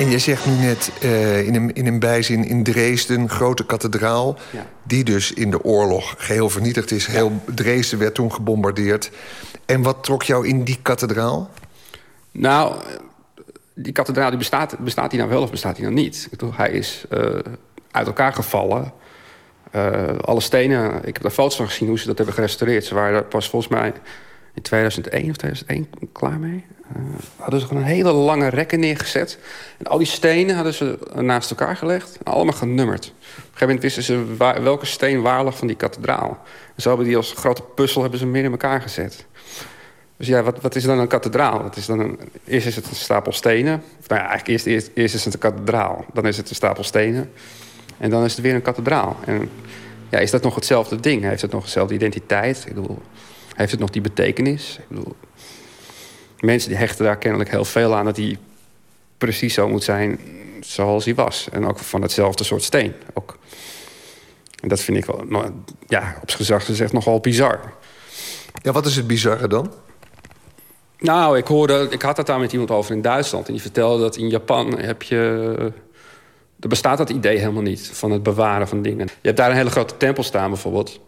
En 0.00 0.10
je 0.10 0.18
zegt 0.18 0.46
nu 0.46 0.52
net 0.52 0.92
eh, 1.00 1.46
in, 1.46 1.54
een, 1.54 1.72
in 1.74 1.86
een 1.86 1.98
bijzin 1.98 2.44
in 2.44 2.62
Dresden, 2.62 3.28
grote 3.28 3.66
kathedraal... 3.66 4.36
Ja. 4.50 4.66
die 4.82 5.04
dus 5.04 5.32
in 5.32 5.50
de 5.50 5.64
oorlog 5.64 6.14
geheel 6.18 6.50
vernietigd 6.50 6.90
is. 6.90 7.06
Heel 7.06 7.42
Dresden 7.54 7.98
werd 7.98 8.14
toen 8.14 8.32
gebombardeerd. 8.32 9.10
En 9.66 9.82
wat 9.82 10.04
trok 10.04 10.22
jou 10.22 10.48
in 10.48 10.64
die 10.64 10.78
kathedraal? 10.82 11.50
Nou, 12.30 12.82
die 13.74 13.92
kathedraal 13.92 14.28
die 14.28 14.38
bestaat, 14.38 14.78
bestaat 14.78 15.10
die 15.10 15.18
nou 15.18 15.30
wel 15.30 15.42
of 15.42 15.50
bestaat 15.50 15.74
die 15.74 15.84
nou 15.84 15.96
niet? 15.96 16.22
Ik 16.24 16.30
bedoel, 16.30 16.54
hij 16.54 16.70
is 16.70 17.04
eh, 17.10 17.38
uit 17.90 18.06
elkaar 18.06 18.32
gevallen. 18.32 18.92
Eh, 19.70 20.18
alle 20.20 20.40
stenen, 20.40 20.96
ik 20.96 21.14
heb 21.14 21.22
daar 21.22 21.30
foto's 21.30 21.56
van 21.56 21.66
gezien 21.66 21.88
hoe 21.88 21.98
ze 21.98 22.06
dat 22.06 22.16
hebben 22.16 22.34
gerestaureerd. 22.34 22.84
Ze 22.84 22.94
waren 22.94 23.28
pas 23.28 23.48
volgens 23.48 23.72
mij 23.72 23.92
in 24.54 24.62
2001 24.62 25.30
of 25.30 25.36
2001 25.36 25.88
klaar 26.12 26.38
mee. 26.38 26.64
Eh, 26.94 27.02
hadden 27.36 27.60
ze 27.60 27.66
gewoon 27.66 27.82
een 27.82 27.88
hele 27.88 28.12
lange 28.12 28.48
rekken 28.48 28.80
neergezet. 28.80 29.38
En 29.78 29.86
al 29.86 29.98
die 29.98 30.06
stenen 30.06 30.54
hadden 30.54 30.74
ze 30.74 30.98
naast 31.14 31.50
elkaar 31.50 31.76
gelegd. 31.76 32.18
Allemaal 32.22 32.54
genummerd. 32.54 33.06
Op 33.06 33.12
een 33.16 33.42
gegeven 33.42 33.66
moment 33.66 33.82
wisten 33.82 34.02
ze 34.02 34.34
welke 34.62 34.86
steen 34.86 35.22
waar 35.22 35.44
lag 35.44 35.58
van 35.58 35.66
die 35.66 35.76
kathedraal. 35.76 36.38
En 36.76 36.82
zo 36.82 36.88
hebben 36.88 37.06
die 37.06 37.16
als 37.16 37.32
grote 37.32 37.62
puzzel 37.62 38.00
hebben 38.00 38.18
ze 38.18 38.24
hem 38.24 38.34
weer 38.34 38.44
in 38.44 38.50
elkaar 38.50 38.82
gezet. 38.82 39.26
Dus 40.16 40.28
ja, 40.28 40.42
wat, 40.42 40.60
wat 40.60 40.74
is 40.74 40.82
dan 40.82 40.98
een 40.98 41.08
kathedraal? 41.08 41.62
Dat 41.62 41.76
is 41.76 41.86
dan 41.86 42.18
eerst 42.46 42.66
is 42.66 42.76
het 42.76 42.88
een 42.88 42.94
stapel 42.94 43.32
stenen. 43.32 43.82
Of 44.00 44.08
nou 44.08 44.20
ja, 44.20 44.28
eigenlijk 44.28 44.48
eerst, 44.48 44.66
eerst, 44.66 44.90
eerst 44.94 45.14
is 45.14 45.24
het 45.24 45.34
een 45.34 45.40
kathedraal. 45.40 46.04
Dan 46.12 46.26
is 46.26 46.36
het 46.36 46.48
een 46.48 46.54
stapel 46.54 46.84
stenen. 46.84 47.32
En 47.98 48.10
dan 48.10 48.24
is 48.24 48.32
het 48.32 48.40
weer 48.40 48.54
een 48.54 48.62
kathedraal. 48.62 49.16
En 49.24 49.50
ja, 50.08 50.18
is 50.18 50.30
dat 50.30 50.42
nog 50.42 50.54
hetzelfde 50.54 51.00
ding? 51.00 51.22
Heeft 51.22 51.42
het 51.42 51.52
nog 51.52 51.64
dezelfde 51.64 51.94
identiteit? 51.94 52.64
Ik 52.66 52.74
bedoel, 52.74 52.98
heeft 53.60 53.70
het 53.70 53.80
nog 53.80 53.90
die 53.90 54.02
betekenis? 54.02 54.76
Ik 54.78 54.88
bedoel, 54.88 55.16
mensen 56.40 56.68
die 56.68 56.78
hechten 56.78 57.04
daar 57.04 57.18
kennelijk 57.18 57.50
heel 57.50 57.64
veel 57.64 57.94
aan... 57.94 58.04
dat 58.04 58.14
die 58.14 58.38
precies 59.18 59.54
zo 59.54 59.68
moet 59.68 59.84
zijn 59.84 60.18
zoals 60.60 61.04
hij 61.04 61.14
was. 61.14 61.48
En 61.52 61.66
ook 61.66 61.78
van 61.78 62.02
hetzelfde 62.02 62.44
soort 62.44 62.62
steen. 62.62 62.94
Ook. 63.14 63.38
En 64.62 64.68
dat 64.68 64.80
vind 64.80 64.96
ik 64.96 65.04
wel, 65.04 65.24
nou, 65.28 65.52
ja, 65.86 66.16
op 66.22 66.30
zijn 66.30 66.42
gezag 66.42 66.64
gezegd 66.64 66.92
nogal 66.92 67.20
bizar. 67.20 67.72
Ja, 68.62 68.72
wat 68.72 68.86
is 68.86 68.96
het 68.96 69.06
bizarre 69.06 69.48
dan? 69.48 69.72
Nou, 70.98 71.36
ik 71.38 71.46
hoorde, 71.46 71.86
ik 71.90 72.02
had 72.02 72.16
het 72.16 72.26
daar 72.26 72.40
met 72.40 72.52
iemand 72.52 72.70
over 72.70 72.94
in 72.94 73.02
Duitsland. 73.02 73.46
En 73.46 73.52
die 73.52 73.62
vertelde 73.62 74.02
dat 74.02 74.16
in 74.16 74.28
Japan 74.28 74.78
heb 74.78 75.02
je. 75.02 75.72
Er 76.60 76.68
bestaat 76.68 76.98
dat 76.98 77.10
idee 77.10 77.38
helemaal 77.38 77.62
niet 77.62 77.90
van 77.92 78.10
het 78.10 78.22
bewaren 78.22 78.68
van 78.68 78.82
dingen. 78.82 79.06
Je 79.06 79.26
hebt 79.26 79.36
daar 79.36 79.50
een 79.50 79.56
hele 79.56 79.70
grote 79.70 79.96
tempel 79.96 80.22
staan 80.22 80.50
bijvoorbeeld. 80.50 81.00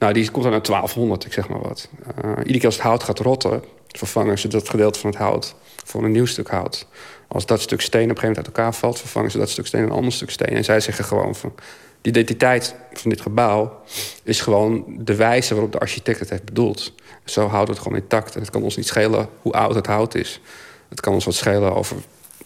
Nou, 0.00 0.12
die 0.12 0.30
komt 0.30 0.42
dan 0.42 0.52
naar 0.52 0.62
1200, 0.62 1.24
ik 1.24 1.32
zeg 1.32 1.48
maar 1.48 1.60
wat. 1.60 1.88
Uh, 2.24 2.30
iedere 2.38 2.58
keer 2.58 2.66
als 2.66 2.74
het 2.74 2.84
hout 2.84 3.02
gaat 3.02 3.18
rotten, 3.18 3.62
vervangen 3.88 4.38
ze 4.38 4.48
dat 4.48 4.68
gedeelte 4.68 4.98
van 4.98 5.10
het 5.10 5.18
hout 5.18 5.54
voor 5.84 6.04
een 6.04 6.12
nieuw 6.12 6.26
stuk 6.26 6.48
hout. 6.48 6.86
Als 7.28 7.46
dat 7.46 7.60
stuk 7.60 7.80
steen 7.80 8.02
op 8.02 8.08
een 8.08 8.16
gegeven 8.16 8.28
moment 8.28 8.46
uit 8.46 8.56
elkaar 8.56 8.74
valt, 8.74 8.98
vervangen 8.98 9.30
ze 9.30 9.38
dat 9.38 9.50
stuk 9.50 9.66
steen 9.66 9.82
een 9.82 9.90
ander 9.90 10.12
stuk 10.12 10.30
steen. 10.30 10.48
En 10.48 10.64
zij 10.64 10.80
zeggen 10.80 11.04
gewoon 11.04 11.34
van. 11.34 11.52
De 12.00 12.08
identiteit 12.08 12.74
van 12.92 13.10
dit 13.10 13.20
gebouw 13.20 13.80
is 14.22 14.40
gewoon 14.40 14.84
de 14.88 15.14
wijze 15.14 15.54
waarop 15.54 15.72
de 15.72 15.78
architect 15.78 16.18
het 16.18 16.30
heeft 16.30 16.44
bedoeld. 16.44 16.92
Zo 17.24 17.46
houdt 17.46 17.68
het 17.68 17.78
gewoon 17.78 17.98
intact. 17.98 18.34
En 18.34 18.40
het 18.40 18.50
kan 18.50 18.62
ons 18.62 18.76
niet 18.76 18.86
schelen 18.86 19.28
hoe 19.42 19.52
oud 19.52 19.74
het 19.74 19.86
hout 19.86 20.14
is. 20.14 20.40
Het 20.88 21.00
kan 21.00 21.12
ons 21.12 21.24
wat 21.24 21.34
schelen 21.34 21.74
over 21.74 21.96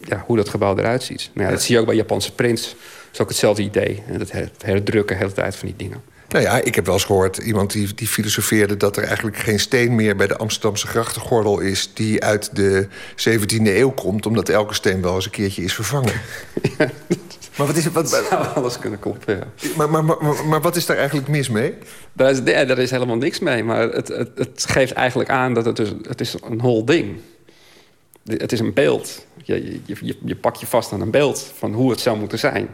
ja, 0.03 0.23
hoe 0.25 0.37
dat 0.37 0.49
gebouw 0.49 0.77
eruit 0.77 1.03
ziet. 1.03 1.29
Maar 1.33 1.45
ja, 1.45 1.51
dat 1.51 1.61
zie 1.61 1.75
je 1.75 1.81
ook 1.81 1.87
bij 1.87 1.95
Japanse 1.95 2.33
prints. 2.33 2.69
Dat 2.69 2.77
is 3.13 3.19
ook 3.21 3.27
hetzelfde 3.27 3.63
idee. 3.63 4.03
En 4.07 4.19
dat 4.19 4.31
herdrukken 4.57 5.15
de 5.17 5.23
hele 5.23 5.33
tijd 5.33 5.55
van 5.55 5.67
die 5.67 5.77
dingen. 5.77 6.14
Nou 6.29 6.43
ja, 6.43 6.61
ik 6.61 6.75
heb 6.75 6.85
wel 6.85 6.93
eens 6.93 7.03
gehoord 7.03 7.37
iemand 7.37 7.71
die, 7.71 7.93
die 7.93 8.07
filosofeerde 8.07 8.77
dat 8.77 8.97
er 8.97 9.03
eigenlijk 9.03 9.37
geen 9.37 9.59
steen 9.59 9.95
meer 9.95 10.15
bij 10.15 10.27
de 10.27 10.37
Amsterdamse 10.37 10.87
grachtengordel 10.87 11.59
is 11.59 11.91
die 11.93 12.23
uit 12.23 12.55
de 12.55 12.87
17e 13.29 13.63
eeuw 13.63 13.91
komt, 13.91 14.25
omdat 14.25 14.49
elke 14.49 14.73
steen 14.73 15.01
wel 15.01 15.15
eens 15.15 15.25
een 15.25 15.31
keertje 15.31 15.63
is 15.63 15.73
vervangen. 15.73 16.13
Maar 17.57 17.67
wat 17.67 17.75
is 17.75 17.83
het? 17.83 17.93
Wat, 17.93 18.09
zou 18.09 18.45
alles 18.55 18.79
kunnen 18.79 18.99
kloppen, 18.99 19.37
ja. 19.37 19.69
Maar, 19.75 19.89
maar, 19.89 20.05
maar, 20.05 20.45
maar, 20.45 20.61
wat 20.61 20.75
is 20.75 20.85
daar 20.85 20.97
eigenlijk 20.97 21.27
mis 21.27 21.49
mee? 21.49 21.73
Daar 22.13 22.31
is, 22.31 22.41
nee, 22.41 22.65
daar 22.65 22.77
is 22.77 22.91
helemaal 22.91 23.15
niks 23.15 23.39
mee. 23.39 23.63
Maar 23.63 23.91
het, 23.91 24.07
het, 24.07 24.29
het 24.35 24.65
geeft 24.67 24.91
eigenlijk 24.91 25.29
aan 25.29 25.53
dat 25.53 25.65
het, 25.65 25.75
dus, 25.75 25.93
het 26.07 26.21
is 26.21 26.35
een 26.43 26.61
hol 26.61 26.85
ding 26.85 27.17
Het 28.23 28.51
is 28.51 28.59
een 28.59 28.73
beeld. 28.73 29.25
Je, 29.43 29.79
je, 29.85 29.95
je, 30.01 30.17
je 30.25 30.35
pak 30.35 30.55
je 30.55 30.65
vast 30.65 30.91
aan 30.91 31.01
een 31.01 31.11
beeld 31.11 31.51
van 31.57 31.73
hoe 31.73 31.89
het 31.89 31.99
zou 31.99 32.17
moeten 32.17 32.39
zijn. 32.39 32.69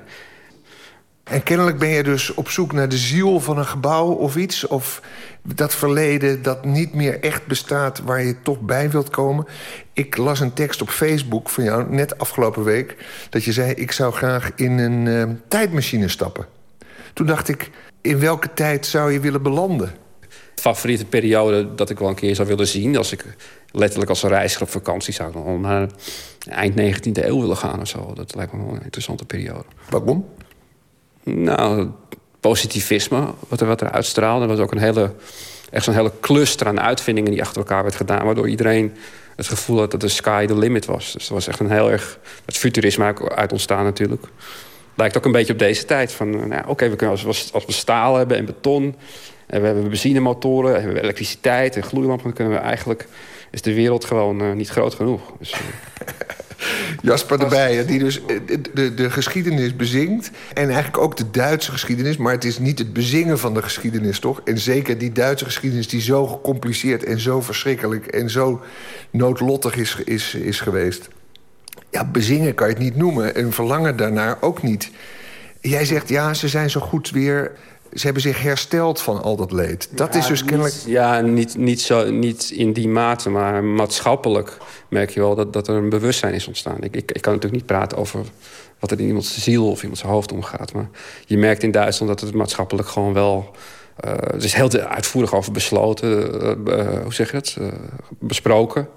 En 1.24 1.44
kennelijk 1.44 1.80
ben 1.80 1.90
je 1.90 2.04
dus 2.04 2.34
op 2.34 2.50
zoek 2.50 2.74
naar 2.74 2.90
de 2.90 2.98
ziel 2.98 3.40
van 3.40 3.58
een 3.58 3.66
gebouw 3.66 4.08
of 4.08 4.36
iets... 4.36 4.68
of 4.68 5.02
dat 5.44 5.76
verleden 5.76 6.42
dat 6.42 6.66
niet 6.66 6.94
meer 6.94 7.20
echt 7.20 7.46
bestaat 7.46 8.00
waar 8.00 8.24
je 8.24 8.42
toch 8.42 8.60
bij 8.60 8.90
wilt 8.90 9.10
komen. 9.10 9.46
Ik 9.94 10.18
las 10.18 10.40
een 10.40 10.54
tekst 10.54 10.82
op 10.82 10.90
Facebook 10.90 11.50
van 11.50 11.64
jou, 11.64 11.94
net 11.94 12.18
afgelopen 12.18 12.64
week... 12.64 12.96
dat 13.30 13.44
je 13.44 13.52
zei, 13.52 13.72
ik 13.74 13.92
zou 13.92 14.14
graag 14.14 14.52
in 14.56 14.78
een 14.78 15.06
uh, 15.06 15.36
tijdmachine 15.48 16.08
stappen. 16.08 16.46
Toen 17.14 17.28
dacht 17.28 17.50
ik, 17.50 17.70
in 18.02 18.20
welke 18.20 18.54
tijd 18.54 18.86
zou 18.86 19.12
je 19.12 19.20
willen 19.20 19.42
belanden? 19.42 19.92
favoriete 20.56 21.06
periode 21.06 21.76
dat 21.76 21.90
ik 21.90 22.00
wel 22.00 22.10
een 22.10 22.16
keer 22.16 22.36
zou 22.36 22.48
willen 22.48 22.68
zien... 22.68 22.98
als 22.98 23.12
ik 23.12 23.26
letterlijk 23.72 24.10
als 24.10 24.24
een 24.24 24.30
reiziger 24.30 24.62
op 24.62 24.70
vakantie 24.70 25.14
zou 25.14 25.32
dan 25.32 25.62
naar 25.62 25.90
eind 26.50 26.74
19e 26.74 27.12
eeuw 27.12 27.40
willen 27.40 27.58
gaan 27.58 27.82
of 27.82 27.88
zo. 27.88 28.14
Dat 28.14 28.36
lijkt 28.36 28.54
me 28.54 28.66
wel 28.66 28.76
een 28.76 28.84
interessante 28.84 29.26
periode. 29.26 29.66
Waarom? 29.90 30.26
Nou, 31.24 31.90
positivisme, 32.40 33.34
wat 33.48 33.62
er, 33.62 33.68
wat 33.68 33.82
er 33.82 33.92
uitstraalde. 33.92 34.44
Er 34.44 34.50
was 34.50 34.60
ook 34.60 34.72
een 34.72 34.78
hele, 34.78 35.14
echt 35.72 35.84
zo'n 35.84 35.94
hele 35.94 36.12
cluster 36.22 36.68
aan 36.68 36.82
uitvindingen 36.82 37.32
die 37.32 37.42
achter 37.42 37.58
elkaar 37.58 37.84
werd 37.84 37.96
gedaan... 37.96 38.26
waardoor 38.26 38.50
iedereen 38.50 38.94
het 39.36 39.48
gevoel 39.48 39.80
had 39.80 39.92
dat 39.92 40.02
de 40.02 40.08
sky 40.08 40.46
the 40.46 40.58
limit 40.58 40.86
was. 40.86 41.14
Dus 41.14 41.28
er 41.28 41.34
was 41.34 41.48
echt 41.48 41.60
een 41.60 41.72
heel 41.72 41.92
erg... 41.92 42.20
Het 42.46 42.58
futurisme 42.58 43.30
uit 43.36 43.52
ontstaan 43.52 43.84
natuurlijk. 43.84 44.26
Lijkt 44.96 45.18
ook 45.18 45.26
een 45.26 45.32
beetje 45.32 45.54
op 45.54 45.60
deze 45.60 45.86
tijd. 45.86 46.12
Van, 46.12 46.42
eh, 46.42 46.46
nou, 46.46 46.68
oké, 46.68 46.90
we 46.90 46.96
kunnen 46.96 47.26
als, 47.26 47.54
als 47.54 47.66
we 47.66 47.72
staal 47.72 48.16
hebben 48.16 48.38
en 48.38 48.46
beton... 48.46 48.96
en 49.48 49.60
we 49.60 49.66
hebben 49.66 49.90
benzinemotoren, 49.90 50.70
en 50.70 50.78
we 50.78 50.84
hebben 50.84 51.04
elektriciteit 51.04 51.76
en 51.76 51.84
gloeilampen... 51.84 52.26
dan 52.26 52.34
kunnen 52.34 52.54
we 52.54 52.60
eigenlijk... 52.60 53.08
is 53.52 53.62
de 53.62 53.74
wereld 53.74 54.06
gewoon 54.06 54.42
uh, 54.42 54.54
niet 54.54 54.70
groot 54.70 54.96
genoeg. 54.96 55.22
Dus, 55.40 55.52
uh... 55.52 55.60
Jasper 57.02 57.40
de 57.40 57.84
die 57.88 58.00
dus 58.00 58.26
eh, 58.26 58.40
de, 58.74 58.94
de, 58.94 59.10
geschiedenis 59.10 59.76
bezingt. 59.76 60.32
En 60.54 60.66
eigenlijk 60.66 60.98
ook 60.98 61.18
de 61.18 61.32
Duitse 61.32 61.72
geschiedenis. 61.72 62.18
Maar 62.18 62.34
het 62.34 62.46
is 62.46 62.60
niet 62.60 62.80
het 62.80 62.94
bezingen 62.94 63.40
van 63.40 63.54
de 63.54 63.62
geschiedenis, 63.62 64.20
toch? 64.20 64.42
En 64.46 64.58
zeker 64.58 64.98
die 64.98 65.12
Duitse 65.12 65.46
geschiedenis 65.46 65.88
die 65.88 66.02
zo 66.02 66.28
gecompliceerd... 66.28 67.04
en 67.04 67.20
zo 67.20 67.42
verschrikkelijk 67.42 68.06
en 68.06 68.30
zo 68.30 68.62
noodlottig 69.12 69.76
is, 69.76 69.98
is, 70.06 70.34
is 70.34 70.60
geweest. 70.60 71.08
Ja, 71.90 72.06
bezingen 72.06 72.54
kan 72.54 72.68
je 72.68 72.74
het 72.74 72.84
niet 72.84 72.96
noemen. 72.96 73.36
En 73.36 73.54
verlangen 73.54 73.98
daarnaar 73.98 74.38
ook 74.42 74.64
niet. 74.64 74.92
Jij 75.62 75.86
zegt, 75.86 76.10
ja, 76.10 76.34
ze 76.34 76.48
zijn 76.48 76.70
zo 76.70 76.80
goed 76.80 77.10
weer 77.10 77.52
ze 77.94 78.04
hebben 78.04 78.22
zich 78.22 78.42
hersteld 78.42 79.02
van 79.02 79.22
al 79.22 79.36
dat 79.36 79.52
leed. 79.52 79.90
Dat 79.92 80.16
is 80.16 80.26
dus 80.26 80.46
kennelijk... 80.46 80.76
ja, 80.86 81.22
niet, 81.22 81.58
niet, 81.58 81.82
zo, 81.82 82.12
niet 82.12 82.52
in 82.52 82.74
die 82.74 82.88
mate, 82.88 83.30
maar 83.30 83.64
maatschappelijk 83.64 84.58
merk 84.90 85.10
je 85.10 85.20
wel 85.20 85.36
dat, 85.36 85.54
dat 85.54 85.68
er 85.68 85.76
een 85.76 85.90
bewustzijn 85.90 86.34
is 86.34 86.48
ontstaan. 86.48 86.78
Ik, 86.84 86.96
ik, 86.96 87.12
ik 87.12 87.22
kan 87.22 87.34
natuurlijk 87.34 87.62
niet 87.62 87.72
praten 87.72 87.98
over 87.98 88.26
wat 88.80 88.92
er 88.92 89.00
in 89.00 89.08
iemands 89.08 89.44
ziel 89.44 89.70
of 89.70 89.82
iemands 89.82 90.02
hoofd 90.02 90.32
omgaat. 90.32 90.74
Maar 90.74 90.90
je 91.26 91.38
merkt 91.38 91.64
in 91.64 91.72
Duitsland 91.72 92.12
dat 92.12 92.28
het 92.28 92.36
maatschappelijk 92.36 92.88
gewoon 92.88 93.14
wel... 93.14 93.52
Uh, 94.06 94.12
er 94.12 94.44
is 94.44 94.54
heel 94.54 94.72
uitvoerig 94.72 95.34
over 95.34 95.52
besloten, 95.52 96.10
uh, 96.68 96.78
uh, 96.78 97.02
hoe 97.04 97.14
zeg 97.14 97.32
je 97.32 97.38
het, 97.38 97.58
besproken. 98.20 98.88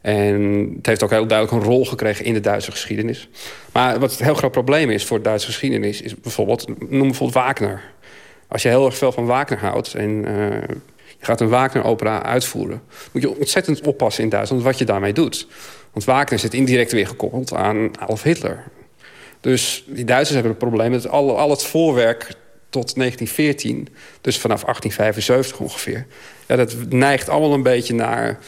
En 0.00 0.72
het 0.76 0.86
heeft 0.86 1.02
ook 1.02 1.10
heel 1.10 1.26
duidelijk 1.26 1.58
een 1.58 1.70
rol 1.70 1.84
gekregen 1.84 2.24
in 2.24 2.34
de 2.34 2.40
Duitse 2.40 2.70
geschiedenis. 2.70 3.28
Maar 3.72 3.98
wat 3.98 4.10
het 4.10 4.22
heel 4.22 4.34
groot 4.34 4.52
probleem 4.52 4.90
is 4.90 5.04
voor 5.04 5.16
de 5.16 5.22
Duitse 5.22 5.46
geschiedenis... 5.46 6.02
is 6.02 6.14
bijvoorbeeld, 6.14 6.68
noem 6.90 7.06
bijvoorbeeld 7.06 7.44
Wagner. 7.44 7.82
Als 8.48 8.62
je 8.62 8.68
heel 8.68 8.86
erg 8.86 8.96
veel 8.96 9.12
van 9.12 9.26
Wagner 9.26 9.58
houdt... 9.58 9.94
en 9.94 10.24
je 11.18 11.24
gaat 11.24 11.40
een 11.40 11.48
Wagner-opera 11.48 12.22
uitvoeren... 12.22 12.82
moet 13.12 13.22
je 13.22 13.36
ontzettend 13.36 13.86
oppassen 13.86 14.24
in 14.24 14.28
Duitsland 14.28 14.62
wat 14.62 14.78
je 14.78 14.84
daarmee 14.84 15.12
doet. 15.12 15.46
Want 15.92 16.04
Wagner 16.04 16.38
zit 16.38 16.54
indirect 16.54 16.92
weer 16.92 17.06
gekoppeld 17.06 17.54
aan 17.54 17.90
Adolf 17.98 18.22
Hitler. 18.22 18.64
Dus 19.40 19.84
die 19.86 20.04
Duitsers 20.04 20.34
hebben 20.34 20.50
het 20.50 20.68
probleem 20.68 20.92
dat 20.92 21.08
al, 21.08 21.38
al 21.38 21.50
het 21.50 21.62
voorwerk 21.62 22.34
tot 22.70 22.94
1914... 22.94 23.88
dus 24.20 24.38
vanaf 24.38 24.62
1875 24.62 25.60
ongeveer... 25.60 26.06
Ja, 26.46 26.56
dat 26.56 26.76
neigt 26.88 27.28
allemaal 27.28 27.52
een 27.52 27.62
beetje 27.62 27.94
naar 27.94 28.38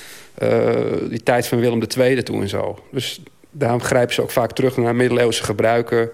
uh, 0.43 0.71
die 1.09 1.23
tijd 1.23 1.47
van 1.47 1.61
Willem 1.61 1.83
II 1.99 2.23
toe 2.23 2.41
en 2.41 2.49
zo. 2.49 2.79
Dus 2.91 3.21
daarom 3.51 3.81
grijpen 3.81 4.15
ze 4.15 4.23
ook 4.23 4.31
vaak 4.31 4.53
terug 4.53 4.77
naar 4.77 4.95
middeleeuwse 4.95 5.45
gebruiken... 5.45 6.11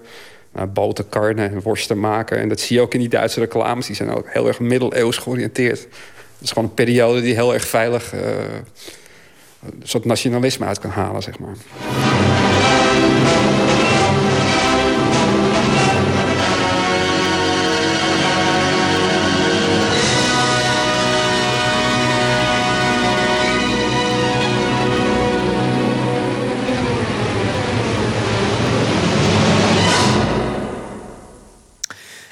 naar 0.57 0.71
boterkarnen 0.71 1.51
en 1.51 1.61
worsten 1.61 1.99
maken. 1.99 2.37
En 2.37 2.49
dat 2.49 2.59
zie 2.59 2.75
je 2.75 2.81
ook 2.81 2.93
in 2.93 2.99
die 2.99 3.09
Duitse 3.09 3.39
reclames. 3.39 3.85
Die 3.85 3.95
zijn 3.95 4.09
ook 4.09 4.29
heel 4.29 4.47
erg 4.47 4.59
middeleeuws 4.59 5.17
georiënteerd. 5.17 5.79
Het 5.79 5.89
is 6.41 6.49
gewoon 6.49 6.63
een 6.67 6.73
periode 6.73 7.21
die 7.21 7.33
heel 7.33 7.53
erg 7.53 7.67
veilig 7.67 8.13
uh, 8.13 8.21
een 9.59 9.81
soort 9.83 10.05
nationalisme 10.05 10.65
uit 10.65 10.79
kan 10.79 10.89
halen, 10.89 11.23
zeg 11.23 11.39
maar. 11.39 11.55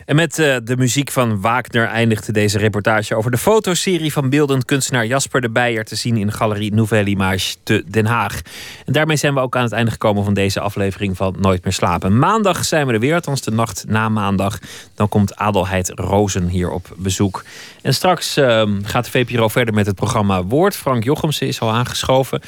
En 0.06 0.15
met 0.15 0.40
uh, 0.40 0.56
de 0.64 0.77
muziek 0.77 1.11
van 1.11 1.41
Wagner 1.41 1.88
eindigde 1.88 2.32
deze 2.32 2.57
reportage 2.57 3.15
over 3.15 3.32
de 3.32 3.38
fotoserie 3.38 4.11
van 4.11 4.30
beeldend 4.30 4.65
kunstenaar 4.65 5.06
Jasper 5.06 5.41
de 5.41 5.49
Beijer 5.49 5.86
te 5.86 5.95
zien 5.95 6.18
in 6.18 6.32
Galerie 6.32 6.73
Nouvelle 6.73 7.10
Image 7.10 7.56
te 7.64 7.84
Den 7.88 8.06
Haag. 8.06 8.41
En 8.86 8.94
daarmee 8.94 9.18
zijn 9.18 9.34
we 9.34 9.40
ook 9.40 9.56
aan 9.56 9.64
het 9.64 9.72
einde 9.72 9.91
gekomen 9.91 10.23
van 10.23 10.34
deze 10.34 10.60
aflevering 10.60 11.18
van 11.18 11.36
Nooit 11.40 11.64
meer 11.64 11.73
slapen. 11.73 12.19
Maandag 12.19 12.65
zijn 12.65 12.88
we 12.88 12.94
er 12.94 12.99
weer, 12.99 13.14
althans 13.14 13.41
de 13.41 13.52
nacht 13.52 13.86
na 13.88 14.10
maandag. 14.10 14.60
Dan 14.95 15.10
komt 15.10 15.36
Adelheid 15.36 15.91
Rozen 15.95 16.48
hier 16.48 16.69
op 16.72 16.88
bezoek. 16.98 17.44
En 17.82 17.94
straks 17.94 18.38
uh, 18.38 18.64
gaat 18.84 19.06
de 19.06 19.11
VPRO 19.11 19.48
verder 19.48 19.73
met 19.73 19.86
het 19.86 19.95
programma 19.95 20.44
Woord. 20.44 20.76
Frank 20.76 21.03
Jochemsen 21.03 21.48
is 21.48 21.60
al 21.60 21.72
aangeschoven. 21.72 22.41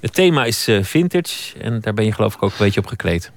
Het 0.00 0.14
thema 0.14 0.44
is 0.44 0.68
uh, 0.68 0.82
vintage 0.82 1.58
en 1.58 1.80
daar 1.80 1.94
ben 1.94 2.04
je 2.04 2.12
geloof 2.12 2.34
ik 2.34 2.42
ook 2.42 2.50
een 2.50 2.56
beetje 2.58 2.80
op 2.80 2.86
gekleed. 2.86 3.30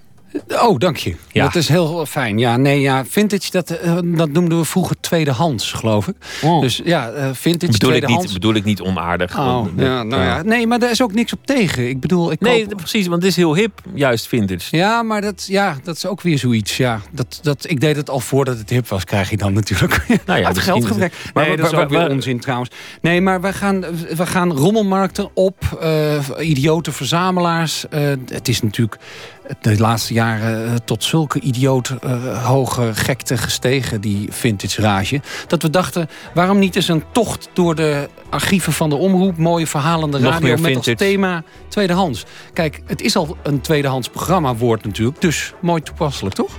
Oh, 0.47 0.77
dank 0.77 0.97
je. 0.97 1.15
Ja. 1.31 1.43
Dat 1.43 1.55
is 1.55 1.67
heel 1.67 2.05
fijn. 2.05 2.37
Ja, 2.37 2.57
nee, 2.57 2.81
ja, 2.81 3.05
vintage, 3.05 3.51
dat, 3.51 3.71
uh, 3.85 3.97
dat 4.03 4.29
noemden 4.29 4.57
we 4.57 4.65
vroeger 4.65 4.95
tweedehands, 4.99 5.71
geloof 5.71 6.07
ik. 6.07 6.15
Oh. 6.41 6.61
Dus 6.61 6.81
ja, 6.83 7.11
uh, 7.11 7.29
vintage, 7.33 7.71
bedoel 7.71 7.89
tweedehands. 7.89 8.23
Ik 8.23 8.29
niet, 8.29 8.39
bedoel 8.39 8.55
ik 8.55 8.63
niet 8.63 8.81
onaardig. 8.81 9.39
Oh, 9.39 9.65
ja, 9.75 10.03
nou 10.03 10.23
ja. 10.23 10.41
Nee, 10.41 10.67
maar 10.67 10.79
daar 10.79 10.91
is 10.91 11.01
ook 11.01 11.13
niks 11.13 11.33
op 11.33 11.45
tegen. 11.45 11.89
Ik 11.89 11.99
bedoel, 11.99 12.31
ik 12.31 12.39
Nee, 12.39 12.67
precies, 12.75 13.07
want 13.07 13.21
het 13.21 13.31
is 13.31 13.37
heel 13.37 13.55
hip, 13.55 13.81
juist 13.93 14.27
vintage. 14.27 14.77
Ja, 14.77 15.03
maar 15.03 15.21
dat, 15.21 15.45
ja, 15.47 15.77
dat 15.83 15.95
is 15.95 16.05
ook 16.05 16.21
weer 16.21 16.37
zoiets. 16.37 16.77
Ja, 16.77 17.01
dat, 17.11 17.39
dat, 17.41 17.69
ik 17.69 17.79
deed 17.79 17.95
het 17.95 18.09
al 18.09 18.19
voordat 18.19 18.57
het 18.57 18.69
hip 18.69 18.87
was, 18.87 19.03
krijg 19.03 19.29
je 19.29 19.37
dan 19.37 19.53
natuurlijk. 19.53 20.05
Nou 20.25 20.39
ja, 20.39 20.47
het 20.47 20.57
geldgebrek. 20.57 21.13
Nee, 21.33 21.47
maar, 21.47 21.57
dat 21.57 21.71
is 21.71 21.79
ook 21.79 21.89
weer 21.89 22.09
onzin 22.09 22.39
trouwens. 22.39 22.71
Nee, 23.01 23.21
maar 23.21 23.41
we 23.41 23.53
gaan, 23.53 23.85
we 24.15 24.25
gaan 24.25 24.53
rommelmarkten 24.53 25.29
op, 25.33 25.79
uh, 25.83 26.49
idiote 26.49 26.91
verzamelaars. 26.91 27.85
het 28.25 28.47
is 28.47 28.61
natuurlijk 28.61 28.97
de 29.61 29.77
laatste 29.77 30.13
jaren 30.13 30.65
eh, 30.65 30.75
tot 30.85 31.03
zulke 31.03 31.39
idioot 31.39 31.93
uh, 32.05 32.45
hoge 32.45 32.91
gekte 32.93 33.37
gestegen, 33.37 34.01
die 34.01 34.27
vintage 34.31 34.81
rage. 34.81 35.21
Dat 35.47 35.61
we 35.61 35.69
dachten, 35.69 36.09
waarom 36.33 36.59
niet 36.59 36.75
eens 36.75 36.87
een 36.87 37.03
tocht 37.11 37.49
door 37.53 37.75
de 37.75 38.09
archieven 38.29 38.73
van 38.73 38.89
de 38.89 38.95
omroep, 38.95 39.37
mooie 39.37 39.67
verhalende 39.67 40.19
radio 40.19 40.57
met 40.57 40.75
als 40.75 40.89
thema 40.95 41.43
tweedehands. 41.67 42.25
Kijk, 42.53 42.81
het 42.85 43.01
is 43.01 43.15
al 43.15 43.37
een 43.43 43.61
tweedehands 43.61 44.09
programma 44.09 44.55
woord 44.55 44.85
natuurlijk, 44.85 45.21
dus 45.21 45.53
mooi 45.61 45.81
toepasselijk, 45.81 46.35
toch? 46.35 46.57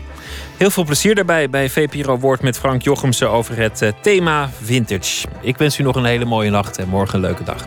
Heel 0.56 0.70
veel 0.70 0.84
plezier 0.84 1.14
daarbij 1.14 1.50
bij 1.50 1.70
VPRO 1.70 2.18
Woord 2.18 2.42
met 2.42 2.58
Frank 2.58 2.82
Jochemsen 2.82 3.30
over 3.30 3.56
het 3.56 3.82
uh, 3.82 3.88
thema 4.02 4.50
vintage. 4.62 5.26
Ik 5.40 5.56
wens 5.56 5.78
u 5.78 5.82
nog 5.82 5.96
een 5.96 6.04
hele 6.04 6.24
mooie 6.24 6.50
nacht 6.50 6.78
en 6.78 6.88
morgen 6.88 7.14
een 7.14 7.20
leuke 7.20 7.44
dag. 7.44 7.66